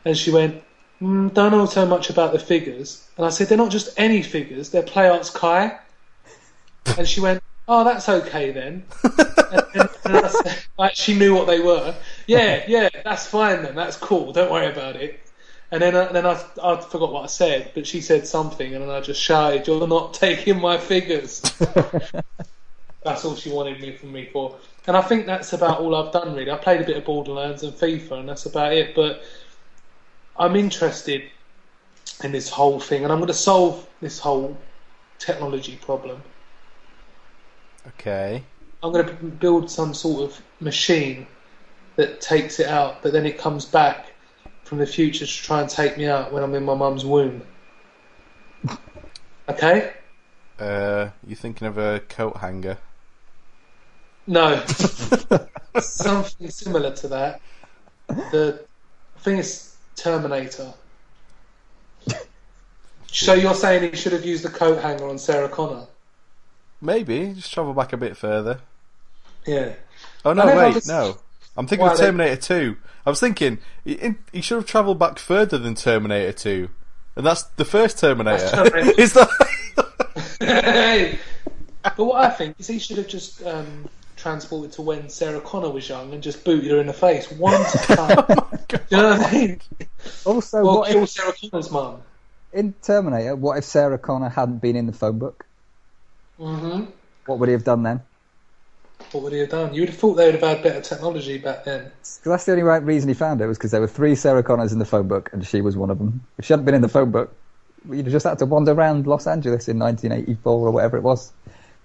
And 0.05 0.17
she 0.17 0.31
went, 0.31 0.63
mm, 1.03 1.35
"Don't 1.35 1.51
know 1.51 1.67
so 1.67 1.85
much 1.85 2.11
about 2.11 2.33
the 2.33 2.39
figures." 2.39 3.03
And 3.17 3.27
I 3.27 3.31
said, 3.31 3.49
"They're 3.49 3.59
not 3.59 3.73
just 3.73 3.91
any 3.97 4.23
figures; 4.23 4.71
they're 4.71 4.83
Play 4.83 5.09
Arts 5.09 5.31
Kai." 5.31 5.77
And 6.99 7.09
she 7.09 7.21
went, 7.21 7.43
"Oh, 7.67 7.83
that's 7.83 8.09
okay 8.09 8.53
then." 8.53 8.85
and, 9.03 9.63
and, 9.75 9.89
and 10.05 10.17
I 10.19 10.29
said, 10.29 10.59
like 10.79 10.95
she 10.95 11.15
knew 11.15 11.35
what 11.35 11.47
they 11.47 11.61
were. 11.61 11.95
Yeah, 12.27 12.63
yeah, 12.69 12.91
that's 13.05 13.27
fine 13.27 13.63
then. 13.63 13.75
That's 13.75 13.97
cool. 13.97 14.33
Don't 14.33 14.53
worry 14.53 14.71
about 14.71 14.97
it. 14.97 15.24
And 15.75 15.83
then, 15.83 15.97
I, 15.97 16.13
then 16.13 16.25
I, 16.25 16.41
I 16.63 16.81
forgot 16.81 17.11
what 17.11 17.25
I 17.25 17.27
said, 17.27 17.73
but 17.75 17.85
she 17.85 18.01
said 18.01 18.29
something, 18.29 18.77
and 18.77 18.85
then 18.85 18.91
I 18.91 19.01
just 19.01 19.21
shouted, 19.21 19.67
"You're 19.67 19.89
not 19.89 20.15
taking 20.15 20.61
my 20.61 20.79
figures." 20.79 21.41
that's 23.03 23.25
all 23.25 23.35
she 23.35 23.51
wanted 23.51 23.81
me 23.81 23.91
from 23.91 24.13
me 24.13 24.29
for. 24.33 24.55
And 24.87 24.97
I 24.97 25.03
think 25.03 25.27
that's 25.27 25.53
about 25.53 25.81
all 25.81 25.97
I've 25.97 26.13
done 26.13 26.33
really. 26.33 26.53
I 26.53 26.59
played 26.59 26.81
a 26.81 26.85
bit 26.85 26.97
of 26.97 27.05
Borderlands 27.05 27.65
and 27.65 27.73
FIFA, 27.73 28.21
and 28.21 28.29
that's 28.29 28.47
about 28.47 28.73
it. 28.73 28.95
But 28.95 29.25
I'm 30.37 30.55
interested 30.55 31.25
in 32.23 32.31
this 32.31 32.49
whole 32.49 32.79
thing, 32.79 33.03
and 33.03 33.11
I'm 33.11 33.19
going 33.19 33.27
to 33.27 33.35
solve 33.35 33.85
this 34.01 34.21
whole 34.21 34.57
technology 35.19 35.75
problem. 35.83 36.23
Okay. 37.89 38.45
I'm 38.81 38.93
going 38.93 39.09
to 39.09 39.13
build 39.13 39.69
some 39.69 39.93
sort 39.93 40.31
of 40.31 40.41
machine 40.61 41.27
that 41.97 42.21
takes 42.21 42.61
it 42.61 42.69
out, 42.69 43.03
but 43.03 43.13
then 43.13 43.27
it 43.27 43.39
comes 43.39 43.65
back 43.65 44.14
from 44.75 44.81
the 44.81 44.91
future 44.91 45.25
to 45.25 45.33
try 45.33 45.61
and 45.61 45.71
take 45.71 45.97
me 45.97 46.07
out 46.07 46.33
when 46.33 46.43
I'm 46.43 46.53
in 46.55 46.65
my 46.65 46.75
mum's 46.75 47.05
womb. 47.05 47.43
Okay? 49.49 49.93
Uh, 50.59 51.11
you're 51.25 51.37
thinking 51.37 51.69
of 51.69 51.79
a 51.79 52.01
coat 52.01 52.39
hanger. 52.39 52.79
No, 54.27 54.65
something 55.79 56.51
similar 56.51 56.93
to 56.97 57.09
that. 57.09 57.41
The 58.09 58.65
I 59.17 59.21
think 59.21 59.39
it's 59.39 59.77
Terminator. 59.95 60.73
So 63.07 63.35
you're 63.35 63.55
saying 63.55 63.93
he 63.93 63.97
should 63.97 64.13
have 64.13 64.25
used 64.25 64.45
the 64.45 64.49
coat 64.49 64.83
hanger 64.83 65.09
on 65.09 65.19
Sarah 65.19 65.49
Connor? 65.49 65.87
Maybe 66.81 67.33
just 67.35 67.53
travel 67.53 67.75
back 67.75 67.93
a 67.93 67.97
bit 67.97 68.17
further. 68.17 68.59
Yeah. 69.47 69.75
Oh 70.25 70.33
no, 70.33 70.47
wait, 70.47 70.57
understood 70.57 70.93
no. 70.93 71.19
I'm 71.57 71.67
thinking 71.67 71.87
why 71.87 71.93
of 71.93 71.99
they- 71.99 72.05
Terminator 72.07 72.41
2. 72.41 72.77
I 73.07 73.11
was 73.11 73.21
thinking 73.21 73.59
he, 73.85 74.15
he 74.33 74.41
should 74.41 74.57
have 74.57 74.67
travelled 74.67 74.99
back 74.99 75.19
further 75.19 75.59
than 75.59 75.75
Terminator 75.75 76.33
2, 76.33 76.69
and 77.17 77.27
that's 77.27 77.43
the 77.57 77.65
first 77.65 77.99
Terminator. 77.99 78.49
That's 78.51 78.99
Is 78.99 79.13
that? 79.15 79.29
But 81.97 82.05
what 82.07 82.25
I 82.25 82.31
think 82.31 82.57
is 82.59 82.67
he 82.67 82.79
should 82.79 82.97
have 82.97 83.09
just 83.09 83.45
um, 83.45 83.87
transported 84.17 84.73
to 84.73 84.83
when 84.83 85.11
Sarah 85.11 85.41
Connor 85.43 85.69
was 85.69 85.87
young 85.87 86.15
and 86.15 86.23
just 86.23 86.43
booted 86.43 86.71
her 86.71 86.81
in 86.81 86.87
the 86.87 86.95
face 86.95 87.31
one 87.31 87.63
time. 87.63 88.25
Do 88.69 88.79
you 88.91 88.97
know 88.97 89.19
what 89.19 89.27
I 89.27 89.33
mean? 89.33 89.61
Also, 90.25 90.59
Or 90.61 90.79
what 90.79 90.89
kill 90.91 91.03
if, 91.03 91.11
Sarah 91.11 91.35
Connor's 91.39 91.71
mum. 91.71 92.01
in 92.55 92.73
Terminator, 92.83 93.37
what 93.37 93.59
if 93.59 93.65
Sarah 93.65 93.99
Connor 93.99 94.31
hadn't 94.31 94.63
been 94.63 94.77
in 94.77 94.87
the 94.87 94.95
phone 94.95 95.19
book? 95.19 95.45
hmm 96.39 96.85
What 97.27 97.39
would 97.39 97.51
he 97.51 97.53
have 97.53 97.65
done 97.65 97.83
then? 97.83 98.01
What 99.15 99.23
would 99.25 99.33
he 99.33 99.39
have 99.39 99.49
done? 99.51 99.73
You 99.73 99.83
would 99.83 99.89
have 99.91 99.99
thought 99.99 100.15
they 100.15 100.27
would 100.27 100.35
have 100.35 100.43
had 100.43 100.63
better 100.63 100.81
technology 100.81 101.39
back 101.39 101.65
then. 101.65 101.85
'Cause 102.03 102.21
that's 102.25 102.45
the 102.45 102.53
only 102.53 102.65
right 102.65 102.83
reason 102.83 103.09
he 103.09 103.15
found 103.15 103.41
it 103.41 103.47
was 103.47 103.57
because 103.57 103.71
there 103.71 103.81
were 103.81 103.87
three 103.87 104.15
Sarah 104.15 104.43
Connors 104.43 104.73
in 104.73 104.79
the 104.81 104.85
phone 104.85 105.09
book, 105.09 105.31
and 105.33 105.47
she 105.47 105.61
was 105.61 105.77
one 105.77 105.91
of 105.91 105.99
them. 105.99 106.21
If 106.39 106.45
she 106.47 106.53
hadn't 106.53 106.67
been 106.67 106.75
in 106.75 106.83
the 106.83 106.89
phone 106.89 107.11
book, 107.11 107.33
you'd 107.89 108.07
have 108.07 108.13
just 108.13 108.27
had 108.27 108.39
to 108.41 108.47
wander 108.47 108.73
around 108.73 109.07
Los 109.07 109.27
Angeles 109.27 109.69
in 109.69 109.79
1984 109.79 110.67
or 110.69 110.71
whatever 110.73 110.97
it 110.97 111.03
was, 111.03 111.33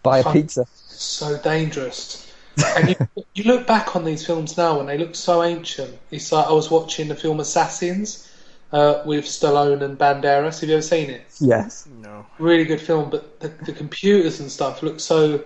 buy 0.01 0.19
a 0.19 0.23
Fun. 0.23 0.33
pizza. 0.33 0.65
So 0.87 1.37
dangerous. 1.37 2.33
And 2.75 2.89
you, 2.89 2.95
you 3.35 3.43
look 3.43 3.67
back 3.67 3.95
on 3.95 4.03
these 4.05 4.25
films 4.25 4.57
now 4.57 4.79
and 4.79 4.89
they 4.89 4.97
look 4.97 5.15
so 5.15 5.43
ancient. 5.43 5.97
It's 6.11 6.31
like 6.31 6.47
I 6.47 6.51
was 6.51 6.71
watching 6.71 7.07
the 7.09 7.15
film 7.15 7.39
Assassins 7.39 8.27
uh, 8.71 9.01
with 9.05 9.25
Stallone 9.25 9.81
and 9.83 9.97
Banderas. 9.97 10.59
Have 10.61 10.69
you 10.69 10.75
ever 10.75 10.81
seen 10.81 11.09
it? 11.09 11.25
Yes. 11.39 11.87
no. 12.01 12.25
really 12.39 12.65
good 12.65 12.81
film, 12.81 13.09
but 13.09 13.39
the, 13.39 13.49
the 13.65 13.73
computers 13.73 14.39
and 14.39 14.51
stuff 14.51 14.81
look 14.83 14.99
so 14.99 15.43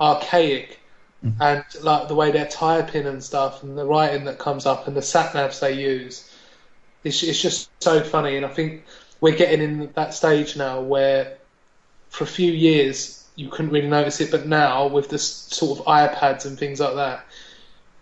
archaic, 0.00 0.78
Mm-hmm. 1.24 1.42
and 1.42 1.64
like 1.82 2.08
the 2.08 2.14
way 2.14 2.30
they're 2.30 2.46
typing 2.46 3.06
and 3.06 3.24
stuff, 3.24 3.62
and 3.62 3.76
the 3.76 3.84
writing 3.84 4.24
that 4.26 4.38
comes 4.38 4.66
up, 4.66 4.86
and 4.86 4.96
the 4.96 5.02
sat 5.02 5.32
navs 5.32 5.60
they 5.60 5.72
use, 5.72 6.30
it's 7.04 7.22
it's 7.22 7.40
just 7.40 7.70
so 7.82 8.02
funny. 8.02 8.36
And 8.36 8.44
I 8.44 8.48
think 8.50 8.84
we're 9.20 9.36
getting 9.36 9.62
in 9.62 9.90
that 9.94 10.12
stage 10.14 10.56
now 10.56 10.80
where, 10.80 11.38
for 12.10 12.24
a 12.24 12.26
few 12.26 12.52
years, 12.52 13.24
you 13.34 13.48
couldn't 13.48 13.70
really 13.70 13.88
notice 13.88 14.20
it, 14.20 14.30
but 14.30 14.46
now 14.46 14.88
with 14.88 15.08
this 15.08 15.26
sort 15.26 15.78
of 15.78 15.86
iPads 15.86 16.46
and 16.46 16.58
things 16.58 16.80
like 16.80 16.94
that. 16.94 17.24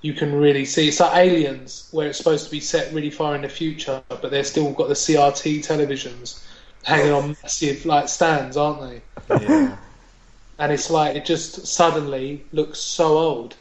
You 0.00 0.12
can 0.12 0.34
really 0.34 0.66
see 0.66 0.88
it's 0.88 1.00
like 1.00 1.16
Aliens, 1.16 1.88
where 1.90 2.08
it's 2.08 2.18
supposed 2.18 2.44
to 2.44 2.50
be 2.50 2.60
set 2.60 2.92
really 2.92 3.10
far 3.10 3.34
in 3.36 3.40
the 3.40 3.48
future, 3.48 4.02
but 4.08 4.30
they've 4.30 4.46
still 4.46 4.70
got 4.72 4.88
the 4.88 4.94
CRT 4.94 5.66
televisions 5.66 6.44
hanging 6.82 7.12
on 7.12 7.36
massive 7.42 7.86
like 7.86 8.08
stands, 8.08 8.58
aren't 8.58 8.82
they? 8.82 9.02
Yeah. 9.40 9.76
And 10.58 10.72
it's 10.72 10.90
like 10.90 11.16
it 11.16 11.24
just 11.24 11.66
suddenly 11.66 12.44
looks 12.52 12.78
so 12.78 13.18
old 13.18 13.56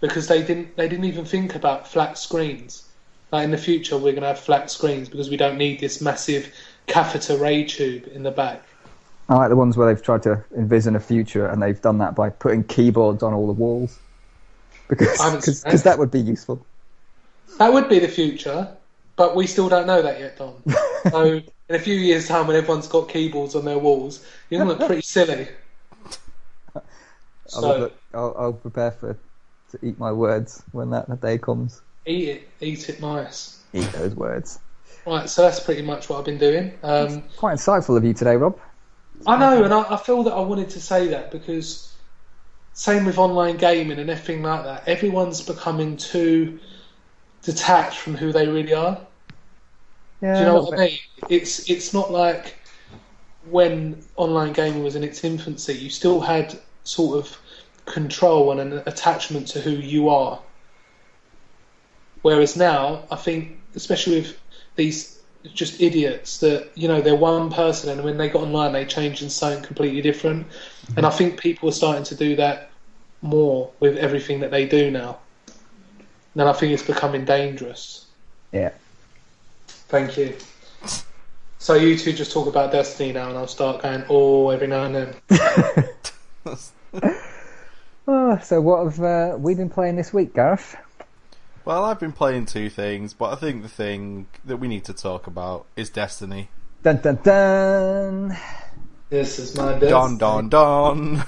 because 0.00 0.26
they 0.28 0.42
didn't 0.42 0.76
they 0.76 0.88
didn't 0.88 1.04
even 1.04 1.24
think 1.24 1.54
about 1.54 1.86
flat 1.86 2.18
screens. 2.18 2.88
Like 3.30 3.44
in 3.44 3.50
the 3.50 3.58
future, 3.58 3.96
we're 3.96 4.12
gonna 4.12 4.28
have 4.28 4.40
flat 4.40 4.70
screens 4.70 5.08
because 5.08 5.30
we 5.30 5.36
don't 5.36 5.58
need 5.58 5.80
this 5.80 6.00
massive 6.00 6.52
catheter 6.86 7.36
ray 7.36 7.64
tube 7.64 8.08
in 8.12 8.22
the 8.22 8.30
back. 8.30 8.62
I 9.28 9.36
like 9.36 9.50
the 9.50 9.56
ones 9.56 9.76
where 9.76 9.92
they've 9.92 10.02
tried 10.02 10.22
to 10.22 10.42
envision 10.56 10.96
a 10.96 11.00
future, 11.00 11.46
and 11.46 11.62
they've 11.62 11.80
done 11.80 11.98
that 11.98 12.14
by 12.14 12.30
putting 12.30 12.64
keyboards 12.64 13.22
on 13.22 13.34
all 13.34 13.46
the 13.46 13.52
walls. 13.52 13.98
Because 14.88 15.20
I 15.20 15.24
haven't 15.24 15.44
cause, 15.44 15.82
that 15.82 15.98
would 15.98 16.10
be 16.10 16.20
useful. 16.20 16.64
That 17.58 17.72
would 17.72 17.90
be 17.90 17.98
the 17.98 18.08
future, 18.08 18.74
but 19.16 19.36
we 19.36 19.46
still 19.46 19.68
don't 19.68 19.86
know 19.86 20.00
that 20.00 20.18
yet, 20.18 20.38
Don. 20.38 20.54
so 21.10 21.42
in 21.68 21.74
a 21.74 21.78
few 21.78 21.94
years' 21.94 22.26
time, 22.26 22.46
when 22.46 22.56
everyone's 22.56 22.88
got 22.88 23.10
keyboards 23.10 23.54
on 23.54 23.66
their 23.66 23.78
walls, 23.78 24.24
you're 24.48 24.58
gonna 24.58 24.70
look 24.70 24.86
pretty 24.86 25.02
silly. 25.02 25.48
I'll, 27.54 27.62
So 27.62 27.78
look- 27.78 28.02
I'll, 28.14 28.34
I'll 28.38 28.52
prepare 28.52 28.90
for 28.92 29.18
to 29.70 29.78
eat 29.86 29.98
my 29.98 30.12
words 30.12 30.62
when 30.72 30.90
that, 30.90 31.20
day 31.20 31.38
comes. 31.38 31.82
eat 32.06 32.28
it, 32.28 32.48
eat 32.60 32.88
it 32.88 33.00
nice. 33.00 33.62
Eat 33.74 33.92
those 33.92 34.14
words. 34.14 34.60
Right, 35.06 35.28
so 35.28 35.42
that's 35.42 35.60
pretty 35.60 35.82
much 35.82 36.08
what 36.08 36.18
I've 36.18 36.24
been 36.24 36.38
doing. 36.38 36.72
Um, 36.82 37.22
Quite 37.36 37.56
insightful 37.56 37.96
of 37.96 38.04
you 38.04 38.14
today, 38.14 38.36
Rob. 38.36 38.58
I 39.26 39.38
know, 39.38 39.64
and 39.64 39.72
I, 39.72 39.94
I 39.94 39.96
feel 39.96 40.22
that 40.24 40.32
I 40.32 40.40
wanted 40.40 40.70
to 40.70 40.80
say 40.80 41.08
that 41.08 41.30
because 41.30 41.94
same 42.72 43.04
with 43.04 43.18
online 43.18 43.56
gaming 43.56 43.98
and 43.98 44.10
everything 44.10 44.42
like 44.42 44.64
that. 44.64 44.88
Everyone's 44.88 45.42
becoming 45.42 45.96
too 45.96 46.60
detached 47.42 47.98
from 47.98 48.16
who 48.16 48.32
they 48.32 48.46
really 48.48 48.74
are. 48.74 49.06
Yeah, 50.20 50.34
Do 50.34 50.40
you 50.40 50.46
know 50.46 50.60
what 50.62 50.78
I 50.78 50.86
mean? 50.86 50.98
It's 51.28 51.68
it's 51.70 51.92
not 51.92 52.10
like 52.10 52.56
when 53.50 54.04
online 54.16 54.52
gaming 54.52 54.82
was 54.84 54.96
in 54.96 55.04
its 55.04 55.24
infancy. 55.24 55.74
You 55.74 55.90
still 55.90 56.20
had 56.20 56.58
sort 56.88 57.18
of 57.18 57.38
control 57.84 58.50
and 58.50 58.72
an 58.72 58.82
attachment 58.86 59.48
to 59.48 59.60
who 59.60 59.70
you 59.70 60.08
are. 60.08 60.40
Whereas 62.22 62.56
now, 62.56 63.04
I 63.10 63.16
think, 63.16 63.58
especially 63.74 64.20
with 64.20 64.38
these 64.76 65.18
just 65.54 65.80
idiots 65.80 66.38
that 66.38 66.68
you 66.74 66.88
know 66.88 67.00
they're 67.00 67.14
one 67.14 67.50
person 67.50 67.90
and 67.90 68.02
when 68.02 68.18
they 68.18 68.28
got 68.28 68.42
online 68.42 68.72
they 68.72 68.84
changed 68.84 69.22
into 69.22 69.32
something 69.32 69.62
completely 69.62 70.02
different. 70.02 70.46
And 70.96 71.06
I 71.06 71.10
think 71.10 71.38
people 71.38 71.68
are 71.68 71.72
starting 71.72 72.04
to 72.04 72.14
do 72.14 72.36
that 72.36 72.70
more 73.22 73.70
with 73.80 73.96
everything 73.96 74.40
that 74.40 74.50
they 74.50 74.66
do 74.66 74.90
now. 74.90 75.18
And 76.34 76.48
I 76.48 76.52
think 76.52 76.72
it's 76.72 76.82
becoming 76.82 77.24
dangerous. 77.24 78.06
Yeah. 78.52 78.70
Thank 79.66 80.16
you. 80.16 80.36
So 81.58 81.74
you 81.74 81.98
two 81.98 82.12
just 82.12 82.32
talk 82.32 82.46
about 82.46 82.72
Destiny 82.72 83.12
now, 83.12 83.28
and 83.28 83.36
I'll 83.36 83.48
start 83.48 83.82
going 83.82 84.04
oh 84.08 84.50
every 84.50 84.68
now 84.68 84.84
and 84.84 84.94
then. 84.94 85.88
Oh, 88.06 88.38
so 88.42 88.60
what 88.60 88.84
have 88.84 89.00
uh, 89.00 89.36
we 89.38 89.54
been 89.54 89.70
playing 89.70 89.96
this 89.96 90.12
week, 90.12 90.34
Gareth? 90.34 90.76
Well, 91.64 91.84
I've 91.84 92.00
been 92.00 92.12
playing 92.12 92.46
two 92.46 92.70
things, 92.70 93.12
but 93.12 93.32
I 93.32 93.36
think 93.36 93.62
the 93.62 93.68
thing 93.68 94.26
that 94.44 94.56
we 94.56 94.68
need 94.68 94.84
to 94.84 94.94
talk 94.94 95.26
about 95.26 95.66
is 95.76 95.90
Destiny. 95.90 96.48
Dun 96.82 97.00
dun 97.02 97.18
dun. 97.22 98.36
This 99.10 99.38
is 99.38 99.56
my 99.56 99.72
Destiny. 99.72 99.90
Don, 99.90 100.18
don, 100.18 100.48
don. 100.48 101.24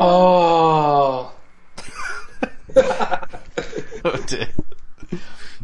Oh, 0.00 1.32
Oh, 4.04 4.24
dear. 4.26 4.48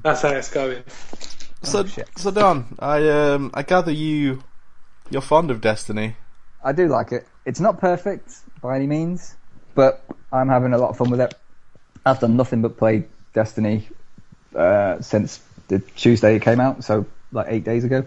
that's 0.02 0.22
how 0.22 0.28
it's 0.30 0.50
going. 0.50 0.82
so, 1.62 1.84
shit. 1.86 2.08
so 2.16 2.30
Don, 2.30 2.74
I 2.80 3.08
um, 3.08 3.50
I 3.54 3.62
gather 3.62 3.92
you, 3.92 4.42
you're 5.10 5.22
fond 5.22 5.50
of 5.50 5.60
Destiny. 5.60 6.16
I 6.64 6.72
do 6.72 6.88
like 6.88 7.12
it. 7.12 7.26
It's 7.44 7.60
not 7.60 7.78
perfect 7.78 8.32
by 8.62 8.76
any 8.76 8.86
means, 8.86 9.36
but 9.74 10.02
I'm 10.32 10.48
having 10.48 10.72
a 10.72 10.78
lot 10.78 10.90
of 10.90 10.96
fun 10.96 11.10
with 11.10 11.20
it. 11.20 11.34
I've 12.06 12.20
done 12.20 12.36
nothing 12.36 12.62
but 12.62 12.76
play 12.78 13.04
Destiny 13.34 13.88
uh, 14.54 15.00
since 15.00 15.40
the 15.68 15.78
Tuesday 15.80 16.36
it 16.36 16.42
came 16.42 16.60
out, 16.60 16.84
so 16.84 17.06
like 17.32 17.46
eight 17.50 17.64
days 17.64 17.84
ago. 17.84 18.04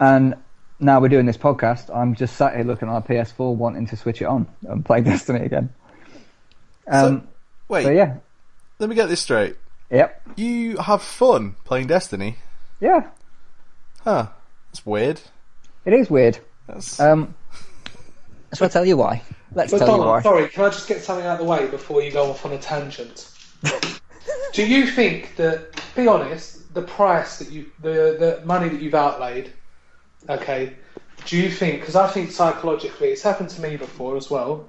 And 0.00 0.34
now 0.78 1.00
we're 1.00 1.08
doing 1.08 1.26
this 1.26 1.36
podcast. 1.38 1.94
I'm 1.94 2.14
just 2.14 2.36
sat 2.36 2.54
here 2.54 2.64
looking 2.64 2.88
at 2.88 2.92
my 2.92 3.00
PS4, 3.00 3.54
wanting 3.54 3.86
to 3.88 3.96
switch 3.96 4.20
it 4.22 4.26
on 4.26 4.46
and 4.66 4.84
play 4.84 5.00
Destiny 5.02 5.40
again. 5.44 5.70
Um, 6.86 7.28
Wait, 7.68 7.82
so 7.84 7.90
yeah, 7.90 8.16
let 8.78 8.88
me 8.88 8.94
get 8.94 9.08
this 9.08 9.20
straight. 9.20 9.56
yep, 9.90 10.22
You 10.36 10.76
have 10.78 11.02
fun 11.02 11.56
playing 11.64 11.88
Destiny? 11.88 12.36
yeah. 12.80 13.08
Huh? 14.04 14.28
That's 14.70 14.86
weird. 14.86 15.20
It 15.84 15.92
is 15.92 16.08
weird. 16.08 16.38
That's 16.66 16.98
Um, 17.00 17.34
so 18.52 18.64
I'll 18.64 18.70
tell 18.70 18.84
you 18.84 18.96
why. 18.96 19.22
Let's 19.54 19.72
But 19.72 19.78
tell 19.78 19.96
you 19.96 20.04
why. 20.04 20.22
sorry, 20.22 20.48
can 20.48 20.64
I 20.64 20.68
just 20.68 20.88
get 20.88 21.02
something 21.02 21.26
out 21.26 21.40
of 21.40 21.46
the 21.46 21.50
way 21.50 21.66
before 21.68 22.02
you 22.02 22.10
go 22.10 22.30
off 22.30 22.44
on 22.44 22.52
a 22.52 22.58
tangent? 22.58 23.30
Do 24.52 24.66
you 24.66 24.86
think 24.86 25.36
that, 25.36 25.80
be 25.94 26.06
honest, 26.08 26.72
the 26.74 26.82
price 26.82 27.38
that 27.38 27.50
you, 27.50 27.66
the 27.80 28.16
the 28.18 28.42
money 28.44 28.68
that 28.68 28.80
you've 28.80 28.94
outlaid, 28.94 29.52
okay? 30.28 30.74
Do 31.26 31.36
you 31.36 31.50
think? 31.50 31.80
Because 31.80 31.96
I 31.96 32.08
think 32.08 32.30
psychologically, 32.30 33.08
it's 33.08 33.22
happened 33.22 33.50
to 33.50 33.60
me 33.60 33.76
before 33.76 34.16
as 34.16 34.30
well. 34.30 34.68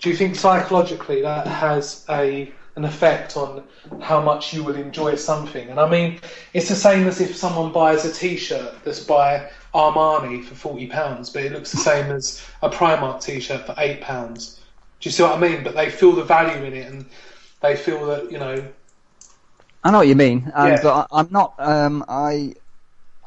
Do 0.00 0.10
you 0.10 0.16
think 0.16 0.36
psychologically 0.36 1.22
that 1.22 1.46
has 1.46 2.04
a 2.08 2.52
an 2.76 2.84
effect 2.84 3.36
on 3.36 3.64
how 4.00 4.20
much 4.20 4.52
you 4.52 4.64
will 4.64 4.76
enjoy 4.76 5.14
something? 5.14 5.68
And 5.68 5.78
I 5.80 5.88
mean, 5.88 6.20
it's 6.52 6.68
the 6.68 6.74
same 6.74 7.06
as 7.06 7.20
if 7.20 7.36
someone 7.36 7.72
buys 7.72 8.04
a 8.04 8.12
T-shirt 8.12 8.84
that's 8.84 9.00
by 9.00 9.50
Armani 9.74 10.44
for 10.44 10.54
forty 10.54 10.86
pounds, 10.86 11.30
but 11.30 11.44
it 11.44 11.52
looks 11.52 11.70
the 11.72 11.78
same 11.78 12.10
as 12.12 12.44
a 12.62 12.70
Primark 12.70 13.22
T-shirt 13.22 13.66
for 13.66 13.74
eight 13.78 14.00
pounds. 14.00 14.60
Do 15.00 15.08
you 15.08 15.12
see 15.12 15.22
what 15.22 15.36
I 15.36 15.40
mean? 15.40 15.62
But 15.64 15.74
they 15.74 15.90
feel 15.90 16.12
the 16.12 16.24
value 16.24 16.64
in 16.64 16.74
it, 16.74 16.90
and 16.90 17.06
they 17.60 17.76
feel 17.76 18.06
that 18.06 18.30
you 18.30 18.38
know. 18.38 18.64
I 19.82 19.90
know 19.90 19.98
what 19.98 20.08
you 20.08 20.16
mean, 20.16 20.50
um, 20.54 20.76
Yeah. 20.76 20.80
but 20.80 21.08
I, 21.12 21.20
I'm 21.20 21.28
not. 21.30 21.54
Um, 21.58 22.04
I 22.08 22.54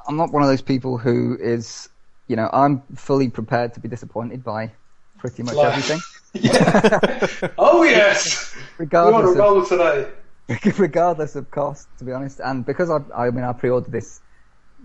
I'm 0.07 0.17
not 0.17 0.31
one 0.31 0.43
of 0.43 0.49
those 0.49 0.61
people 0.61 0.97
who 0.97 1.37
is 1.39 1.89
you 2.27 2.35
know, 2.35 2.49
I'm 2.51 2.81
fully 2.95 3.29
prepared 3.29 3.73
to 3.75 3.79
be 3.79 3.87
disappointed 3.87 4.43
by 4.43 4.73
pretty 5.17 5.43
much 5.43 5.63
everything, 5.63 6.03
Yeah. 6.41 7.49
oh 7.57 7.83
yes. 7.83 8.55
We're 8.77 8.83
on 8.83 9.23
regardless 9.23 9.25
a 9.25 9.31
of 9.31 9.37
roll 9.37 9.65
today. 9.65 10.11
regardless 10.77 11.35
of 11.35 11.51
cost, 11.51 11.87
to 11.97 12.03
be 12.05 12.11
honest. 12.11 12.39
And 12.39 12.65
because 12.65 12.89
I, 12.89 12.99
I 13.15 13.31
mean, 13.31 13.43
I 13.43 13.53
pre-ordered 13.53 13.91
this 13.91 14.21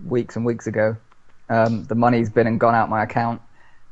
weeks 0.06 0.36
and 0.36 0.44
weeks 0.44 0.66
ago. 0.66 0.96
Um, 1.48 1.84
the 1.84 1.94
money's 1.94 2.30
been 2.30 2.46
and 2.46 2.58
gone 2.58 2.74
out 2.74 2.88
my 2.88 3.02
account 3.02 3.42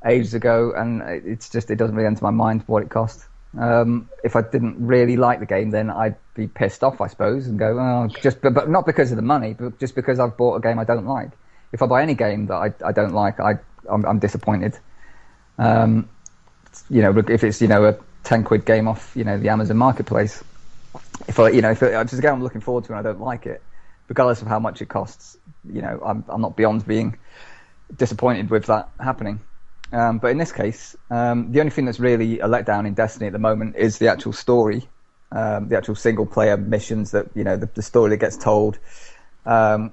ages 0.06 0.34
ago, 0.34 0.72
and 0.74 1.02
it's 1.02 1.50
just 1.50 1.70
it 1.70 1.76
doesn't 1.76 1.94
really 1.94 2.06
enter 2.06 2.24
my 2.24 2.30
mind 2.30 2.64
what 2.66 2.82
it 2.82 2.88
cost. 2.88 3.26
Um, 3.58 4.08
if 4.22 4.36
I 4.36 4.42
didn't 4.42 4.76
really 4.78 5.16
like 5.16 5.40
the 5.40 5.46
game, 5.46 5.70
then 5.70 5.90
I'd 5.90 6.16
be 6.34 6.46
pissed 6.46 6.84
off, 6.84 7.00
I 7.00 7.08
suppose, 7.08 7.48
and 7.48 7.58
go, 7.58 7.78
oh, 7.78 8.08
just 8.22 8.40
but, 8.40 8.54
but 8.54 8.70
not 8.70 8.86
because 8.86 9.10
of 9.10 9.16
the 9.16 9.22
money, 9.22 9.54
but 9.54 9.78
just 9.78 9.94
because 9.94 10.20
I've 10.20 10.36
bought 10.36 10.56
a 10.56 10.60
game 10.60 10.78
I 10.78 10.84
don't 10.84 11.06
like. 11.06 11.30
If 11.72 11.82
I 11.82 11.86
buy 11.86 12.02
any 12.02 12.14
game 12.14 12.46
that 12.46 12.54
I, 12.54 12.72
I 12.84 12.92
don't 12.92 13.12
like, 13.12 13.40
I 13.40 13.58
I'm, 13.90 14.04
I'm 14.06 14.18
disappointed. 14.18 14.78
Um, 15.58 16.08
you 16.88 17.02
know, 17.02 17.16
if 17.16 17.44
it's 17.44 17.60
you 17.60 17.68
know 17.68 17.84
a 17.84 17.96
ten 18.22 18.44
quid 18.44 18.64
game 18.64 18.88
off 18.88 19.12
you 19.16 19.24
know 19.24 19.38
the 19.38 19.48
Amazon 19.48 19.76
Marketplace, 19.76 20.42
if 21.28 21.38
I 21.38 21.50
you 21.50 21.62
know 21.62 21.70
if 21.70 21.82
it, 21.82 21.92
if 21.92 22.02
it's 22.02 22.12
a 22.12 22.22
game 22.22 22.34
I'm 22.34 22.42
looking 22.42 22.60
forward 22.60 22.84
to 22.84 22.92
and 22.92 22.98
I 22.98 23.02
don't 23.02 23.20
like 23.20 23.46
it, 23.46 23.62
regardless 24.08 24.42
of 24.42 24.48
how 24.48 24.58
much 24.58 24.82
it 24.82 24.88
costs, 24.88 25.36
you 25.64 25.82
know 25.82 26.00
I'm 26.04 26.24
I'm 26.28 26.40
not 26.40 26.56
beyond 26.56 26.86
being 26.86 27.18
disappointed 27.96 28.50
with 28.50 28.66
that 28.66 28.90
happening. 29.00 29.40
Um, 29.92 30.18
but 30.18 30.28
in 30.28 30.38
this 30.38 30.52
case, 30.52 30.94
um, 31.10 31.50
the 31.50 31.60
only 31.60 31.70
thing 31.70 31.84
that's 31.84 31.98
really 31.98 32.38
a 32.38 32.46
letdown 32.46 32.86
in 32.86 32.94
Destiny 32.94 33.26
at 33.26 33.32
the 33.32 33.40
moment 33.40 33.74
is 33.74 33.98
the 33.98 34.08
actual 34.08 34.32
story, 34.32 34.88
um, 35.32 35.68
the 35.68 35.76
actual 35.76 35.96
single 35.96 36.26
player 36.26 36.56
missions 36.56 37.10
that 37.10 37.26
you 37.34 37.44
know 37.44 37.56
the, 37.56 37.66
the 37.66 37.82
story 37.82 38.10
that 38.10 38.18
gets 38.18 38.36
told, 38.36 38.78
um, 39.46 39.92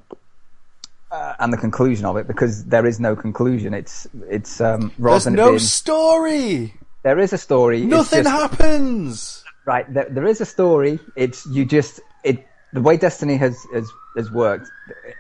uh, 1.12 1.34
and 1.40 1.52
the 1.54 1.58
conclusion 1.58 2.06
of 2.06 2.18
it 2.18 2.28
because 2.28 2.66
there 2.66 2.86
is 2.86 3.00
no 3.00 3.16
conclusion. 3.16 3.74
It's 3.74 4.08
it's 4.30 4.60
um, 4.62 4.92
rather 4.98 5.24
There's 5.24 5.36
no 5.36 5.48
being- 5.50 5.60
story. 5.60 6.74
there 7.04 7.20
is 7.20 7.34
a 7.34 7.38
story. 7.38 7.86
Nothing 7.86 8.24
just- 8.24 8.30
happens. 8.42 9.44
right 9.66 9.92
there, 9.94 10.08
there 10.10 10.26
is 10.26 10.40
a 10.42 10.46
story 10.46 11.00
it's 11.16 11.46
you 11.48 11.66
just 11.66 12.00
it 12.24 12.46
the 12.74 12.82
way 12.82 12.96
destiny 12.98 13.36
has, 13.38 13.56
has 13.74 13.90
has 14.16 14.32
worked 14.32 14.68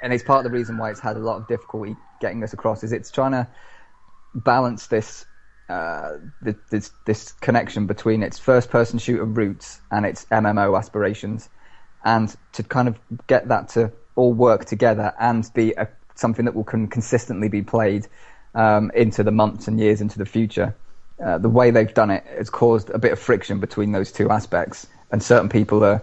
and 0.02 0.14
it's 0.14 0.24
part 0.24 0.46
of 0.46 0.50
the 0.52 0.58
reason 0.58 0.78
why 0.78 0.90
it's 0.90 1.00
had 1.02 1.16
a 1.18 1.20
lot 1.20 1.38
of 1.38 1.48
difficulty 1.48 1.96
getting 2.22 2.40
this 2.40 2.54
across 2.54 2.84
is 2.84 2.92
it's 2.94 3.12
trying 3.12 3.32
to 3.32 3.48
balance 4.36 4.88
this 4.88 5.26
uh, 5.70 6.14
this 6.70 6.92
this 7.06 7.32
connection 7.42 7.88
between 7.88 8.24
its 8.24 8.40
first 8.40 8.70
person 8.70 8.98
shooter 9.00 9.26
roots 9.26 9.82
and 9.92 10.06
its 10.06 10.26
MMO 10.32 10.78
aspirations 10.78 11.50
and 12.06 12.34
to 12.54 12.64
kind 12.64 12.88
of 12.88 12.98
get 13.28 13.50
that 13.50 13.68
to 13.70 13.92
all 14.18 14.34
work 14.34 14.66
together 14.66 15.14
and 15.20 15.50
be 15.54 15.72
a, 15.78 15.88
something 16.16 16.46
that 16.46 16.56
will 16.56 16.64
can 16.64 16.88
consistently 16.88 17.48
be 17.48 17.62
played 17.62 18.08
um, 18.56 18.92
into 18.94 19.24
the 19.24 19.32
months 19.32 19.68
and 19.68 19.80
years 19.80 20.02
into 20.02 20.18
the 20.18 20.26
future. 20.26 20.76
Uh, 21.24 21.38
the 21.38 21.50
way 21.50 21.72
they've 21.72 21.94
done 21.94 22.12
it 22.12 22.26
has 22.38 22.50
caused 22.50 22.90
a 22.90 23.00
bit 23.00 23.12
of 23.12 23.20
friction 23.20 23.60
between 23.60 23.92
those 23.92 24.12
two 24.12 24.30
aspects, 24.30 24.86
and 25.12 25.24
certain 25.24 25.50
people 25.50 25.84
are 25.84 26.02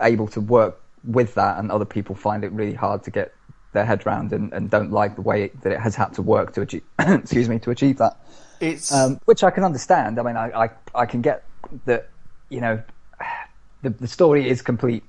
able 0.00 0.26
to 0.26 0.40
work 0.40 0.80
with 1.04 1.34
that, 1.34 1.58
and 1.58 1.70
other 1.70 1.84
people 1.84 2.14
find 2.14 2.44
it 2.44 2.52
really 2.52 2.74
hard 2.74 3.02
to 3.04 3.10
get 3.10 3.32
their 3.72 3.84
head 3.84 4.06
round 4.06 4.32
and, 4.32 4.52
and 4.52 4.70
don't 4.70 4.90
like 4.90 5.16
the 5.16 5.22
way 5.22 5.50
that 5.62 5.72
it 5.72 5.80
has 5.80 5.94
had 5.94 6.12
to 6.14 6.22
work 6.22 6.54
to 6.54 6.62
achieve. 6.62 6.82
excuse 6.98 7.48
me, 7.48 7.58
to 7.58 7.70
achieve 7.70 7.98
that 7.98 8.16
It's 8.60 8.92
um, 8.92 9.20
which 9.26 9.42
I 9.44 9.50
can 9.50 9.64
understand. 9.64 10.18
I 10.18 10.22
mean, 10.22 10.36
I, 10.36 10.64
I, 10.64 10.70
I 10.94 11.06
can 11.06 11.20
get 11.20 11.44
that, 11.84 12.08
you 12.48 12.60
know, 12.60 12.82
the, 13.82 13.90
the 13.90 14.08
story 14.08 14.48
is 14.48 14.62
complete. 14.62 15.04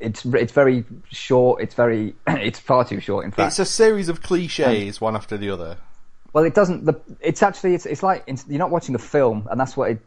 It's 0.00 0.24
it's 0.24 0.52
very 0.52 0.84
short. 1.10 1.62
It's 1.62 1.74
very 1.74 2.14
it's 2.26 2.58
far 2.58 2.84
too 2.84 3.00
short. 3.00 3.24
In 3.24 3.30
fact, 3.30 3.48
it's 3.48 3.58
a 3.58 3.64
series 3.64 4.08
of 4.08 4.22
cliches, 4.22 5.00
one 5.00 5.16
after 5.16 5.36
the 5.36 5.50
other. 5.50 5.78
well, 6.32 6.44
it 6.44 6.54
doesn't. 6.54 6.84
The 6.84 7.00
it's 7.20 7.42
actually 7.42 7.74
it's 7.74 7.86
it's 7.86 8.02
like 8.02 8.24
it's, 8.26 8.44
you're 8.48 8.58
not 8.58 8.70
watching 8.70 8.94
a 8.94 8.98
film, 8.98 9.48
and 9.50 9.58
that's 9.58 9.76
what 9.76 9.90
it, 9.92 10.00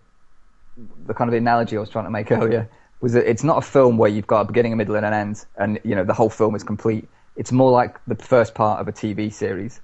the 1.07 1.13
kind 1.13 1.29
of 1.29 1.33
analogy 1.33 1.77
I 1.77 1.79
was 1.79 1.89
trying 1.89 2.05
to 2.05 2.11
make 2.11 2.31
earlier 2.31 2.69
was 3.01 3.13
that 3.13 3.29
it's 3.29 3.43
not 3.43 3.57
a 3.57 3.61
film 3.61 3.97
where 3.97 4.09
you've 4.09 4.27
got 4.27 4.41
a 4.41 4.45
beginning, 4.45 4.73
a 4.73 4.75
middle, 4.75 4.95
and 4.95 5.05
an 5.05 5.13
end, 5.13 5.45
and 5.57 5.79
you 5.83 5.95
know 5.95 6.03
the 6.03 6.13
whole 6.13 6.29
film 6.29 6.55
is 6.55 6.63
complete. 6.63 7.07
It's 7.35 7.51
more 7.51 7.71
like 7.71 8.03
the 8.05 8.15
first 8.15 8.53
part 8.53 8.81
of 8.81 8.87
a 8.87 8.91
TV 8.91 9.31
series. 9.31 9.79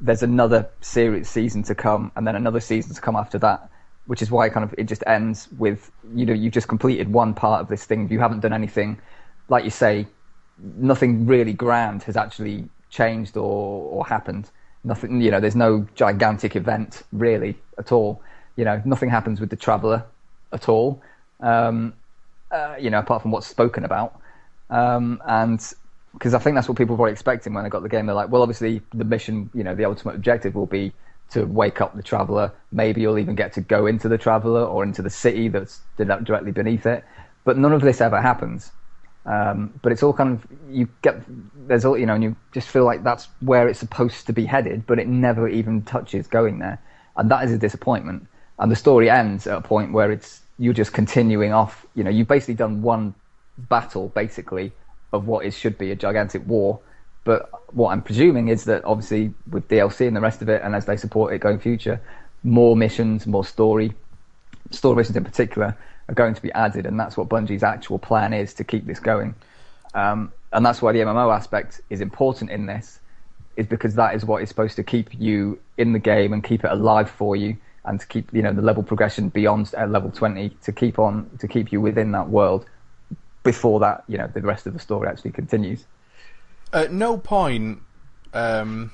There's 0.00 0.22
another 0.22 0.68
series 0.80 1.28
season 1.28 1.62
to 1.64 1.74
come, 1.74 2.10
and 2.16 2.26
then 2.26 2.34
another 2.36 2.60
season 2.60 2.94
to 2.94 3.00
come 3.00 3.16
after 3.16 3.38
that, 3.38 3.70
which 4.06 4.22
is 4.22 4.30
why 4.30 4.46
it 4.46 4.52
kind 4.52 4.64
of 4.64 4.74
it 4.76 4.84
just 4.84 5.04
ends 5.06 5.48
with 5.58 5.90
you 6.14 6.26
know 6.26 6.32
you've 6.32 6.52
just 6.52 6.68
completed 6.68 7.12
one 7.12 7.34
part 7.34 7.60
of 7.60 7.68
this 7.68 7.84
thing. 7.84 8.10
You 8.10 8.18
haven't 8.18 8.40
done 8.40 8.52
anything, 8.52 9.00
like 9.50 9.64
you 9.64 9.70
say, 9.70 10.06
nothing 10.78 11.26
really 11.26 11.52
grand 11.52 12.02
has 12.04 12.16
actually 12.16 12.68
changed 12.88 13.36
or, 13.36 13.90
or 13.90 14.06
happened. 14.06 14.50
Nothing, 14.84 15.20
you 15.20 15.30
know, 15.30 15.40
there's 15.40 15.56
no 15.56 15.86
gigantic 15.94 16.56
event 16.56 17.02
really 17.12 17.58
at 17.76 17.92
all. 17.92 18.22
You 18.56 18.64
know, 18.64 18.80
nothing 18.86 19.10
happens 19.10 19.40
with 19.40 19.50
the 19.50 19.56
traveller 19.56 20.04
at 20.52 20.68
all. 20.68 21.02
Um, 21.40 21.92
uh, 22.50 22.76
you 22.80 22.90
know, 22.90 23.00
apart 23.00 23.22
from 23.22 23.32
what's 23.32 23.46
spoken 23.46 23.84
about. 23.84 24.18
Um, 24.70 25.20
and 25.26 25.60
because 26.14 26.32
I 26.34 26.38
think 26.38 26.54
that's 26.54 26.68
what 26.68 26.78
people 26.78 26.96
were 26.96 27.08
expecting 27.08 27.52
when 27.52 27.64
they 27.64 27.70
got 27.70 27.82
the 27.82 27.88
game. 27.88 28.06
They're 28.06 28.14
like, 28.14 28.30
well, 28.30 28.42
obviously 28.42 28.82
the 28.94 29.04
mission, 29.04 29.50
you 29.54 29.64
know, 29.64 29.74
the 29.74 29.84
ultimate 29.84 30.14
objective 30.14 30.54
will 30.54 30.66
be 30.66 30.92
to 31.30 31.44
wake 31.44 31.80
up 31.80 31.94
the 31.94 32.02
traveller. 32.02 32.52
Maybe 32.72 33.00
you'll 33.00 33.18
even 33.18 33.34
get 33.34 33.52
to 33.54 33.60
go 33.60 33.86
into 33.86 34.08
the 34.08 34.18
traveller 34.18 34.64
or 34.64 34.82
into 34.82 35.02
the 35.02 35.10
city 35.10 35.48
that's 35.48 35.80
directly 35.96 36.52
beneath 36.52 36.86
it. 36.86 37.04
But 37.44 37.56
none 37.56 37.72
of 37.72 37.82
this 37.82 38.00
ever 38.00 38.20
happens. 38.20 38.72
Um, 39.30 39.72
but 39.82 39.92
it's 39.92 40.02
all 40.02 40.12
kind 40.12 40.32
of 40.32 40.46
you 40.68 40.88
get 41.02 41.22
there's 41.68 41.84
all 41.84 41.96
you 41.96 42.04
know, 42.04 42.14
and 42.14 42.24
you 42.24 42.36
just 42.52 42.68
feel 42.68 42.84
like 42.84 43.04
that's 43.04 43.28
where 43.40 43.68
it's 43.68 43.78
supposed 43.78 44.26
to 44.26 44.32
be 44.32 44.44
headed, 44.44 44.84
but 44.88 44.98
it 44.98 45.06
never 45.06 45.48
even 45.48 45.82
touches 45.82 46.26
going 46.26 46.58
there, 46.58 46.80
and 47.16 47.30
that 47.30 47.44
is 47.44 47.52
a 47.52 47.58
disappointment. 47.58 48.26
And 48.58 48.72
the 48.72 48.76
story 48.76 49.08
ends 49.08 49.46
at 49.46 49.56
a 49.56 49.60
point 49.60 49.92
where 49.92 50.10
it's 50.10 50.40
you're 50.58 50.74
just 50.74 50.92
continuing 50.92 51.52
off. 51.52 51.86
You 51.94 52.02
know, 52.02 52.10
you've 52.10 52.26
basically 52.26 52.54
done 52.54 52.82
one 52.82 53.14
battle, 53.56 54.08
basically, 54.08 54.72
of 55.12 55.28
what 55.28 55.46
is 55.46 55.56
should 55.56 55.78
be 55.78 55.92
a 55.92 55.96
gigantic 55.96 56.44
war. 56.48 56.80
But 57.22 57.48
what 57.72 57.90
I'm 57.92 58.02
presuming 58.02 58.48
is 58.48 58.64
that 58.64 58.84
obviously 58.84 59.32
with 59.48 59.68
DLC 59.68 60.08
and 60.08 60.16
the 60.16 60.20
rest 60.20 60.42
of 60.42 60.48
it, 60.48 60.60
and 60.64 60.74
as 60.74 60.86
they 60.86 60.96
support 60.96 61.32
it 61.32 61.38
going 61.38 61.60
future, 61.60 62.00
more 62.42 62.74
missions, 62.74 63.28
more 63.28 63.44
story, 63.44 63.92
story 64.72 64.96
missions 64.96 65.16
in 65.16 65.24
particular 65.24 65.76
are 66.10 66.14
going 66.14 66.34
to 66.34 66.42
be 66.42 66.52
added, 66.52 66.86
and 66.86 66.98
that's 66.98 67.16
what 67.16 67.28
Bungie's 67.28 67.62
actual 67.62 67.98
plan 67.98 68.32
is 68.32 68.52
to 68.54 68.64
keep 68.64 68.84
this 68.84 68.98
going. 68.98 69.34
Um, 69.94 70.32
and 70.52 70.66
that's 70.66 70.82
why 70.82 70.92
the 70.92 70.98
MMO 70.98 71.34
aspect 71.34 71.80
is 71.88 72.00
important 72.00 72.50
in 72.50 72.66
this, 72.66 72.98
is 73.56 73.66
because 73.66 73.94
that 73.94 74.14
is 74.16 74.24
what 74.24 74.42
is 74.42 74.48
supposed 74.48 74.76
to 74.76 74.82
keep 74.82 75.14
you 75.14 75.60
in 75.78 75.92
the 75.92 75.98
game 75.98 76.32
and 76.32 76.42
keep 76.42 76.64
it 76.64 76.70
alive 76.70 77.08
for 77.08 77.36
you, 77.36 77.56
and 77.84 78.00
to 78.00 78.06
keep 78.06 78.32
you 78.34 78.42
know 78.42 78.52
the 78.52 78.62
level 78.62 78.82
progression 78.82 79.28
beyond 79.28 79.72
uh, 79.78 79.86
level 79.86 80.10
20 80.10 80.50
to 80.64 80.72
keep 80.72 80.98
on 80.98 81.30
to 81.38 81.46
keep 81.46 81.72
you 81.72 81.80
within 81.80 82.12
that 82.12 82.28
world. 82.28 82.66
Before 83.42 83.80
that, 83.80 84.04
you 84.06 84.18
know, 84.18 84.26
the 84.26 84.42
rest 84.42 84.66
of 84.66 84.74
the 84.74 84.80
story 84.80 85.08
actually 85.08 85.30
continues. 85.30 85.86
At 86.72 86.92
no 86.92 87.16
point 87.16 87.80
um, 88.34 88.90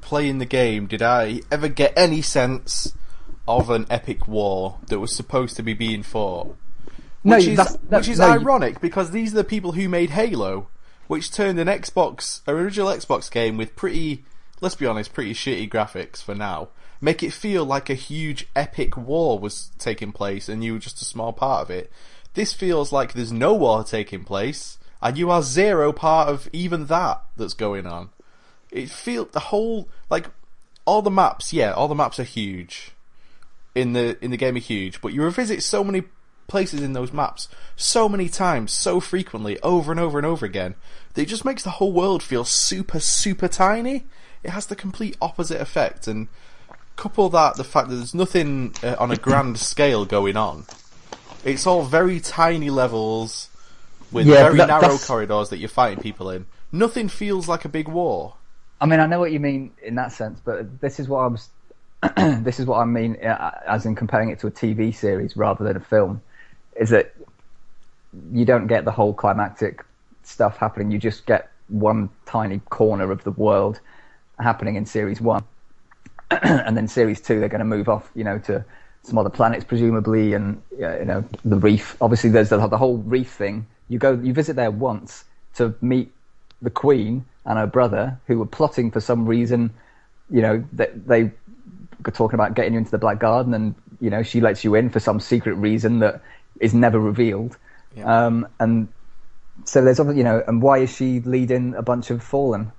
playing 0.00 0.38
the 0.38 0.46
game 0.46 0.86
did 0.86 1.00
I 1.00 1.40
ever 1.50 1.68
get 1.68 1.94
any 1.96 2.20
sense 2.20 2.92
of 3.46 3.70
an 3.70 3.86
epic 3.90 4.26
war 4.26 4.78
that 4.88 5.00
was 5.00 5.14
supposed 5.14 5.56
to 5.56 5.62
be 5.62 5.74
being 5.74 6.02
fought. 6.02 6.56
No, 7.22 7.36
Which 7.36 7.46
is, 7.46 7.56
that's- 7.56 7.78
no, 7.90 7.98
which 7.98 8.08
is 8.08 8.18
no, 8.18 8.30
ironic 8.30 8.80
because 8.80 9.10
these 9.10 9.32
are 9.32 9.38
the 9.38 9.44
people 9.44 9.72
who 9.72 9.88
made 9.88 10.10
Halo, 10.10 10.68
which 11.06 11.30
turned 11.32 11.58
an 11.58 11.68
Xbox, 11.68 12.40
an 12.46 12.54
original 12.54 12.88
Xbox 12.88 13.30
game 13.30 13.56
with 13.56 13.76
pretty, 13.76 14.24
let's 14.60 14.74
be 14.74 14.86
honest, 14.86 15.12
pretty 15.12 15.34
shitty 15.34 15.68
graphics 15.70 16.22
for 16.22 16.34
now, 16.34 16.68
make 17.00 17.22
it 17.22 17.32
feel 17.32 17.64
like 17.64 17.88
a 17.90 17.94
huge 17.94 18.46
epic 18.56 18.96
war 18.96 19.38
was 19.38 19.70
taking 19.78 20.12
place 20.12 20.48
and 20.48 20.62
you 20.64 20.74
were 20.74 20.78
just 20.78 21.02
a 21.02 21.04
small 21.04 21.32
part 21.32 21.62
of 21.62 21.70
it. 21.70 21.90
This 22.34 22.52
feels 22.52 22.92
like 22.92 23.12
there's 23.12 23.32
no 23.32 23.54
war 23.54 23.84
taking 23.84 24.24
place 24.24 24.78
and 25.02 25.16
you 25.18 25.30
are 25.30 25.42
zero 25.42 25.92
part 25.92 26.28
of 26.28 26.48
even 26.52 26.86
that 26.86 27.22
that's 27.36 27.54
going 27.54 27.86
on. 27.86 28.10
It 28.70 28.88
feel 28.90 29.26
the 29.26 29.40
whole 29.40 29.88
like 30.10 30.26
all 30.86 31.00
the 31.02 31.10
maps, 31.10 31.52
yeah, 31.52 31.72
all 31.72 31.88
the 31.88 31.94
maps 31.94 32.18
are 32.18 32.24
huge 32.24 32.93
in 33.74 33.92
the 33.92 34.16
in 34.24 34.30
the 34.30 34.36
game 34.36 34.56
are 34.56 34.60
huge, 34.60 35.00
but 35.00 35.12
you 35.12 35.22
revisit 35.22 35.62
so 35.62 35.82
many 35.84 36.04
places 36.46 36.82
in 36.82 36.92
those 36.92 37.12
maps 37.12 37.48
so 37.74 38.08
many 38.08 38.28
times, 38.28 38.70
so 38.72 39.00
frequently, 39.00 39.58
over 39.62 39.90
and 39.90 39.98
over 40.00 40.18
and 40.18 40.26
over 40.26 40.44
again, 40.46 40.74
that 41.14 41.22
it 41.22 41.28
just 41.28 41.44
makes 41.44 41.62
the 41.64 41.70
whole 41.70 41.92
world 41.92 42.22
feel 42.22 42.44
super, 42.44 43.00
super 43.00 43.48
tiny. 43.48 44.04
It 44.42 44.50
has 44.50 44.66
the 44.66 44.76
complete 44.76 45.16
opposite 45.20 45.60
effect, 45.60 46.06
and 46.06 46.28
couple 46.96 47.28
that 47.30 47.56
the 47.56 47.64
fact 47.64 47.88
that 47.88 47.96
there's 47.96 48.14
nothing 48.14 48.72
uh, 48.82 48.94
on 49.00 49.10
a 49.10 49.16
grand 49.16 49.58
scale 49.72 50.04
going 50.04 50.36
on. 50.36 50.64
It's 51.44 51.66
all 51.66 51.82
very 51.82 52.20
tiny 52.20 52.70
levels 52.70 53.48
with 54.12 54.26
Yeah, 54.26 54.44
very 54.44 54.58
that- 54.58 54.68
narrow 54.68 54.80
that's- 54.82 55.06
corridors 55.06 55.48
that 55.48 55.58
you're 55.58 55.68
fighting 55.68 56.00
people 56.02 56.30
in. 56.30 56.46
Nothing 56.70 57.08
feels 57.08 57.48
like 57.48 57.64
a 57.64 57.68
big 57.68 57.88
war. 57.88 58.34
I 58.80 58.86
mean, 58.86 59.00
I 59.00 59.06
know 59.06 59.18
what 59.20 59.32
you 59.32 59.40
mean 59.40 59.72
in 59.82 59.94
that 59.94 60.12
sense, 60.12 60.40
but 60.44 60.80
this 60.80 61.00
is 61.00 61.08
what 61.08 61.20
I 61.20 61.26
was. 61.28 61.48
this 62.42 62.60
is 62.60 62.66
what 62.66 62.78
I 62.78 62.84
mean, 62.84 63.16
uh, 63.24 63.60
as 63.66 63.86
in 63.86 63.94
comparing 63.94 64.30
it 64.30 64.38
to 64.40 64.46
a 64.46 64.50
TV 64.50 64.94
series 64.94 65.36
rather 65.36 65.64
than 65.64 65.76
a 65.76 65.80
film, 65.80 66.22
is 66.76 66.90
that 66.90 67.14
you 68.32 68.44
don't 68.44 68.66
get 68.66 68.84
the 68.84 68.90
whole 68.90 69.12
climactic 69.12 69.84
stuff 70.22 70.56
happening. 70.56 70.90
You 70.90 70.98
just 70.98 71.26
get 71.26 71.50
one 71.68 72.10
tiny 72.26 72.60
corner 72.70 73.10
of 73.10 73.24
the 73.24 73.30
world, 73.30 73.80
happening 74.38 74.76
in 74.76 74.86
series 74.86 75.20
one, 75.20 75.44
and 76.30 76.76
then 76.76 76.88
series 76.88 77.20
two 77.20 77.40
they're 77.40 77.48
going 77.48 77.60
to 77.60 77.64
move 77.64 77.88
off, 77.88 78.10
you 78.14 78.24
know, 78.24 78.38
to 78.40 78.64
some 79.02 79.18
other 79.18 79.30
planets 79.30 79.64
presumably, 79.64 80.34
and 80.34 80.60
you 80.72 81.04
know 81.04 81.24
the 81.44 81.56
reef. 81.56 81.96
Obviously, 82.00 82.30
there's 82.30 82.48
the, 82.50 82.66
the 82.66 82.78
whole 82.78 82.98
reef 82.98 83.30
thing. 83.30 83.66
You 83.88 83.98
go, 83.98 84.12
you 84.12 84.32
visit 84.32 84.56
there 84.56 84.70
once 84.70 85.24
to 85.56 85.74
meet 85.80 86.10
the 86.62 86.70
Queen 86.70 87.24
and 87.44 87.58
her 87.58 87.66
brother, 87.66 88.18
who 88.26 88.38
were 88.38 88.46
plotting 88.46 88.90
for 88.90 89.00
some 89.00 89.26
reason. 89.26 89.72
You 90.30 90.40
know, 90.40 90.64
they, 90.72 90.88
they 90.94 91.30
talking 92.10 92.34
about 92.34 92.54
getting 92.54 92.74
you 92.74 92.78
into 92.78 92.90
the 92.90 92.98
Black 92.98 93.18
Garden, 93.18 93.54
and 93.54 93.74
you 94.00 94.10
know 94.10 94.22
she 94.22 94.40
lets 94.40 94.64
you 94.64 94.74
in 94.74 94.90
for 94.90 95.00
some 95.00 95.20
secret 95.20 95.54
reason 95.54 96.00
that 96.00 96.22
is 96.60 96.74
never 96.74 96.98
revealed. 96.98 97.56
Yeah. 97.96 98.26
Um, 98.26 98.48
and 98.58 98.88
so 99.64 99.84
there's 99.84 100.00
obviously, 100.00 100.18
you 100.18 100.24
know, 100.24 100.42
and 100.46 100.60
why 100.60 100.78
is 100.78 100.94
she 100.94 101.20
leading 101.20 101.74
a 101.74 101.82
bunch 101.82 102.10
of 102.10 102.22
fallen? 102.22 102.72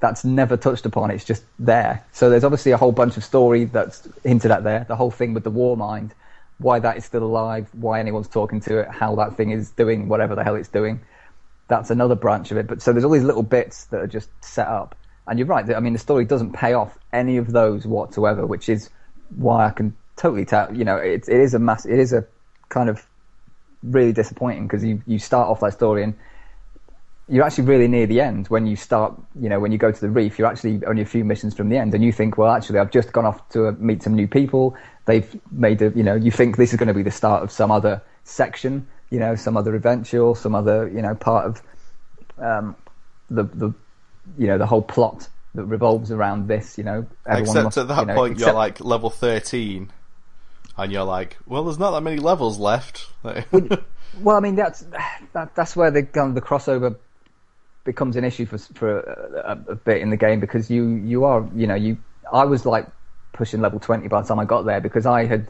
That's 0.00 0.24
never 0.24 0.56
touched 0.56 0.86
upon. 0.86 1.10
It's 1.10 1.24
just 1.24 1.44
there. 1.58 2.04
So 2.12 2.30
there's 2.30 2.44
obviously 2.44 2.72
a 2.72 2.76
whole 2.76 2.92
bunch 2.92 3.16
of 3.16 3.24
story 3.24 3.64
that's 3.64 4.08
hinted 4.24 4.50
at 4.50 4.64
there. 4.64 4.84
The 4.88 4.96
whole 4.96 5.10
thing 5.10 5.34
with 5.34 5.44
the 5.44 5.50
war 5.50 5.76
mind, 5.76 6.14
why 6.58 6.78
that 6.78 6.96
is 6.96 7.04
still 7.04 7.22
alive, 7.22 7.68
why 7.72 8.00
anyone's 8.00 8.28
talking 8.28 8.60
to 8.62 8.78
it, 8.80 8.88
how 8.88 9.14
that 9.16 9.36
thing 9.36 9.50
is 9.50 9.70
doing 9.70 10.08
whatever 10.08 10.34
the 10.34 10.44
hell 10.44 10.54
it's 10.56 10.68
doing. 10.68 11.00
That's 11.68 11.90
another 11.90 12.14
branch 12.14 12.50
of 12.50 12.56
it. 12.56 12.66
But 12.66 12.80
so 12.80 12.92
there's 12.92 13.04
all 13.04 13.10
these 13.10 13.24
little 13.24 13.42
bits 13.42 13.84
that 13.86 14.00
are 14.00 14.06
just 14.06 14.30
set 14.42 14.66
up. 14.66 14.94
And 15.26 15.38
you're 15.38 15.48
right. 15.48 15.68
I 15.74 15.80
mean, 15.80 15.92
the 15.92 15.98
story 15.98 16.24
doesn't 16.24 16.52
pay 16.52 16.72
off 16.72 16.98
any 17.12 17.36
of 17.36 17.52
those 17.52 17.86
whatsoever, 17.86 18.46
which 18.46 18.68
is 18.68 18.90
why 19.36 19.66
I 19.66 19.70
can 19.70 19.96
totally 20.16 20.44
tell. 20.44 20.74
You 20.74 20.84
know, 20.84 20.96
it, 20.96 21.28
it 21.28 21.40
is 21.40 21.54
a 21.54 21.58
mass. 21.58 21.84
It 21.84 21.98
is 21.98 22.12
a 22.12 22.24
kind 22.68 22.88
of 22.88 23.04
really 23.82 24.12
disappointing 24.12 24.66
because 24.66 24.84
you, 24.84 25.02
you 25.06 25.18
start 25.18 25.48
off 25.48 25.60
that 25.60 25.72
story 25.72 26.02
and 26.02 26.14
you're 27.28 27.44
actually 27.44 27.64
really 27.64 27.88
near 27.88 28.06
the 28.06 28.20
end 28.20 28.46
when 28.48 28.66
you 28.66 28.76
start, 28.76 29.20
you 29.40 29.48
know, 29.48 29.58
when 29.58 29.72
you 29.72 29.78
go 29.78 29.90
to 29.90 30.00
the 30.00 30.08
reef, 30.08 30.38
you're 30.38 30.46
actually 30.46 30.84
only 30.86 31.02
a 31.02 31.06
few 31.06 31.24
missions 31.24 31.54
from 31.54 31.68
the 31.68 31.76
end 31.76 31.92
and 31.92 32.04
you 32.04 32.12
think, 32.12 32.38
well, 32.38 32.52
actually, 32.52 32.78
I've 32.78 32.92
just 32.92 33.12
gone 33.12 33.26
off 33.26 33.48
to 33.50 33.68
uh, 33.68 33.72
meet 33.78 34.02
some 34.02 34.14
new 34.14 34.28
people. 34.28 34.76
They've 35.06 35.38
made 35.50 35.82
a, 35.82 35.90
you 35.90 36.04
know, 36.04 36.14
you 36.14 36.30
think 36.30 36.56
this 36.56 36.72
is 36.72 36.78
going 36.78 36.88
to 36.88 36.94
be 36.94 37.02
the 37.02 37.10
start 37.10 37.42
of 37.42 37.50
some 37.50 37.72
other 37.72 38.00
section, 38.22 38.86
you 39.10 39.18
know, 39.18 39.34
some 39.34 39.56
other 39.56 39.74
adventure 39.74 40.20
or 40.22 40.36
some 40.36 40.54
other, 40.54 40.88
you 40.88 41.02
know, 41.02 41.16
part 41.16 41.46
of, 41.46 41.62
um, 42.38 42.76
the, 43.28 43.42
the, 43.42 43.74
you 44.38 44.46
know, 44.46 44.58
the 44.58 44.66
whole 44.66 44.82
plot 44.82 45.28
that 45.54 45.64
revolves 45.64 46.10
around 46.10 46.48
this, 46.48 46.76
you 46.78 46.84
know, 46.84 47.06
Except 47.26 47.64
must- 47.64 47.78
at 47.78 47.88
that 47.88 48.00
you 48.00 48.06
know, 48.06 48.14
point, 48.14 48.38
you're 48.38 48.52
like 48.52 48.80
level 48.80 49.10
13, 49.10 49.90
and 50.76 50.92
you're 50.92 51.04
like, 51.04 51.38
well, 51.46 51.64
there's 51.64 51.78
not 51.78 51.92
that 51.92 52.02
many 52.02 52.18
levels 52.18 52.58
left. 52.58 53.06
Well, 53.22 53.34
I 54.36 54.40
mean 54.40 54.56
that's 54.56 54.84
that, 55.32 55.54
that's 55.54 55.74
where 55.76 55.90
the 55.90 56.06
um, 56.20 56.34
the 56.34 56.42
crossover 56.42 56.96
becomes 57.84 58.16
an 58.16 58.24
issue 58.24 58.46
for 58.46 58.58
for 58.58 59.00
a, 59.00 59.52
a, 59.52 59.72
a 59.72 59.74
bit 59.76 60.02
in 60.02 60.10
the 60.10 60.16
game 60.16 60.40
because 60.40 60.70
you 60.70 60.96
you 60.96 61.24
are 61.24 61.48
you 61.54 61.66
know 61.66 61.74
you 61.74 61.96
I 62.32 62.44
was 62.44 62.66
like 62.66 62.86
pushing 63.32 63.60
level 63.60 63.78
twenty 63.80 64.08
by 64.08 64.22
the 64.22 64.28
time 64.28 64.38
I 64.38 64.44
got 64.44 64.62
there 64.64 64.80
because 64.80 65.06
I 65.06 65.24
had 65.24 65.48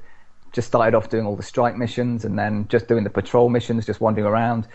just 0.52 0.68
started 0.68 0.96
off 0.96 1.10
doing 1.10 1.26
all 1.26 1.36
the 1.36 1.42
strike 1.42 1.76
missions 1.76 2.24
and 2.24 2.38
then 2.38 2.66
just 2.68 2.88
doing 2.88 3.04
the 3.04 3.10
patrol 3.10 3.48
missions, 3.48 3.84
just 3.84 4.00
wandering 4.00 4.26
around, 4.26 4.66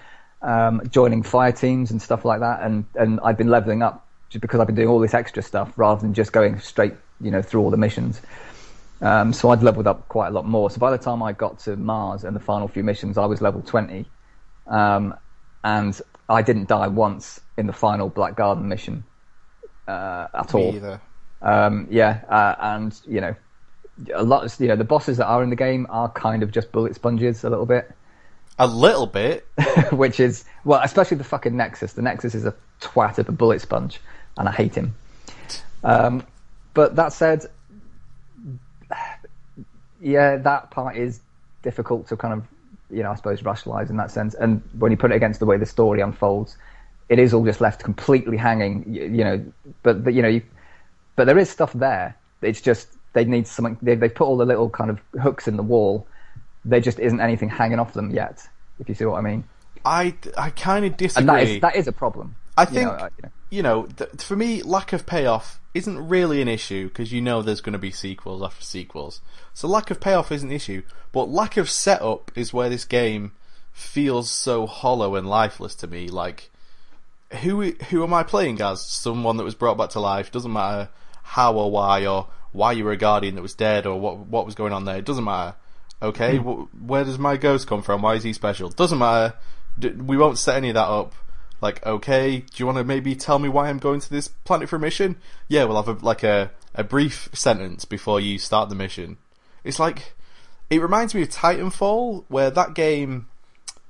um, 0.42 0.82
joining 0.90 1.24
fire 1.24 1.52
teams 1.52 1.92
and 1.92 2.02
stuff 2.02 2.26
like 2.26 2.40
that, 2.40 2.62
and 2.62 2.86
and 2.96 3.20
I've 3.24 3.38
been 3.38 3.50
leveling 3.50 3.82
up 3.82 4.08
just 4.30 4.42
because 4.42 4.60
I've 4.60 4.68
been 4.68 4.76
doing 4.76 4.88
all 4.88 5.00
this 5.00 5.14
extra 5.14 5.44
stuff 5.44 5.74
rather 5.78 6.02
than 6.02 6.14
just 6.14 6.32
going 6.32 6.60
straight 6.60 6.94
you 7.20 7.32
know 7.32 7.42
through 7.42 7.62
all 7.62 7.70
the 7.70 7.78
missions. 7.78 8.22
Um, 9.02 9.34
so 9.34 9.50
I'd 9.50 9.64
leveled 9.64 9.88
up 9.88 10.08
quite 10.10 10.28
a 10.28 10.32
lot 10.32 10.46
more. 10.46 10.70
So 10.70 10.78
by 10.80 10.92
the 10.92 10.98
time 10.98 11.24
I 11.24 11.34
got 11.34 11.60
to 11.60 11.76
Mars 11.76 12.24
and 12.24 12.36
the 12.36 12.40
final 12.40 12.68
few 12.68 12.84
missions, 12.84 13.18
I 13.18 13.26
was 13.26 13.42
level 13.42 13.62
20. 13.62 14.06
Um, 14.68 15.16
and 15.64 16.00
I 16.30 16.42
didn't 16.42 16.68
die 16.68 16.88
once 16.88 17.42
in 17.58 17.68
the 17.68 17.74
final 17.74 18.10
Black 18.10 18.36
Garden 18.36 18.68
mission 18.68 19.04
uh, 19.88 20.28
at 20.34 20.54
all. 20.54 20.76
Either. 20.76 21.02
Um, 21.42 21.88
yeah, 21.90 22.22
uh, 22.30 22.56
and 22.60 23.00
you 23.08 23.22
know, 23.22 23.36
a 24.14 24.24
lot. 24.24 24.46
Of, 24.46 24.60
you 24.60 24.68
know, 24.68 24.76
the 24.76 24.84
bosses 24.84 25.18
that 25.18 25.26
are 25.26 25.44
in 25.44 25.50
the 25.50 25.56
game 25.56 25.88
are 25.90 26.10
kind 26.10 26.44
of 26.44 26.52
just 26.52 26.72
bullet 26.72 26.96
sponges 26.96 27.44
a 27.44 27.50
little 27.50 27.66
bit, 27.66 27.92
A 28.62 28.68
little 28.68 29.08
bit. 29.08 29.48
which 29.92 30.20
is 30.20 30.46
well, 30.66 30.82
especially 30.84 31.18
the 31.18 31.24
fucking 31.24 31.58
Nexus. 31.58 31.94
The 31.94 32.04
Nexus 32.04 32.36
is 32.36 32.46
a 32.46 32.54
twat 32.80 33.18
of 33.18 33.28
a 33.28 33.32
bullet 33.32 33.60
sponge, 33.60 34.00
and 34.38 34.48
I 34.48 34.52
hate 34.52 34.76
him. 34.76 34.94
Um, 35.84 36.24
but 36.76 36.96
that 36.96 37.12
said, 37.12 37.48
yeah, 40.00 40.38
that 40.38 40.70
part 40.70 40.96
is 40.96 41.22
difficult 41.64 42.08
to 42.10 42.16
kind 42.16 42.36
of, 42.36 42.46
you 42.92 43.02
know, 43.02 43.12
I 43.12 43.16
suppose 43.16 43.42
rationalize 43.44 43.90
in 43.90 43.98
that 43.98 44.12
sense. 44.12 44.36
And 44.36 44.62
when 44.78 44.92
you 44.92 44.98
put 44.98 45.12
it 45.12 45.16
against 45.16 45.40
the 45.40 45.48
way 45.48 45.58
the 45.58 45.66
story 45.66 46.02
unfolds, 46.02 46.56
it 47.10 47.18
is 47.18 47.34
all 47.34 47.44
just 47.44 47.62
left 47.62 47.84
completely 47.84 48.38
hanging. 48.38 48.86
You, 48.88 49.06
you 49.06 49.24
know, 49.24 49.44
but, 49.82 50.04
but 50.04 50.14
you 50.14 50.22
know, 50.22 50.28
you, 50.28 50.44
but 51.16 51.26
there 51.26 51.40
is 51.40 51.50
stuff 51.50 51.74
there. 51.74 52.16
It's 52.44 52.62
just 52.62 52.90
they 53.14 53.26
need 53.26 53.48
something. 53.48 53.78
They 53.82 53.96
they 53.96 54.10
put 54.10 54.28
all 54.28 54.38
the 54.38 54.46
little 54.46 54.70
kind 54.70 54.92
of 54.92 55.00
hooks 55.20 55.48
in 55.48 55.58
the 55.58 55.64
wall. 55.64 56.08
There 56.66 56.80
just 56.80 57.00
isn't 57.00 57.20
anything 57.20 57.50
hanging 57.50 57.80
off 57.80 57.94
them 57.94 58.12
yet. 58.12 58.48
If 58.80 58.88
you 58.90 58.96
see 58.96 59.06
what 59.06 59.18
I 59.18 59.22
mean. 59.22 59.44
I, 59.84 60.16
I 60.38 60.52
kind 60.52 60.86
of 60.86 60.92
And 60.92 60.98
disagree. 60.98 61.26
that 61.26 61.44
is 61.44 61.62
that 61.62 61.76
is 61.76 61.88
a 61.88 61.92
problem. 61.92 62.36
I 62.58 62.64
You 62.64 62.68
think 62.68 62.86
know, 62.88 62.92
I- 62.94 63.06
you 63.06 63.22
know. 63.24 63.30
you 63.50 63.64
know, 63.64 63.84
th- 63.86 64.22
for 64.22 64.36
me, 64.36 64.62
lack 64.62 64.94
of 64.94 65.06
payoff 65.06 65.60
isn't 65.74 66.08
really 66.08 66.42
an 66.42 66.48
issue 66.48 66.88
because 66.90 67.12
you 67.12 67.22
know 67.22 67.42
there's 67.42 67.62
going 67.62 67.74
to 67.74 67.80
be 67.80 67.92
sequels 67.92 68.44
after 68.44 68.64
sequels. 68.64 69.22
So 69.54 69.68
lack 69.68 69.90
of 69.90 70.00
payoff 70.00 70.32
isn't 70.32 70.50
an 70.50 70.56
issue, 70.56 70.84
but 71.12 71.30
lack 71.30 71.58
of 71.58 71.70
setup 71.70 72.32
is 72.36 72.54
where 72.54 72.70
this 72.70 72.86
game 72.86 73.32
feels 73.72 74.30
so 74.30 74.68
hollow 74.68 75.16
and 75.16 75.28
lifeless 75.28 75.74
to 75.76 75.88
me. 75.88 76.10
Like, 76.10 76.52
who 77.42 77.72
who 77.90 78.04
am 78.04 78.14
I 78.14 78.24
playing 78.24 78.62
as? 78.62 78.86
Someone 78.86 79.38
that 79.38 79.44
was 79.44 79.56
brought 79.56 79.78
back 79.78 79.90
to 79.92 80.00
life. 80.00 80.32
Doesn't 80.32 80.52
matter 80.54 80.90
how 81.24 81.54
or 81.56 81.72
why 81.72 82.06
or 82.06 82.28
why 82.52 82.74
you 82.74 82.84
were 82.84 82.92
a 82.92 82.98
guardian 82.98 83.36
that 83.36 83.42
was 83.42 83.54
dead 83.56 83.86
or 83.86 84.00
what 84.00 84.18
what 84.28 84.46
was 84.46 84.56
going 84.56 84.74
on 84.74 84.86
there. 84.86 84.98
It 84.98 85.06
doesn't 85.06 85.24
matter. 85.24 85.56
Okay, 86.02 86.38
hmm. 86.38 86.50
wh- 86.50 86.90
where 86.90 87.04
does 87.04 87.20
my 87.20 87.38
ghost 87.38 87.68
come 87.68 87.82
from? 87.82 88.02
Why 88.02 88.16
is 88.16 88.24
he 88.24 88.34
special? 88.34 88.70
Doesn't 88.70 89.00
matter. 89.00 89.36
D- 89.78 89.90
we 89.90 90.18
won't 90.18 90.38
set 90.38 90.56
any 90.56 90.70
of 90.70 90.76
that 90.76 90.88
up. 90.88 91.14
Like, 91.62 91.86
okay, 91.86 92.40
do 92.40 92.46
you 92.56 92.66
want 92.66 92.80
to 92.80 92.84
maybe 92.84 93.16
tell 93.16 93.38
me 93.38 93.48
why 93.48 93.70
I'm 93.70 93.78
going 93.78 94.00
to 94.00 94.10
this 94.10 94.28
planet 94.28 94.68
for 94.68 94.78
a 94.78 94.80
mission? 94.80 95.18
Yeah, 95.48 95.66
we'll 95.66 95.82
have 95.82 96.02
a, 96.02 96.06
like 96.06 96.24
a, 96.24 96.52
a 96.74 96.84
brief 96.84 97.30
sentence 97.34 97.86
before 97.86 98.20
you 98.20 98.40
start 98.40 98.70
the 98.70 98.76
mission. 98.76 99.18
It's 99.64 99.80
like, 99.80 100.16
it 100.72 100.82
reminds 100.82 101.14
me 101.14 101.22
of 101.22 101.30
Titanfall, 101.30 102.26
where 102.30 102.50
that 102.50 102.74
game, 102.74 103.28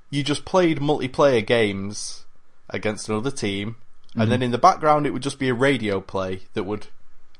you 0.10 0.22
just 0.22 0.44
played 0.44 0.80
multiplayer 0.80 1.46
games 1.46 2.26
against 2.70 3.08
another 3.08 3.32
team, 3.32 3.78
and 4.14 4.24
mm-hmm. 4.24 4.32
then 4.32 4.42
in 4.42 4.52
the 4.52 4.58
background 4.58 5.06
it 5.06 5.12
would 5.12 5.24
just 5.24 5.40
be 5.40 5.48
a 5.48 5.54
radio 5.54 6.02
play 6.02 6.42
that 6.54 6.64
would 6.64 6.88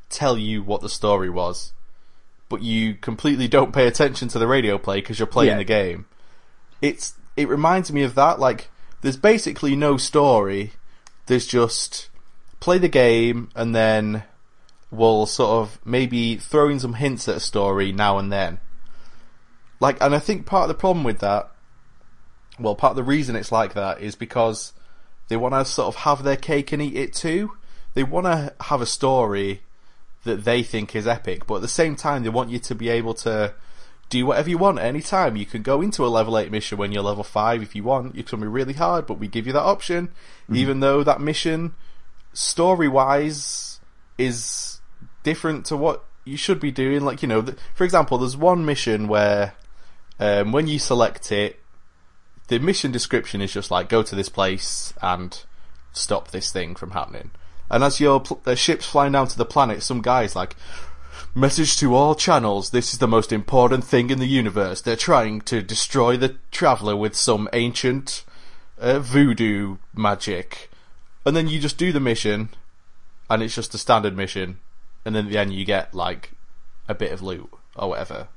tell 0.10 0.38
you 0.38 0.64
what 0.64 0.80
the 0.82 0.90
story 0.90 1.30
was. 1.30 1.74
But 2.52 2.62
you 2.62 2.96
completely 2.96 3.48
don't 3.48 3.72
pay 3.74 3.88
attention 3.88 4.28
to 4.28 4.38
the 4.40 4.46
radio 4.46 4.78
play 4.78 4.98
because 4.98 5.18
you're 5.18 5.26
playing 5.26 5.54
Yeah. 5.54 5.58
the 5.60 5.64
game. 5.64 6.06
It's 6.82 7.14
it 7.38 7.48
reminds 7.48 7.94
me 7.94 8.04
of 8.04 8.14
that. 8.16 8.40
Like 8.40 8.70
there's 9.02 9.16
basically 9.16 9.74
no 9.76 9.96
story. 9.96 10.74
There's 11.28 11.48
just 11.48 12.10
play 12.60 12.78
the 12.78 12.90
game 12.90 13.50
and 13.56 13.74
then 13.74 14.24
we'll 14.92 15.26
sort 15.26 15.62
of 15.64 15.80
maybe 15.86 16.36
throw 16.36 16.68
in 16.68 16.78
some 16.80 16.96
hints 16.96 17.30
at 17.30 17.38
a 17.38 17.40
story 17.40 17.94
now 17.94 18.18
and 18.18 18.32
then. 18.34 18.60
Like, 19.80 19.98
and 20.02 20.14
I 20.14 20.20
think 20.20 20.46
part 20.46 20.64
of 20.64 20.68
the 20.68 20.80
problem 20.80 21.06
with 21.06 21.20
that, 21.20 21.50
well, 22.60 22.76
part 22.76 22.92
of 22.92 22.98
the 22.98 23.04
reason 23.04 23.38
it's 23.38 23.52
like 23.52 23.74
that 23.76 24.02
is 24.02 24.16
because 24.16 24.74
they 25.30 25.38
want 25.38 25.54
to 25.56 25.64
sort 25.64 25.88
of 25.88 25.96
have 26.02 26.24
their 26.24 26.36
cake 26.36 26.74
and 26.74 26.82
eat 26.82 26.96
it 26.98 27.14
too. 27.14 27.54
They 27.94 28.04
want 28.04 28.26
to 28.26 28.54
have 28.66 28.82
a 28.82 28.86
story 28.86 29.62
that 30.24 30.44
they 30.44 30.64
think 30.64 30.96
is 30.96 31.08
epic, 31.08 31.48
but 31.48 31.56
at 31.56 31.62
the 31.62 31.68
same 31.68 31.96
time, 31.96 32.24
they 32.24 32.30
want 32.30 32.50
you 32.50 32.60
to 32.60 32.76
be 32.76 32.90
able 32.90 33.14
to 33.16 33.54
do 34.10 34.26
whatever 34.26 34.50
you 34.50 34.58
want 34.58 34.78
at 34.78 34.86
any 34.86 35.02
time. 35.02 35.36
You 35.36 35.46
can 35.46 35.64
go 35.64 35.82
into 35.82 36.06
a 36.06 36.08
level 36.08 36.38
8 36.38 36.52
mission 36.52 36.78
when 36.78 36.92
you're 36.92 37.02
level 37.02 37.24
5 37.24 37.64
if 37.64 37.76
you 37.76 37.84
want. 37.84 38.16
It's 38.18 38.30
going 38.30 38.42
to 38.42 38.46
be 38.46 38.52
really 38.52 38.74
hard, 38.74 39.08
but 39.08 39.18
we 39.18 39.28
give 39.28 39.48
you 39.48 39.54
that 39.54 39.62
option, 39.62 40.10
even 40.54 40.82
though 40.82 41.04
that 41.04 41.22
mission, 41.22 41.74
story 42.34 42.88
wise, 42.88 43.80
is 44.18 44.82
different 45.24 45.66
to 45.68 45.78
what 45.78 46.04
you 46.26 46.38
should 46.38 46.60
be 46.60 46.72
doing. 46.72 47.02
Like, 47.02 47.22
you 47.22 47.28
know, 47.28 47.42
th- 47.42 47.58
for 47.74 47.84
example, 47.84 48.18
there's 48.18 48.38
one 48.38 48.66
mission 48.66 49.08
where 49.08 49.54
um, 50.20 50.52
when 50.52 50.68
you 50.68 50.78
select 50.78 51.32
it, 51.32 51.60
the 52.48 52.60
mission 52.60 52.92
description 52.92 53.42
is 53.42 53.54
just 53.54 53.72
like 53.72 53.90
go 53.90 54.04
to 54.04 54.16
this 54.16 54.30
place 54.30 54.94
and 55.02 55.44
stop 55.94 56.32
this 56.32 56.52
thing 56.52 56.76
from 56.76 56.92
happening. 56.92 57.32
And 57.72 57.84
as 57.84 58.00
your 58.00 58.20
pl- 58.20 58.42
uh, 58.46 58.54
ship's 58.54 58.86
flying 58.86 59.14
down 59.14 59.28
to 59.30 59.38
the 59.38 59.46
planet, 59.46 59.82
some 59.82 60.02
guy's 60.02 60.36
like, 60.36 60.56
Message 61.34 61.78
to 61.78 61.96
all 61.96 62.14
channels, 62.14 62.72
this 62.72 62.92
is 62.94 63.00
the 63.00 63.08
most 63.08 63.32
important 63.32 63.86
thing 63.86 64.10
in 64.10 64.20
the 64.20 64.28
universe. 64.28 64.82
They're 64.82 64.98
trying 64.98 65.40
to 65.42 65.62
destroy 65.62 66.18
the 66.18 66.36
traveler 66.52 66.96
with 66.96 67.16
some 67.16 67.48
ancient 67.54 68.26
uh, 68.78 69.00
voodoo 69.00 69.78
magic. 69.96 70.70
And 71.26 71.34
then 71.36 71.48
you 71.48 71.60
just 71.60 71.78
do 71.78 71.94
the 71.94 72.02
mission, 72.02 72.50
and 73.30 73.42
it's 73.42 73.56
just 73.56 73.74
a 73.74 73.78
standard 73.78 74.18
mission. 74.18 74.60
And 75.06 75.16
then 75.16 75.26
at 75.28 75.32
the 75.32 75.38
end, 75.38 75.54
you 75.54 75.64
get, 75.64 75.94
like, 75.94 76.32
a 76.90 76.94
bit 76.94 77.14
of 77.14 77.22
loot, 77.22 77.50
or 77.78 77.90
whatever. 77.90 78.28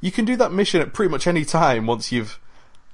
You 0.00 0.10
can 0.10 0.24
do 0.24 0.34
that 0.36 0.50
mission 0.52 0.80
at 0.80 0.92
pretty 0.92 1.10
much 1.12 1.28
any 1.28 1.44
time 1.44 1.86
once 1.86 2.10
you've 2.10 2.40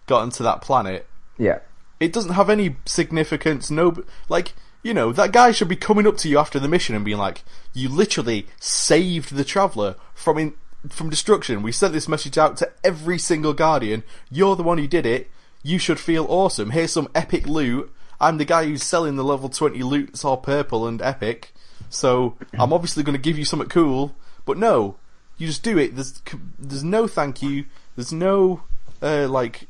gotten 0.07 0.31
to 0.31 0.43
that 0.43 0.61
planet 0.61 1.07
Yeah. 1.39 1.61
it 1.99 2.13
doesn't 2.13 2.35
have 2.35 2.51
any 2.51 2.77
significance. 2.85 3.71
No, 3.71 4.03
like 4.29 4.53
you 4.87 4.95
know, 4.95 5.11
that 5.11 5.33
guy 5.33 5.51
should 5.51 5.67
be 5.67 5.75
coming 5.75 6.07
up 6.07 6.17
to 6.19 6.29
you 6.29 6.39
after 6.39 6.61
the 6.61 6.69
mission 6.69 6.95
and 6.95 7.05
being 7.05 7.19
like, 7.19 7.43
"You 7.75 7.89
literally 7.89 8.47
saved 8.61 9.35
the 9.35 9.43
traveler 9.43 9.97
from 10.15 10.39
in, 10.39 10.55
from 10.89 11.11
destruction. 11.11 11.63
We 11.63 11.73
sent 11.73 11.93
this 11.93 12.07
message 12.07 12.39
out 12.39 12.57
to 12.59 12.71
every 12.85 13.19
single 13.19 13.53
guardian. 13.53 14.05
You're 14.31 14.55
the 14.55 14.63
one 14.63 14.79
who 14.79 14.87
did 14.87 15.05
it. 15.05 15.29
You 15.65 15.81
should 15.81 15.99
feel 15.99 16.25
awesome. 16.29 16.71
Here's 16.71 16.93
some 16.93 17.09
epic 17.17 17.49
loot. 17.49 17.93
I'm 18.21 18.39
the 18.39 18.45
guy 18.45 18.67
who's 18.67 18.85
selling 18.85 19.17
the 19.17 19.25
level 19.25 19.49
20 19.49 19.83
loot. 19.83 20.11
It's 20.11 20.25
all 20.25 20.37
purple 20.37 20.87
and 20.87 21.03
epic. 21.03 21.53
So 21.91 22.37
I'm 22.55 22.73
obviously 22.73 23.03
going 23.03 23.17
to 23.17 23.21
give 23.21 23.37
you 23.37 23.45
something 23.45 23.69
cool. 23.69 24.15
But 24.45 24.57
no, 24.57 24.99
you 25.37 25.49
just 25.49 25.65
do 25.65 25.77
it. 25.79 25.97
There's 25.97 26.23
there's 26.61 26.85
no 26.85 27.09
thank 27.09 27.43
you. 27.43 27.65
There's 27.97 28.13
no 28.13 28.63
uh, 29.03 29.27
like 29.27 29.67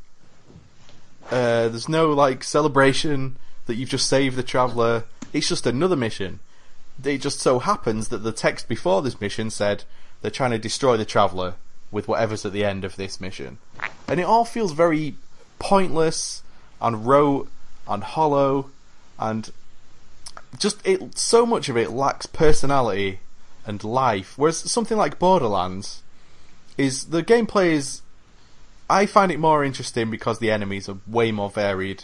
uh, 1.31 1.73
there's 1.73 1.89
no 1.89 2.13
like 2.13 2.45
celebration 2.45 3.39
that 3.67 3.77
you've 3.77 3.89
just 3.89 4.09
saved 4.09 4.37
the 4.37 4.43
traveler. 4.43 5.05
It's 5.33 5.49
just 5.49 5.67
another 5.67 5.97
mission. 5.97 6.41
It 7.05 7.19
just 7.19 7.41
so 7.41 7.59
happens 7.59 8.09
that 8.09 8.19
the 8.19 8.33
text 8.33 8.69
before 8.69 9.03
this 9.03 9.21
mission 9.21 9.51
said 9.51 9.85
they're 10.23 10.31
trying 10.31 10.53
to 10.53 10.59
destroy 10.59 10.97
the 10.97 11.05
traveler 11.05 11.55
with 11.91 12.09
whatever's 12.09 12.45
at 12.45 12.53
the 12.53 12.65
end 12.65 12.85
of 12.85 12.97
this 12.97 13.21
mission, 13.21 13.59
and 14.09 14.19
it 14.19 14.25
all 14.25 14.45
feels 14.45 14.73
very 14.73 15.15
pointless 15.59 16.43
and 16.81 17.07
rote 17.07 17.49
and 17.89 18.03
hollow 18.03 18.71
and 19.19 19.51
just 20.59 20.87
it 20.87 21.17
so 21.17 21.47
much 21.47 21.69
of 21.69 21.77
it 21.77 21.91
lacks 21.91 22.27
personality 22.27 23.21
and 23.65 23.83
life 23.83 24.35
whereas 24.37 24.59
something 24.59 24.97
like 24.97 25.19
borderlands 25.19 26.03
is 26.77 27.07
the 27.07 27.23
gameplay 27.23 27.73
is 27.73 28.03
i 28.89 29.07
find 29.07 29.33
it 29.33 29.39
more 29.39 29.65
interesting 29.65 30.11
because 30.11 30.39
the 30.39 30.51
enemies 30.51 30.89
are 30.89 30.99
way 31.07 31.33
more 31.33 31.51
varied 31.51 32.03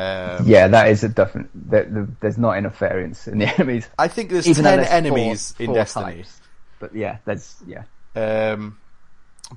um, 0.00 0.46
Yeah, 0.46 0.68
that 0.68 0.88
is 0.88 1.04
a. 1.04 1.08
There, 1.08 1.84
there- 1.84 2.08
there's 2.20 2.38
not 2.38 2.52
enough 2.58 2.78
variance 2.78 3.26
in 3.28 3.38
the 3.38 3.46
enemies. 3.54 3.88
i 3.98 4.08
think 4.08 4.30
there's 4.30 4.46
Even 4.46 4.64
10 4.64 4.76
there's 4.78 4.88
enemies 4.88 5.52
four- 5.52 5.62
in 5.64 5.66
four 5.68 5.74
destiny 5.74 6.14
types. 6.16 6.40
But 6.78 6.94
yeah, 6.94 7.18
there's 7.24 7.56
yeah. 7.66 7.82
Um, 8.16 8.78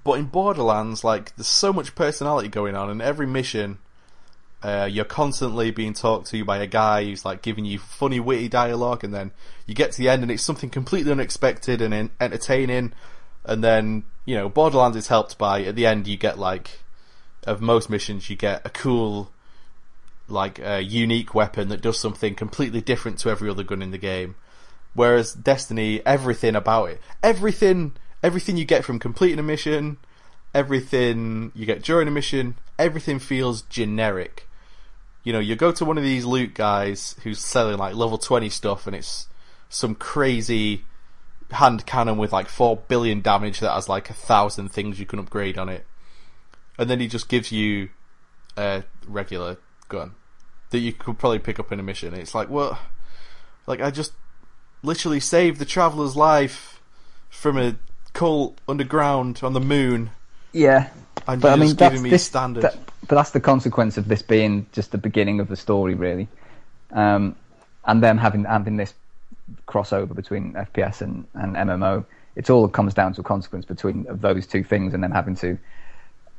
but 0.04 0.14
in 0.20 0.26
Borderlands, 0.26 1.04
like, 1.04 1.36
there's 1.36 1.48
so 1.48 1.72
much 1.72 1.94
personality 1.96 2.50
going 2.50 2.76
on, 2.76 2.90
and 2.90 3.02
every 3.02 3.28
mission, 3.28 3.78
uh, 4.64 4.88
you're 4.92 5.06
constantly 5.06 5.72
being 5.72 5.94
talked 5.94 6.28
to 6.32 6.44
by 6.44 6.58
a 6.58 6.68
guy 6.68 7.04
who's 7.06 7.24
like 7.26 7.42
giving 7.42 7.64
you 7.66 7.78
funny, 7.80 8.20
witty 8.20 8.48
dialogue, 8.50 9.04
and 9.04 9.14
then 9.14 9.32
you 9.68 9.76
get 9.76 9.92
to 9.92 9.98
the 10.00 10.10
end 10.10 10.24
and 10.24 10.32
it's 10.32 10.42
something 10.44 10.70
completely 10.70 11.12
unexpected 11.12 11.82
and 11.82 11.94
en- 11.94 12.10
entertaining, 12.20 12.92
and 13.46 13.64
then, 13.64 14.04
you 14.26 14.36
know, 14.36 14.50
Borderlands 14.50 14.98
is 14.98 15.08
helped 15.08 15.38
by, 15.38 15.64
at 15.64 15.76
the 15.76 15.86
end 15.86 16.08
you 16.08 16.18
get 16.18 16.40
like, 16.40 16.80
of 17.46 17.62
most 17.62 17.90
missions, 17.90 18.30
you 18.30 18.36
get 18.36 18.66
a 18.66 18.70
cool, 18.70 19.32
like, 20.28 20.60
a 20.60 20.82
unique 20.82 21.36
weapon 21.36 21.70
that 21.70 21.82
does 21.82 22.00
something 22.00 22.36
completely 22.36 22.82
different 22.82 23.20
to 23.20 23.30
every 23.30 23.50
other 23.50 23.64
gun 23.64 23.82
in 23.82 23.92
the 23.92 23.98
game. 23.98 24.36
Whereas 24.94 25.34
Destiny, 25.34 26.06
everything 26.06 26.56
about 26.56 26.92
it, 26.92 27.02
everything, 27.22 27.94
everything 28.22 28.58
you 28.58 28.66
get 28.66 28.86
from 28.86 29.00
completing 29.00 29.40
a 29.40 29.44
mission, 29.44 29.98
everything 30.54 31.52
you 31.56 31.66
get 31.66 31.84
during 31.84 32.08
a 32.08 32.12
mission, 32.12 32.56
everything 32.78 33.20
feels 33.20 33.64
generic. 33.64 34.48
You 35.24 35.34
know, 35.34 35.40
you 35.40 35.56
go 35.56 35.72
to 35.72 35.86
one 35.86 35.98
of 35.98 36.04
these 36.04 36.26
loot 36.26 36.54
guys 36.54 37.16
who's 37.24 37.40
selling 37.40 37.78
like 37.78 37.96
level 37.96 38.18
20 38.18 38.50
stuff 38.50 38.86
and 38.86 38.96
it's 38.96 39.28
some 39.70 39.96
crazy 39.96 40.86
hand 41.52 41.86
cannon 41.86 42.18
with 42.18 42.34
like 42.34 42.48
4 42.48 42.78
billion 42.88 43.22
damage 43.22 43.60
that 43.60 43.74
has 43.74 43.90
like 43.90 44.10
a 44.10 44.14
thousand 44.14 44.70
things 44.70 45.00
you 45.00 45.06
can 45.06 45.20
upgrade 45.20 45.58
on 45.58 45.70
it. 45.70 45.86
And 46.78 46.90
then 46.90 47.00
he 47.00 47.08
just 47.08 47.30
gives 47.30 47.52
you 47.52 47.90
a 48.58 48.84
regular 49.08 49.58
gun 49.90 50.14
that 50.72 50.80
you 50.80 50.92
could 50.94 51.18
probably 51.20 51.40
pick 51.40 51.60
up 51.60 51.72
in 51.72 51.80
a 51.80 51.84
mission. 51.84 52.14
It's 52.14 52.34
like, 52.34 52.50
what? 52.50 52.78
Like, 53.68 53.80
I 53.82 53.92
just 53.92 54.14
literally 54.82 55.20
saved 55.20 55.60
the 55.60 55.66
traveler's 55.66 56.16
life 56.16 56.82
from 57.30 57.58
a 57.58 57.76
cult 58.14 58.58
underground 58.68 59.40
on 59.44 59.54
the 59.54 59.60
moon, 59.60 60.10
Yeah, 60.52 60.90
and 61.28 61.42
but 61.42 61.52
I 61.54 61.56
mean 61.56 61.68
just 61.70 61.78
that's 61.78 61.92
giving 61.94 62.04
me 62.04 62.10
this. 62.12 62.24
standard. 62.26 62.64
that- 62.64 62.78
but 63.08 63.16
that's 63.16 63.32
the 63.32 63.40
consequence 63.42 63.98
of 63.98 64.08
this 64.08 64.22
being 64.22 64.66
just 64.72 64.92
the 64.94 64.98
beginning 64.98 65.40
of 65.42 65.48
the 65.50 65.58
story, 65.58 65.94
really, 65.94 66.28
um, 66.92 67.36
and 67.86 68.02
them 68.02 68.18
having 68.18 68.46
having 68.46 68.78
this 68.78 68.94
crossover 69.68 70.16
between 70.16 70.54
FPS 70.54 71.02
and, 71.02 71.26
and 71.34 71.56
MMO. 71.56 72.06
It 72.36 72.50
all 72.50 72.68
comes 72.70 72.94
down 72.94 73.14
to 73.16 73.22
a 73.22 73.24
consequence 73.24 73.66
between 73.66 74.08
of 74.08 74.22
those 74.22 74.48
two 74.48 74.64
things, 74.64 74.94
and 74.94 75.04
them 75.04 75.12
having 75.12 75.36
to 75.38 75.58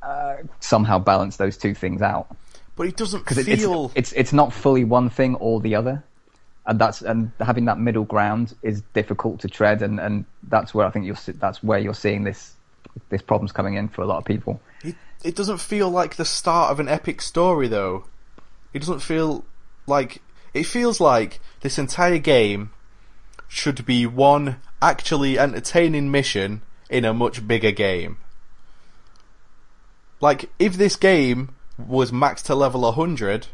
uh, 0.03 0.37
somehow 0.61 0.99
balance 0.99 1.37
those 1.37 1.57
two 1.59 1.75
things 1.75 2.01
out. 2.03 2.35
But 2.77 2.87
it 2.87 2.97
doesn't 2.97 3.29
feel. 3.29 3.87
it's, 3.87 3.95
it's 3.97 4.13
it's 4.13 4.33
not 4.33 4.53
fully 4.53 4.85
one 4.85 5.11
thing 5.11 5.37
or 5.37 5.61
the 5.61 5.75
other, 5.77 6.03
and 6.67 6.79
that's 6.79 7.03
and 7.03 7.31
having 7.41 7.67
that 7.67 7.79
middle 7.79 8.05
ground 8.05 8.55
is 8.63 8.83
difficult 8.93 9.41
to 9.41 9.49
tread, 9.49 9.83
and, 9.83 10.01
and 10.01 10.25
that's 10.45 10.75
where 10.75 10.87
I 10.87 10.91
think 10.91 11.07
you're 11.07 11.17
that's 11.35 11.63
where 11.63 11.79
you're 11.79 11.95
seeing 11.95 12.25
this 12.25 12.55
this 13.09 13.23
problems 13.23 13.53
coming 13.53 13.75
in 13.75 13.89
for 13.89 14.03
a 14.03 14.07
lot 14.07 14.19
of 14.19 14.25
people. 14.25 14.61
It, 14.83 14.97
it 15.23 15.37
doesn't 15.37 15.59
feel 15.59 15.91
like 15.91 16.17
the 16.17 16.25
start 16.25 16.71
of 16.71 16.81
an 16.81 16.89
epic 16.89 17.23
story, 17.23 17.69
though. 17.69 18.07
It 18.73 18.81
doesn't 18.81 19.01
feel 19.01 19.45
like. 19.87 20.21
It 20.53 20.67
feels 20.67 21.01
like 21.01 21.41
this 21.63 21.81
entire 21.81 22.19
game 22.19 22.71
should 23.49 23.85
be 23.85 24.07
one 24.07 24.57
actually 24.81 25.37
entertaining 25.37 26.13
mission 26.13 26.63
in 26.89 27.05
a 27.05 27.13
much 27.13 27.47
bigger 27.47 27.73
game. 27.73 28.19
Like, 30.21 30.49
if 30.61 30.75
this 30.75 30.95
game 30.95 31.55
was 31.79 32.11
maxed 32.13 32.45
to 32.45 32.55
level 32.55 32.83
100, 32.83 33.49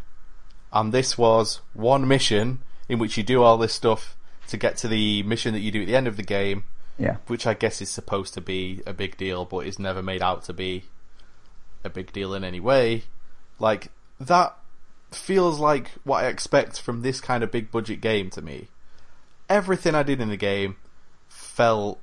and 0.72 0.92
this 0.92 1.16
was 1.16 1.60
one 1.72 2.06
mission 2.06 2.60
in 2.88 2.98
which 2.98 3.16
you 3.16 3.22
do 3.22 3.42
all 3.42 3.56
this 3.56 3.72
stuff 3.72 4.16
to 4.48 4.56
get 4.56 4.76
to 4.78 4.88
the 4.88 5.22
mission 5.22 5.54
that 5.54 5.60
you 5.60 5.70
do 5.70 5.82
at 5.82 5.86
the 5.86 5.96
end 5.96 6.08
of 6.08 6.16
the 6.16 6.22
game, 6.22 6.64
Yeah, 6.98 7.16
which 7.26 7.46
I 7.46 7.54
guess 7.54 7.80
is 7.80 7.88
supposed 7.88 8.34
to 8.34 8.40
be 8.40 8.82
a 8.86 8.92
big 8.92 9.16
deal, 9.16 9.44
but 9.44 9.66
is 9.66 9.78
never 9.78 10.02
made 10.02 10.22
out 10.22 10.44
to 10.44 10.52
be 10.52 10.84
a 11.84 11.90
big 11.90 12.12
deal 12.12 12.34
in 12.34 12.44
any 12.44 12.60
way. 12.60 13.04
Like 13.58 13.88
that 14.18 14.56
feels 15.10 15.58
like 15.58 15.90
what 16.04 16.24
I 16.24 16.28
expect 16.28 16.80
from 16.80 17.02
this 17.02 17.20
kind 17.20 17.42
of 17.42 17.50
big 17.50 17.70
budget 17.70 18.00
game 18.00 18.30
to 18.30 18.42
me. 18.42 18.68
Everything 19.48 19.94
I 19.94 20.02
did 20.02 20.20
in 20.20 20.28
the 20.28 20.36
game 20.36 20.76
felt 21.28 21.98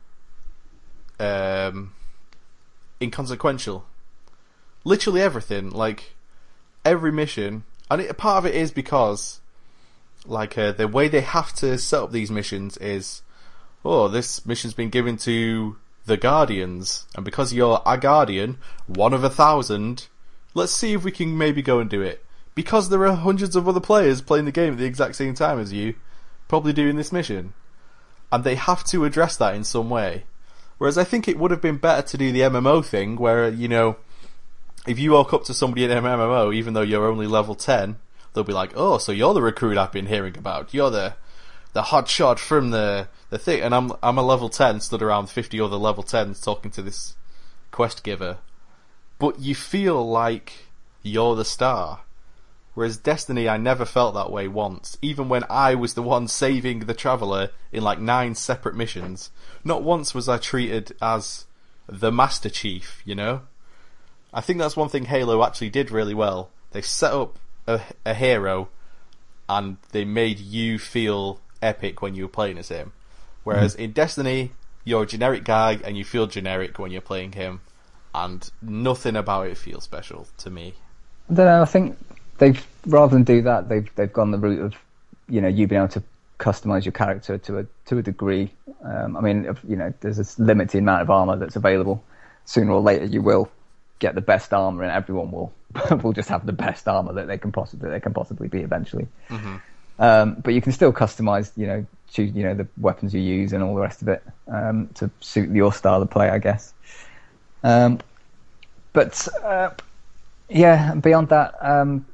um, 1.20 1.94
inconsequential. 3.02 3.86
Literally 4.88 5.22
everything, 5.22 5.70
like 5.72 6.16
every 6.86 7.12
mission, 7.12 7.66
and 7.92 8.00
it, 8.00 8.18
part 8.18 8.38
of 8.38 8.46
it 8.46 8.56
is 8.56 8.72
because, 8.72 9.42
like, 10.26 10.58
uh, 10.58 10.72
the 10.72 10.88
way 10.88 11.10
they 11.10 11.20
have 11.20 11.52
to 11.56 11.78
set 11.78 12.04
up 12.04 12.12
these 12.14 12.32
missions 12.32 12.78
is 12.78 13.22
oh, 13.84 14.08
this 14.08 14.46
mission's 14.46 14.74
been 14.74 14.90
given 14.90 15.18
to 15.18 15.76
the 16.06 16.16
Guardians, 16.16 17.06
and 17.16 17.26
because 17.26 17.54
you're 17.54 17.82
a 17.86 17.98
Guardian, 17.98 18.60
one 18.88 19.14
of 19.14 19.26
a 19.26 19.30
thousand, 19.30 20.08
let's 20.54 20.72
see 20.72 20.94
if 20.94 21.04
we 21.04 21.12
can 21.12 21.38
maybe 21.38 21.62
go 21.62 21.80
and 21.80 21.90
do 21.90 22.02
it. 22.02 22.24
Because 22.56 22.88
there 22.88 23.06
are 23.06 23.14
hundreds 23.14 23.58
of 23.58 23.68
other 23.68 23.82
players 23.82 24.22
playing 24.22 24.46
the 24.46 24.52
game 24.54 24.74
at 24.74 24.80
the 24.80 24.86
exact 24.86 25.16
same 25.16 25.34
time 25.34 25.60
as 25.60 25.74
you, 25.74 25.96
probably 26.48 26.72
doing 26.72 26.96
this 26.96 27.12
mission. 27.12 27.54
And 28.32 28.46
they 28.46 28.56
have 28.56 28.86
to 28.86 29.04
address 29.04 29.36
that 29.36 29.54
in 29.54 29.66
some 29.66 29.90
way. 29.90 30.24
Whereas 30.78 30.98
I 30.98 31.04
think 31.04 31.28
it 31.28 31.38
would 31.38 31.52
have 31.52 31.62
been 31.62 31.78
better 31.78 32.08
to 32.08 32.18
do 32.18 32.32
the 32.32 32.42
MMO 32.42 32.84
thing, 32.84 33.18
where, 33.18 33.50
you 33.50 33.68
know, 33.68 33.98
if 34.88 34.98
you 35.00 35.12
walk 35.12 35.34
up 35.34 35.44
to 35.46 35.54
somebody 35.54 35.84
in 35.84 35.92
an 35.92 36.04
MMO, 36.04 36.56
even 36.56 36.74
though 36.74 36.82
you're 36.82 37.08
only 37.08 37.28
level 37.28 37.56
10, 37.56 37.98
they'll 38.34 38.44
be 38.44 38.54
like, 38.54 38.72
oh, 38.76 38.98
so 38.98 39.12
you're 39.12 39.34
the 39.34 39.42
recruit 39.42 39.78
I've 39.78 39.92
been 39.92 40.08
hearing 40.08 40.38
about. 40.38 40.74
You're 40.74 40.90
the, 40.90 41.16
the 41.74 41.84
hot 41.84 42.08
shot 42.08 42.40
from 42.40 42.72
the, 42.72 43.10
the 43.30 43.38
thing. 43.38 43.62
And 43.62 43.76
I'm, 43.76 43.92
I'm 44.02 44.18
a 44.18 44.24
level 44.24 44.50
10, 44.50 44.80
stood 44.80 45.02
around 45.02 45.30
50 45.30 45.60
other 45.60 45.76
level 45.76 46.04
10s 46.04 46.44
talking 46.44 46.72
to 46.72 46.82
this 46.82 47.16
quest 47.72 48.04
giver. 48.04 48.38
But 49.20 49.40
you 49.40 49.56
feel 49.56 50.08
like 50.08 50.54
you're 51.02 51.36
the 51.36 51.46
star. 51.46 52.02
Whereas 52.74 52.98
Destiny, 52.98 53.50
I 53.50 53.58
never 53.58 53.86
felt 53.86 54.14
that 54.14 54.32
way 54.32 54.48
once. 54.48 54.98
Even 55.02 55.30
when 55.30 55.44
I 55.50 55.74
was 55.74 55.96
the 55.96 56.04
one 56.04 56.28
saving 56.28 56.82
the 56.82 56.94
Traveller 56.94 57.50
in 57.72 57.84
like 57.84 58.00
nine 58.00 58.36
separate 58.36 58.76
missions, 58.76 59.32
not 59.64 59.82
once 59.82 60.14
was 60.14 60.30
I 60.30 60.38
treated 60.38 60.96
as 61.02 61.46
the 61.88 62.12
Master 62.12 62.50
Chief, 62.50 63.02
you 63.04 63.16
know? 63.16 63.42
I 64.34 64.42
think 64.42 64.60
that's 64.60 64.76
one 64.76 64.90
thing 64.90 65.06
Halo 65.06 65.44
actually 65.44 65.70
did 65.70 65.92
really 65.92 66.14
well. 66.14 66.50
They 66.72 66.82
set 66.82 67.14
up 67.14 67.38
a, 67.66 67.82
a 68.06 68.14
hero 68.14 68.70
and 69.50 69.78
they 69.92 70.06
made 70.06 70.40
you 70.40 70.78
feel 70.78 71.40
epic 71.62 72.02
when 72.02 72.16
you 72.16 72.24
were 72.24 72.30
playing 72.30 72.58
as 72.58 72.70
him. 72.70 72.92
Whereas 73.44 73.76
in 73.76 73.94
Destiny, 73.94 74.52
you're 74.84 75.04
a 75.04 75.08
generic 75.08 75.44
guy 75.44 75.80
and 75.84 75.98
you 75.98 76.04
feel 76.04 76.28
generic 76.28 76.80
when 76.80 76.92
you're 76.92 77.02
playing 77.02 77.32
him, 77.32 77.62
and 78.14 78.50
nothing 78.62 79.16
about 79.16 79.48
it 79.48 79.58
feels 79.58 79.84
special 79.84 80.28
to 80.40 80.50
me. 80.50 80.74
I 81.30 81.34
don't 81.34 81.46
know. 81.46 81.62
I 81.62 81.66
think 81.66 81.98
they've 82.40 82.66
rather 82.86 83.14
than 83.14 83.24
do 83.24 83.42
that, 83.44 83.70
they've 83.70 83.90
they've 83.96 84.12
gone 84.12 84.32
the 84.32 84.38
route 84.38 84.60
of 84.60 84.76
you 85.30 85.40
know 85.40 85.48
you 85.48 85.68
being 85.68 85.82
able 85.82 85.94
to 85.94 86.04
customize 86.40 86.86
your 86.86 86.92
character 86.92 87.38
to 87.38 87.60
a 87.60 87.66
to 87.86 87.98
a 87.98 88.02
degree. 88.02 88.52
Um, 88.84 89.16
I 89.16 89.22
mean, 89.22 89.56
you 89.68 89.76
know, 89.76 89.94
there's 90.02 90.20
a 90.20 90.42
limited 90.42 90.80
amount 90.80 91.02
of 91.02 91.10
armor 91.10 91.38
that's 91.38 91.56
available. 91.56 92.04
Sooner 92.46 92.72
or 92.72 92.82
later, 92.82 93.06
you 93.06 93.22
will 93.22 93.50
get 94.00 94.16
the 94.16 94.22
best 94.22 94.54
armor, 94.54 94.84
and 94.84 94.92
everyone 94.92 95.32
will 95.32 95.54
will 96.04 96.14
just 96.14 96.30
have 96.30 96.46
the 96.46 96.54
best 96.54 96.88
armor 96.88 97.14
that 97.14 97.28
they 97.28 97.38
can 97.38 97.52
possibly 97.52 97.90
they 97.90 98.00
can 98.00 98.14
possibly 98.14 98.48
be 98.48 98.60
eventually. 98.62 99.08
Um, 100.00 100.36
but 100.44 100.54
you 100.54 100.62
can 100.62 100.72
still 100.72 100.94
customize, 100.94 101.52
you 101.58 101.66
know, 101.66 101.86
choose, 102.10 102.36
you 102.36 102.44
know, 102.44 102.54
the 102.54 102.68
weapons 102.78 103.14
you 103.14 103.22
use 103.22 103.52
and 103.54 103.64
all 103.64 103.74
the 103.74 103.82
rest 103.82 104.02
of 104.04 104.08
it 104.08 104.24
um, 104.48 104.90
to 104.96 105.10
suit 105.22 105.50
your 105.50 105.74
style 105.74 106.02
of 106.02 106.10
play, 106.10 106.30
I 106.30 106.38
guess. 106.38 106.74
Um, 107.64 108.00
but 108.94 109.28
uh, 109.44 109.72
yeah, 110.50 110.94
beyond 110.96 111.30
that, 111.30 111.56
um, 111.62 112.06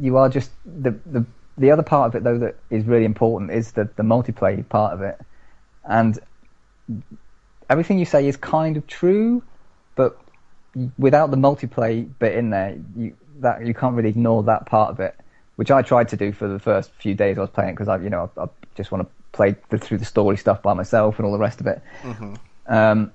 you 0.00 0.16
are 0.16 0.28
just 0.28 0.50
the, 0.64 0.92
the 1.06 1.24
the 1.58 1.70
other 1.70 1.82
part 1.82 2.08
of 2.08 2.14
it 2.14 2.22
though 2.22 2.38
that 2.38 2.56
is 2.68 2.84
really 2.84 3.06
important 3.06 3.50
is 3.50 3.72
the 3.72 3.88
the 3.96 4.02
multiplayer 4.02 4.66
part 4.68 4.92
of 4.92 5.02
it, 5.02 5.18
and 5.84 6.18
everything 7.68 7.98
you 7.98 8.04
say 8.04 8.26
is 8.26 8.36
kind 8.36 8.76
of 8.76 8.86
true, 8.86 9.42
but 9.94 10.18
without 10.98 11.30
the 11.30 11.36
multiplayer 11.36 12.08
bit 12.18 12.34
in 12.34 12.50
there, 12.50 12.78
you 12.96 13.14
that 13.40 13.66
you 13.66 13.74
can't 13.74 13.94
really 13.94 14.08
ignore 14.08 14.42
that 14.44 14.66
part 14.66 14.90
of 14.90 15.00
it, 15.00 15.14
which 15.56 15.70
I 15.70 15.82
tried 15.82 16.08
to 16.08 16.16
do 16.16 16.32
for 16.32 16.48
the 16.48 16.58
first 16.58 16.90
few 16.92 17.14
days 17.14 17.38
I 17.38 17.42
was 17.42 17.50
playing 17.50 17.74
because 17.74 17.88
I 17.88 17.98
you 17.98 18.10
know 18.10 18.30
I, 18.36 18.44
I 18.44 18.48
just 18.76 18.90
want 18.92 19.06
to 19.06 19.14
play 19.32 19.56
the, 19.68 19.78
through 19.78 19.98
the 19.98 20.04
story 20.04 20.36
stuff 20.36 20.62
by 20.62 20.74
myself 20.74 21.18
and 21.18 21.26
all 21.26 21.32
the 21.32 21.38
rest 21.38 21.60
of 21.60 21.66
it. 21.66 21.82
Mm-hmm. 22.02 22.34
Um, 22.66 23.12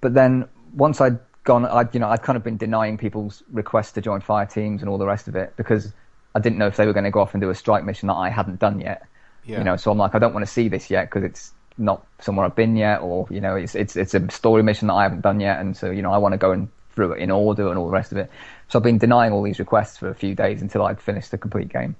but 0.00 0.14
then 0.14 0.48
once 0.74 1.00
I'd 1.00 1.18
gone, 1.44 1.64
I'd 1.66 1.92
you 1.94 2.00
know 2.00 2.08
I'd 2.08 2.22
kind 2.22 2.36
of 2.36 2.44
been 2.44 2.56
denying 2.56 2.98
people's 2.98 3.42
requests 3.52 3.92
to 3.92 4.00
join 4.00 4.20
fire 4.20 4.46
teams 4.46 4.82
and 4.82 4.88
all 4.88 4.98
the 4.98 5.06
rest 5.06 5.28
of 5.28 5.36
it 5.36 5.54
because 5.56 5.92
I 6.34 6.40
didn't 6.40 6.58
know 6.58 6.66
if 6.66 6.76
they 6.76 6.86
were 6.86 6.92
going 6.92 7.04
to 7.04 7.10
go 7.10 7.20
off 7.20 7.34
and 7.34 7.40
do 7.40 7.50
a 7.50 7.54
strike 7.54 7.84
mission 7.84 8.08
that 8.08 8.14
I 8.14 8.30
hadn't 8.30 8.60
done 8.60 8.80
yet. 8.80 9.06
Yeah. 9.44 9.58
You 9.58 9.64
know, 9.64 9.76
so 9.76 9.92
I'm 9.92 9.98
like, 9.98 10.14
I 10.14 10.18
don't 10.18 10.34
want 10.34 10.44
to 10.44 10.52
see 10.52 10.68
this 10.68 10.90
yet 10.90 11.04
because 11.04 11.22
it's 11.22 11.52
not 11.78 12.04
somewhere 12.20 12.44
I've 12.44 12.56
been 12.56 12.76
yet, 12.76 13.00
or 13.00 13.26
you 13.30 13.40
know, 13.40 13.54
it's 13.54 13.74
it's 13.74 13.96
it's 13.96 14.14
a 14.14 14.30
story 14.30 14.62
mission 14.62 14.88
that 14.88 14.94
I 14.94 15.04
haven't 15.04 15.20
done 15.20 15.40
yet, 15.40 15.60
and 15.60 15.76
so 15.76 15.90
you 15.90 16.02
know, 16.02 16.12
I 16.12 16.18
want 16.18 16.32
to 16.32 16.38
go 16.38 16.50
and 16.52 16.68
through 16.96 17.12
it 17.12 17.20
in 17.20 17.30
order 17.30 17.68
and 17.68 17.78
all 17.78 17.86
the 17.86 17.92
rest 17.92 18.10
of 18.10 18.18
it. 18.18 18.28
So 18.68 18.78
I've 18.78 18.82
been 18.82 18.98
denying 18.98 19.32
all 19.32 19.42
these 19.42 19.60
requests 19.60 19.98
for 19.98 20.08
a 20.08 20.14
few 20.14 20.34
days 20.34 20.62
until 20.62 20.82
I'd 20.82 21.00
finished 21.00 21.30
the 21.30 21.38
complete 21.38 21.68
game, 21.68 21.94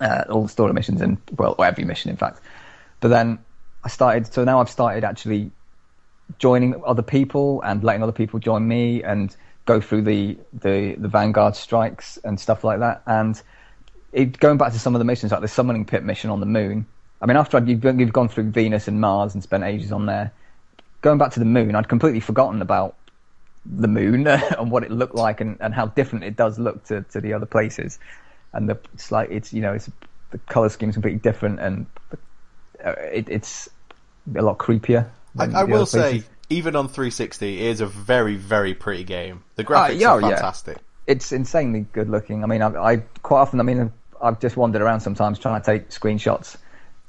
uh, 0.00 0.24
all 0.28 0.42
the 0.42 0.48
story 0.50 0.74
missions 0.74 1.00
and 1.00 1.16
well, 1.38 1.54
every 1.58 1.84
mission 1.84 2.10
in 2.10 2.18
fact. 2.18 2.40
But 3.00 3.08
then 3.08 3.38
I 3.82 3.88
started, 3.88 4.26
so 4.26 4.44
now 4.44 4.60
I've 4.60 4.68
started 4.68 5.04
actually 5.04 5.52
joining 6.38 6.82
other 6.84 7.02
people 7.02 7.62
and 7.62 7.82
letting 7.82 8.02
other 8.02 8.12
people 8.12 8.38
join 8.38 8.66
me 8.68 9.02
and 9.02 9.34
go 9.64 9.80
through 9.80 10.02
the 10.02 10.36
the, 10.52 10.96
the 10.98 11.08
Vanguard 11.08 11.56
strikes 11.56 12.18
and 12.18 12.38
stuff 12.38 12.64
like 12.64 12.80
that. 12.80 13.02
And 13.06 13.40
it, 14.12 14.38
going 14.38 14.58
back 14.58 14.72
to 14.72 14.78
some 14.78 14.94
of 14.94 14.98
the 14.98 15.04
missions, 15.04 15.32
like 15.32 15.40
the 15.40 15.48
summoning 15.48 15.84
pit 15.84 16.02
mission 16.04 16.28
on 16.28 16.40
the 16.40 16.46
moon. 16.46 16.86
I 17.20 17.26
mean, 17.26 17.36
after 17.36 17.56
I'd, 17.56 17.68
you've, 17.68 17.84
you've 17.84 18.12
gone 18.12 18.28
through 18.28 18.50
Venus 18.50 18.88
and 18.88 19.00
Mars 19.00 19.34
and 19.34 19.42
spent 19.42 19.64
ages 19.64 19.90
on 19.90 20.06
there, 20.06 20.32
going 21.02 21.18
back 21.18 21.32
to 21.32 21.40
the 21.40 21.44
moon, 21.44 21.74
I'd 21.74 21.88
completely 21.88 22.20
forgotten 22.20 22.62
about 22.62 22.94
the 23.66 23.88
moon 23.88 24.26
and 24.58 24.70
what 24.70 24.82
it 24.84 24.90
looked 24.90 25.14
like 25.14 25.40
and, 25.40 25.56
and 25.60 25.74
how 25.74 25.86
different 25.86 26.24
it 26.24 26.36
does 26.36 26.58
look 26.58 26.84
to, 26.84 27.02
to 27.12 27.20
the 27.20 27.32
other 27.32 27.46
places. 27.46 27.98
And 28.52 28.68
the, 28.68 28.78
it's 28.94 29.10
like 29.12 29.30
it's 29.30 29.52
you 29.52 29.60
know 29.60 29.74
it's 29.74 29.90
the 30.30 30.38
color 30.38 30.68
scheme's 30.68 30.94
completely 30.94 31.20
different 31.20 31.60
and 31.60 31.86
uh, 32.84 32.92
it, 33.12 33.28
it's 33.28 33.68
a 34.36 34.42
lot 34.42 34.58
creepier. 34.58 35.08
I, 35.38 35.44
I 35.60 35.64
will 35.64 35.86
say, 35.86 36.24
even 36.50 36.74
on 36.76 36.88
360, 36.88 37.58
it 37.60 37.66
is 37.66 37.80
a 37.80 37.86
very, 37.86 38.36
very 38.36 38.74
pretty 38.74 39.04
game. 39.04 39.44
The 39.56 39.64
graphics 39.64 39.74
Ah, 39.76 39.86
yeah, 39.88 40.10
are 40.12 40.20
yeah. 40.20 40.30
fantastic. 40.30 40.78
it's 41.06 41.32
insanely 41.32 41.86
good 41.92 42.08
looking. 42.10 42.42
I 42.42 42.46
mean, 42.46 42.62
I, 42.62 42.68
I 42.68 42.96
quite 43.22 43.40
often, 43.40 43.60
I 43.60 43.62
mean, 43.62 43.92
I've 44.20 44.40
just 44.40 44.56
wandered 44.56 44.82
around 44.82 45.00
sometimes 45.00 45.38
trying 45.38 45.60
to 45.60 45.64
take 45.64 45.90
screenshots. 45.90 46.56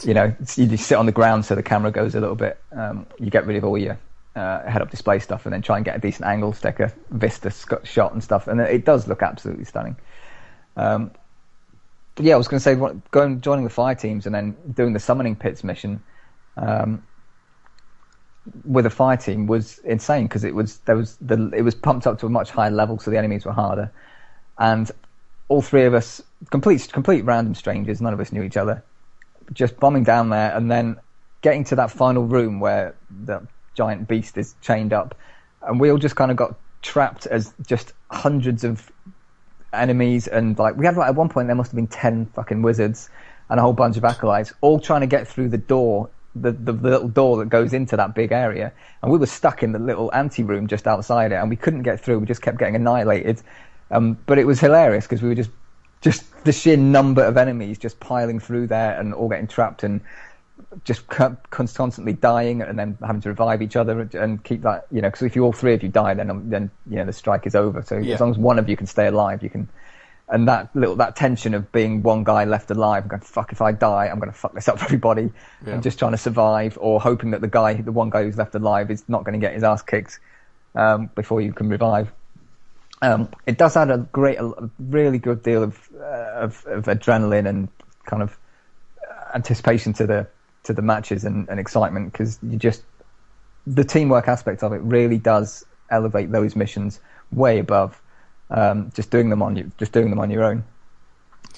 You 0.04 0.14
know, 0.14 0.34
you 0.56 0.68
just 0.68 0.86
sit 0.88 0.96
on 0.98 1.06
the 1.08 1.12
ground 1.12 1.44
so 1.46 1.56
the 1.56 1.64
camera 1.64 1.92
goes 1.92 2.16
a 2.16 2.20
little 2.22 2.36
bit. 2.36 2.58
Um, 2.72 3.06
you 3.20 3.30
get 3.30 3.46
rid 3.46 3.58
of 3.58 3.66
all 3.66 3.78
your 3.78 3.98
uh, 4.40 4.70
head-up 4.70 4.90
display 4.90 5.20
stuff, 5.20 5.46
and 5.46 5.54
then 5.54 5.62
try 5.62 5.76
and 5.78 5.86
get 5.86 5.96
a 5.96 6.00
decent 6.00 6.26
angle, 6.26 6.54
take 6.54 6.80
a 6.80 6.94
vista 7.12 7.52
shot 7.84 8.14
and 8.14 8.24
stuff, 8.24 8.48
and 8.48 8.62
it 8.62 8.86
does 8.86 9.08
look 9.08 9.22
absolutely 9.22 9.66
stunning. 9.66 9.98
Um, 10.76 11.12
yeah, 12.20 12.36
I 12.36 12.38
was 12.38 12.48
going 12.48 12.60
to 12.60 12.64
say, 12.64 12.76
going 13.12 13.42
joining 13.42 13.64
the 13.64 13.70
fire 13.70 13.96
teams 13.96 14.26
and 14.26 14.34
then 14.36 14.56
doing 14.74 14.94
the 14.94 15.00
summoning 15.00 15.36
pits 15.36 15.64
mission. 15.64 16.04
Um, 16.58 17.04
with 18.64 18.86
a 18.86 18.90
fire 18.90 19.18
team 19.18 19.48
was 19.48 19.78
insane 19.80 20.26
because 20.26 20.44
it 20.44 20.56
was 20.56 20.80
there 20.80 20.96
was 20.96 21.18
the 21.18 21.52
it 21.56 21.62
was 21.62 21.76
pumped 21.76 22.08
up 22.08 22.20
to 22.20 22.26
a 22.26 22.30
much 22.30 22.50
higher 22.50 22.72
level, 22.72 22.98
so 22.98 23.12
the 23.12 23.18
enemies 23.18 23.46
were 23.46 23.52
harder, 23.52 23.92
and 24.58 24.92
all 25.50 25.62
three 25.62 25.86
of 25.86 25.94
us 25.94 26.22
complete 26.50 26.90
complete 26.92 27.24
random 27.26 27.54
strangers, 27.56 28.02
none 28.02 28.14
of 28.14 28.20
us 28.20 28.32
knew 28.32 28.44
each 28.44 28.58
other, 28.58 28.84
just 29.54 29.80
bombing 29.80 30.04
down 30.04 30.30
there 30.30 30.56
and 30.56 30.72
then 30.72 30.98
getting 31.42 31.64
to 31.66 31.76
that 31.76 31.92
final 31.92 32.24
room 32.24 32.60
where 32.60 32.98
the 33.10 33.48
giant 33.80 34.10
beast 34.10 34.38
is 34.38 34.56
chained 34.62 34.92
up, 34.92 35.16
and 35.62 35.80
we 35.80 35.90
all 35.90 35.98
just 35.98 36.18
kind 36.18 36.32
of 36.32 36.36
got 36.36 36.56
trapped 36.82 37.26
as 37.28 37.54
just 37.66 37.94
hundreds 38.12 38.66
of 38.66 38.92
enemies. 39.72 40.28
And 40.28 40.60
like 40.60 40.76
we 40.76 40.86
had 40.86 40.98
like 40.98 41.08
at 41.08 41.16
one 41.16 41.30
point 41.30 41.48
there 41.48 41.56
must 41.56 41.72
have 41.72 41.78
been 41.78 41.88
10 41.88 42.26
fucking 42.36 42.62
wizards 42.62 43.10
and 43.50 43.58
a 43.58 43.64
whole 43.64 43.74
bunch 43.74 43.96
of 43.96 44.04
acolytes 44.04 44.52
all 44.62 44.80
trying 44.80 45.02
to 45.02 45.08
get 45.08 45.28
through 45.28 45.50
the 45.50 45.58
door 45.58 46.10
the, 46.36 46.52
the, 46.52 46.74
the 46.74 46.90
little 46.90 47.08
door 47.08 47.38
that 47.38 47.50
goes 47.50 47.74
into 47.74 47.98
that 47.98 48.14
big 48.14 48.32
area. 48.32 48.72
And 49.02 49.12
we 49.12 49.18
were 49.18 49.26
stuck 49.26 49.64
in 49.64 49.72
the 49.72 49.80
little 49.80 50.14
ante 50.14 50.44
room 50.44 50.68
just 50.68 50.88
outside 50.88 51.32
it 51.32 51.36
and 51.36 51.50
we 51.50 51.56
couldn't 51.56 51.84
get 51.84 52.00
through. 52.00 52.20
We 52.20 52.26
just 52.26 52.42
kept 52.42 52.58
getting 52.58 52.76
annihilated. 52.76 53.42
Um, 53.92 54.18
but 54.26 54.38
it 54.38 54.46
was 54.46 54.60
hilarious 54.60 55.06
because 55.06 55.22
we 55.22 55.30
were 55.30 55.36
just 55.36 55.52
just 56.02 56.24
the 56.46 56.52
sheer 56.54 56.78
number 56.78 57.22
of 57.22 57.36
enemies 57.36 57.78
just 57.78 58.00
piling 58.00 58.40
through 58.40 58.68
there 58.68 58.98
and 59.00 59.14
all 59.14 59.28
getting 59.28 59.48
trapped. 59.48 59.84
And 59.84 60.02
just 60.84 61.08
constantly 61.08 62.14
dying 62.14 62.62
and 62.62 62.78
then 62.78 62.96
having 63.02 63.22
to 63.22 63.30
revive 63.30 63.62
each 63.62 63.76
other 63.76 64.08
and 64.14 64.44
keep 64.44 64.62
that 64.62 64.86
you 64.92 65.02
know 65.02 65.08
because 65.08 65.24
if 65.24 65.36
you 65.36 65.44
all 65.44 65.52
three 65.52 65.74
of 65.74 65.82
you 65.82 65.90
die 65.90 66.14
then 66.14 66.50
then 66.50 66.70
you 66.88 66.98
know 66.98 67.06
the 67.06 67.14
strike 67.14 67.48
is 67.48 67.56
over 67.56 67.82
so 67.82 67.98
Yeah. 67.98 68.14
as 68.14 68.22
long 68.22 68.30
as 68.32 68.38
one 68.38 68.60
of 68.60 68.70
you 68.70 68.78
can 68.78 68.86
stay 68.86 69.08
alive 69.08 69.42
you 69.42 69.50
can 69.50 69.68
and 70.28 70.48
that 70.48 70.70
little 70.76 70.96
that 70.98 71.16
tension 71.16 71.56
of 71.56 71.72
being 71.72 72.04
one 72.04 72.24
guy 72.24 72.46
left 72.46 72.70
alive 72.70 73.08
going 73.08 73.20
fuck 73.22 73.52
if 73.52 73.64
I 73.64 73.72
die 73.72 74.08
I'm 74.10 74.20
going 74.20 74.32
to 74.32 74.38
fuck 74.38 74.54
this 74.54 74.68
up 74.68 74.78
for 74.78 74.86
everybody 74.86 75.32
Yeah. 75.66 75.74
and 75.74 75.84
just 75.84 75.98
trying 75.98 76.12
to 76.12 76.20
survive 76.20 76.78
or 76.80 77.02
hoping 77.02 77.32
that 77.32 77.42
the 77.42 77.48
guy 77.48 77.74
the 77.74 77.92
one 77.92 78.12
guy 78.12 78.22
who's 78.24 78.38
left 78.38 78.54
alive 78.54 78.92
is 78.92 79.04
not 79.10 79.24
going 79.24 79.34
to 79.34 79.44
get 79.44 79.54
his 79.56 79.64
ass 79.64 79.82
kicked 79.82 80.20
um, 80.76 81.10
before 81.16 81.42
you 81.42 81.52
can 81.52 81.68
revive 81.70 82.12
um, 83.02 83.30
it 83.48 83.58
does 83.58 83.78
add 83.78 83.90
a 83.92 83.98
great, 83.98 84.38
a 84.40 84.70
really 84.78 85.20
good 85.20 85.42
deal 85.42 85.64
of, 85.64 85.90
uh, 86.00 86.04
of 86.36 86.66
of 86.68 86.86
adrenaline 86.86 87.48
and 87.48 87.70
kind 88.06 88.22
of 88.22 88.38
anticipation 89.34 89.94
to 89.94 90.06
the 90.06 90.28
to 90.70 90.74
the 90.74 90.84
matches 90.84 91.26
and, 91.26 91.50
and 91.50 91.60
excitement 91.60 92.12
because 92.12 92.38
you 92.44 92.58
just 92.58 92.84
the 93.66 93.84
teamwork 93.84 94.28
aspect 94.28 94.62
of 94.62 94.72
it 94.72 94.82
really 94.82 95.18
does 95.18 95.66
elevate 95.90 96.32
those 96.32 96.56
missions 96.56 97.00
way 97.32 97.58
above 97.58 98.00
um, 98.50 98.92
just 98.96 99.10
doing 99.10 99.30
them 99.30 99.42
on 99.42 99.56
you 99.56 99.72
just 99.78 99.92
doing 99.92 100.10
them 100.10 100.20
on 100.20 100.30
your 100.30 100.44
own, 100.44 100.64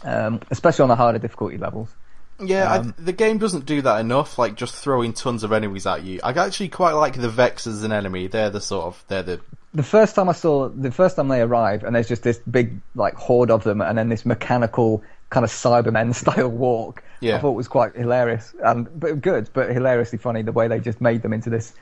um, 0.04 0.40
especially 0.50 0.84
on 0.84 0.90
the 0.90 0.96
harder 0.96 1.20
difficulty 1.20 1.58
levels. 1.58 1.94
Yeah, 2.40 2.74
Um, 2.74 2.96
I, 2.98 3.02
the 3.02 3.14
game 3.14 3.38
doesn't 3.38 3.66
do 3.66 3.82
that 3.84 4.00
enough. 4.00 4.38
Like 4.38 4.56
just 4.56 4.76
throwing 4.76 5.14
tons 5.14 5.44
of 5.44 5.52
enemies 5.52 5.86
at 5.86 6.04
you. 6.04 6.20
I 6.24 6.32
actually 6.32 6.70
quite 6.70 6.94
like 6.94 7.20
the 7.20 7.30
Vex 7.30 7.68
as 7.68 7.84
an 7.84 7.92
enemy. 7.92 8.28
They're 8.28 8.50
the 8.50 8.62
sort 8.62 8.86
of 8.86 9.04
they're 9.08 9.24
the 9.24 9.42
the 9.74 9.84
first 9.84 10.16
time 10.16 10.28
I 10.28 10.34
saw 10.34 10.70
the 10.70 10.92
first 10.92 11.16
time 11.16 11.28
they 11.28 11.42
arrive, 11.42 11.84
and 11.84 11.96
there's 11.96 12.08
just 12.08 12.24
this 12.24 12.40
big 12.40 12.82
like 12.96 13.16
horde 13.16 13.52
of 13.52 13.64
them, 13.64 13.82
and 13.82 13.98
then 13.98 14.10
this 14.10 14.26
mechanical 14.26 15.04
kind 15.32 15.44
of 15.44 15.50
Cybermen 15.50 16.14
style 16.24 16.50
walk. 16.50 17.04
Yeah. 17.20 17.38
I 17.38 17.40
thought 17.40 17.54
was 17.54 17.68
quite 17.68 17.96
hilarious 17.96 18.54
and 18.64 18.88
but 19.00 19.22
good, 19.22 19.50
but 19.54 19.72
hilariously 19.72 20.20
funny 20.20 20.44
the 20.44 20.52
way 20.52 20.68
they 20.68 20.80
just 20.80 21.02
made 21.02 21.24
them 21.24 21.34
into 21.34 21.50
this 21.50 21.74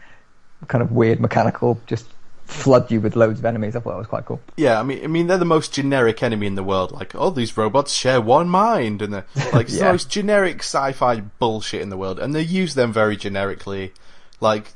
kind 0.67 0.81
of 0.81 0.91
weird 0.91 1.19
mechanical, 1.19 1.79
just 1.87 2.05
flood 2.45 2.89
you 2.91 2.99
with 2.99 3.15
loads 3.15 3.39
of 3.39 3.45
enemies. 3.45 3.75
I 3.75 3.79
thought 3.79 3.91
that 3.91 3.97
was 3.97 4.07
quite 4.07 4.25
cool. 4.25 4.41
yeah. 4.57 4.79
I 4.79 4.83
mean, 4.83 5.03
I 5.03 5.07
mean 5.07 5.27
they're 5.27 5.37
the 5.37 5.45
most 5.45 5.73
generic 5.73 6.23
enemy 6.23 6.47
in 6.47 6.55
the 6.55 6.63
world. 6.63 6.91
Like, 6.91 7.13
oh, 7.15 7.29
these 7.29 7.55
robots 7.57 7.93
share 7.93 8.19
one 8.21 8.49
mind, 8.49 9.01
and 9.01 9.13
they're 9.13 9.25
like 9.53 9.67
it's 9.67 9.77
the 9.79 9.85
most 9.85 10.09
generic 10.09 10.59
sci-fi 10.59 11.21
bullshit 11.21 11.81
in 11.81 11.89
the 11.89 11.97
world, 11.97 12.19
and 12.19 12.33
they 12.33 12.41
use 12.41 12.75
them 12.75 12.91
very 12.91 13.15
generically. 13.17 13.93
Like, 14.41 14.73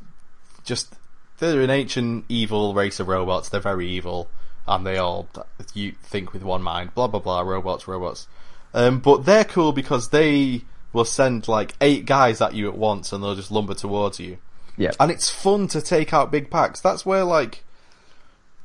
just 0.64 0.96
they're 1.40 1.62
an 1.62 1.70
ancient 1.70 2.26
evil 2.30 2.74
race 2.74 3.00
of 3.00 3.08
robots. 3.08 3.50
They're 3.50 3.60
very 3.60 3.88
evil, 3.90 4.30
and 4.68 4.86
they 4.86 4.98
all 4.98 5.28
you 5.74 5.94
think 6.04 6.32
with 6.32 6.44
one 6.44 6.62
mind. 6.62 6.94
Blah 6.96 7.08
blah 7.08 7.20
blah. 7.20 7.42
Robots, 7.42 7.88
robots. 7.88 8.28
Um, 8.74 9.00
but 9.00 9.26
they're 9.26 9.44
cool 9.44 9.72
because 9.72 10.10
they 10.10 10.62
will 10.92 11.06
send 11.06 11.48
like 11.48 11.74
eight 11.82 12.06
guys 12.06 12.42
at 12.42 12.54
you 12.54 12.68
at 12.68 12.78
once, 12.78 13.12
and 13.12 13.24
they'll 13.24 13.36
just 13.36 13.52
lumber 13.52 13.74
towards 13.74 14.20
you. 14.20 14.38
Yeah, 14.78 14.92
And 15.00 15.12
it's 15.12 15.30
fun 15.30 15.68
to 15.70 15.82
take 15.82 16.14
out 16.14 16.32
big 16.32 16.50
packs. 16.50 16.82
That's 16.82 17.06
where 17.06 17.24
like, 17.24 17.64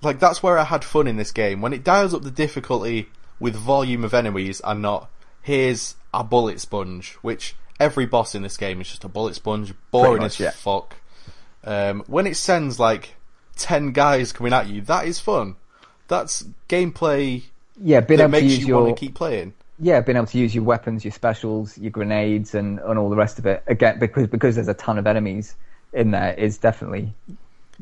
like 0.01 0.19
that's 0.19 0.43
where 0.43 0.57
I 0.57 0.65
had 0.65 0.85
fun 0.85 1.07
in 1.07 1.17
this 1.17 1.33
game 1.33 1.61
when 1.61 1.75
it 1.75 1.85
dials 1.85 2.15
up 2.15 2.23
the 2.23 2.31
difficulty 2.31 3.09
with 3.39 3.55
volume 3.55 4.05
of 4.05 4.15
enemies 4.15 4.61
and 4.65 4.81
not 4.81 5.11
here's 5.43 5.97
a 6.13 6.25
bullet 6.25 6.61
sponge, 6.61 7.15
which 7.23 7.55
every 7.79 8.07
boss 8.07 8.35
in 8.35 8.43
this 8.43 8.57
game 8.57 8.81
is 8.81 8.89
just 8.89 9.05
a 9.05 9.09
bullet 9.09 9.35
sponge, 9.35 9.75
boring 9.91 10.23
much, 10.23 10.33
as 10.33 10.41
yeah. 10.41 10.51
fuck. 10.51 10.97
Um, 11.65 12.05
when 12.07 12.27
it 12.27 12.37
sends 12.37 12.79
like 12.79 13.15
ten 13.57 13.93
guys 13.93 14.33
coming 14.33 14.53
at 14.53 14.69
you, 14.69 14.81
that 14.83 15.07
is 15.07 15.21
fun. 15.21 15.57
That's 16.09 16.45
gameplay 16.69 17.45
yeah, 17.83 18.01
being 18.01 18.19
that 18.19 18.31
makes 18.31 18.59
you 18.59 18.67
your 18.67 18.83
want 18.83 18.97
to 18.97 19.01
keep 19.01 19.15
playing. 19.15 19.53
Yeah, 19.81 20.01
being 20.01 20.17
able 20.17 20.27
to 20.27 20.39
use 20.39 20.55
your 20.55 20.65
weapons, 20.65 21.05
your 21.05 21.13
specials, 21.13 21.79
your 21.79 21.91
grenades, 21.91 22.55
and, 22.55 22.79
and 22.81 22.99
all 22.99 23.09
the 23.09 23.17
rest 23.17 23.39
of 23.39 23.47
it 23.47 23.63
again 23.67 23.99
because 23.99 24.27
because 24.27 24.55
there's 24.57 24.69
a 24.69 24.75
ton 24.75 24.99
of 24.99 25.07
enemies 25.07 25.55
in 25.93 26.11
there 26.11 26.35
is 26.35 26.59
definitely 26.59 27.13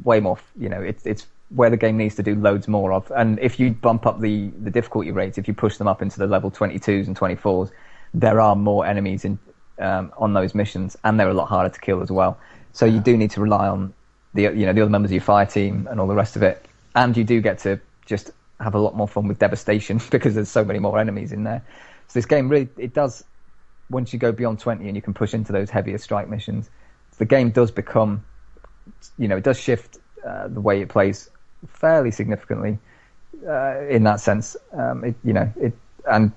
way 0.04 0.20
more. 0.20 0.38
You 0.58 0.68
know, 0.68 0.80
it's 0.82 1.06
it's 1.06 1.26
where 1.50 1.70
the 1.70 1.76
game 1.76 1.96
needs 1.96 2.14
to 2.16 2.22
do 2.22 2.34
loads 2.34 2.68
more 2.68 2.92
of. 2.92 3.10
And 3.14 3.38
if 3.38 3.58
you 3.58 3.70
bump 3.70 4.06
up 4.06 4.20
the 4.20 4.48
the 4.62 4.70
difficulty 4.70 5.10
rates, 5.10 5.38
if 5.38 5.48
you 5.48 5.54
push 5.54 5.76
them 5.78 5.88
up 5.88 6.02
into 6.02 6.18
the 6.18 6.26
level 6.26 6.50
22s 6.50 7.06
and 7.06 7.18
24s, 7.18 7.70
there 8.12 8.40
are 8.40 8.56
more 8.56 8.86
enemies 8.86 9.24
in 9.24 9.38
um, 9.78 10.12
on 10.18 10.32
those 10.34 10.54
missions, 10.54 10.96
and 11.04 11.18
they're 11.18 11.28
a 11.28 11.34
lot 11.34 11.48
harder 11.48 11.72
to 11.72 11.80
kill 11.80 12.02
as 12.02 12.10
well. 12.10 12.38
So 12.72 12.84
you 12.86 13.00
do 13.00 13.16
need 13.16 13.30
to 13.32 13.40
rely 13.40 13.68
on 13.68 13.94
the 14.34 14.42
you 14.42 14.66
know 14.66 14.72
the 14.72 14.82
other 14.82 14.90
members 14.90 15.10
of 15.10 15.14
your 15.14 15.22
fire 15.22 15.46
team 15.46 15.88
and 15.90 16.00
all 16.00 16.06
the 16.06 16.14
rest 16.14 16.36
of 16.36 16.42
it, 16.42 16.66
and 16.94 17.16
you 17.16 17.24
do 17.24 17.40
get 17.40 17.58
to 17.60 17.80
just 18.04 18.30
have 18.60 18.74
a 18.74 18.78
lot 18.78 18.96
more 18.96 19.08
fun 19.08 19.28
with 19.28 19.38
devastation 19.38 20.00
because 20.10 20.34
there's 20.34 20.48
so 20.48 20.64
many 20.64 20.78
more 20.78 20.98
enemies 20.98 21.32
in 21.32 21.44
there. 21.44 21.62
So 22.08 22.18
this 22.18 22.26
game 22.26 22.48
really 22.48 22.68
it 22.76 22.94
does 22.94 23.24
once 23.90 24.12
you 24.12 24.18
go 24.18 24.32
beyond 24.32 24.58
20 24.58 24.86
and 24.86 24.96
you 24.96 25.02
can 25.02 25.14
push 25.14 25.32
into 25.34 25.52
those 25.52 25.70
heavier 25.70 25.98
strike 25.98 26.28
missions, 26.28 26.70
the 27.18 27.24
game 27.24 27.50
does 27.50 27.70
become 27.70 28.24
you 29.18 29.28
know 29.28 29.36
it 29.36 29.44
does 29.44 29.58
shift 29.58 29.98
uh, 30.26 30.48
the 30.48 30.60
way 30.60 30.80
it 30.80 30.88
plays 30.88 31.30
fairly 31.68 32.10
significantly 32.10 32.78
uh, 33.46 33.80
in 33.88 34.04
that 34.04 34.20
sense. 34.20 34.56
Um, 34.72 35.04
it, 35.04 35.14
you 35.24 35.32
know 35.32 35.52
it 35.60 35.72
and 36.08 36.32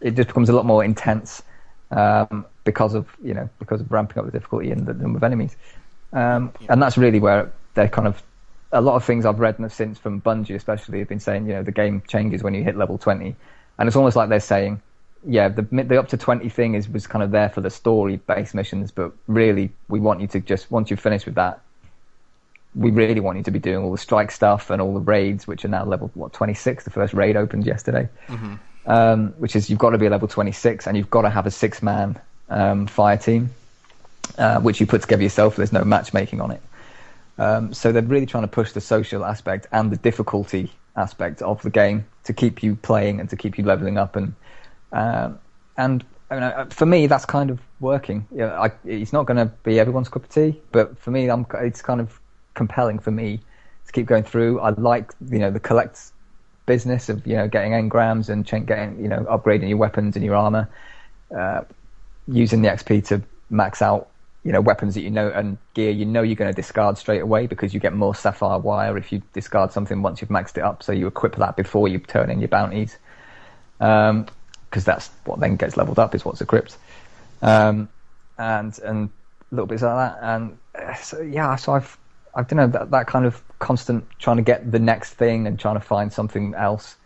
it 0.00 0.14
just 0.14 0.28
becomes 0.28 0.48
a 0.48 0.52
lot 0.52 0.66
more 0.66 0.84
intense 0.84 1.42
um, 1.90 2.44
because 2.64 2.94
of 2.94 3.08
you 3.22 3.34
know 3.34 3.48
because 3.58 3.80
of 3.80 3.90
ramping 3.90 4.18
up 4.18 4.26
the 4.26 4.32
difficulty 4.32 4.70
and 4.70 4.86
the 4.86 4.94
number 4.94 5.16
of 5.16 5.24
enemies. 5.24 5.56
Um, 6.12 6.52
and 6.68 6.80
that's 6.80 6.96
really 6.96 7.20
where 7.20 7.52
they're 7.74 7.88
kind 7.88 8.08
of 8.08 8.22
a 8.72 8.80
lot 8.80 8.96
of 8.96 9.04
things 9.04 9.24
I've 9.24 9.38
read 9.38 9.56
since 9.72 9.98
from 9.98 10.20
Bungie, 10.20 10.54
especially, 10.54 10.98
have 11.00 11.08
been 11.08 11.20
saying 11.20 11.46
you 11.46 11.54
know 11.54 11.62
the 11.62 11.72
game 11.72 12.02
changes 12.06 12.42
when 12.42 12.54
you 12.54 12.62
hit 12.62 12.76
level 12.76 12.98
twenty, 12.98 13.34
and 13.78 13.86
it's 13.86 13.96
almost 13.96 14.16
like 14.16 14.28
they're 14.28 14.40
saying, 14.40 14.80
yeah, 15.26 15.48
the 15.48 15.62
the 15.62 15.98
up 15.98 16.08
to 16.08 16.16
twenty 16.16 16.48
thing 16.48 16.74
is 16.74 16.88
was 16.88 17.06
kind 17.06 17.22
of 17.22 17.30
there 17.30 17.48
for 17.48 17.60
the 17.60 17.70
story 17.70 18.16
based 18.16 18.54
missions, 18.54 18.90
but 18.90 19.12
really 19.26 19.70
we 19.88 20.00
want 20.00 20.20
you 20.20 20.26
to 20.28 20.40
just 20.40 20.70
once 20.70 20.90
you've 20.90 21.00
finished 21.00 21.26
with 21.26 21.36
that, 21.36 21.60
we 22.74 22.90
really 22.90 23.20
want 23.20 23.38
you 23.38 23.44
to 23.44 23.50
be 23.50 23.58
doing 23.58 23.84
all 23.84 23.92
the 23.92 23.98
strike 23.98 24.30
stuff 24.30 24.70
and 24.70 24.82
all 24.82 24.94
the 24.94 25.00
raids, 25.00 25.46
which 25.46 25.64
are 25.64 25.68
now 25.68 25.84
level 25.84 26.10
what 26.14 26.32
twenty 26.32 26.54
six. 26.54 26.84
The 26.84 26.90
first 26.90 27.14
raid 27.14 27.36
opened 27.36 27.66
yesterday, 27.66 28.08
mm-hmm. 28.26 28.54
um, 28.86 29.28
which 29.38 29.56
is 29.56 29.70
you've 29.70 29.78
got 29.78 29.90
to 29.90 29.98
be 29.98 30.08
level 30.08 30.28
twenty 30.28 30.52
six, 30.52 30.86
and 30.86 30.96
you've 30.96 31.10
got 31.10 31.22
to 31.22 31.30
have 31.30 31.46
a 31.46 31.50
six 31.50 31.82
man 31.82 32.18
um, 32.50 32.86
fire 32.86 33.16
team 33.16 33.50
uh, 34.36 34.60
which 34.60 34.80
you 34.80 34.86
put 34.86 35.02
together 35.02 35.22
yourself. 35.22 35.56
There's 35.56 35.72
no 35.72 35.84
matchmaking 35.84 36.40
on 36.40 36.50
it. 36.50 36.60
Um, 37.38 37.72
so 37.72 37.92
they're 37.92 38.02
really 38.02 38.26
trying 38.26 38.42
to 38.44 38.48
push 38.48 38.72
the 38.72 38.80
social 38.80 39.24
aspect 39.24 39.66
and 39.72 39.90
the 39.90 39.96
difficulty 39.96 40.72
aspect 40.96 41.40
of 41.42 41.62
the 41.62 41.70
game 41.70 42.04
to 42.24 42.32
keep 42.32 42.62
you 42.62 42.76
playing 42.76 43.20
and 43.20 43.30
to 43.30 43.36
keep 43.36 43.56
you 43.56 43.64
leveling 43.64 43.96
up. 43.96 44.16
And 44.16 44.34
um, 44.92 45.38
and 45.76 46.04
I 46.30 46.34
mean, 46.34 46.42
uh, 46.42 46.66
for 46.70 46.86
me, 46.86 47.06
that's 47.06 47.24
kind 47.24 47.50
of 47.50 47.60
working. 47.80 48.26
You 48.32 48.38
know, 48.38 48.50
I, 48.50 48.70
it's 48.84 49.12
not 49.12 49.26
going 49.26 49.36
to 49.36 49.46
be 49.62 49.78
everyone's 49.78 50.08
cup 50.08 50.24
of 50.24 50.28
tea, 50.28 50.60
but 50.72 50.98
for 50.98 51.10
me, 51.10 51.30
I'm, 51.30 51.46
it's 51.54 51.80
kind 51.80 52.00
of 52.00 52.20
compelling 52.54 52.98
for 52.98 53.10
me 53.10 53.40
to 53.86 53.92
keep 53.92 54.06
going 54.06 54.24
through. 54.24 54.60
I 54.60 54.70
like 54.70 55.12
you 55.30 55.38
know 55.38 55.50
the 55.50 55.60
collect 55.60 56.00
business 56.66 57.08
of 57.08 57.26
you 57.26 57.36
know 57.36 57.48
getting 57.48 57.72
engrams 57.72 58.28
and 58.28 58.44
getting 58.66 59.00
you 59.00 59.08
know 59.08 59.20
upgrading 59.30 59.68
your 59.68 59.78
weapons 59.78 60.16
and 60.16 60.24
your 60.24 60.34
armor, 60.34 60.68
uh, 61.36 61.62
using 62.26 62.62
the 62.62 62.68
XP 62.68 63.06
to 63.06 63.22
max 63.50 63.80
out 63.80 64.08
you 64.48 64.52
know 64.52 64.62
weapons 64.62 64.94
that 64.94 65.02
you 65.02 65.10
know 65.10 65.28
and 65.28 65.58
gear 65.74 65.90
you 65.90 66.06
know 66.06 66.22
you're 66.22 66.34
going 66.34 66.50
to 66.50 66.56
discard 66.56 66.96
straight 66.96 67.20
away 67.20 67.46
because 67.46 67.74
you 67.74 67.80
get 67.80 67.92
more 67.92 68.14
sapphire 68.14 68.58
wire 68.58 68.96
if 68.96 69.12
you 69.12 69.20
discard 69.34 69.70
something 69.72 70.00
once 70.00 70.22
you've 70.22 70.30
maxed 70.30 70.56
it 70.56 70.62
up. 70.62 70.82
So 70.82 70.90
you 70.90 71.06
equip 71.06 71.36
that 71.36 71.54
before 71.54 71.86
you 71.86 71.98
turn 71.98 72.30
in 72.30 72.40
your 72.40 72.48
bounties, 72.48 72.96
because 73.76 74.10
um, 74.10 74.26
that's 74.72 75.10
what 75.26 75.38
then 75.38 75.56
gets 75.56 75.76
leveled 75.76 75.98
up 75.98 76.14
is 76.14 76.24
what's 76.24 76.40
equipped, 76.40 76.78
um, 77.42 77.90
and 78.38 78.78
and 78.78 79.10
little 79.50 79.66
bits 79.66 79.82
like 79.82 80.14
that. 80.14 80.18
And 80.22 80.56
uh, 80.74 80.94
so 80.94 81.20
yeah, 81.20 81.54
so 81.56 81.74
I've 81.74 81.98
I 82.34 82.42
don't 82.42 82.56
know 82.56 82.68
that 82.68 82.90
that 82.90 83.06
kind 83.06 83.26
of 83.26 83.42
constant 83.58 84.02
trying 84.18 84.38
to 84.38 84.42
get 84.42 84.72
the 84.72 84.78
next 84.78 85.12
thing 85.12 85.46
and 85.46 85.58
trying 85.58 85.76
to 85.76 85.84
find 85.84 86.10
something 86.10 86.54
else 86.54 86.96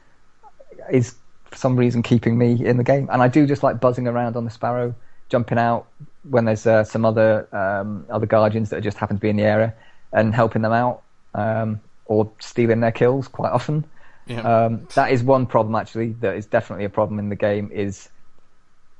is 0.93 1.17
for 1.47 1.57
some 1.57 1.75
reason 1.75 2.05
keeping 2.05 2.39
me 2.39 2.65
in 2.65 2.77
the 2.77 2.85
game. 2.85 3.09
And 3.13 3.21
I 3.21 3.27
do 3.27 3.49
just 3.49 3.65
like 3.65 3.81
buzzing 3.81 4.07
around 4.07 4.37
on 4.37 4.45
the 4.45 4.51
Sparrow, 4.53 4.95
jumping 5.29 5.59
out, 5.59 5.89
when 6.29 6.45
there's 6.45 6.67
uh, 6.67 6.85
some 6.85 7.05
other 7.05 7.49
um, 7.55 8.07
other 8.11 8.27
guardians 8.27 8.71
that 8.71 8.83
just 8.83 8.99
happen 8.99 9.17
to 9.17 9.21
be 9.21 9.29
in 9.29 9.37
the 9.37 9.43
area 9.43 9.75
and 10.13 10.35
helping 10.35 10.63
them 10.63 10.73
out 10.73 11.03
um, 11.35 11.81
or 12.07 12.31
stealing 12.39 12.81
their 12.81 12.93
kills 12.93 13.29
quite 13.29 13.53
often. 13.53 13.85
Yeah. 14.27 14.41
Um, 14.41 14.87
that 14.95 15.11
is 15.11 15.23
one 15.23 15.47
problem 15.47 15.75
actually 15.75 16.13
that 16.21 16.37
is 16.37 16.47
definitely 16.47 16.85
a 16.85 16.91
problem 16.91 17.19
in 17.19 17.29
the 17.29 17.37
game 17.37 17.71
is 17.73 18.09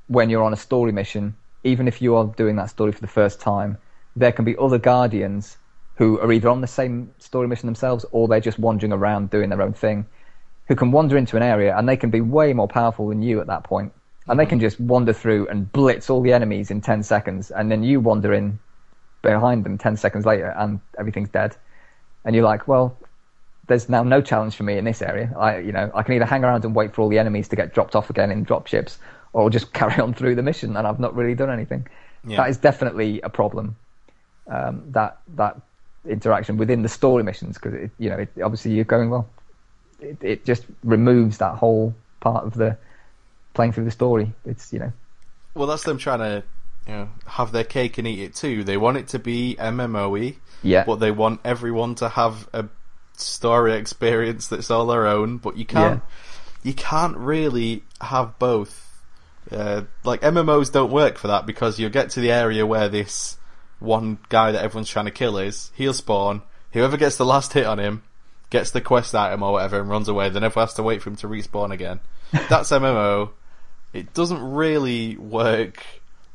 when 0.07 0.29
you're 0.29 0.43
on 0.43 0.51
a 0.51 0.57
story 0.57 0.91
mission, 0.91 1.35
even 1.63 1.87
if 1.87 2.01
you 2.01 2.15
are 2.15 2.25
doing 2.25 2.57
that 2.57 2.69
story 2.69 2.91
for 2.91 2.99
the 2.99 3.07
first 3.07 3.39
time, 3.39 3.77
there 4.15 4.33
can 4.33 4.43
be 4.43 4.57
other 4.57 4.77
guardians 4.77 5.57
who 5.95 6.19
are 6.19 6.31
either 6.31 6.49
on 6.49 6.59
the 6.59 6.67
same 6.67 7.13
story 7.19 7.47
mission 7.47 7.67
themselves 7.67 8.05
or 8.11 8.27
they're 8.27 8.41
just 8.41 8.59
wandering 8.59 8.91
around 8.91 9.29
doing 9.29 9.49
their 9.49 9.61
own 9.61 9.73
thing, 9.73 10.05
who 10.67 10.75
can 10.75 10.91
wander 10.91 11.15
into 11.15 11.37
an 11.37 11.43
area 11.43 11.75
and 11.77 11.87
they 11.87 11.95
can 11.95 12.09
be 12.09 12.19
way 12.19 12.51
more 12.51 12.67
powerful 12.67 13.07
than 13.07 13.21
you 13.21 13.39
at 13.39 13.47
that 13.47 13.63
point 13.63 13.93
and 14.27 14.39
they 14.39 14.45
can 14.45 14.59
just 14.59 14.79
wander 14.79 15.13
through 15.13 15.47
and 15.47 15.71
blitz 15.71 16.09
all 16.09 16.21
the 16.21 16.33
enemies 16.33 16.71
in 16.71 16.81
10 16.81 17.03
seconds, 17.03 17.51
and 17.51 17.71
then 17.71 17.83
you 17.83 17.99
wander 17.99 18.33
in 18.33 18.59
behind 19.21 19.63
them 19.63 19.77
10 19.77 19.97
seconds 19.97 20.25
later, 20.25 20.53
and 20.57 20.79
everything's 20.97 21.29
dead. 21.29 21.55
And 22.25 22.35
you're 22.35 22.45
like, 22.45 22.67
well, 22.67 22.97
there's 23.67 23.89
now 23.89 24.03
no 24.03 24.21
challenge 24.21 24.55
for 24.55 24.63
me 24.63 24.77
in 24.77 24.85
this 24.85 25.01
area. 25.01 25.33
I, 25.37 25.59
you 25.59 25.71
know, 25.71 25.91
I 25.93 26.03
can 26.03 26.15
either 26.15 26.25
hang 26.25 26.43
around 26.43 26.65
and 26.65 26.75
wait 26.75 26.93
for 26.93 27.01
all 27.01 27.09
the 27.09 27.19
enemies 27.19 27.47
to 27.49 27.55
get 27.55 27.73
dropped 27.73 27.95
off 27.95 28.09
again 28.09 28.31
in 28.31 28.45
dropships, 28.45 28.97
or 29.33 29.49
just 29.49 29.73
carry 29.79 29.99
on 30.01 30.13
through 30.13 30.35
the 30.35 30.43
mission, 30.43 30.77
and 30.77 30.87
I've 30.87 30.99
not 30.99 31.15
really 31.15 31.35
done 31.35 31.49
anything. 31.49 31.87
Yeah. 32.25 32.37
That 32.37 32.49
is 32.49 32.57
definitely 32.57 33.21
a 33.21 33.29
problem. 33.29 33.75
Um, 34.47 34.83
that 34.91 35.19
that 35.35 35.59
interaction 36.07 36.57
within 36.57 36.81
the 36.81 36.89
story 36.89 37.23
missions, 37.23 37.57
because 37.57 37.89
you 37.97 38.09
know, 38.09 38.17
it, 38.17 38.29
obviously 38.41 38.71
you're 38.71 38.85
going 38.85 39.09
well. 39.09 39.29
It, 39.99 40.17
it 40.21 40.45
just 40.45 40.65
removes 40.83 41.37
that 41.37 41.55
whole 41.55 41.95
part 42.19 42.45
of 42.45 42.53
the 42.53 42.77
playing 43.53 43.71
through 43.71 43.85
the 43.85 43.91
story. 43.91 44.33
It's 44.45 44.73
you 44.73 44.79
know. 44.79 44.93
Well, 45.53 45.67
that's 45.67 45.83
them 45.83 45.97
trying 45.97 46.19
to 46.19 46.43
you 46.87 46.93
know 46.93 47.09
have 47.25 47.51
their 47.51 47.63
cake 47.63 47.97
and 47.97 48.07
eat 48.07 48.21
it 48.21 48.35
too. 48.35 48.63
They 48.63 48.77
want 48.77 48.97
it 48.97 49.09
to 49.09 49.19
be 49.19 49.55
MMOE, 49.59 50.35
yeah, 50.61 50.83
but 50.83 50.97
they 50.97 51.11
want 51.11 51.41
everyone 51.43 51.95
to 51.95 52.09
have 52.09 52.47
a 52.53 52.65
story 53.15 53.73
experience 53.73 54.47
that's 54.47 54.71
all 54.71 54.87
their 54.87 55.07
own. 55.07 55.37
But 55.37 55.57
you 55.57 55.65
can't 55.65 56.01
yeah. 56.03 56.69
you 56.69 56.73
can't 56.73 57.17
really 57.17 57.83
have 58.01 58.37
both. 58.39 58.89
Uh, 59.51 59.83
like 60.03 60.21
MMOs 60.21 60.71
don't 60.71 60.91
work 60.91 61.17
for 61.17 61.27
that 61.27 61.45
because 61.45 61.77
you'll 61.77 61.89
get 61.89 62.11
to 62.11 62.21
the 62.21 62.31
area 62.31 62.65
where 62.65 62.87
this 62.87 63.37
one 63.79 64.17
guy 64.29 64.53
that 64.53 64.63
everyone's 64.63 64.89
trying 64.89 65.05
to 65.05 65.11
kill 65.11 65.37
is. 65.37 65.71
He'll 65.75 65.93
spawn. 65.93 66.41
Whoever 66.71 66.97
gets 66.97 67.17
the 67.17 67.25
last 67.25 67.53
hit 67.53 67.65
on 67.65 67.77
him 67.77 68.03
gets 68.49 68.71
the 68.71 68.81
quest 68.81 69.13
item 69.13 69.43
or 69.43 69.53
whatever 69.53 69.79
and 69.79 69.89
runs 69.89 70.07
away. 70.07 70.29
Then 70.29 70.43
everyone 70.43 70.67
has 70.67 70.75
to 70.75 70.83
wait 70.83 71.01
for 71.01 71.09
him 71.09 71.17
to 71.17 71.27
respawn 71.27 71.71
again. 71.71 71.99
That's 72.31 72.71
MMO 72.71 73.31
it 73.93 74.13
doesn't 74.13 74.41
really 74.41 75.17
work 75.17 75.83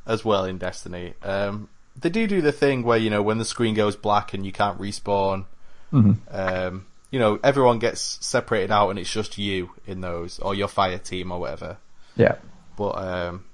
as 0.06 0.24
well 0.24 0.44
in 0.44 0.58
Destiny. 0.58 1.14
Um, 1.22 1.68
they 2.00 2.10
do 2.10 2.26
do 2.26 2.40
the 2.40 2.52
thing 2.52 2.82
where 2.82 2.98
you 2.98 3.10
know 3.10 3.22
when 3.22 3.38
the 3.38 3.44
screen 3.44 3.74
goes 3.74 3.96
black 3.96 4.32
and 4.34 4.46
you 4.46 4.52
can't 4.52 4.78
respawn. 4.78 5.44
Mm-hmm. 5.92 6.12
Um, 6.30 6.86
you 7.10 7.18
know 7.18 7.40
everyone 7.42 7.78
gets 7.78 8.18
separated 8.24 8.70
out 8.70 8.90
and 8.90 8.98
it's 8.98 9.12
just 9.12 9.38
you 9.38 9.70
in 9.86 10.00
those 10.00 10.38
or 10.38 10.54
your 10.54 10.68
fire 10.68 10.98
team 10.98 11.32
or 11.32 11.40
whatever. 11.40 11.78
Yeah. 12.16 12.36
But 12.76 12.96
um, 12.96 13.44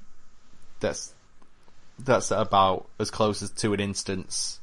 that's 0.80 1.14
that's 1.98 2.30
about 2.30 2.88
as 2.98 3.10
close 3.10 3.42
as 3.42 3.50
to 3.50 3.72
an 3.72 3.80
instance 3.80 4.60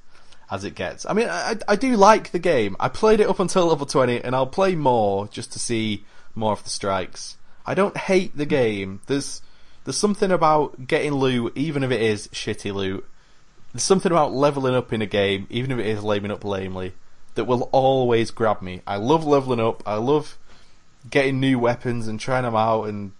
as 0.49 0.65
it 0.65 0.75
gets. 0.75 1.05
I 1.05 1.13
mean, 1.13 1.29
I, 1.29 1.55
I 1.67 1.75
do 1.77 1.95
like 1.95 2.31
the 2.31 2.39
game. 2.39 2.75
I 2.79 2.89
played 2.89 3.21
it 3.21 3.29
up 3.29 3.39
until 3.39 3.67
level 3.67 3.85
20 3.85 4.21
and 4.21 4.35
I'll 4.35 4.45
play 4.45 4.75
more 4.75 5.27
just 5.29 5.53
to 5.53 5.59
see 5.59 6.03
more 6.35 6.51
of 6.51 6.63
the 6.63 6.69
strikes. 6.69 7.37
I 7.65 7.73
don't 7.73 7.95
hate 7.97 8.35
the 8.35 8.45
game. 8.45 9.01
There's 9.07 9.41
there's 9.83 9.97
something 9.97 10.31
about 10.31 10.87
getting 10.87 11.13
loot, 11.13 11.53
even 11.55 11.83
if 11.83 11.91
it 11.91 12.01
is 12.01 12.27
shitty 12.29 12.73
loot. 12.73 13.05
There's 13.73 13.83
something 13.83 14.11
about 14.11 14.33
leveling 14.33 14.75
up 14.75 14.91
in 14.93 15.01
a 15.01 15.05
game, 15.05 15.47
even 15.49 15.71
if 15.71 15.79
it 15.79 15.87
is 15.87 16.03
laming 16.03 16.31
up 16.31 16.43
lamely, 16.43 16.93
that 17.35 17.45
will 17.45 17.69
always 17.71 18.31
grab 18.31 18.61
me. 18.61 18.81
I 18.85 18.97
love 18.97 19.25
leveling 19.25 19.59
up. 19.59 19.81
I 19.85 19.95
love 19.95 20.37
getting 21.09 21.39
new 21.39 21.57
weapons 21.57 22.07
and 22.07 22.19
trying 22.19 22.43
them 22.43 22.55
out 22.55 22.83
and 22.83 23.13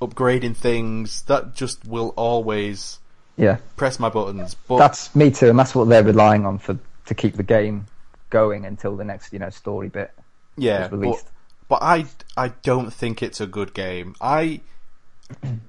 upgrading 0.00 0.56
things. 0.56 1.22
That 1.22 1.54
just 1.54 1.86
will 1.86 2.14
always 2.16 2.98
yeah 3.36 3.58
press 3.76 3.98
my 3.98 4.08
buttons. 4.08 4.54
But 4.54 4.78
that's 4.78 5.14
me 5.14 5.30
too, 5.30 5.50
and 5.50 5.58
that's 5.58 5.74
what 5.74 5.88
they're 5.88 6.04
relying 6.04 6.46
on 6.46 6.58
for 6.58 6.78
to 7.06 7.14
keep 7.14 7.34
the 7.34 7.42
game 7.42 7.86
going 8.30 8.64
until 8.64 8.96
the 8.96 9.04
next 9.04 9.32
you 9.32 9.40
know 9.40 9.50
story 9.50 9.88
bit 9.88 10.12
yeah, 10.56 10.86
is 10.86 10.92
released. 10.92 11.24
But, 11.24 11.32
but 11.70 11.82
I 11.82 12.06
I 12.36 12.48
don't 12.62 12.92
think 12.92 13.22
it's 13.22 13.40
a 13.40 13.46
good 13.46 13.72
game. 13.72 14.16
I 14.20 14.60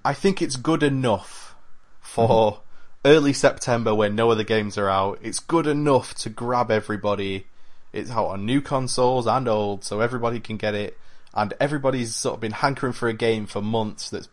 I 0.04 0.14
think 0.14 0.42
it's 0.42 0.56
good 0.56 0.82
enough 0.82 1.56
for 2.02 2.54
mm-hmm. 2.54 2.62
early 3.06 3.34
September 3.34 3.94
when 3.94 4.16
no 4.16 4.32
other 4.32 4.44
games 4.44 4.80
are 4.80 4.90
out. 4.90 5.20
It's 5.22 5.40
good 5.40 5.68
enough 5.68 6.16
to 6.16 6.30
grab 6.30 6.72
everybody. 6.72 7.46
It's 7.94 8.10
out 8.10 8.30
on 8.30 8.48
new 8.48 8.62
consoles 8.62 9.28
and 9.28 9.48
old, 9.48 9.84
so 9.84 10.00
everybody 10.02 10.40
can 10.40 10.58
get 10.58 10.74
it. 10.74 10.98
And 11.36 11.54
everybody's 11.60 12.16
sort 12.16 12.34
of 12.34 12.42
been 12.42 12.52
hankering 12.52 12.94
for 12.94 13.08
a 13.08 13.14
game 13.14 13.46
for 13.46 13.62
months 13.62 14.10
that's 14.10 14.28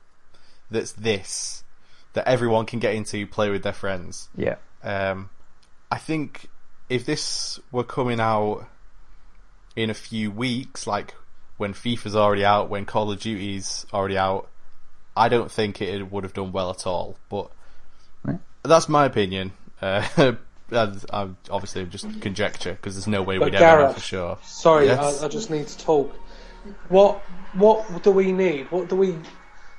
that's 0.70 0.92
this 0.92 1.64
that 2.14 2.26
everyone 2.26 2.64
can 2.64 2.78
get 2.78 2.94
into, 2.94 3.26
play 3.26 3.50
with 3.50 3.62
their 3.62 3.74
friends. 3.74 4.30
Yeah. 4.34 4.56
Um, 4.82 5.28
I 5.90 5.98
think 5.98 6.48
if 6.88 7.04
this 7.04 7.60
were 7.70 7.84
coming 7.84 8.20
out 8.20 8.66
in 9.76 9.90
a 9.90 9.94
few 9.94 10.30
weeks, 10.30 10.86
like 10.86 11.14
when 11.58 11.74
FIFA's 11.74 12.16
already 12.16 12.44
out, 12.44 12.70
when 12.70 12.86
Call 12.86 13.10
of 13.10 13.20
Duty's 13.20 13.84
already 13.92 14.16
out, 14.16 14.48
I 15.16 15.28
don't 15.28 15.50
think 15.50 15.82
it 15.82 16.10
would 16.10 16.24
have 16.24 16.32
done 16.32 16.52
well 16.52 16.70
at 16.70 16.86
all. 16.86 17.16
But 17.28 17.50
Right. 18.24 18.38
that's 18.62 18.88
my 18.88 19.04
opinion. 19.04 19.52
Uh, 19.80 20.32
and 20.70 21.04
I'm 21.10 21.36
obviously 21.50 21.84
just 21.86 22.20
conjecture 22.20 22.72
because 22.72 22.96
there's 22.96 23.06
no 23.06 23.22
way 23.22 23.38
But 23.38 23.52
we'd 23.52 23.54
ever 23.54 23.82
know 23.84 23.92
for 23.92 24.00
sure. 24.00 24.38
Sorry, 24.42 24.86
Yes. 24.86 25.22
I, 25.22 25.26
I 25.26 25.28
just 25.28 25.50
need 25.50 25.68
to 25.68 25.78
talk. 25.78 26.12
What 26.88 27.20
what 27.54 28.02
do 28.02 28.10
we 28.10 28.32
need? 28.32 28.70
What 28.72 28.88
do 28.88 28.96
we? 28.96 29.14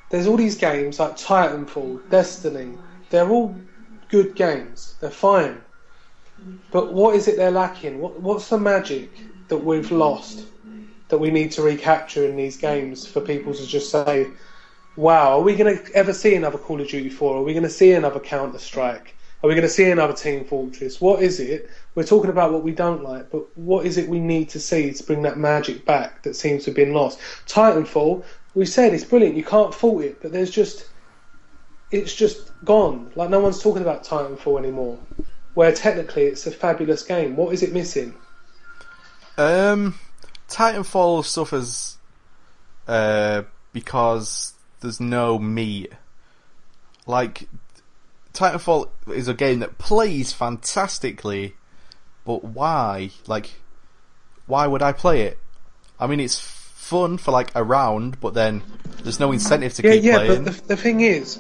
There's 0.10 0.26
all 0.26 0.38
these 0.38 0.56
games 0.56 1.00
like 1.00 1.18
Titanfall, 1.18 2.10
Destiny. 2.10 2.78
They're 3.10 3.30
all 3.30 3.54
good 4.08 4.36
games. 4.36 4.96
They're 5.02 5.12
fine. 5.12 5.62
But 6.72 6.94
what 6.94 7.14
is 7.16 7.28
it 7.28 7.36
they're 7.36 7.52
lacking? 7.52 8.00
What 8.00 8.22
what's 8.22 8.48
the 8.48 8.58
magic 8.58 9.12
that 9.50 9.58
we've 9.58 9.92
lost 9.92 10.46
that 11.10 11.18
we 11.18 11.32
need 11.32 11.52
to 11.54 11.62
recapture 11.62 12.26
in 12.26 12.36
these 12.36 12.58
games 12.58 13.06
for 13.06 13.22
people 13.22 13.54
to 13.54 13.66
just 13.66 13.92
say, 13.92 14.28
"Wow, 14.96 15.40
are 15.40 15.42
we 15.42 15.56
going 15.56 15.78
to 15.78 15.94
ever 15.94 16.14
see 16.14 16.36
another 16.36 16.58
Call 16.58 16.82
of 16.82 16.88
Duty 16.88 17.10
4? 17.10 17.38
Are 17.38 17.44
we 17.44 17.54
going 17.54 17.64
to 17.64 17.70
see 17.70 17.92
another 17.92 18.20
Counter 18.20 18.60
Strike? 18.60 19.16
Are 19.42 19.48
we 19.48 19.56
going 19.56 19.68
to 19.68 19.74
see 19.74 19.90
another 19.90 20.14
Team 20.14 20.44
Fortress? 20.44 21.00
What 21.00 21.24
is 21.24 21.40
it? 21.40 21.70
We're 21.96 22.04
talking 22.04 22.30
about 22.30 22.52
what 22.52 22.64
we 22.64 22.72
don't 22.72 23.04
like, 23.04 23.32
but 23.32 23.46
what 23.58 23.86
is 23.86 23.98
it 23.98 24.10
we 24.10 24.20
need 24.20 24.50
to 24.50 24.60
see 24.60 24.92
to 24.92 25.04
bring 25.04 25.22
that 25.22 25.38
magic 25.38 25.86
back 25.86 26.24
that 26.24 26.36
seems 26.36 26.66
to 26.66 26.72
have 26.72 26.76
been 26.76 26.94
lost? 26.94 27.20
Titanfall, 27.48 28.26
we 28.54 28.66
said 28.66 28.94
it's 28.94 29.06
brilliant. 29.06 29.38
You 29.38 29.46
can't 29.46 29.74
fault 29.74 30.04
it, 30.04 30.22
but 30.22 30.34
there's 30.34 30.52
just 30.52 30.90
it's 31.92 32.14
just 32.14 32.52
gone. 32.66 33.12
Like 33.16 33.30
no 33.30 33.40
one's 33.40 33.62
talking 33.64 33.82
about 33.82 34.04
Titanfall 34.04 34.60
anymore. 34.60 35.00
Where 35.54 35.72
technically 35.72 36.24
it's 36.24 36.46
a 36.46 36.52
fabulous 36.52 37.04
game. 37.04 37.38
What 37.38 37.54
is 37.54 37.64
it 37.64 37.74
missing? 37.74 38.14
Um, 39.38 39.96
Titanfall 40.50 41.24
suffers 41.26 41.98
uh, 42.88 43.44
because 43.74 44.54
there's 44.82 45.00
no 45.00 45.38
meat. 45.40 45.92
Like, 47.06 47.48
Titanfall 48.34 48.90
is 49.14 49.28
a 49.28 49.34
game 49.34 49.60
that 49.60 49.78
plays 49.78 50.34
fantastically, 50.34 51.56
but 52.26 52.44
why? 52.44 53.12
Like, 53.28 53.52
why 54.48 54.68
would 54.68 54.82
I 54.82 54.92
play 54.92 55.22
it? 55.24 55.38
I 56.00 56.08
mean, 56.08 56.20
it's 56.20 56.40
fun 56.40 57.18
for 57.18 57.32
like 57.32 57.52
a 57.56 57.64
round, 57.64 58.20
but 58.20 58.34
then 58.34 58.64
there's 59.04 59.20
no 59.20 59.32
incentive 59.32 59.74
to 59.76 59.84
Yeah, 59.84 59.92
keep 59.94 60.04
yeah, 60.04 60.16
playing. 60.18 60.44
but 60.46 60.54
the, 60.56 60.68
the 60.70 60.78
thing 60.78 61.02
is, 61.02 61.40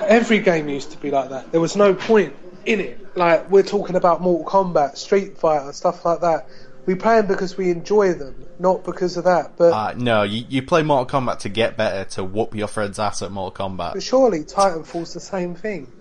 every 0.00 0.38
game 0.38 0.68
used 0.68 0.92
to 0.92 0.98
be 0.98 1.10
like 1.10 1.30
that. 1.30 1.52
There 1.52 1.60
was 1.60 1.76
no 1.76 1.94
point 1.94 2.34
in 2.64 2.80
it. 2.80 3.16
Like 3.16 3.50
we're 3.50 3.62
talking 3.62 3.96
about 3.96 4.20
Mortal 4.22 4.46
Kombat, 4.46 4.96
Street 4.96 5.36
Fighter, 5.36 5.72
stuff 5.72 6.04
like 6.04 6.20
that. 6.20 6.46
We 6.84 6.94
play 6.96 7.16
them 7.16 7.26
because 7.26 7.56
we 7.56 7.70
enjoy 7.70 8.14
them, 8.14 8.34
not 8.58 8.84
because 8.84 9.16
of 9.16 9.24
that. 9.24 9.56
But, 9.56 9.72
Uh, 9.72 9.94
no, 9.96 10.22
you, 10.24 10.44
you 10.48 10.62
play 10.62 10.82
Mortal 10.82 11.20
Kombat 11.20 11.38
to 11.40 11.48
get 11.48 11.76
better, 11.76 12.04
to 12.10 12.24
whoop 12.24 12.54
your 12.56 12.66
friend's 12.66 12.98
ass 12.98 13.22
at 13.22 13.30
Mortal 13.30 13.68
Kombat. 13.68 13.94
but 13.94 14.02
surely 14.02 14.40
Titanfall's 14.40 15.14
the 15.14 15.20
same 15.20 15.54
thing. 15.54 15.92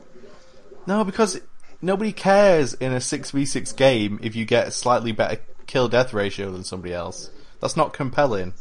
No, 0.87 1.03
because 1.03 1.39
nobody 1.83 2.11
cares 2.11 2.73
in 2.73 2.93
a 2.93 2.97
6v6 2.97 3.75
game 3.75 4.19
if 4.23 4.35
you 4.35 4.45
get 4.45 4.67
a 4.67 4.71
slightly 4.71 5.11
better 5.11 5.37
kill 5.67 5.87
death 5.87 6.13
ratio 6.13 6.51
than 6.51 6.63
somebody 6.63 6.93
else. 6.93 7.29
That's 7.59 7.77
not 7.77 7.93
compelling. 7.93 8.53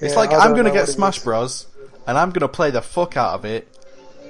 It's 0.00 0.16
like 0.16 0.32
I'm 0.32 0.54
gonna 0.54 0.72
get 0.72 0.88
Smash. 0.88 1.20
Bros. 1.20 1.66
and 2.06 2.18
I'm 2.18 2.30
gonna 2.30 2.48
play 2.48 2.70
the 2.70 2.82
fuck 2.82 3.16
out 3.16 3.34
of 3.34 3.44
it 3.44 3.68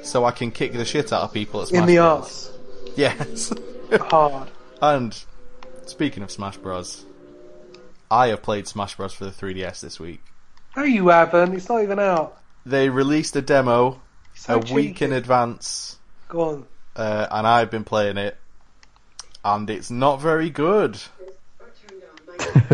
so 0.02 0.24
I 0.24 0.30
can 0.30 0.50
kick 0.50 0.72
the 0.72 0.84
shit 0.84 1.12
out 1.12 1.22
of 1.22 1.32
people 1.32 1.62
at 1.62 1.68
Smash 1.68 1.80
in 1.80 1.86
the 1.86 1.96
Bros. 1.96 2.06
arse, 2.06 2.52
Yes. 2.96 3.52
hard. 3.92 4.48
and 4.82 5.24
speaking 5.88 6.22
of 6.22 6.30
Smash 6.30 6.56
Bros, 6.58 7.04
I 8.10 8.28
have 8.28 8.42
played 8.42 8.66
Smash 8.68 8.96
Bros 8.96 9.12
for 9.12 9.24
the 9.24 9.30
3DS 9.30 9.80
this 9.80 9.98
week. 10.00 10.20
No, 10.76 10.84
you 10.84 11.08
haven't. 11.08 11.54
It's 11.54 11.68
not 11.68 11.82
even 11.82 11.98
out. 11.98 12.38
They 12.64 12.88
released 12.88 13.34
a 13.36 13.42
demo 13.42 14.00
So 14.34 14.60
a 14.60 14.74
week 14.74 15.02
in 15.02 15.12
advance 15.12 15.96
Go 16.28 16.40
on. 16.42 16.66
uh, 16.96 17.26
and 17.30 17.46
I've 17.46 17.70
been 17.70 17.84
playing 17.84 18.18
it, 18.18 18.36
and 19.44 19.68
it's 19.70 19.90
not 19.90 20.20
very 20.20 20.50
good. 20.50 20.98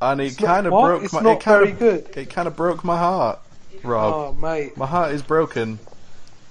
and 0.00 0.20
it 0.20 0.38
kind 0.38 0.66
of 0.66 0.72
what? 0.72 0.86
broke 0.86 1.04
It's 1.04 1.12
my. 1.12 1.20
not 1.20 1.36
it 1.38 1.40
kind 1.40 1.64
very 1.64 1.72
good. 1.72 2.16
It 2.16 2.30
kind 2.30 2.46
of 2.48 2.56
broke 2.56 2.84
my 2.84 2.96
heart, 2.96 3.40
Rob. 3.82 4.14
Oh, 4.14 4.32
mate. 4.32 4.76
My 4.76 4.86
heart 4.86 5.12
is 5.12 5.22
broken 5.22 5.78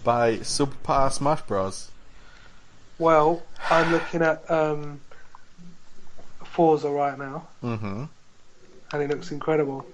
by 0.03 0.37
subpar 0.37 1.11
Smash 1.11 1.41
Bros. 1.43 1.89
Well, 2.99 3.41
I'm 3.71 3.91
looking 3.91 4.21
at 4.21 4.49
um, 4.51 4.99
Forza 6.53 6.89
right 6.89 7.17
now, 7.17 7.47
hmm 7.61 8.03
and 8.93 9.01
it 9.01 9.09
looks 9.09 9.31
incredible. 9.31 9.85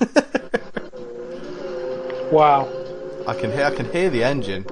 Wow, 2.32 2.68
I 3.28 3.34
can 3.34 3.52
hear. 3.52 3.64
I 3.64 3.74
can 3.74 3.90
hear 3.92 4.10
the 4.10 4.24
engine. 4.24 4.66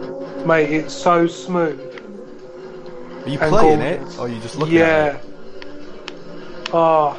mate, 0.45 0.71
it's 0.73 0.93
so 0.93 1.27
smooth. 1.29 1.81
Are 3.25 3.29
you 3.29 3.39
playing 3.39 3.79
gorgeous. 3.79 4.15
it, 4.15 4.19
or 4.19 4.27
are 4.27 4.29
you 4.29 4.41
just 4.41 4.57
looking 4.57 4.79
at 4.79 5.15
it? 5.17 5.21
Yeah. 5.25 6.71
Oh, 6.73 7.17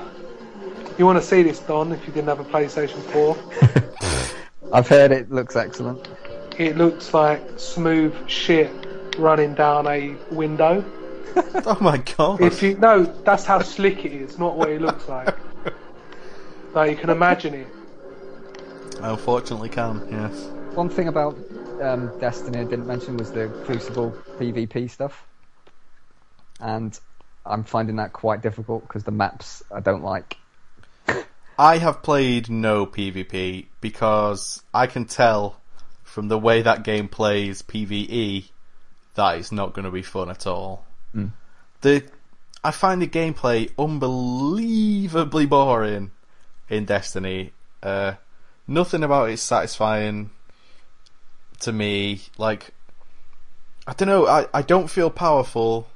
you 0.98 1.06
want 1.06 1.18
to 1.22 1.26
see 1.26 1.42
this, 1.42 1.60
Don? 1.60 1.92
If 1.94 2.06
you 2.06 2.12
didn't 2.14 2.28
have 2.28 2.42
a 2.42 2.44
PlayStation 2.44 3.02
4, 3.14 4.74
I've 4.74 4.88
heard 4.90 5.12
it 5.14 5.32
looks 5.32 5.56
excellent. 5.56 6.06
it 6.58 6.76
looks 6.78 7.14
like 7.14 7.42
smooth 7.58 8.14
shit 8.28 8.70
running 9.18 9.54
down 9.56 9.88
a 9.88 10.16
window. 10.32 10.84
Oh 11.68 11.78
my 11.82 11.98
god! 11.98 12.42
If 12.42 12.62
you 12.62 12.78
no, 12.78 13.04
that's 13.04 13.44
how 13.44 13.60
slick 13.62 14.06
it 14.06 14.14
is, 14.14 14.38
not 14.38 14.56
what 14.56 14.70
it 14.70 14.82
looks 14.82 15.08
like. 15.08 15.36
Like 16.74 16.92
you 16.92 16.98
can 16.98 17.10
imagine 17.10 17.54
it. 17.54 17.68
I 19.02 19.12
unfortunately 19.12 19.70
can. 19.70 20.06
Yes. 20.12 20.44
One 20.76 20.90
thing 20.90 21.08
about 21.08 21.38
um, 21.82 22.12
Destiny 22.20 22.60
I 22.60 22.66
didn't 22.66 22.86
mention 22.86 23.16
was 23.16 23.32
the 23.32 23.48
Crucible 23.64 24.12
PvP 24.38 24.90
stuff, 24.90 25.26
and 26.60 27.00
I'm 27.46 27.64
finding 27.64 27.96
that 27.96 28.12
quite 28.12 28.42
difficult 28.42 28.82
because 28.88 29.06
the 29.06 29.12
maps 29.12 29.64
I 29.72 29.80
don't 29.80 30.04
like. 30.04 30.38
I 31.58 31.78
have 31.78 32.04
played 32.04 32.50
no 32.50 32.86
PvP 32.86 33.68
because 33.80 34.62
I 34.74 34.88
can 34.88 35.06
tell 35.06 35.62
from 36.04 36.28
the 36.28 36.38
way 36.38 36.62
that 36.62 36.84
game 36.84 37.08
plays 37.08 37.62
PvE 37.62 38.50
that 39.16 39.38
it's 39.38 39.52
not 39.52 39.74
going 39.74 39.86
to 39.86 39.92
be 39.92 40.02
fun 40.02 40.30
at 40.30 40.46
all. 40.46 40.85
The 41.82 42.04
I 42.64 42.72
find 42.72 43.02
the 43.02 43.08
gameplay 43.08 43.72
unbelievably 43.78 45.46
boring 45.46 46.12
in 46.70 46.86
Destiny. 46.86 47.54
Uh, 47.84 48.14
nothing 48.68 49.04
about 49.04 49.30
it's 49.30 49.42
satisfying 49.42 50.32
to 51.60 51.72
me. 51.72 52.22
Like 52.38 52.72
I 53.88 53.94
don't 53.94 54.08
know. 54.08 54.28
I, 54.28 54.48
I 54.54 54.62
don't 54.62 54.90
feel 54.90 55.10
powerful 55.10 55.88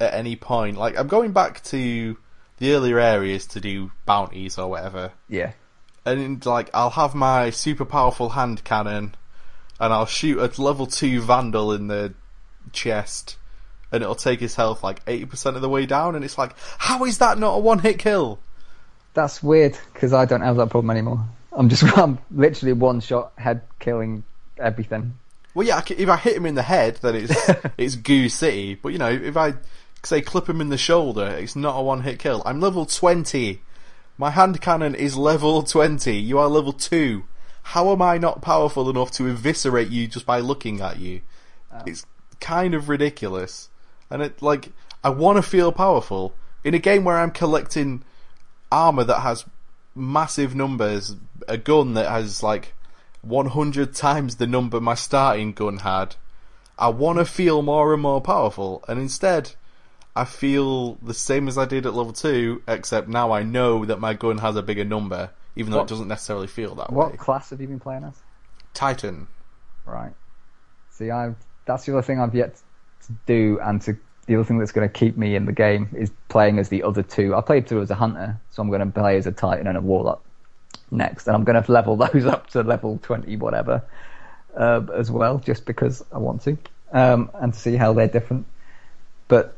at 0.00 0.14
any 0.14 0.36
point. 0.36 0.78
Like 0.78 0.98
I'm 0.98 1.08
going 1.08 1.32
back 1.32 1.62
to 1.64 2.16
the 2.58 2.72
earlier 2.72 2.98
areas 2.98 3.46
to 3.48 3.60
do 3.60 3.90
bounties 4.06 4.58
or 4.58 4.68
whatever, 4.70 5.12
Yeah, 5.28 5.52
and 6.04 6.44
like 6.46 6.70
I'll 6.72 6.90
have 6.90 7.14
my 7.14 7.50
super 7.50 7.84
powerful 7.84 8.30
hand 8.30 8.64
cannon, 8.64 9.14
and 9.80 9.92
I'll 9.92 10.06
shoot 10.06 10.38
a 10.38 10.62
level 10.62 10.86
two 10.86 11.20
vandal 11.20 11.72
in 11.72 11.88
the 11.88 12.14
chest, 12.72 13.36
and 13.94 14.02
it'll 14.02 14.14
take 14.14 14.40
his 14.40 14.54
health 14.54 14.82
like 14.82 15.00
eighty 15.06 15.24
percent 15.24 15.56
of 15.56 15.62
the 15.62 15.68
way 15.68 15.86
down, 15.86 16.14
and 16.14 16.24
it's 16.24 16.36
like, 16.36 16.54
how 16.78 17.04
is 17.04 17.18
that 17.18 17.38
not 17.38 17.54
a 17.54 17.58
one 17.58 17.78
hit 17.78 17.98
kill? 17.98 18.38
that's 19.14 19.42
weird 19.42 19.78
because 19.92 20.12
I 20.12 20.26
don't 20.26 20.42
have 20.42 20.56
that 20.56 20.70
problem 20.70 20.90
anymore. 20.90 21.24
I'm 21.52 21.68
just 21.68 21.84
I'm 21.98 22.18
literally 22.30 22.74
one 22.74 23.00
shot 23.00 23.32
head 23.38 23.62
killing 23.78 24.24
everything. 24.58 25.14
Well, 25.54 25.66
yeah, 25.66 25.82
if 25.88 26.08
I 26.08 26.16
hit 26.16 26.36
him 26.36 26.46
in 26.46 26.56
the 26.56 26.62
head, 26.62 26.98
then 27.00 27.14
it's 27.14 27.50
it's 27.78 27.96
Goo 27.96 28.28
City. 28.28 28.74
But 28.74 28.90
you 28.90 28.98
know, 28.98 29.10
if 29.10 29.36
I 29.36 29.54
say 30.02 30.20
clip 30.20 30.48
him 30.48 30.60
in 30.60 30.68
the 30.68 30.76
shoulder, 30.76 31.26
it's 31.26 31.56
not 31.56 31.78
a 31.78 31.82
one 31.82 32.02
hit 32.02 32.18
kill. 32.18 32.42
I'm 32.44 32.60
level 32.60 32.84
twenty. 32.84 33.62
My 34.18 34.30
hand 34.30 34.60
cannon 34.60 34.94
is 34.94 35.16
level 35.16 35.62
twenty. 35.62 36.16
You 36.16 36.38
are 36.38 36.48
level 36.48 36.72
two. 36.72 37.24
How 37.68 37.92
am 37.92 38.02
I 38.02 38.18
not 38.18 38.42
powerful 38.42 38.90
enough 38.90 39.10
to 39.12 39.26
eviscerate 39.26 39.88
you 39.88 40.06
just 40.06 40.26
by 40.26 40.40
looking 40.40 40.80
at 40.80 40.98
you? 40.98 41.22
Uh. 41.72 41.82
It's 41.86 42.04
kind 42.40 42.74
of 42.74 42.88
ridiculous. 42.88 43.70
And 44.10 44.22
it 44.22 44.42
like 44.42 44.70
I 45.02 45.10
want 45.10 45.36
to 45.36 45.42
feel 45.42 45.72
powerful 45.72 46.34
in 46.62 46.74
a 46.74 46.78
game 46.78 47.04
where 47.04 47.18
I'm 47.18 47.30
collecting 47.30 48.02
armor 48.72 49.04
that 49.04 49.20
has 49.20 49.44
massive 49.94 50.54
numbers, 50.54 51.16
a 51.48 51.56
gun 51.56 51.94
that 51.94 52.10
has 52.10 52.42
like 52.42 52.74
100 53.22 53.94
times 53.94 54.36
the 54.36 54.46
number 54.46 54.80
my 54.80 54.94
starting 54.94 55.52
gun 55.52 55.78
had. 55.78 56.16
I 56.78 56.88
want 56.88 57.18
to 57.18 57.24
feel 57.24 57.62
more 57.62 57.92
and 57.92 58.02
more 58.02 58.20
powerful, 58.20 58.84
and 58.88 58.98
instead, 58.98 59.52
I 60.16 60.24
feel 60.24 60.94
the 60.96 61.14
same 61.14 61.46
as 61.46 61.56
I 61.56 61.66
did 61.66 61.86
at 61.86 61.94
level 61.94 62.12
2, 62.12 62.62
except 62.66 63.08
now 63.08 63.30
I 63.30 63.44
know 63.44 63.84
that 63.84 64.00
my 64.00 64.12
gun 64.14 64.38
has 64.38 64.56
a 64.56 64.62
bigger 64.62 64.84
number, 64.84 65.30
even 65.54 65.70
though 65.70 65.78
What- 65.78 65.84
it 65.84 65.88
doesn't 65.90 66.08
necessarily 66.08 66.48
feel 66.48 66.74
that 66.76 66.90
What 66.92 67.06
way. 67.06 67.10
What 67.12 67.20
class 67.20 67.50
have 67.50 67.60
you 67.60 67.68
been 67.68 67.78
playing 67.78 68.04
as? 68.04 68.14
Titan. 68.74 69.28
Right. 69.86 70.14
See, 70.90 71.10
I 71.10 71.34
that's 71.66 71.84
the 71.86 71.92
other 71.92 72.02
thing 72.02 72.20
I've 72.20 72.34
yet 72.34 72.56
to 72.56 72.62
do, 73.26 73.58
and 73.62 73.80
to 73.82 73.96
the 74.26 74.36
other 74.36 74.44
thing 74.44 74.58
that's 74.58 74.72
going 74.72 74.88
to 74.88 74.92
keep 74.92 75.16
me 75.16 75.34
in 75.34 75.44
the 75.44 75.52
game 75.52 75.88
is 75.96 76.10
playing 76.28 76.58
as 76.58 76.68
the 76.68 76.82
other 76.82 77.02
two. 77.02 77.34
I 77.34 77.40
played 77.40 77.68
through 77.68 77.82
as 77.82 77.90
a 77.90 77.94
hunter, 77.94 78.40
so 78.50 78.62
I'm 78.62 78.68
going 78.68 78.80
to 78.80 78.86
play 78.86 79.16
as 79.16 79.26
a 79.26 79.32
titan 79.32 79.66
and 79.66 79.76
a 79.76 79.80
warlock. 79.80 80.24
next, 80.90 81.26
and 81.26 81.36
I'm 81.36 81.44
going 81.44 81.62
to 81.62 81.72
level 81.72 81.96
those 82.04 82.24
up 82.24 82.48
to 82.50 82.62
level 82.62 82.98
twenty 83.02 83.36
whatever 83.36 83.82
uh, 84.56 84.82
as 84.94 85.10
well, 85.10 85.38
just 85.38 85.64
because 85.64 86.04
I 86.12 86.18
want 86.18 86.42
to, 86.42 86.56
um, 86.92 87.30
and 87.34 87.52
to 87.52 87.58
see 87.58 87.76
how 87.76 87.92
they're 87.92 88.08
different. 88.08 88.46
But 89.28 89.56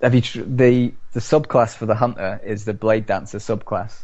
have 0.00 0.14
you 0.14 0.20
tr- 0.20 0.42
the 0.42 0.94
the 1.12 1.20
subclass 1.20 1.74
for 1.74 1.86
the 1.86 1.94
hunter 1.94 2.40
is 2.44 2.64
the 2.64 2.74
blade 2.74 3.06
dancer 3.06 3.38
subclass, 3.38 4.02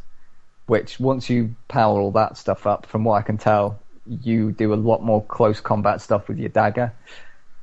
which 0.66 0.98
once 0.98 1.28
you 1.30 1.54
power 1.68 2.00
all 2.00 2.12
that 2.12 2.36
stuff 2.36 2.66
up, 2.66 2.86
from 2.86 3.04
what 3.04 3.14
I 3.14 3.22
can 3.22 3.38
tell, 3.38 3.80
you 4.06 4.52
do 4.52 4.72
a 4.72 4.76
lot 4.76 5.02
more 5.02 5.24
close 5.24 5.60
combat 5.60 6.00
stuff 6.00 6.28
with 6.28 6.38
your 6.38 6.48
dagger, 6.48 6.92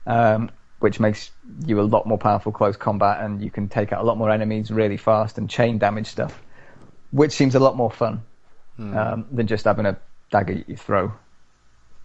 um, 0.05 0.51
which 0.79 0.99
makes 0.99 1.31
you 1.65 1.79
a 1.79 1.83
lot 1.83 2.05
more 2.05 2.17
powerful 2.17 2.51
close 2.51 2.77
combat, 2.77 3.23
and 3.23 3.41
you 3.41 3.51
can 3.51 3.67
take 3.67 3.91
out 3.91 4.01
a 4.01 4.03
lot 4.03 4.17
more 4.17 4.29
enemies 4.29 4.71
really 4.71 4.97
fast 4.97 5.37
and 5.37 5.49
chain 5.49 5.77
damage 5.77 6.07
stuff, 6.07 6.41
which 7.11 7.31
seems 7.31 7.55
a 7.55 7.59
lot 7.59 7.75
more 7.75 7.91
fun 7.91 8.21
um, 8.79 9.25
than 9.31 9.47
just 9.47 9.65
having 9.65 9.85
a 9.85 9.97
dagger 10.31 10.63
you 10.67 10.75
throw, 10.75 11.11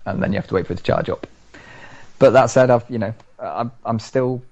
and 0.07 0.23
then 0.23 0.33
you 0.33 0.39
have 0.39 0.49
to 0.49 0.55
wait 0.55 0.67
for 0.67 0.73
it 0.73 0.77
to 0.77 0.83
charge 0.83 1.09
up. 1.09 1.27
But 2.19 2.31
that 2.31 2.47
said, 2.47 2.71
I've 2.71 2.89
you 2.91 2.99
know 2.99 3.15
I'm 3.39 3.71
I'm 3.85 3.99
still 3.99 4.43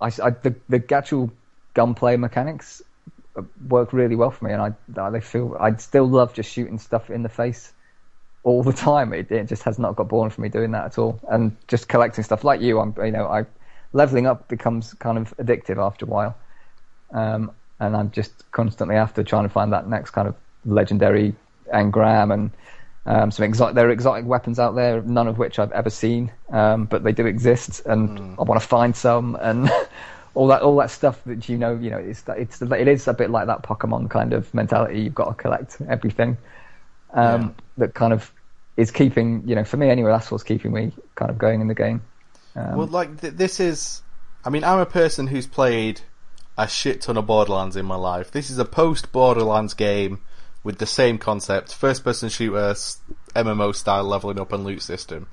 I, 0.00 0.06
I 0.06 0.30
the 0.30 0.54
the 0.68 0.82
actual 0.94 1.30
gunplay 1.74 2.16
mechanics 2.16 2.82
uh, 3.36 3.42
work 3.68 3.92
really 3.92 4.16
well 4.16 4.30
for 4.30 4.44
me, 4.44 4.52
and 4.52 4.62
I 4.62 5.00
I 5.00 5.20
feel 5.20 5.56
I 5.60 5.74
still 5.76 6.06
love 6.06 6.34
just 6.34 6.50
shooting 6.50 6.78
stuff 6.78 7.10
in 7.10 7.22
the 7.22 7.28
face 7.28 7.72
all 8.42 8.62
the 8.62 8.72
time. 8.88 9.12
It, 9.12 9.30
it 9.30 9.48
just 9.48 9.62
has 9.64 9.78
not 9.78 9.96
got 9.96 10.08
boring 10.08 10.30
for 10.30 10.40
me 10.40 10.48
doing 10.48 10.72
that 10.72 10.86
at 10.86 10.98
all, 10.98 11.20
and 11.28 11.56
just 11.68 11.88
collecting 11.88 12.24
stuff 12.24 12.44
like 12.44 12.60
you. 12.60 12.80
I'm 12.80 12.94
you 13.04 13.12
know 13.12 13.26
I 13.26 13.44
leveling 13.92 14.26
up 14.26 14.48
becomes 14.48 14.94
kind 14.94 15.18
of 15.18 15.34
addictive 15.38 15.78
after 15.78 16.04
a 16.04 16.08
while, 16.08 16.36
um, 17.12 17.50
and 17.78 17.96
I'm 17.96 18.10
just 18.10 18.50
constantly 18.52 18.96
after 18.96 19.22
trying 19.22 19.44
to 19.44 19.48
find 19.48 19.72
that 19.72 19.88
next 19.88 20.10
kind 20.10 20.28
of 20.28 20.34
legendary 20.64 21.34
engram 21.72 22.32
and 22.34 22.50
um, 23.06 23.30
some 23.30 23.44
exotic. 23.44 23.74
There 23.74 23.86
are 23.88 23.90
exotic 23.90 24.26
weapons 24.26 24.58
out 24.58 24.74
there, 24.74 25.00
none 25.02 25.26
of 25.26 25.38
which 25.38 25.58
I've 25.58 25.72
ever 25.72 25.90
seen, 25.90 26.30
um, 26.50 26.84
but 26.84 27.02
they 27.02 27.12
do 27.12 27.26
exist, 27.26 27.82
and 27.86 28.18
I 28.38 28.42
want 28.42 28.60
to 28.60 28.66
find 28.66 28.94
some 28.96 29.36
and. 29.40 29.70
All 30.34 30.46
that, 30.46 30.62
all 30.62 30.76
that 30.76 30.92
stuff 30.92 31.20
that 31.24 31.48
you 31.48 31.58
know, 31.58 31.74
you 31.76 31.90
know, 31.90 31.98
it's 31.98 32.22
it's 32.28 32.62
it 32.62 32.86
is 32.86 33.08
a 33.08 33.12
bit 33.12 33.30
like 33.30 33.48
that 33.48 33.64
Pokemon 33.64 34.10
kind 34.10 34.32
of 34.32 34.54
mentality. 34.54 35.00
You've 35.00 35.14
got 35.14 35.28
to 35.28 35.34
collect 35.34 35.78
everything, 35.88 36.38
um, 37.14 37.42
Yeah. 37.42 37.48
that 37.78 37.94
kind 37.94 38.12
of 38.12 38.32
is 38.76 38.92
keeping, 38.92 39.42
you 39.44 39.56
know, 39.56 39.64
for 39.64 39.76
me 39.76 39.90
anyway. 39.90 40.12
That's 40.12 40.30
what's 40.30 40.44
keeping 40.44 40.72
me 40.72 40.92
kind 41.16 41.32
of 41.32 41.36
going 41.36 41.60
in 41.60 41.66
the 41.66 41.74
game. 41.74 42.00
Um, 42.56 42.76
Well, 42.76 42.86
like 42.86 43.20
th- 43.20 43.34
this 43.34 43.60
is, 43.60 44.02
I 44.44 44.50
mean, 44.50 44.64
I'm 44.64 44.78
a 44.78 44.86
person 44.86 45.26
who's 45.28 45.46
played 45.46 46.00
a 46.58 46.68
shit 46.68 47.00
ton 47.02 47.16
of 47.16 47.26
Borderlands 47.26 47.76
in 47.76 47.86
my 47.86 47.96
life. 47.96 48.30
This 48.30 48.50
is 48.50 48.58
a 48.58 48.64
post 48.64 49.12
Borderlands 49.12 49.74
game 49.74 50.20
with 50.62 50.78
the 50.78 50.86
same 50.86 51.16
concept, 51.18 51.72
first 51.74 52.04
person 52.04 52.28
shooter, 52.28 52.74
MMO 53.34 53.74
style 53.74 54.04
leveling 54.04 54.38
up 54.38 54.52
and 54.52 54.64
loot 54.64 54.82
system. 54.82 55.26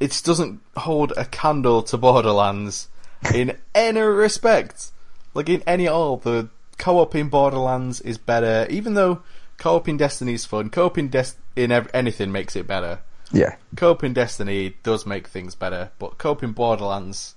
It 0.00 0.20
doesn't 0.24 0.60
hold 0.76 1.12
a 1.16 1.26
candle 1.26 1.82
to 1.84 1.96
Borderlands 1.98 2.88
in 3.34 3.58
any 3.74 4.00
respect. 4.00 4.90
Like 5.34 5.48
in 5.48 5.62
any 5.66 5.86
at 5.86 5.92
all, 5.92 6.16
the 6.16 6.48
co-op 6.78 7.14
in 7.14 7.28
Borderlands 7.28 8.00
is 8.00 8.16
better. 8.18 8.66
Even 8.70 8.94
though 8.94 9.22
co-op 9.58 9.88
in 9.88 9.98
Destiny 9.98 10.32
is 10.34 10.46
fun, 10.46 10.70
co-op 10.70 10.96
in, 10.96 11.08
Des- 11.08 11.36
in 11.54 11.70
ev- 11.70 11.90
anything 11.92 12.32
makes 12.32 12.56
it 12.56 12.66
better 12.66 13.00
yeah, 13.32 13.56
co-op 13.76 14.04
in 14.04 14.12
Destiny 14.12 14.76
does 14.82 15.06
make 15.06 15.28
things 15.28 15.54
better, 15.54 15.90
but 15.98 16.18
co-op 16.18 16.42
in 16.42 16.52
Borderlands 16.52 17.34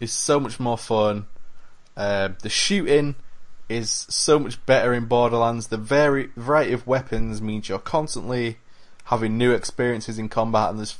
is 0.00 0.12
so 0.12 0.40
much 0.40 0.58
more 0.60 0.78
fun. 0.78 1.26
Uh, 1.96 2.30
the 2.42 2.48
shooting 2.48 3.16
is 3.68 3.90
so 3.90 4.38
much 4.38 4.64
better 4.66 4.94
in 4.94 5.06
Borderlands. 5.06 5.68
The 5.68 5.76
vari- 5.76 6.30
variety 6.36 6.72
of 6.72 6.86
weapons 6.86 7.42
means 7.42 7.68
you're 7.68 7.78
constantly 7.78 8.58
having 9.04 9.38
new 9.38 9.52
experiences 9.52 10.18
in 10.18 10.28
combat, 10.28 10.70
and 10.70 10.78
there's 10.78 10.96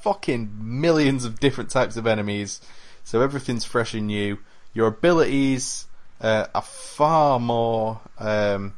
fucking 0.00 0.50
millions 0.60 1.24
of 1.24 1.40
different 1.40 1.70
types 1.70 1.96
of 1.96 2.06
enemies, 2.06 2.60
so 3.04 3.22
everything's 3.22 3.64
fresh 3.64 3.94
and 3.94 4.06
new. 4.06 4.38
Your 4.72 4.88
abilities 4.88 5.86
uh, 6.20 6.46
are 6.54 6.62
far 6.62 7.40
more 7.40 8.00
um, 8.18 8.74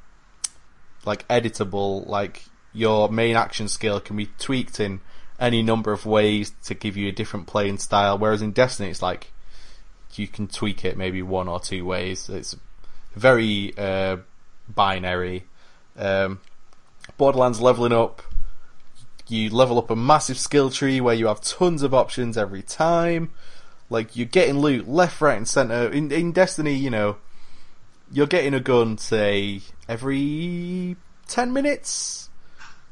like 1.04 1.26
editable. 1.28 2.06
Like 2.06 2.42
your 2.72 3.08
main 3.08 3.36
action 3.36 3.68
skill 3.68 4.00
can 4.00 4.16
be 4.16 4.26
tweaked 4.38 4.80
in 4.80 5.00
any 5.38 5.62
number 5.62 5.92
of 5.92 6.04
ways 6.04 6.52
to 6.64 6.74
give 6.74 6.96
you 6.96 7.08
a 7.08 7.12
different 7.12 7.46
playing 7.46 7.78
style. 7.78 8.18
Whereas 8.18 8.42
in 8.42 8.52
Destiny, 8.52 8.90
it's 8.90 9.02
like 9.02 9.32
you 10.14 10.26
can 10.26 10.48
tweak 10.48 10.84
it 10.84 10.96
maybe 10.96 11.22
one 11.22 11.48
or 11.48 11.60
two 11.60 11.84
ways. 11.84 12.28
It's 12.28 12.56
very 13.14 13.72
uh, 13.76 14.18
binary. 14.68 15.44
Um, 15.96 16.40
Borderlands 17.16 17.60
leveling 17.60 17.92
up. 17.92 18.22
You 19.26 19.50
level 19.50 19.78
up 19.78 19.90
a 19.90 19.96
massive 19.96 20.38
skill 20.38 20.70
tree 20.70 21.00
where 21.00 21.14
you 21.14 21.26
have 21.26 21.42
tons 21.42 21.82
of 21.82 21.92
options 21.92 22.38
every 22.38 22.62
time. 22.62 23.30
Like 23.90 24.16
you're 24.16 24.26
getting 24.26 24.58
loot 24.58 24.88
left, 24.88 25.20
right, 25.20 25.36
and 25.36 25.46
center. 25.46 25.88
In 25.88 26.10
in 26.10 26.32
Destiny, 26.32 26.74
you 26.74 26.90
know, 26.90 27.16
you're 28.10 28.26
getting 28.26 28.54
a 28.54 28.60
gun 28.60 28.96
say 28.98 29.60
every 29.88 30.96
ten 31.26 31.52
minutes, 31.52 32.27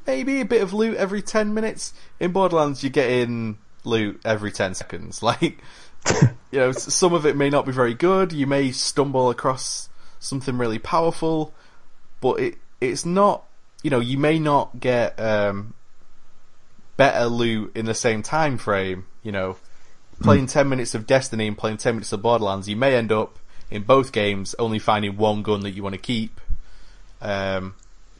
maybe 0.07 0.41
a 0.41 0.45
bit 0.45 0.61
of 0.61 0.73
loot 0.73 0.97
every 0.97 1.21
ten 1.21 1.53
minutes. 1.53 1.93
In 2.19 2.31
Borderlands, 2.31 2.81
you're 2.81 2.89
getting 2.89 3.59
loot 3.83 4.19
every 4.25 4.51
ten 4.51 4.73
seconds. 4.73 5.21
Like 5.27 5.59
you 6.51 6.59
know, 6.59 6.71
some 6.71 7.13
of 7.13 7.25
it 7.25 7.35
may 7.35 7.49
not 7.49 7.65
be 7.65 7.73
very 7.73 7.93
good. 7.93 8.31
You 8.31 8.47
may 8.47 8.71
stumble 8.71 9.29
across 9.29 9.89
something 10.19 10.57
really 10.57 10.79
powerful, 10.79 11.53
but 12.21 12.39
it 12.39 12.57
it's 12.79 13.05
not. 13.05 13.43
You 13.83 13.89
know, 13.89 13.99
you 13.99 14.17
may 14.17 14.39
not 14.39 14.79
get 14.79 15.19
um, 15.19 15.73
better 16.95 17.25
loot 17.25 17.75
in 17.75 17.85
the 17.85 17.93
same 17.93 18.23
time 18.23 18.57
frame. 18.57 19.05
You 19.21 19.31
know, 19.31 19.57
playing 20.21 20.47
ten 20.47 20.69
minutes 20.69 20.95
of 20.95 21.05
Destiny 21.05 21.47
and 21.47 21.57
playing 21.57 21.77
ten 21.77 21.95
minutes 21.95 22.13
of 22.13 22.21
Borderlands, 22.21 22.69
you 22.69 22.75
may 22.75 22.95
end 22.95 23.11
up 23.11 23.37
in 23.69 23.83
both 23.83 24.11
games 24.11 24.55
only 24.57 24.79
finding 24.79 25.17
one 25.17 25.41
gun 25.43 25.61
that 25.61 25.71
you 25.71 25.83
want 25.83 25.93
to 25.93 26.01
keep. 26.01 26.39
Um, 27.21 27.75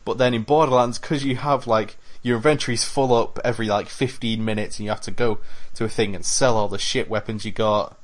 but 0.07 0.17
then 0.17 0.33
in 0.33 0.43
Borderlands, 0.43 0.97
because 0.97 1.25
you 1.25 1.35
have 1.35 1.67
like 1.67 1.97
your 2.23 2.37
inventory's 2.37 2.85
full 2.85 3.13
up 3.13 3.37
every 3.43 3.67
like 3.67 3.89
15 3.89 4.43
minutes, 4.43 4.79
and 4.79 4.85
you 4.85 4.89
have 4.89 5.01
to 5.01 5.11
go 5.11 5.39
to 5.75 5.83
a 5.83 5.89
thing 5.89 6.15
and 6.15 6.25
sell 6.25 6.55
all 6.55 6.69
the 6.69 6.77
shit 6.79 7.09
weapons 7.09 7.43
you 7.43 7.51
got. 7.51 7.97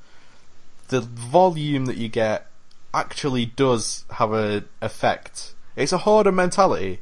The 0.90 1.00
volume 1.00 1.86
that 1.86 1.96
you 1.96 2.10
get 2.10 2.48
actually 2.94 3.46
does 3.46 4.04
have 4.12 4.34
an 4.34 4.66
effect. 4.82 5.54
It's 5.78 5.94
a 5.94 6.00
hoarder 6.00 6.34
mentality. 6.34 7.00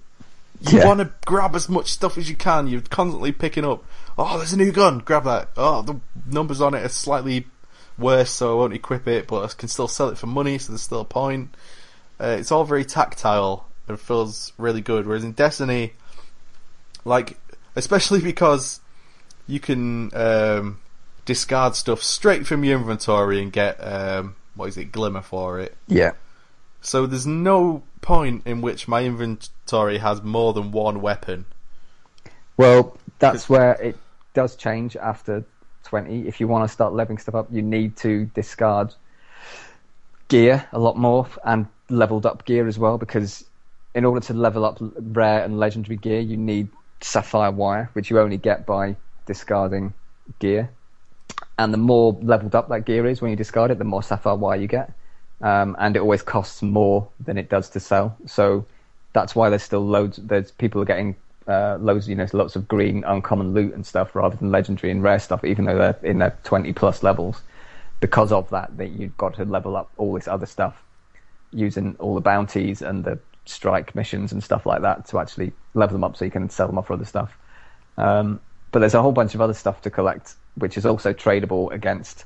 You 0.61 0.77
Yeah. 0.77 0.87
want 0.87 0.99
to 0.99 1.09
grab 1.25 1.55
as 1.55 1.67
much 1.67 1.91
stuff 1.91 2.15
as 2.19 2.29
you 2.29 2.35
can. 2.35 2.67
You're 2.67 2.81
constantly 2.81 3.31
picking 3.31 3.65
up. 3.65 3.83
Oh, 4.19 4.37
there's 4.37 4.53
a 4.53 4.57
new 4.57 4.71
gun. 4.71 4.99
Grab 4.99 5.23
that. 5.23 5.49
Oh, 5.57 5.81
the 5.81 5.95
numbers 6.27 6.61
on 6.61 6.75
it 6.75 6.85
are 6.85 6.89
slightly 6.89 7.47
worse, 7.97 8.29
so 8.29 8.51
I 8.51 8.55
won't 8.55 8.73
equip 8.73 9.07
it, 9.07 9.27
but 9.27 9.43
I 9.43 9.47
can 9.55 9.67
still 9.67 9.87
sell 9.87 10.09
it 10.09 10.19
for 10.19 10.27
money, 10.27 10.59
so 10.59 10.71
there's 10.73 10.83
still 10.83 11.01
a 11.01 11.05
point. 11.05 11.55
Uh, 12.19 12.37
it's 12.39 12.51
all 12.51 12.63
very 12.65 12.85
tactile 12.85 13.65
and 13.91 13.99
feels 13.99 14.53
really 14.57 14.81
good. 14.81 15.05
Whereas 15.05 15.23
in 15.23 15.33
Destiny, 15.33 15.93
like 17.05 17.37
especially 17.75 18.21
because 18.31 18.79
you 19.47 19.59
can 19.59 20.15
um, 20.15 20.79
discard 21.25 21.75
stuff 21.75 22.01
straight 22.01 22.47
from 22.47 22.63
your 22.63 22.79
inventory 22.79 23.41
and 23.41 23.51
get 23.51 23.75
um, 23.79 24.35
what 24.55 24.67
is 24.67 24.77
it, 24.77 24.91
glimmer 24.91 25.21
for 25.21 25.59
it. 25.59 25.75
yeah, 25.87 26.13
So 26.81 27.05
there's 27.05 27.27
no 27.27 27.83
point 28.01 28.43
in 28.45 28.61
which 28.61 28.87
my 28.87 29.03
inventory 29.03 29.99
has 29.99 30.21
more 30.21 30.53
than 30.53 30.71
one 30.71 31.01
weapon. 31.01 31.45
Well, 32.57 32.97
that's 33.19 33.49
where 33.49 33.73
it 33.73 33.97
does 34.33 34.55
change 34.55 34.95
after 34.95 35.43
20. 35.83 36.27
If 36.27 36.39
you 36.39 36.47
want 36.47 36.67
to 36.67 36.73
start 36.73 36.93
leveling 36.93 37.17
stuff 37.17 37.35
up, 37.35 37.47
you 37.51 37.61
need 37.61 37.97
to 37.97 38.25
discard 38.25 38.93
gear 40.27 40.65
a 40.71 40.79
lot 40.79 40.97
more 40.97 41.27
and 41.43 41.67
leveled 41.89 42.25
up 42.25 42.45
gear 42.45 42.67
as 42.67 42.79
well 42.79 42.97
because 42.97 43.45
in 43.93 44.05
order 44.05 44.25
to 44.27 44.33
level 44.33 44.65
up 44.65 44.77
rare 44.79 45.43
and 45.43 45.59
legendary 45.59 45.97
gear, 45.97 46.19
you 46.19 46.37
need 46.37 46.69
sapphire 47.01 47.51
wire, 47.51 47.89
which 47.93 48.09
you 48.09 48.19
only 48.19 48.37
get 48.37 48.65
by 48.65 48.95
discarding 49.25 49.93
gear. 50.39 50.69
And 51.57 51.73
the 51.73 51.77
more 51.77 52.17
leveled 52.21 52.55
up 52.55 52.69
that 52.69 52.85
gear 52.85 53.05
is 53.05 53.21
when 53.21 53.31
you 53.31 53.37
discard 53.37 53.71
it, 53.71 53.77
the 53.77 53.83
more 53.83 54.03
sapphire 54.03 54.35
wire 54.35 54.57
you 54.57 54.67
get. 54.67 54.93
Um, 55.41 55.75
and 55.79 55.95
it 55.95 55.99
always 55.99 56.21
costs 56.21 56.61
more 56.61 57.07
than 57.19 57.37
it 57.37 57.49
does 57.49 57.69
to 57.69 57.79
sell. 57.79 58.15
So 58.25 58.65
that's 59.13 59.35
why 59.35 59.49
there's 59.49 59.63
still 59.63 59.85
loads. 59.85 60.17
There's 60.17 60.51
people 60.51 60.81
are 60.81 60.85
getting 60.85 61.15
uh, 61.47 61.77
loads, 61.79 62.07
you 62.07 62.15
know, 62.15 62.27
lots 62.33 62.55
of 62.55 62.67
green 62.67 63.03
uncommon 63.03 63.53
loot 63.53 63.73
and 63.73 63.85
stuff 63.85 64.15
rather 64.15 64.37
than 64.37 64.51
legendary 64.51 64.91
and 64.91 65.03
rare 65.03 65.19
stuff, 65.19 65.43
even 65.43 65.65
though 65.65 65.77
they're 65.77 65.99
in 66.03 66.19
their 66.19 66.37
20 66.43 66.71
plus 66.73 67.03
levels. 67.03 67.41
Because 67.99 68.31
of 68.31 68.49
that, 68.49 68.77
that 68.77 68.89
you've 68.89 69.17
got 69.17 69.35
to 69.35 69.45
level 69.45 69.75
up 69.75 69.91
all 69.97 70.13
this 70.13 70.27
other 70.27 70.45
stuff 70.45 70.83
using 71.51 71.95
all 71.99 72.15
the 72.15 72.21
bounties 72.21 72.81
and 72.81 73.03
the 73.03 73.19
strike 73.51 73.95
missions 73.95 74.31
and 74.31 74.43
stuff 74.43 74.65
like 74.65 74.81
that 74.81 75.07
to 75.07 75.19
actually 75.19 75.53
level 75.73 75.93
them 75.93 76.03
up 76.03 76.15
so 76.15 76.25
you 76.25 76.31
can 76.31 76.49
sell 76.49 76.67
them 76.67 76.77
off 76.77 76.87
for 76.87 76.93
other 76.93 77.05
stuff. 77.05 77.37
Um, 77.97 78.39
but 78.71 78.79
there's 78.79 78.93
a 78.93 79.01
whole 79.01 79.11
bunch 79.11 79.35
of 79.35 79.41
other 79.41 79.53
stuff 79.53 79.81
to 79.81 79.89
collect, 79.89 80.35
which 80.55 80.77
is 80.77 80.85
also 80.85 81.13
tradable 81.13 81.71
against 81.71 82.25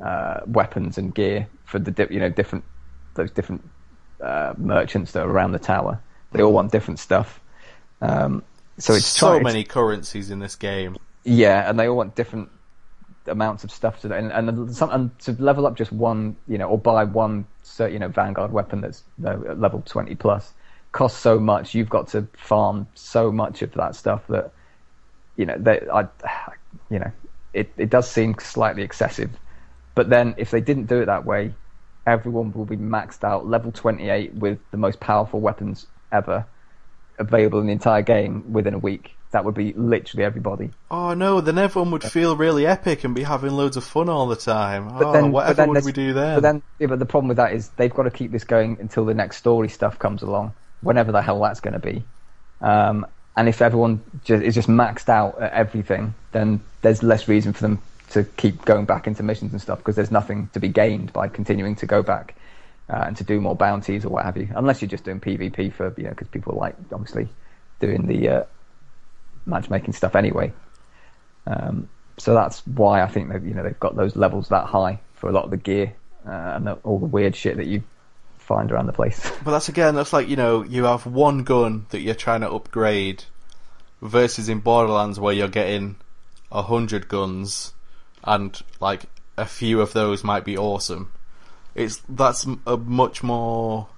uh, 0.00 0.40
weapons 0.46 0.98
and 0.98 1.14
gear 1.14 1.46
for 1.64 1.78
the 1.78 1.90
di- 1.90 2.08
you 2.10 2.18
know 2.18 2.30
different 2.30 2.64
those 3.14 3.30
different 3.30 3.68
uh, 4.20 4.54
merchants 4.56 5.12
that 5.12 5.24
are 5.24 5.30
around 5.30 5.52
the 5.52 5.58
tower. 5.58 6.00
They 6.32 6.42
all 6.42 6.52
want 6.52 6.72
different 6.72 6.98
stuff. 6.98 7.40
Um, 8.00 8.42
so 8.78 8.94
it's 8.94 9.06
so 9.06 9.38
many 9.38 9.64
currencies 9.64 10.30
in 10.30 10.38
this 10.38 10.56
game. 10.56 10.96
Yeah, 11.24 11.68
and 11.68 11.78
they 11.78 11.88
all 11.88 11.96
want 11.96 12.16
different 12.16 12.50
amounts 13.26 13.62
of 13.62 13.70
stuff 13.70 14.00
to 14.00 14.12
and, 14.12 14.32
and, 14.32 14.74
some, 14.74 14.90
and 14.90 15.16
to 15.20 15.32
level 15.32 15.66
up 15.66 15.76
just 15.76 15.92
one, 15.92 16.36
you 16.48 16.58
know, 16.58 16.68
or 16.68 16.78
buy 16.78 17.04
one, 17.04 17.46
you 17.78 17.98
know, 17.98 18.08
Vanguard 18.08 18.50
weapon 18.50 18.80
that's 18.80 19.04
level 19.18 19.82
twenty 19.86 20.14
plus 20.14 20.52
costs 20.92 21.18
so 21.18 21.40
much. 21.40 21.74
You've 21.74 21.88
got 21.88 22.08
to 22.08 22.28
farm 22.36 22.86
so 22.94 23.32
much 23.32 23.62
of 23.62 23.72
that 23.72 23.96
stuff 23.96 24.22
that, 24.28 24.52
you 25.36 25.46
know, 25.46 25.56
they, 25.58 25.80
I, 25.92 26.06
you 26.90 26.98
know, 26.98 27.10
it 27.52 27.72
it 27.76 27.90
does 27.90 28.10
seem 28.10 28.36
slightly 28.38 28.82
excessive. 28.82 29.30
But 29.94 30.08
then 30.08 30.34
if 30.36 30.50
they 30.50 30.60
didn't 30.60 30.86
do 30.86 31.00
it 31.02 31.06
that 31.06 31.24
way, 31.24 31.54
everyone 32.06 32.52
will 32.52 32.64
be 32.64 32.76
maxed 32.76 33.24
out 33.24 33.46
level 33.46 33.72
twenty 33.72 34.08
eight 34.08 34.34
with 34.34 34.58
the 34.70 34.76
most 34.76 35.00
powerful 35.00 35.40
weapons 35.40 35.86
ever 36.10 36.46
available 37.18 37.60
in 37.60 37.66
the 37.66 37.72
entire 37.72 38.02
game 38.02 38.52
within 38.52 38.74
a 38.74 38.78
week. 38.78 39.12
That 39.32 39.46
would 39.46 39.54
be 39.54 39.72
literally 39.72 40.24
everybody. 40.24 40.70
Oh 40.90 41.14
no, 41.14 41.40
then 41.40 41.56
everyone 41.56 41.90
would 41.92 42.04
feel 42.04 42.36
really 42.36 42.66
epic 42.66 43.04
and 43.04 43.14
be 43.14 43.22
having 43.22 43.52
loads 43.52 43.78
of 43.78 43.84
fun 43.84 44.10
all 44.10 44.26
the 44.26 44.36
time. 44.36 44.88
But 44.88 45.06
oh, 45.06 45.12
then, 45.12 45.32
whatever 45.32 45.66
would 45.68 45.84
we 45.84 45.92
do 45.92 46.12
then? 46.12 46.36
But 46.36 46.42
then, 46.42 46.62
yeah, 46.78 46.88
but 46.88 46.98
the 46.98 47.06
problem 47.06 47.28
with 47.28 47.38
that 47.38 47.54
is 47.54 47.70
they've 47.70 47.92
got 47.92 48.02
to 48.02 48.10
keep 48.10 48.30
this 48.30 48.44
going 48.44 48.76
until 48.78 49.06
the 49.06 49.14
next 49.14 49.38
story 49.38 49.70
stuff 49.70 49.98
comes 49.98 50.20
along, 50.20 50.52
whenever 50.82 51.12
the 51.12 51.22
hell 51.22 51.40
that's 51.40 51.60
going 51.60 51.74
to 51.74 51.80
be. 51.80 52.04
Um, 52.60 53.06
and 53.36 53.48
if 53.48 53.62
everyone 53.62 54.02
just, 54.24 54.42
is 54.42 54.54
just 54.54 54.68
maxed 54.68 55.08
out 55.08 55.40
at 55.40 55.52
everything, 55.52 56.14
then 56.32 56.60
there's 56.82 57.02
less 57.02 57.28
reason 57.28 57.52
for 57.52 57.62
them 57.62 57.80
to 58.10 58.24
keep 58.36 58.64
going 58.64 58.84
back 58.84 59.06
into 59.06 59.22
missions 59.22 59.52
and 59.52 59.60
stuff 59.60 59.78
because 59.78 59.96
there's 59.96 60.10
nothing 60.10 60.50
to 60.52 60.60
be 60.60 60.68
gained 60.68 61.12
by 61.12 61.28
continuing 61.28 61.74
to 61.76 61.86
go 61.86 62.02
back 62.02 62.34
uh, 62.90 63.04
and 63.06 63.16
to 63.16 63.24
do 63.24 63.40
more 63.40 63.56
bounties 63.56 64.04
or 64.04 64.10
what 64.10 64.24
have 64.24 64.36
you. 64.36 64.48
Unless 64.54 64.82
you're 64.82 64.88
just 64.88 65.04
doing 65.04 65.18
PvP 65.18 65.72
for 65.72 65.94
you 65.96 66.04
know 66.04 66.10
because 66.10 66.28
people 66.28 66.54
like 66.54 66.76
obviously 66.92 67.28
doing 67.80 68.06
the 68.06 68.28
uh, 68.28 68.44
matchmaking 69.46 69.94
stuff 69.94 70.14
anyway. 70.14 70.52
Um, 71.46 71.88
so 72.18 72.34
that's 72.34 72.66
why 72.66 73.02
I 73.02 73.06
think 73.06 73.30
that 73.30 73.42
you 73.42 73.54
know 73.54 73.62
they've 73.62 73.80
got 73.80 73.96
those 73.96 74.14
levels 74.14 74.48
that 74.48 74.66
high 74.66 75.00
for 75.14 75.30
a 75.30 75.32
lot 75.32 75.44
of 75.44 75.50
the 75.50 75.56
gear 75.56 75.94
uh, 76.26 76.30
and 76.30 76.66
the, 76.66 76.74
all 76.84 76.98
the 76.98 77.06
weird 77.06 77.34
shit 77.34 77.56
that 77.56 77.66
you 77.66 77.82
around 78.52 78.86
the 78.86 78.92
place. 78.92 79.30
But 79.44 79.52
that's 79.52 79.68
again, 79.68 79.94
that's 79.94 80.12
like 80.12 80.28
you 80.28 80.36
know, 80.36 80.62
you 80.62 80.84
have 80.84 81.06
one 81.06 81.42
gun 81.44 81.86
that 81.90 82.00
you're 82.00 82.14
trying 82.14 82.42
to 82.42 82.50
upgrade, 82.50 83.24
versus 84.02 84.48
in 84.48 84.60
Borderlands 84.60 85.18
where 85.18 85.32
you're 85.32 85.48
getting 85.48 85.96
a 86.50 86.62
hundred 86.62 87.08
guns, 87.08 87.72
and 88.24 88.60
like 88.80 89.04
a 89.36 89.46
few 89.46 89.80
of 89.80 89.92
those 89.92 90.22
might 90.22 90.44
be 90.44 90.58
awesome. 90.58 91.12
It's 91.74 92.02
that's 92.08 92.46
a 92.66 92.76
much 92.76 93.22
more. 93.22 93.88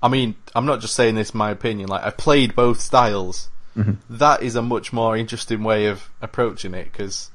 I 0.00 0.08
mean, 0.08 0.36
I'm 0.54 0.66
not 0.66 0.80
just 0.80 0.94
saying 0.94 1.16
this 1.16 1.30
in 1.30 1.38
my 1.38 1.50
opinion. 1.50 1.88
Like 1.88 2.04
I 2.04 2.10
played 2.10 2.54
both 2.54 2.80
styles. 2.80 3.50
Mm-hmm. 3.76 4.16
That 4.16 4.42
is 4.42 4.56
a 4.56 4.62
much 4.62 4.92
more 4.92 5.16
interesting 5.16 5.62
way 5.62 5.86
of 5.86 6.10
approaching 6.20 6.74
it 6.74 6.84
because 6.92 7.30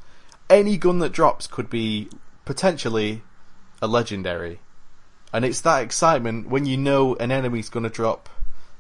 any 0.50 0.78
gun 0.78 1.00
that 1.00 1.12
drops 1.12 1.48
could 1.48 1.70
be 1.70 2.10
potentially 2.46 3.22
a 3.82 3.88
legendary. 3.88 4.60
And 5.34 5.44
it's 5.44 5.60
that 5.62 5.82
excitement 5.82 6.48
when 6.48 6.68
you 6.68 6.78
know 6.78 7.16
an 7.16 7.32
enemy's 7.32 7.70
going 7.70 7.84
to 7.84 7.90
drop. 7.90 8.30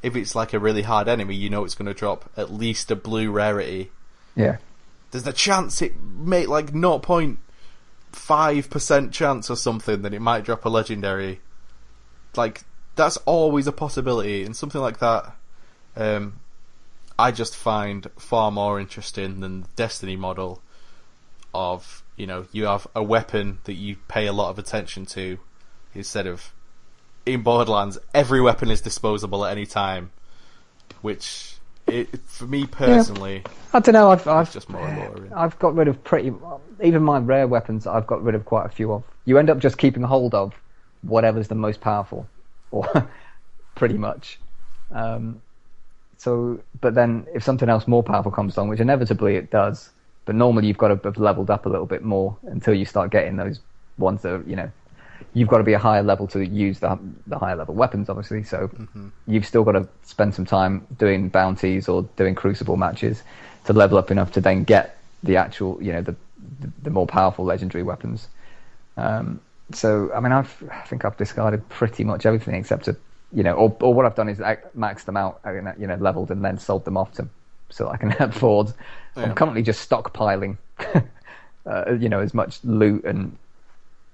If 0.04 0.16
it's 0.16 0.36
like 0.36 0.54
a 0.54 0.60
really 0.60 0.84
hard 0.84 1.08
enemy, 1.08 1.34
you 1.36 1.50
know 1.50 1.66
it's 1.66 1.74
going 1.74 1.88
to 1.88 1.94
drop 1.94 2.30
at 2.38 2.54
least 2.54 2.92
a 2.92 2.96
blue 2.96 3.32
rarity. 3.32 3.90
yeah, 4.36 4.58
There's 5.12 5.26
a 5.26 5.34
chance 5.34 5.82
it 5.82 6.00
may 6.00 6.46
like 6.46 6.74
0.5% 6.74 9.12
chance 9.12 9.50
or 9.50 9.56
something 9.56 10.04
that 10.04 10.14
it 10.14 10.20
might 10.20 10.44
drop 10.44 10.64
a 10.66 10.70
legendary. 10.70 11.42
Like 12.36 12.62
that's 12.96 13.18
always 13.18 13.66
a 13.66 13.72
possibility, 13.72 14.44
and 14.44 14.56
something 14.56 14.82
like 14.82 15.00
that, 15.00 15.36
um, 15.96 16.40
I 17.18 17.32
just 17.32 17.56
find 17.56 18.08
far 18.18 18.52
more 18.52 18.80
interesting 18.80 19.40
than 19.40 19.62
the 19.62 19.68
Destiny 19.76 20.16
model 20.16 20.62
of 21.54 22.04
you 22.18 22.28
know 22.28 22.46
you 22.52 22.66
have 22.66 22.86
a 22.94 23.02
weapon 23.02 23.58
that 23.64 23.74
you 23.74 23.96
pay 24.08 24.28
a 24.28 24.34
lot 24.34 24.50
of 24.50 24.60
attention 24.60 25.06
to 25.06 25.40
instead 25.96 26.28
of 26.28 26.54
in 27.26 27.42
Borderlands 27.42 27.98
every 28.14 28.42
weapon 28.42 28.70
is 28.70 28.82
disposable 28.82 29.46
at 29.46 29.52
any 29.52 29.66
time, 29.66 30.12
which 31.02 31.56
it, 31.88 32.20
for 32.22 32.46
me 32.46 32.66
personally 32.66 33.44
I 33.74 33.80
don't 33.80 33.94
know. 33.94 34.12
I've 34.12 34.28
I've 34.28 34.54
just 34.54 34.70
more. 34.70 35.28
I've 35.36 35.58
got 35.58 35.76
rid 35.76 35.88
of 35.88 36.04
pretty 36.04 36.32
even 36.84 37.02
my 37.02 37.18
rare 37.18 37.48
weapons. 37.48 37.88
I've 37.88 38.06
got 38.06 38.24
rid 38.24 38.36
of 38.36 38.46
quite 38.46 38.68
a 38.68 38.70
few 38.70 38.94
of. 38.94 39.04
You 39.26 39.40
end 39.40 39.50
up 39.50 39.58
just 39.58 39.80
keeping 39.80 40.04
hold 40.04 40.36
of 40.36 40.54
whatever's 41.02 41.48
the 41.48 41.56
most 41.56 41.82
powerful, 41.82 42.28
or 42.72 43.10
pretty 43.76 43.98
much. 43.98 44.40
Um, 44.92 45.42
so, 46.18 46.60
but 46.82 46.94
then 46.94 47.26
if 47.34 47.44
something 47.44 47.68
else 47.68 47.88
more 47.88 48.04
powerful 48.04 48.32
comes 48.32 48.56
along, 48.56 48.70
which 48.70 48.80
inevitably 48.80 49.36
it 49.36 49.50
does, 49.50 49.90
but 50.26 50.36
normally 50.36 50.68
you've 50.68 50.78
got 50.78 50.90
to 50.90 51.00
have 51.04 51.18
leveled 51.18 51.50
up 51.50 51.66
a 51.66 51.70
little 51.70 51.88
bit 51.88 52.04
more 52.04 52.38
until 52.44 52.76
you 52.76 52.86
start 52.86 53.12
getting 53.12 53.38
those 53.38 53.60
ones 53.98 54.22
that 54.22 54.34
are, 54.34 54.44
you 54.44 54.56
know 54.56 54.72
you've 55.34 55.50
got 55.50 55.60
to 55.60 55.64
be 55.64 55.74
a 55.74 55.80
higher 55.80 56.04
level 56.04 56.28
to 56.28 56.46
use 56.46 56.80
the 56.80 56.98
the 57.28 57.38
higher 57.38 57.56
level 57.56 57.76
weapons, 57.76 58.10
obviously. 58.10 58.44
So 58.44 58.70
you've 59.28 59.46
still 59.46 59.64
got 59.64 59.74
to 59.74 59.88
spend 60.04 60.36
some 60.36 60.46
time 60.46 60.86
doing 60.98 61.30
bounties 61.30 61.88
or 61.88 62.04
doing 62.16 62.36
crucible 62.36 62.78
matches 62.78 63.24
to 63.66 63.74
level 63.74 63.98
up 63.98 64.12
enough 64.12 64.32
to 64.34 64.42
then 64.42 64.64
get 64.64 64.98
the 65.24 65.38
actual, 65.38 65.82
you 65.82 65.92
know, 65.92 66.02
the 66.02 66.16
the, 66.60 66.72
the 66.84 66.90
more 66.90 67.08
powerful 67.08 67.46
legendary 67.46 67.84
weapons. 67.84 68.28
Um, 68.98 69.40
so 69.72 70.12
I 70.14 70.20
mean, 70.20 70.32
I've 70.32 70.64
I 70.72 70.82
think 70.82 71.06
I've 71.06 71.18
discarded 71.18 71.68
pretty 71.70 72.04
much 72.04 72.26
everything 72.26 72.56
except 72.56 72.86
to, 72.86 72.96
you 73.32 73.44
know, 73.44 73.54
or 73.54 73.76
or 73.80 73.94
what 73.94 74.06
I've 74.06 74.16
done 74.16 74.30
is 74.30 74.42
I 74.42 74.58
maxed 74.78 75.06
them 75.06 75.18
out, 75.18 75.42
you 75.80 75.88
know, 75.88 75.96
leveled 75.96 76.32
and 76.32 76.44
then 76.44 76.58
sold 76.58 76.86
them 76.86 76.98
off 76.98 77.14
to 77.14 77.28
so 77.70 77.90
I 77.90 77.98
can 77.98 78.12
afford. 78.20 78.74
Yeah. 79.16 79.24
I'm 79.24 79.36
currently 79.36 79.62
just 79.62 79.90
stockpiling, 79.90 80.58
uh, 81.66 81.94
you 81.94 82.10
know, 82.10 82.20
as 82.20 82.34
much 82.34 82.64
loot 82.64 83.04
and 83.06 83.38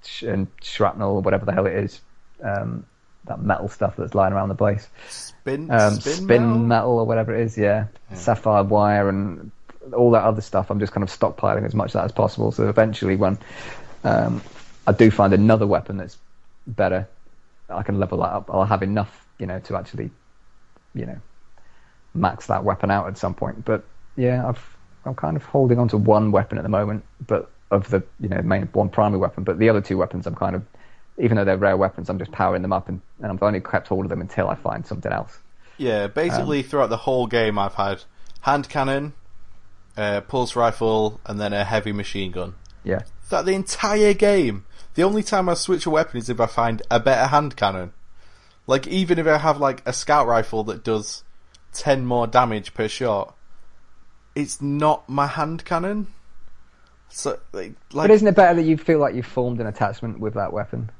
sh- 0.04 0.24
and 0.24 0.48
shrapnel 0.62 1.16
or 1.18 1.22
whatever 1.22 1.46
the 1.46 1.54
hell 1.54 1.66
it 1.66 1.74
is, 1.74 2.02
um, 2.44 2.86
that 3.26 3.42
metal 3.42 3.68
stuff 3.68 3.96
that's 3.98 4.16
lying 4.16 4.34
around 4.34 4.50
the 4.50 4.56
place, 4.56 4.88
Spin, 5.10 5.70
um, 5.72 5.94
spin, 5.96 6.14
spin, 6.14 6.28
metal? 6.28 6.58
metal? 6.58 7.00
or 7.00 7.06
whatever 7.06 7.34
it 7.34 7.42
is, 7.42 7.58
yeah. 7.58 7.88
sapphire 8.14 8.64
wire 8.64 9.10
and 9.10 9.52
all 9.94 10.12
that 10.12 10.24
other 10.24 10.42
stuff. 10.42 10.70
I'm 10.70 10.80
just 10.80 10.94
kind 10.94 11.04
of 11.04 11.10
stockpiling 11.10 11.66
as 11.66 11.76
much 11.76 11.90
of 11.90 11.94
that 11.94 12.06
as 12.06 12.12
possible. 12.12 12.52
So 12.52 12.70
eventually, 12.70 13.16
when 13.16 13.38
um, 14.04 14.42
I 14.88 14.92
do 14.92 15.12
find 15.12 15.34
another 15.34 15.68
weapon 15.68 15.98
that's 15.98 16.18
better, 16.68 17.08
I 17.70 17.84
can 17.84 18.00
level 18.00 18.20
that 18.20 18.32
up. 18.32 18.50
I'll 18.52 18.66
have 18.66 18.84
enough, 18.84 19.26
you 19.38 19.46
know, 19.46 19.60
to 19.60 19.78
actually, 19.78 20.12
you 20.94 21.06
know, 21.06 21.18
max 22.14 22.48
that 22.48 22.64
weapon 22.64 22.92
out 22.92 23.08
at 23.08 23.18
some 23.18 23.34
point. 23.34 23.66
But 23.66 23.84
yeah, 24.16 24.48
I've 24.48 24.78
I'm 25.06 25.16
kind 25.16 25.38
of 25.38 25.44
holding 25.44 25.80
on 25.80 25.88
to 25.90 25.98
one 25.98 26.32
weapon 26.32 26.58
at 26.58 26.64
the 26.64 26.70
moment, 26.70 27.04
but 27.26 27.50
of 27.72 27.90
the 27.90 28.04
you 28.20 28.30
know 28.30 28.42
main 28.42 28.64
one 28.74 28.90
primary 28.90 29.20
weapon. 29.20 29.44
But 29.44 29.60
the 29.60 29.70
other 29.70 29.82
two 29.82 29.98
weapons, 29.98 30.28
I'm 30.28 30.36
kind 30.36 30.56
of 30.56 30.64
even 31.18 31.38
though 31.38 31.46
they're 31.46 31.58
rare 31.58 31.78
weapons, 31.78 32.10
I'm 32.10 32.18
just 32.18 32.32
powering 32.32 32.62
them 32.62 32.74
up, 32.74 32.88
and, 32.88 33.02
and 33.22 33.32
I've 33.32 33.44
only 33.44 33.60
kept 33.60 33.88
hold 33.88 34.06
of 34.06 34.10
them 34.10 34.22
until 34.22 34.50
I 34.50 34.56
find 34.56 34.86
something 34.86 35.12
else. 35.12 35.38
Yeah, 35.78 36.08
basically 36.08 36.64
throughout 36.64 36.90
the 36.90 36.98
whole 36.98 37.28
game, 37.28 37.60
I've 37.60 37.76
had 37.76 38.04
hand 38.42 38.70
cannon, 38.70 39.14
uh, 39.98 40.22
pulse 40.22 40.56
rifle, 40.56 41.20
and 41.26 41.40
then 41.40 41.54
a 41.54 41.64
heavy 41.64 41.92
machine 41.92 42.32
gun. 42.32 42.56
Yeah, 42.84 43.02
That 43.30 43.46
the 43.46 43.54
entire 43.54 44.14
game. 44.14 44.66
The 44.96 45.04
only 45.04 45.24
time 45.24 45.48
I 45.48 45.54
switch 45.54 45.86
a 45.86 45.90
weapon 45.90 46.18
is 46.18 46.30
if 46.30 46.40
I 46.40 46.46
find 46.46 46.82
a 46.90 47.00
better 47.00 47.28
hand 47.28 47.56
cannon. 47.56 47.94
Like 48.68 48.88
even 48.88 49.18
if 49.20 49.28
I 49.28 49.38
have 49.38 49.60
like 49.60 49.82
a 49.86 49.94
scout 49.94 50.28
rifle 50.28 50.64
that 50.66 50.84
does 50.84 51.24
ten 51.74 52.06
more 52.06 52.28
damage 52.28 52.74
per 52.74 52.88
shot, 52.88 53.36
it's 54.36 54.62
not 54.62 55.08
my 55.10 55.28
hand 55.28 55.66
cannon. 55.66 56.08
So 57.10 57.40
like, 57.54 57.74
but 57.94 58.12
isn't 58.12 58.28
it 58.28 58.36
better 58.36 58.56
that 58.56 58.68
you 58.68 58.78
feel 58.78 59.00
like 59.00 59.16
you've 59.16 59.26
formed 59.26 59.60
an 59.60 59.68
attachment 59.68 60.20
with 60.20 60.36
that 60.36 60.54
weapon? 60.54 60.92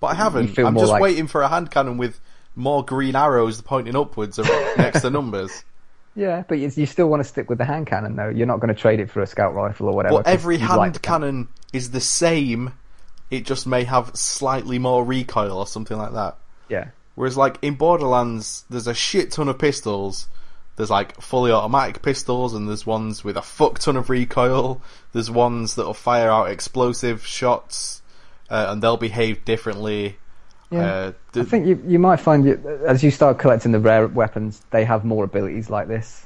But 0.00 0.08
I 0.08 0.14
haven't. 0.14 0.48
feel 0.48 0.66
I'm 0.66 0.76
just 0.76 0.90
like- 0.90 1.02
waiting 1.02 1.26
for 1.26 1.42
a 1.42 1.48
hand 1.48 1.70
cannon 1.70 1.98
with 1.98 2.20
more 2.56 2.84
green 2.84 3.14
arrows 3.16 3.60
pointing 3.60 3.96
upwards 3.96 4.38
next 4.76 5.02
to 5.02 5.10
numbers. 5.10 5.64
Yeah, 6.16 6.42
but 6.48 6.58
you, 6.58 6.70
you 6.74 6.86
still 6.86 7.08
want 7.08 7.22
to 7.22 7.28
stick 7.28 7.48
with 7.48 7.58
the 7.58 7.64
hand 7.64 7.86
cannon, 7.86 8.16
though. 8.16 8.28
You're 8.28 8.46
not 8.46 8.58
going 8.58 8.74
to 8.74 8.80
trade 8.80 8.98
it 8.98 9.08
for 9.10 9.22
a 9.22 9.26
scout 9.26 9.54
rifle 9.54 9.88
or 9.88 9.94
whatever. 9.94 10.14
Well, 10.16 10.22
every 10.26 10.58
hand 10.58 10.76
like 10.78 10.92
can- 10.94 11.20
cannon 11.20 11.48
is 11.72 11.92
the 11.92 12.00
same. 12.00 12.72
It 13.30 13.44
just 13.44 13.66
may 13.66 13.84
have 13.84 14.16
slightly 14.16 14.78
more 14.78 15.04
recoil 15.04 15.58
or 15.58 15.66
something 15.66 15.96
like 15.96 16.14
that. 16.14 16.36
Yeah, 16.68 16.88
Whereas, 17.14 17.36
like 17.36 17.58
in 17.62 17.74
Borderlands, 17.74 18.64
there's 18.70 18.86
a 18.86 18.94
shit 18.94 19.32
ton 19.32 19.48
of 19.48 19.58
pistols. 19.58 20.28
There's 20.78 20.90
like 20.90 21.20
fully 21.20 21.50
automatic 21.50 22.02
pistols, 22.02 22.54
and 22.54 22.68
there's 22.68 22.86
ones 22.86 23.24
with 23.24 23.36
a 23.36 23.42
fuck 23.42 23.80
ton 23.80 23.96
of 23.96 24.08
recoil. 24.08 24.80
There's 25.12 25.28
ones 25.28 25.74
that'll 25.74 25.92
fire 25.92 26.30
out 26.30 26.50
explosive 26.50 27.26
shots, 27.26 28.00
uh, 28.48 28.66
and 28.68 28.80
they'll 28.80 28.96
behave 28.96 29.44
differently. 29.44 30.18
yeah. 30.70 30.84
Uh, 30.84 31.12
I 31.34 31.42
think 31.42 31.66
you 31.66 31.82
you 31.84 31.98
might 31.98 32.20
find 32.20 32.44
you, 32.44 32.80
as 32.86 33.02
you 33.02 33.10
start 33.10 33.40
collecting 33.40 33.72
the 33.72 33.80
rare 33.80 34.06
weapons, 34.06 34.62
they 34.70 34.84
have 34.84 35.04
more 35.04 35.24
abilities 35.24 35.68
like 35.68 35.88
this. 35.88 36.24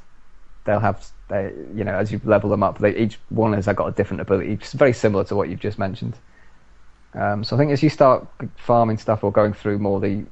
They'll 0.65 0.81
have, 0.81 1.03
they, 1.29 1.55
you 1.75 1.83
know, 1.83 1.95
as 1.95 2.13
you 2.13 2.21
level 2.23 2.51
them 2.51 2.63
up, 2.63 2.79
they, 2.79 2.95
each 2.95 3.19
one 3.31 3.55
has 3.55 3.65
got 3.65 3.87
a 3.87 3.93
different 3.93 4.21
ability. 4.21 4.53
It's 4.53 4.75
very 4.75 4.93
similar 4.93 5.25
to 5.25 5.35
what 5.35 5.49
you've 5.49 5.61
just 5.61 5.79
mentioned. 5.79 6.15
Um, 7.15 7.43
so 7.43 7.57
I 7.57 7.59
think 7.59 7.73
as 7.73 7.83
you 7.83 7.89
start 7.89 8.29
farming 8.57 8.99
stuff 8.99 9.25
or 9.25 9.33
going 9.33 9.55
through 9.55 9.79
more 9.79 9.99
the 9.99 10.27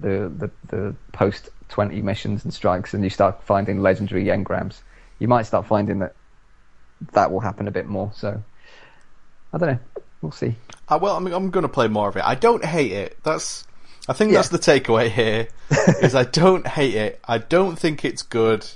the 0.00 0.28
the, 0.36 0.50
the 0.66 0.94
post 1.12 1.50
20 1.70 2.02
missions 2.02 2.44
and 2.44 2.52
strikes 2.52 2.92
and 2.94 3.02
you 3.02 3.10
start 3.10 3.42
finding 3.44 3.80
legendary 3.80 4.24
engrams, 4.26 4.80
you 5.18 5.28
might 5.28 5.42
start 5.42 5.66
finding 5.66 6.00
that 6.00 6.14
that 7.12 7.32
will 7.32 7.40
happen 7.40 7.66
a 7.68 7.70
bit 7.70 7.86
more. 7.86 8.12
So 8.14 8.42
I 9.52 9.58
don't 9.58 9.70
know. 9.70 9.78
We'll 10.22 10.32
see. 10.32 10.56
Uh, 10.88 10.98
well, 11.00 11.16
I'm, 11.16 11.26
I'm 11.28 11.50
going 11.50 11.62
to 11.62 11.68
play 11.68 11.88
more 11.88 12.08
of 12.08 12.16
it. 12.16 12.24
I 12.24 12.34
don't 12.34 12.64
hate 12.64 12.92
it. 12.92 13.18
That's, 13.22 13.66
I 14.08 14.12
think 14.12 14.32
Yeah. 14.32 14.38
that's 14.38 14.50
the 14.50 14.58
takeaway 14.58 15.08
here. 15.08 15.48
is 16.02 16.14
I 16.14 16.24
don't 16.24 16.66
hate 16.66 16.94
it. 16.94 17.20
I 17.26 17.38
don't 17.38 17.78
think 17.78 18.04
it's 18.04 18.22
good, 18.22 18.66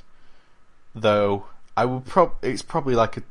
though. 0.95 1.47
I 1.77 1.85
will 1.85 2.01
prob. 2.01 2.33
It's 2.41 2.63
probably 2.63 2.95
like 2.95 3.17
a. 3.19 3.23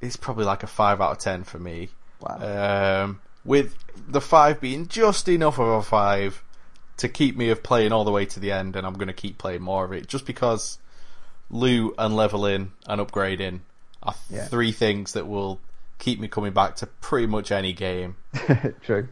It's 0.00 0.16
probably 0.16 0.44
like 0.44 0.62
a 0.62 0.66
five 0.66 1.00
out 1.00 1.12
of 1.12 1.18
ten 1.18 1.44
for 1.44 1.58
me. 1.58 1.90
Wow. 2.20 3.04
Um, 3.04 3.20
with 3.44 3.76
the 4.08 4.20
five 4.20 4.60
being 4.60 4.88
just 4.88 5.28
enough 5.28 5.58
of 5.58 5.68
a 5.68 5.82
five 5.82 6.42
to 6.98 7.08
keep 7.08 7.36
me 7.36 7.50
of 7.50 7.62
playing 7.62 7.92
all 7.92 8.04
the 8.04 8.10
way 8.12 8.24
to 8.26 8.40
the 8.40 8.52
end, 8.52 8.76
and 8.76 8.86
I'm 8.86 8.94
going 8.94 9.08
to 9.08 9.12
keep 9.14 9.38
playing 9.38 9.62
more 9.62 9.84
of 9.84 9.92
it 9.92 10.06
just 10.06 10.26
because 10.26 10.78
loot 11.50 11.94
and 11.98 12.14
leveling 12.16 12.72
and 12.86 13.00
upgrading 13.00 13.60
are 14.02 14.14
Yeah. 14.30 14.44
three 14.46 14.72
things 14.72 15.12
that 15.12 15.26
will 15.26 15.60
keep 15.98 16.20
me 16.20 16.28
coming 16.28 16.52
back 16.52 16.76
to 16.76 16.86
pretty 16.86 17.26
much 17.26 17.50
any 17.52 17.72
game. 17.72 18.16
True. 18.82 19.08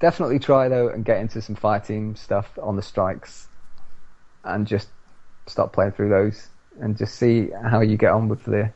Definitely 0.00 0.38
try 0.38 0.68
though 0.68 0.88
and 0.88 1.04
get 1.04 1.18
into 1.18 1.40
some 1.40 1.54
fire 1.54 1.80
team 1.80 2.16
stuff 2.16 2.58
on 2.60 2.76
the 2.76 2.82
strikes, 2.82 3.48
and 4.44 4.66
just 4.66 4.88
start 5.46 5.72
playing 5.72 5.92
through 5.92 6.08
those 6.10 6.48
and 6.80 6.96
just 6.96 7.14
see 7.16 7.48
how 7.62 7.80
you 7.80 7.96
get 7.96 8.10
on 8.10 8.28
with 8.28 8.44
the 8.44 8.70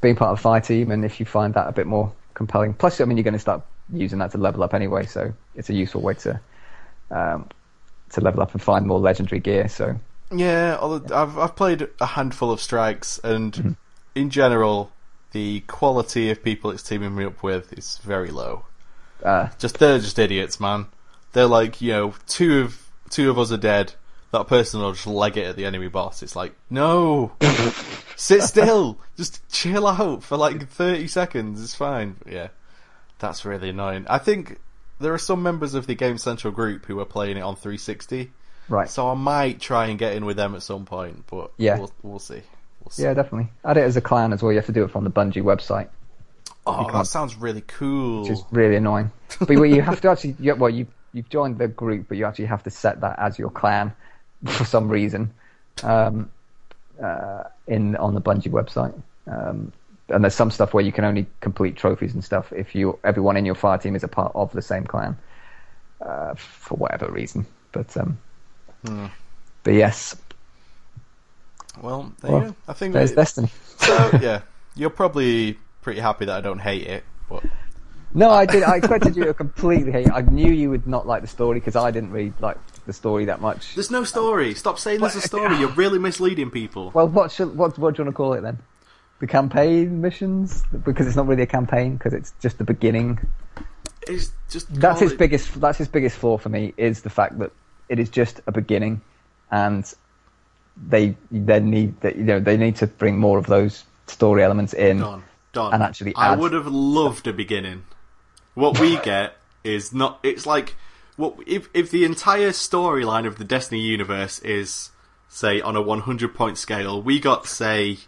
being 0.00 0.14
part 0.16 0.32
of 0.32 0.38
a 0.38 0.42
fire 0.42 0.60
team 0.60 0.90
and 0.90 1.04
if 1.04 1.18
you 1.18 1.26
find 1.26 1.54
that 1.54 1.66
a 1.66 1.72
bit 1.72 1.86
more 1.86 2.12
compelling. 2.34 2.74
Plus, 2.74 3.00
I 3.00 3.04
mean, 3.04 3.16
you're 3.16 3.24
going 3.24 3.34
to 3.34 3.40
start 3.40 3.62
using 3.92 4.18
that 4.18 4.30
to 4.32 4.38
level 4.38 4.62
up 4.62 4.74
anyway, 4.74 5.06
so 5.06 5.32
it's 5.54 5.70
a 5.70 5.74
useful 5.74 6.02
way 6.02 6.14
to 6.14 6.38
um, 7.10 7.48
to 8.10 8.20
level 8.20 8.42
up 8.42 8.52
and 8.52 8.62
find 8.62 8.86
more 8.86 8.98
legendary 9.00 9.40
gear. 9.40 9.68
So 9.68 9.96
Yeah, 10.30 10.78
I've 10.80 11.38
I've 11.38 11.56
played 11.56 11.88
a 12.00 12.06
handful 12.06 12.50
of 12.50 12.60
strikes, 12.60 13.18
and 13.24 13.52
Mm-hmm. 13.52 13.72
in 14.14 14.30
general, 14.30 14.90
the 15.32 15.60
quality 15.66 16.30
of 16.30 16.42
people 16.42 16.70
it's 16.70 16.82
teaming 16.82 17.14
me 17.14 17.24
up 17.24 17.42
with 17.42 17.72
is 17.76 17.98
very 17.98 18.30
low. 18.30 18.64
uh, 19.24 19.48
Just 19.58 19.78
they're 19.78 19.98
just 19.98 20.18
idiots, 20.18 20.58
man. 20.60 20.86
They're 21.32 21.46
like, 21.46 21.80
you 21.82 21.92
know, 21.92 22.14
two 22.26 22.60
of 22.62 22.90
two 23.10 23.28
of 23.30 23.38
us 23.38 23.52
are 23.52 23.56
dead. 23.58 23.92
That 24.32 24.48
person 24.48 24.80
will 24.80 24.92
just 24.92 25.06
leg 25.06 25.36
it 25.36 25.46
at 25.46 25.56
the 25.56 25.64
enemy 25.66 25.88
boss. 25.88 26.22
It's 26.22 26.34
like, 26.36 26.54
no, 26.70 27.32
sit 28.16 28.42
still, 28.42 28.98
just 29.16 29.46
chill 29.50 29.86
out 29.86 30.22
for 30.22 30.36
like 30.36 30.68
thirty 30.68 31.06
seconds. 31.08 31.62
It's 31.62 31.74
fine. 31.74 32.16
But 32.24 32.32
yeah, 32.32 32.48
that's 33.18 33.44
really 33.44 33.70
annoying. 33.70 34.06
I 34.08 34.18
think 34.18 34.58
there 35.00 35.12
are 35.14 35.18
some 35.18 35.42
members 35.42 35.74
of 35.74 35.86
the 35.86 35.94
Game 35.94 36.18
Central 36.18 36.52
group 36.52 36.86
who 36.86 36.98
are 37.00 37.04
playing 37.04 37.36
it 37.36 37.40
on 37.42 37.56
360. 37.56 38.30
right. 38.68 38.88
So 38.88 39.08
I 39.10 39.14
might 39.14 39.60
try 39.60 39.86
and 39.86 39.98
get 39.98 40.14
in 40.14 40.24
with 40.24 40.36
them 40.36 40.54
at 40.54 40.62
some 40.62 40.84
point, 40.86 41.24
but 41.30 41.50
Yeah. 41.58 41.78
we'll, 41.78 41.92
we'll 42.02 42.18
see. 42.18 42.42
We'll 42.82 42.90
see. 42.90 43.02
Yeah, 43.02 43.14
definitely. 43.14 43.50
Add 43.64 43.76
it 43.76 43.82
as 43.82 43.96
a 43.96 44.00
clan 44.00 44.32
as 44.32 44.42
well. 44.42 44.52
You 44.52 44.58
have 44.58 44.66
to 44.66 44.72
do 44.72 44.84
it 44.84 44.90
from 44.90 45.04
the 45.04 45.10
Bungie 45.10 45.42
website. 45.42 45.88
oh, 46.66 46.90
that 46.92 47.06
sounds 47.06 47.36
really 47.36 47.62
cool. 47.66 48.22
which 48.22 48.30
is 48.32 48.42
really 48.50 48.76
annoying. 48.76 49.10
But 49.40 49.50
you- 49.50 49.64
you 49.64 49.82
have 49.82 50.00
to 50.00 50.10
actually, 50.10 50.36
you, 50.40 50.54
well, 50.54 50.70
you 50.70 50.86
you've 51.12 51.28
joined 51.30 51.56
the 51.58 51.68
group, 51.68 52.06
but 52.08 52.16
you 52.18 52.26
actually 52.26 52.46
have 52.46 52.62
to 52.64 52.70
set 52.70 53.00
that 53.00 53.18
as 53.18 53.38
your 53.38 53.50
clan 53.50 53.92
for 54.46 54.64
some 54.64 54.88
reason 54.88 55.32
um, 55.82 56.30
uh, 57.02 57.44
in 57.66 57.96
on 57.96 58.14
the 58.14 58.20
Bungie 58.20 58.50
website. 58.50 58.94
Um, 59.26 59.72
and 60.08 60.22
there's 60.22 60.34
some 60.34 60.50
stuff 60.50 60.72
where 60.74 60.84
you 60.84 60.92
can 60.92 61.04
only 61.04 61.26
complete 61.40 61.76
trophies 61.76 62.14
and 62.14 62.22
stuff 62.24 62.52
if 62.52 62.74
you 62.74 62.98
everyone 63.04 63.36
in 63.36 63.44
your 63.44 63.54
fire 63.56 63.78
team 63.78 63.96
is 63.96 64.04
a 64.04 64.08
part 64.08 64.32
of 64.34 64.52
the 64.52 64.62
same 64.62 64.84
clan 64.84 65.16
uh, 66.00 66.34
for 66.34 66.76
whatever 66.76 67.10
reason. 67.10 67.46
But 67.72 67.96
um, 67.96 68.18
Hmm. 68.86 69.06
but 69.64 69.74
yes, 69.74 70.14
Well, 71.82 72.12
there 72.20 72.30
Well, 72.32 72.40
you 72.42 72.46
go. 72.48 72.56
I 72.68 72.72
think 72.72 72.92
there's 72.94 73.10
we- 73.10 73.16
Destiny. 73.16 73.48
so. 73.78 74.10
Yeah, 74.20 74.40
you're 74.74 74.90
probably 74.90 75.58
pretty 75.82 76.00
happy 76.00 76.24
that 76.26 76.36
I 76.36 76.40
don't 76.40 76.58
hate 76.60 76.86
it, 76.86 77.04
but 77.28 77.42
No, 78.14 78.30
I 78.30 78.46
did. 78.46 78.62
I 78.62 78.76
expected 78.76 79.16
you 79.16 79.24
to 79.24 79.34
completely 79.34 79.92
hate. 79.92 80.06
it. 80.06 80.12
I 80.12 80.20
knew 80.22 80.52
you 80.52 80.70
would 80.70 80.86
not 80.86 81.06
like 81.06 81.22
the 81.22 81.28
story 81.28 81.58
because 81.60 81.76
I 81.76 81.90
didn't 81.90 82.12
really 82.12 82.32
like 82.40 82.56
the 82.86 82.92
story 82.92 83.24
that 83.26 83.40
much. 83.40 83.74
there's 83.74 83.90
no 83.90 84.04
story. 84.04 84.54
Stop 84.54 84.78
saying 84.78 85.00
there's 85.00 85.16
a 85.16 85.20
story. 85.20 85.56
You're 85.58 85.70
really 85.70 85.98
misleading 85.98 86.50
people. 86.50 86.90
Well, 86.94 87.08
what 87.08 87.32
should 87.32 87.56
what 87.56 87.76
what 87.78 87.94
do 87.96 88.02
you 88.02 88.04
want 88.06 88.14
to 88.14 88.16
call 88.16 88.32
it 88.34 88.40
then? 88.42 88.58
The 89.18 89.26
campaign 89.26 90.00
missions 90.00 90.62
because 90.84 91.06
it's 91.06 91.16
not 91.16 91.26
really 91.26 91.42
a 91.42 91.46
campaign 91.46 91.96
because 91.96 92.12
it's 92.12 92.34
just 92.40 92.58
the 92.58 92.64
beginning. 92.64 93.18
It's 94.06 94.30
just 94.50 94.72
That's 94.74 95.00
his 95.00 95.12
it- 95.12 95.18
biggest. 95.18 95.58
That's 95.60 95.78
his 95.78 95.88
biggest 95.88 96.16
flaw 96.16 96.36
for 96.38 96.48
me 96.50 96.74
is 96.76 97.02
the 97.02 97.10
fact 97.10 97.38
that 97.38 97.50
it 97.88 97.98
is 97.98 98.10
just 98.10 98.40
a 98.46 98.52
beginning, 98.52 99.00
and 99.50 99.90
they 100.76 101.16
they 101.30 101.60
need 101.60 102.00
that 102.02 102.16
you 102.16 102.24
know 102.24 102.40
they 102.40 102.56
need 102.56 102.76
to 102.76 102.86
bring 102.86 103.18
more 103.18 103.38
of 103.38 103.46
those 103.46 103.84
story 104.06 104.42
elements 104.42 104.74
in. 104.74 104.98
Don, 104.98 105.24
Don. 105.52 105.72
and 105.74 105.82
actually 105.82 106.14
I 106.14 106.36
would 106.36 106.52
have 106.52 106.66
loved 106.66 107.26
a 107.26 107.32
beginning. 107.32 107.84
What 108.54 108.78
we 108.78 108.96
get 109.02 109.36
is 109.64 109.94
not. 109.94 110.20
It's 110.22 110.44
like 110.44 110.76
what 111.16 111.36
if 111.46 111.70
if 111.72 111.90
the 111.90 112.04
entire 112.04 112.50
storyline 112.50 113.26
of 113.26 113.38
the 113.38 113.44
Destiny 113.44 113.80
universe 113.80 114.38
is 114.40 114.90
say 115.28 115.60
on 115.60 115.74
a 115.74 115.80
100 115.82 116.34
point 116.34 116.58
scale, 116.58 117.00
we 117.00 117.18
got 117.18 117.46
say 117.46 117.98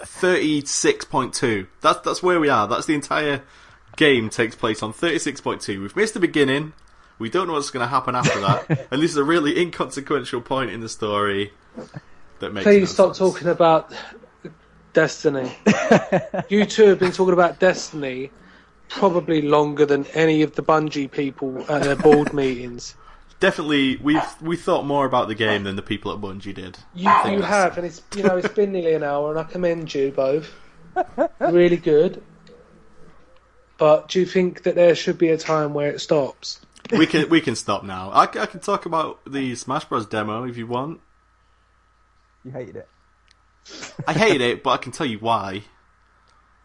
36.2. 0.00 1.66
That's 1.80 2.00
that's 2.00 2.22
where 2.22 2.40
we 2.40 2.48
are. 2.48 2.66
That's 2.66 2.86
the 2.86 2.94
entire 2.94 3.42
game 3.96 4.30
takes 4.30 4.54
place 4.54 4.82
on 4.82 4.92
36.2. 4.92 5.80
We've 5.80 5.96
missed 5.96 6.14
the 6.14 6.20
beginning. 6.20 6.72
We 7.18 7.30
don't 7.30 7.46
know 7.46 7.52
what's 7.54 7.70
going 7.70 7.84
to 7.84 7.88
happen 7.88 8.14
after 8.16 8.40
that, 8.40 8.88
and 8.90 9.02
this 9.02 9.10
is 9.12 9.16
a 9.16 9.24
really 9.24 9.60
inconsequential 9.60 10.40
point 10.40 10.70
in 10.70 10.80
the 10.80 10.88
story 10.88 11.52
that 12.40 12.52
makes. 12.52 12.64
no 12.66 12.72
Please 12.72 12.90
stop 12.90 13.14
sense. 13.14 13.18
talking 13.18 13.48
about 13.48 13.92
Destiny. 14.92 15.52
you 16.48 16.66
two 16.66 16.88
have 16.88 16.98
been 16.98 17.12
talking 17.12 17.32
about 17.32 17.60
Destiny 17.60 18.30
probably 18.88 19.40
longer 19.40 19.86
than 19.86 20.04
any 20.08 20.42
of 20.42 20.54
the 20.54 20.62
Bungie 20.62 21.10
people 21.10 21.64
at 21.70 21.82
their 21.82 21.96
board 21.96 22.32
meetings. 22.34 22.94
Definitely, 23.42 23.96
we've 23.96 24.22
we 24.40 24.56
thought 24.56 24.86
more 24.86 25.04
about 25.04 25.26
the 25.26 25.34
game 25.34 25.64
than 25.64 25.74
the 25.74 25.82
people 25.82 26.12
at 26.12 26.20
Bungie 26.20 26.54
did. 26.54 26.78
You, 26.94 27.10
you 27.28 27.42
have, 27.42 27.76
and 27.76 27.84
it's 27.84 28.00
you 28.14 28.22
know 28.22 28.36
it's 28.36 28.54
been 28.54 28.70
nearly 28.70 28.94
an 28.94 29.02
hour, 29.02 29.30
and 29.30 29.38
I 29.40 29.42
commend 29.42 29.92
you 29.92 30.12
both. 30.12 30.54
Really 31.40 31.76
good. 31.76 32.22
But 33.78 34.06
do 34.06 34.20
you 34.20 34.26
think 34.26 34.62
that 34.62 34.76
there 34.76 34.94
should 34.94 35.18
be 35.18 35.30
a 35.30 35.36
time 35.36 35.74
where 35.74 35.90
it 35.90 36.00
stops? 36.00 36.60
We 36.92 37.04
can 37.04 37.28
we 37.30 37.40
can 37.40 37.56
stop 37.56 37.82
now. 37.82 38.12
I 38.14 38.26
can 38.26 38.60
talk 38.60 38.86
about 38.86 39.18
the 39.24 39.56
Smash 39.56 39.86
Bros 39.86 40.06
demo 40.06 40.44
if 40.44 40.56
you 40.56 40.68
want. 40.68 41.00
You 42.44 42.52
hated 42.52 42.76
it. 42.76 42.88
I 44.06 44.12
hated 44.12 44.40
it, 44.40 44.62
but 44.62 44.70
I 44.70 44.76
can 44.76 44.92
tell 44.92 45.06
you 45.06 45.18
why. 45.18 45.64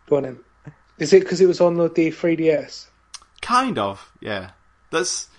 Go 0.08 0.18
on 0.18 0.24
then. 0.24 0.40
Is 1.00 1.12
it 1.12 1.22
because 1.24 1.42
it 1.42 1.48
was 1.48 1.60
on 1.60 1.78
the, 1.78 1.90
the 1.90 2.12
3DS? 2.12 2.86
Kind 3.42 3.80
of, 3.80 4.12
yeah. 4.22 4.52
That's. 4.92 5.30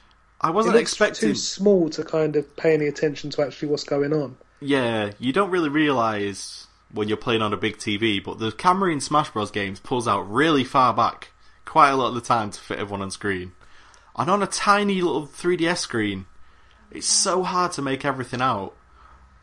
I 0.40 0.50
wasn't 0.50 0.76
looks 0.76 0.92
expecting. 0.92 1.30
too 1.30 1.34
small 1.34 1.90
to 1.90 2.04
kind 2.04 2.36
of 2.36 2.56
pay 2.56 2.74
any 2.74 2.86
attention 2.86 3.30
to 3.30 3.42
actually 3.42 3.68
what's 3.68 3.84
going 3.84 4.12
on. 4.12 4.36
Yeah, 4.60 5.12
you 5.18 5.32
don't 5.32 5.50
really 5.50 5.68
realize 5.68 6.66
when 6.92 7.08
you're 7.08 7.16
playing 7.16 7.42
on 7.42 7.52
a 7.52 7.56
big 7.56 7.76
TV, 7.76 8.22
but 8.22 8.38
the 8.38 8.52
camera 8.52 8.92
in 8.92 9.00
Smash 9.00 9.30
Bros 9.30 9.50
games 9.50 9.80
pulls 9.80 10.08
out 10.08 10.30
really 10.30 10.64
far 10.64 10.94
back, 10.94 11.30
quite 11.64 11.90
a 11.90 11.96
lot 11.96 12.08
of 12.08 12.14
the 12.14 12.20
time 12.20 12.50
to 12.50 12.60
fit 12.60 12.78
everyone 12.78 13.02
on 13.02 13.10
screen. 13.10 13.52
And 14.16 14.30
on 14.30 14.42
a 14.42 14.46
tiny 14.46 15.00
little 15.00 15.26
3DS 15.26 15.78
screen, 15.78 16.26
it's 16.90 17.06
so 17.06 17.42
hard 17.42 17.72
to 17.72 17.82
make 17.82 18.04
everything 18.04 18.40
out. 18.40 18.74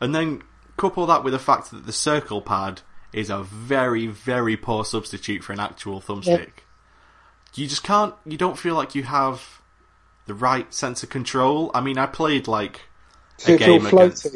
And 0.00 0.14
then 0.14 0.42
couple 0.76 1.06
that 1.06 1.24
with 1.24 1.32
the 1.32 1.38
fact 1.38 1.70
that 1.70 1.86
the 1.86 1.92
circle 1.92 2.42
pad 2.42 2.82
is 3.12 3.30
a 3.30 3.42
very, 3.42 4.06
very 4.06 4.56
poor 4.56 4.84
substitute 4.84 5.42
for 5.42 5.52
an 5.52 5.60
actual 5.60 6.00
thumbstick. 6.00 6.50
You 7.54 7.66
just 7.66 7.82
can't, 7.82 8.14
you 8.26 8.36
don't 8.36 8.58
feel 8.58 8.74
like 8.74 8.94
you 8.94 9.04
have 9.04 9.55
the 10.26 10.34
right 10.34 10.72
sense 10.72 11.02
of 11.02 11.10
control. 11.10 11.70
I 11.74 11.80
mean, 11.80 11.98
I 11.98 12.06
played 12.06 12.48
like 12.48 12.82
So 13.38 13.52
you 13.52 13.58
game 13.58 13.86
against- 13.86 14.26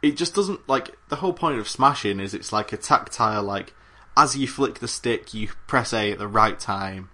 it 0.00 0.16
just 0.16 0.34
doesn't 0.34 0.68
like 0.68 0.96
the 1.08 1.16
whole 1.16 1.32
point 1.32 1.58
of 1.58 1.68
smashing 1.68 2.20
is 2.20 2.34
it's 2.34 2.52
like 2.52 2.72
a 2.72 2.76
tactile 2.76 3.42
like 3.42 3.74
as 4.16 4.36
you 4.36 4.46
flick 4.46 4.78
the 4.78 4.88
stick 4.88 5.34
you 5.34 5.48
press 5.66 5.92
A 5.92 6.12
at 6.12 6.18
the 6.18 6.28
right 6.28 6.58
time. 6.58 7.10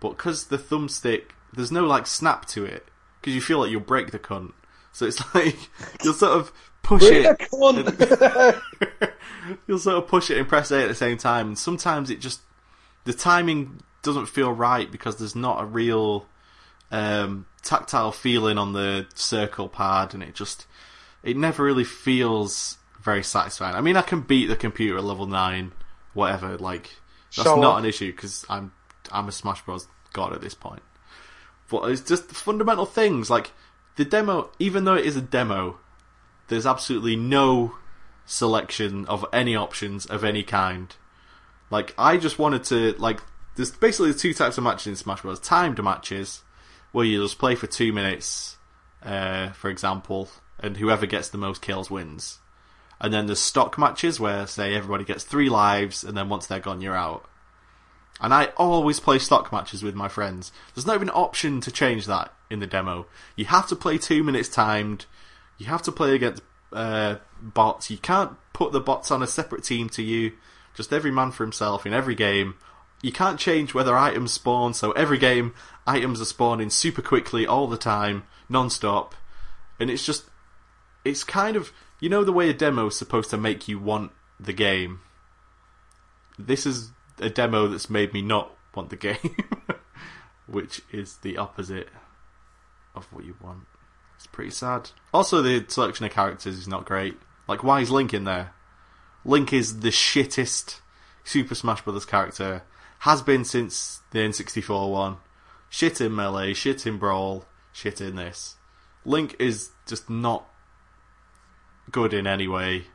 But 0.00 0.10
because 0.10 0.46
the 0.46 0.58
thumbstick 0.58 1.30
there's 1.52 1.72
no 1.72 1.84
like 1.84 2.06
snap 2.06 2.46
to 2.46 2.64
it 2.64 2.86
because 3.20 3.34
you 3.34 3.40
feel 3.40 3.60
like 3.60 3.70
you'll 3.70 3.80
break 3.80 4.10
the 4.10 4.18
cunt. 4.18 4.52
So 4.92 5.06
it's 5.06 5.22
like 5.34 5.56
you'll 6.02 6.14
sort 6.14 6.32
of 6.32 6.52
push 6.82 7.02
it 7.04 7.38
you'll 9.66 9.78
sort 9.78 9.96
of 9.96 10.08
push 10.08 10.30
it 10.30 10.38
and 10.38 10.48
press 10.48 10.70
A 10.70 10.82
at 10.82 10.88
the 10.88 10.94
same 10.94 11.18
time. 11.18 11.48
And 11.48 11.58
sometimes 11.58 12.10
it 12.10 12.20
just 12.20 12.40
the 13.04 13.12
timing 13.12 13.80
doesn't 14.02 14.26
feel 14.26 14.52
right 14.52 14.90
because 14.90 15.16
there's 15.16 15.36
not 15.36 15.62
a 15.62 15.64
real 15.64 16.26
um, 16.90 17.46
tactile 17.62 18.12
feeling 18.12 18.58
on 18.58 18.72
the 18.72 19.06
circle 19.14 19.68
pad 19.68 20.14
and 20.14 20.22
it 20.22 20.34
just 20.34 20.66
it 21.22 21.36
never 21.36 21.64
really 21.64 21.84
feels 21.84 22.78
very 23.00 23.22
satisfying. 23.22 23.74
I 23.74 23.80
mean, 23.80 23.96
I 23.96 24.02
can 24.02 24.20
beat 24.20 24.46
the 24.46 24.56
computer 24.56 24.98
at 24.98 25.04
level 25.04 25.26
nine, 25.26 25.72
whatever. 26.14 26.56
Like 26.56 26.90
that's 27.36 27.48
not 27.48 27.78
an 27.78 27.84
issue 27.84 28.12
because 28.12 28.44
I'm 28.48 28.72
I'm 29.12 29.28
a 29.28 29.32
Smash 29.32 29.64
Bros 29.64 29.86
god 30.12 30.32
at 30.32 30.40
this 30.40 30.54
point. 30.54 30.82
But 31.70 31.90
it's 31.90 32.00
just 32.00 32.24
fundamental 32.24 32.86
things 32.86 33.28
like 33.28 33.52
the 33.96 34.04
demo, 34.04 34.50
even 34.58 34.84
though 34.84 34.94
it 34.94 35.04
is 35.04 35.16
a 35.16 35.20
demo, 35.20 35.78
there's 36.48 36.66
absolutely 36.66 37.16
no 37.16 37.74
selection 38.24 39.04
of 39.06 39.26
any 39.32 39.56
options 39.56 40.06
of 40.06 40.24
any 40.24 40.42
kind. 40.42 40.94
Like, 41.70 41.94
I 41.98 42.16
just 42.16 42.38
wanted 42.38 42.64
to, 42.64 42.94
like, 42.98 43.20
there's 43.56 43.72
basically 43.72 44.14
two 44.14 44.32
types 44.32 44.56
of 44.56 44.64
matches 44.64 44.86
in 44.86 44.96
Smash 44.96 45.22
Bros. 45.22 45.40
Timed 45.40 45.82
matches, 45.82 46.42
where 46.98 47.06
you 47.06 47.22
just 47.22 47.38
play 47.38 47.54
for 47.54 47.68
two 47.68 47.92
minutes, 47.92 48.56
uh, 49.04 49.50
for 49.50 49.70
example, 49.70 50.28
and 50.58 50.78
whoever 50.78 51.06
gets 51.06 51.28
the 51.28 51.38
most 51.38 51.62
kills 51.62 51.88
wins. 51.88 52.40
And 53.00 53.14
then 53.14 53.26
there's 53.26 53.38
stock 53.38 53.78
matches 53.78 54.18
where, 54.18 54.48
say, 54.48 54.74
everybody 54.74 55.04
gets 55.04 55.22
three 55.22 55.48
lives, 55.48 56.02
and 56.02 56.16
then 56.16 56.28
once 56.28 56.48
they're 56.48 56.58
gone, 56.58 56.80
you're 56.80 56.96
out. 56.96 57.24
And 58.20 58.34
I 58.34 58.46
always 58.56 58.98
play 58.98 59.20
stock 59.20 59.52
matches 59.52 59.84
with 59.84 59.94
my 59.94 60.08
friends. 60.08 60.50
There's 60.74 60.88
not 60.88 60.96
even 60.96 61.10
an 61.10 61.14
option 61.14 61.60
to 61.60 61.70
change 61.70 62.06
that 62.06 62.34
in 62.50 62.58
the 62.58 62.66
demo. 62.66 63.06
You 63.36 63.44
have 63.44 63.68
to 63.68 63.76
play 63.76 63.96
two 63.96 64.24
minutes 64.24 64.48
timed. 64.48 65.06
You 65.56 65.66
have 65.66 65.82
to 65.82 65.92
play 65.92 66.16
against 66.16 66.42
uh, 66.72 67.18
bots. 67.40 67.92
You 67.92 67.98
can't 67.98 68.32
put 68.52 68.72
the 68.72 68.80
bots 68.80 69.12
on 69.12 69.22
a 69.22 69.28
separate 69.28 69.62
team 69.62 69.88
to 69.90 70.02
you. 70.02 70.32
Just 70.74 70.92
every 70.92 71.12
man 71.12 71.30
for 71.30 71.44
himself 71.44 71.86
in 71.86 71.94
every 71.94 72.16
game. 72.16 72.56
You 73.00 73.12
can't 73.12 73.38
change 73.38 73.74
whether 73.74 73.96
items 73.96 74.32
spawn, 74.32 74.74
so 74.74 74.92
every 74.92 75.18
game 75.18 75.54
items 75.86 76.20
are 76.20 76.26
spawning 76.26 76.70
super 76.70 77.02
quickly 77.02 77.46
all 77.46 77.66
the 77.66 77.76
time, 77.76 78.24
non-stop. 78.48 79.14
And 79.78 79.90
it's 79.90 80.04
just, 80.04 80.24
it's 81.04 81.22
kind 81.22 81.56
of, 81.56 81.72
you 82.00 82.08
know 82.08 82.24
the 82.24 82.32
way 82.32 82.48
a 82.50 82.54
demo 82.54 82.86
is 82.86 82.96
supposed 82.96 83.30
to 83.30 83.36
make 83.36 83.68
you 83.68 83.78
want 83.78 84.10
the 84.40 84.52
game. 84.52 85.00
This 86.38 86.66
is 86.66 86.90
a 87.20 87.30
demo 87.30 87.68
that's 87.68 87.90
made 87.90 88.12
me 88.12 88.22
not 88.22 88.56
want 88.74 88.90
the 88.90 88.96
game, 88.96 89.36
which 90.46 90.82
is 90.92 91.18
the 91.18 91.36
opposite 91.36 91.88
of 92.94 93.12
what 93.12 93.24
you 93.24 93.36
want. 93.40 93.64
It's 94.16 94.26
pretty 94.26 94.50
sad. 94.50 94.90
Also, 95.14 95.42
the 95.42 95.64
selection 95.68 96.04
of 96.04 96.12
characters 96.12 96.58
is 96.58 96.66
not 96.66 96.84
great. 96.84 97.16
Like, 97.46 97.62
why 97.62 97.80
is 97.80 97.90
Link 97.90 98.12
in 98.12 98.24
there? 98.24 98.52
Link 99.24 99.52
is 99.52 99.80
the 99.80 99.90
shittest 99.90 100.80
Super 101.24 101.54
Smash 101.54 101.82
Bros. 101.82 102.04
character. 102.04 102.62
Has 103.00 103.22
been 103.22 103.44
since 103.44 104.00
the 104.10 104.18
N64 104.20 104.90
one. 104.90 105.16
Shit 105.70 106.00
in 106.00 106.14
Melee, 106.14 106.54
shit 106.54 106.86
in 106.86 106.98
Brawl, 106.98 107.44
shit 107.72 108.00
in 108.00 108.16
this. 108.16 108.56
Link 109.04 109.36
is 109.38 109.70
just 109.86 110.08
not 110.08 110.48
good 111.90 112.12
in 112.12 112.26
any 112.26 112.48
way 112.48 112.86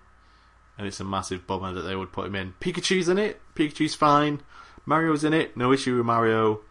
and 0.78 0.88
it's 0.88 1.00
a 1.00 1.04
massive 1.04 1.46
bummer 1.46 1.74
that 1.74 1.82
they 1.82 1.96
would 1.96 2.12
put 2.12 2.28
him 2.28 2.36
in. 2.36 2.54
Pikachu's 2.60 3.08
in 3.08 3.18
it. 3.18 3.40
Pikachu's 3.56 3.96
fine. 3.96 4.42
Mario's 4.86 5.24
in 5.24 5.34
it. 5.34 5.56
No 5.56 5.72
issue 5.72 5.98
with 5.98 6.06
Mario. 6.06 6.62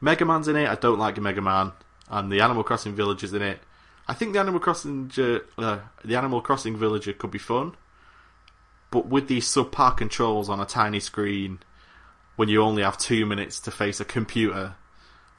Mega 0.00 0.24
Man's 0.24 0.48
in 0.48 0.56
it. 0.56 0.68
I 0.68 0.74
don't 0.76 0.98
like 0.98 1.20
Mega 1.20 1.40
Man. 1.42 1.72
And 2.08 2.32
the 2.32 2.40
Animal 2.40 2.64
Crossing 2.64 2.94
Village 2.94 3.22
is 3.22 3.34
in 3.34 3.42
it. 3.42 3.60
I 4.06 4.14
think 4.14 4.32
the 4.32 4.40
Animal 4.40 4.60
Crossing 4.60 5.10
uh, 5.18 5.78
the 6.04 6.16
Animal 6.16 6.40
Crossing 6.40 6.76
Villager 6.76 7.12
could 7.12 7.30
be 7.30 7.38
fun, 7.38 7.74
but 8.90 9.06
with 9.06 9.28
these 9.28 9.46
subpar 9.46 9.98
controls 9.98 10.48
on 10.48 10.60
a 10.60 10.64
tiny 10.64 10.98
screen, 10.98 11.58
when 12.38 12.48
you 12.48 12.62
only 12.62 12.82
have 12.82 12.96
two 12.96 13.26
minutes 13.26 13.60
to 13.60 13.70
face 13.70 13.98
a 14.00 14.04
computer, 14.06 14.76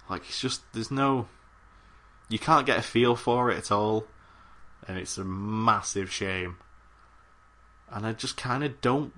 like 0.09 0.21
it's 0.27 0.39
just 0.39 0.61
there's 0.73 0.91
no, 0.91 1.27
you 2.29 2.37
can't 2.37 2.65
get 2.67 2.77
a 2.77 2.81
feel 2.83 3.15
for 3.15 3.49
it 3.49 3.57
at 3.57 3.71
all, 3.71 4.05
and 4.87 4.97
it's 4.97 5.17
a 5.17 5.23
massive 5.23 6.11
shame 6.11 6.57
and 7.91 8.05
I 8.05 8.13
just 8.13 8.37
kind 8.37 8.63
of 8.63 8.79
don't 8.81 9.13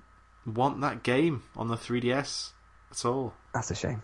want 0.46 0.80
that 0.80 1.02
game 1.02 1.42
on 1.56 1.68
the 1.68 1.76
3DS 1.76 2.52
at 2.90 3.04
all. 3.04 3.34
That's 3.52 3.70
a 3.70 3.74
shame. 3.74 4.00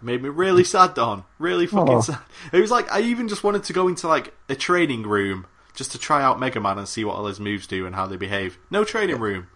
Made 0.00 0.22
me 0.22 0.28
really 0.30 0.64
sad, 0.64 0.94
Don. 0.94 1.24
Really 1.38 1.66
fucking 1.66 1.94
Oh. 1.96 2.00
sad. 2.00 2.20
It 2.52 2.60
was 2.60 2.70
like 2.70 2.90
I 2.90 3.00
even 3.00 3.28
just 3.28 3.44
wanted 3.44 3.64
to 3.64 3.72
go 3.74 3.86
into 3.88 4.08
like 4.08 4.32
a 4.48 4.54
training 4.54 5.02
room 5.02 5.46
just 5.74 5.92
to 5.92 5.98
try 5.98 6.22
out 6.22 6.40
Mega 6.40 6.58
Man 6.58 6.78
and 6.78 6.88
see 6.88 7.04
what 7.04 7.16
all 7.16 7.26
his 7.26 7.38
moves 7.38 7.66
do 7.66 7.84
and 7.86 7.94
how 7.94 8.06
they 8.06 8.16
behave. 8.16 8.56
No 8.70 8.82
training 8.82 9.18
room. 9.20 9.48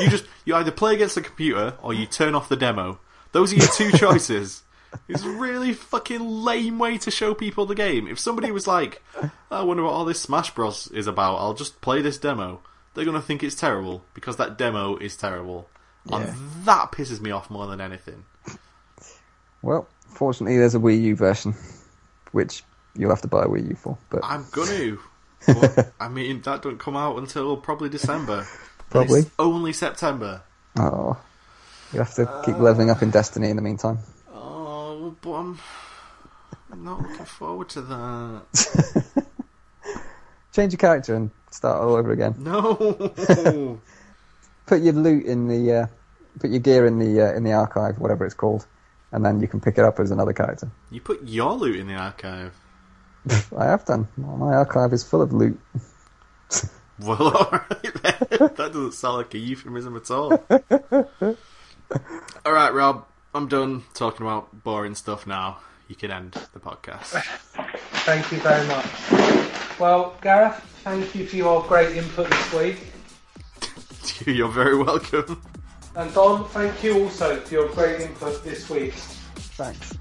You 0.00 0.08
just 0.08 0.24
you 0.44 0.54
either 0.54 0.70
play 0.70 0.94
against 0.94 1.14
the 1.14 1.20
computer 1.20 1.74
or 1.82 1.92
you 1.92 2.06
turn 2.06 2.34
off 2.34 2.48
the 2.48 2.56
demo. 2.56 2.98
Those 3.32 3.52
are 3.52 3.56
your 3.56 3.68
two 3.68 3.92
choices. 3.98 4.62
It's 5.08 5.24
a 5.24 5.30
really 5.30 5.72
fucking 5.72 6.20
lame 6.20 6.78
way 6.78 6.98
to 6.98 7.10
show 7.10 7.34
people 7.34 7.66
the 7.66 7.74
game. 7.74 8.06
If 8.06 8.18
somebody 8.18 8.50
was 8.52 8.66
like, 8.66 9.02
I 9.50 9.62
wonder 9.62 9.82
what 9.82 9.92
all 9.92 10.04
this 10.04 10.20
Smash 10.20 10.54
Bros 10.54 10.86
is 10.88 11.08
about, 11.08 11.36
I'll 11.36 11.54
just 11.54 11.80
play 11.80 12.00
this 12.00 12.16
demo. 12.16 12.60
They're 12.94 13.04
gonna 13.04 13.20
think 13.20 13.42
it's 13.42 13.56
terrible 13.56 14.04
because 14.14 14.36
that 14.36 14.56
demo 14.56 14.96
is 14.96 15.16
terrible. 15.16 15.68
Yeah. 16.06 16.18
And 16.18 16.64
that 16.64 16.92
pisses 16.92 17.20
me 17.20 17.30
off 17.30 17.50
more 17.50 17.66
than 17.66 17.80
anything. 17.80 18.24
Well, 19.62 19.88
fortunately, 20.06 20.58
there's 20.58 20.74
a 20.74 20.78
Wii 20.78 21.00
U 21.02 21.16
version, 21.16 21.54
which 22.32 22.62
you'll 22.94 23.10
have 23.10 23.22
to 23.22 23.28
buy 23.28 23.42
a 23.42 23.46
Wii 23.46 23.70
U 23.70 23.74
for. 23.74 23.98
But 24.10 24.20
I'm 24.24 24.46
gonna. 24.50 24.98
But, 25.46 25.92
I 26.00 26.08
mean, 26.08 26.40
that 26.42 26.62
don't 26.62 26.78
come 26.78 26.96
out 26.96 27.18
until 27.18 27.58
probably 27.58 27.90
December. 27.90 28.46
Probably. 28.90 29.20
it's 29.20 29.30
only 29.38 29.72
September. 29.72 30.42
oh, 30.78 31.16
you 31.92 31.98
have 31.98 32.14
to 32.14 32.42
keep 32.44 32.58
leveling 32.58 32.90
up 32.90 33.02
in 33.02 33.10
Destiny 33.10 33.50
in 33.50 33.56
the 33.56 33.62
meantime. 33.62 33.98
Oh, 34.32 35.14
but 35.20 35.32
I'm 35.32 35.58
I'm 36.72 36.84
not 36.84 37.02
looking 37.02 37.24
forward 37.24 37.68
to 37.70 37.82
that. 37.82 38.42
Change 40.52 40.72
your 40.72 40.78
character 40.78 41.14
and 41.14 41.30
start 41.50 41.80
all 41.82 41.94
over 41.94 42.12
again. 42.12 42.34
No. 42.38 42.74
Put 44.66 44.82
your 44.82 44.94
loot 44.94 45.26
in 45.26 45.46
the, 45.48 45.72
uh, 45.72 45.86
put 46.40 46.48
your 46.50 46.60
gear 46.60 46.86
in 46.86 46.98
the 46.98 47.20
uh, 47.20 47.34
in 47.34 47.44
the 47.44 47.52
archive, 47.52 47.98
whatever 47.98 48.24
it's 48.24 48.34
called, 48.34 48.66
and 49.12 49.22
then 49.22 49.40
you 49.40 49.46
can 49.46 49.60
pick 49.60 49.76
it 49.76 49.84
up 49.84 50.00
as 50.00 50.10
another 50.10 50.32
character. 50.32 50.70
you 50.90 51.02
put 51.02 51.22
your 51.28 51.52
loot 51.52 51.76
in 51.78 51.86
the 51.86 51.94
archive. 51.94 52.54
I 53.58 53.66
have 53.66 53.84
done. 53.84 54.08
My 54.16 54.54
archive 54.54 54.92
is 54.94 55.04
full 55.04 55.20
of 55.20 55.32
loot. 55.34 55.60
Well, 57.00 57.36
alright 57.36 58.02
then. 58.02 58.14
That 58.54 58.72
doesn't 58.72 58.92
sound 58.92 59.16
like 59.18 59.34
a 59.34 59.38
euphemism 59.38 59.96
at 59.96 60.10
all. 60.10 60.32
Alright, 62.46 62.74
Rob. 62.74 63.06
I'm 63.34 63.48
done 63.48 63.82
talking 63.94 64.24
about 64.24 64.62
boring 64.62 64.94
stuff 64.94 65.26
now. 65.26 65.58
You 65.88 65.96
can 65.96 66.10
end 66.10 66.32
the 66.52 66.60
podcast. 66.60 67.20
Thank 68.04 68.30
you 68.30 68.38
very 68.38 68.66
much. 68.68 69.78
Well, 69.78 70.14
Gareth, 70.22 70.60
thank 70.84 71.14
you 71.14 71.26
for 71.26 71.36
your 71.36 71.62
great 71.64 71.96
input 71.96 72.30
this 72.30 72.52
week. 72.54 72.92
You're 74.26 74.48
very 74.48 74.76
welcome. 74.76 75.42
And 75.96 76.12
Don, 76.14 76.44
thank 76.48 76.82
you 76.84 77.02
also 77.02 77.40
for 77.40 77.54
your 77.54 77.68
great 77.70 78.00
input 78.00 78.44
this 78.44 78.70
week. 78.70 78.94
Thanks. 78.94 79.94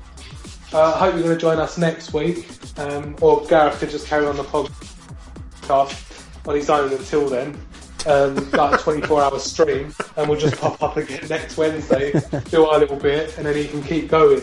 Uh, 0.72 0.94
I 0.96 1.00
hope 1.00 1.14
you're 1.14 1.24
going 1.24 1.36
to 1.36 1.42
join 1.42 1.60
us 1.60 1.78
next 1.78 2.14
week, 2.14 2.48
um, 2.78 3.16
or 3.22 3.46
Gareth 3.46 3.80
could 3.80 3.92
just 3.92 4.08
carry 4.08 4.26
on 4.26 4.38
the 4.38 4.44
podcast 4.44 6.13
on 6.46 6.56
his 6.56 6.70
own 6.70 6.92
until 6.92 7.28
then, 7.30 7.58
um, 8.06 8.36
like 8.52 8.80
a 8.80 8.84
24 8.84 9.22
hour 9.22 9.40
stream, 9.40 9.94
and 10.18 10.30
we'll 10.30 10.40
just 10.40 10.58
pop 10.60 10.82
up 10.84 10.98
again 10.98 11.26
next 11.30 11.58
Wednesday, 11.58 12.14
do 12.50 12.66
our 12.66 12.80
little 12.80 12.98
bit, 12.98 13.38
and 13.38 13.46
then 13.46 13.56
he 13.56 13.68
can 13.68 13.82
keep 13.84 14.10
going. 14.10 14.42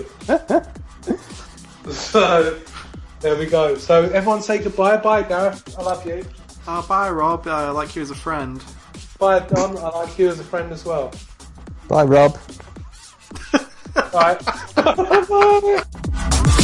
so, 1.90 2.58
there 3.20 3.36
we 3.36 3.46
go. 3.46 3.76
So, 3.76 4.04
everyone 4.10 4.42
say 4.42 4.58
goodbye. 4.58 4.96
Bye, 4.96 5.22
Gareth. 5.22 5.76
I 5.78 5.82
love 5.82 6.06
you. 6.06 6.24
Uh, 6.66 6.82
bye, 6.86 7.10
Rob. 7.10 7.46
I 7.48 7.70
like 7.70 7.96
you 7.96 8.02
as 8.02 8.10
a 8.10 8.14
friend. 8.14 8.62
Bye, 9.18 9.40
Don. 9.40 9.76
I 9.78 9.88
like 9.90 10.18
you 10.18 10.28
as 10.28 10.40
a 10.40 10.44
friend 10.44 10.72
as 10.72 10.84
well. 10.84 11.12
Bye, 11.88 12.04
Rob. 12.04 12.38
Bye. 14.12 14.38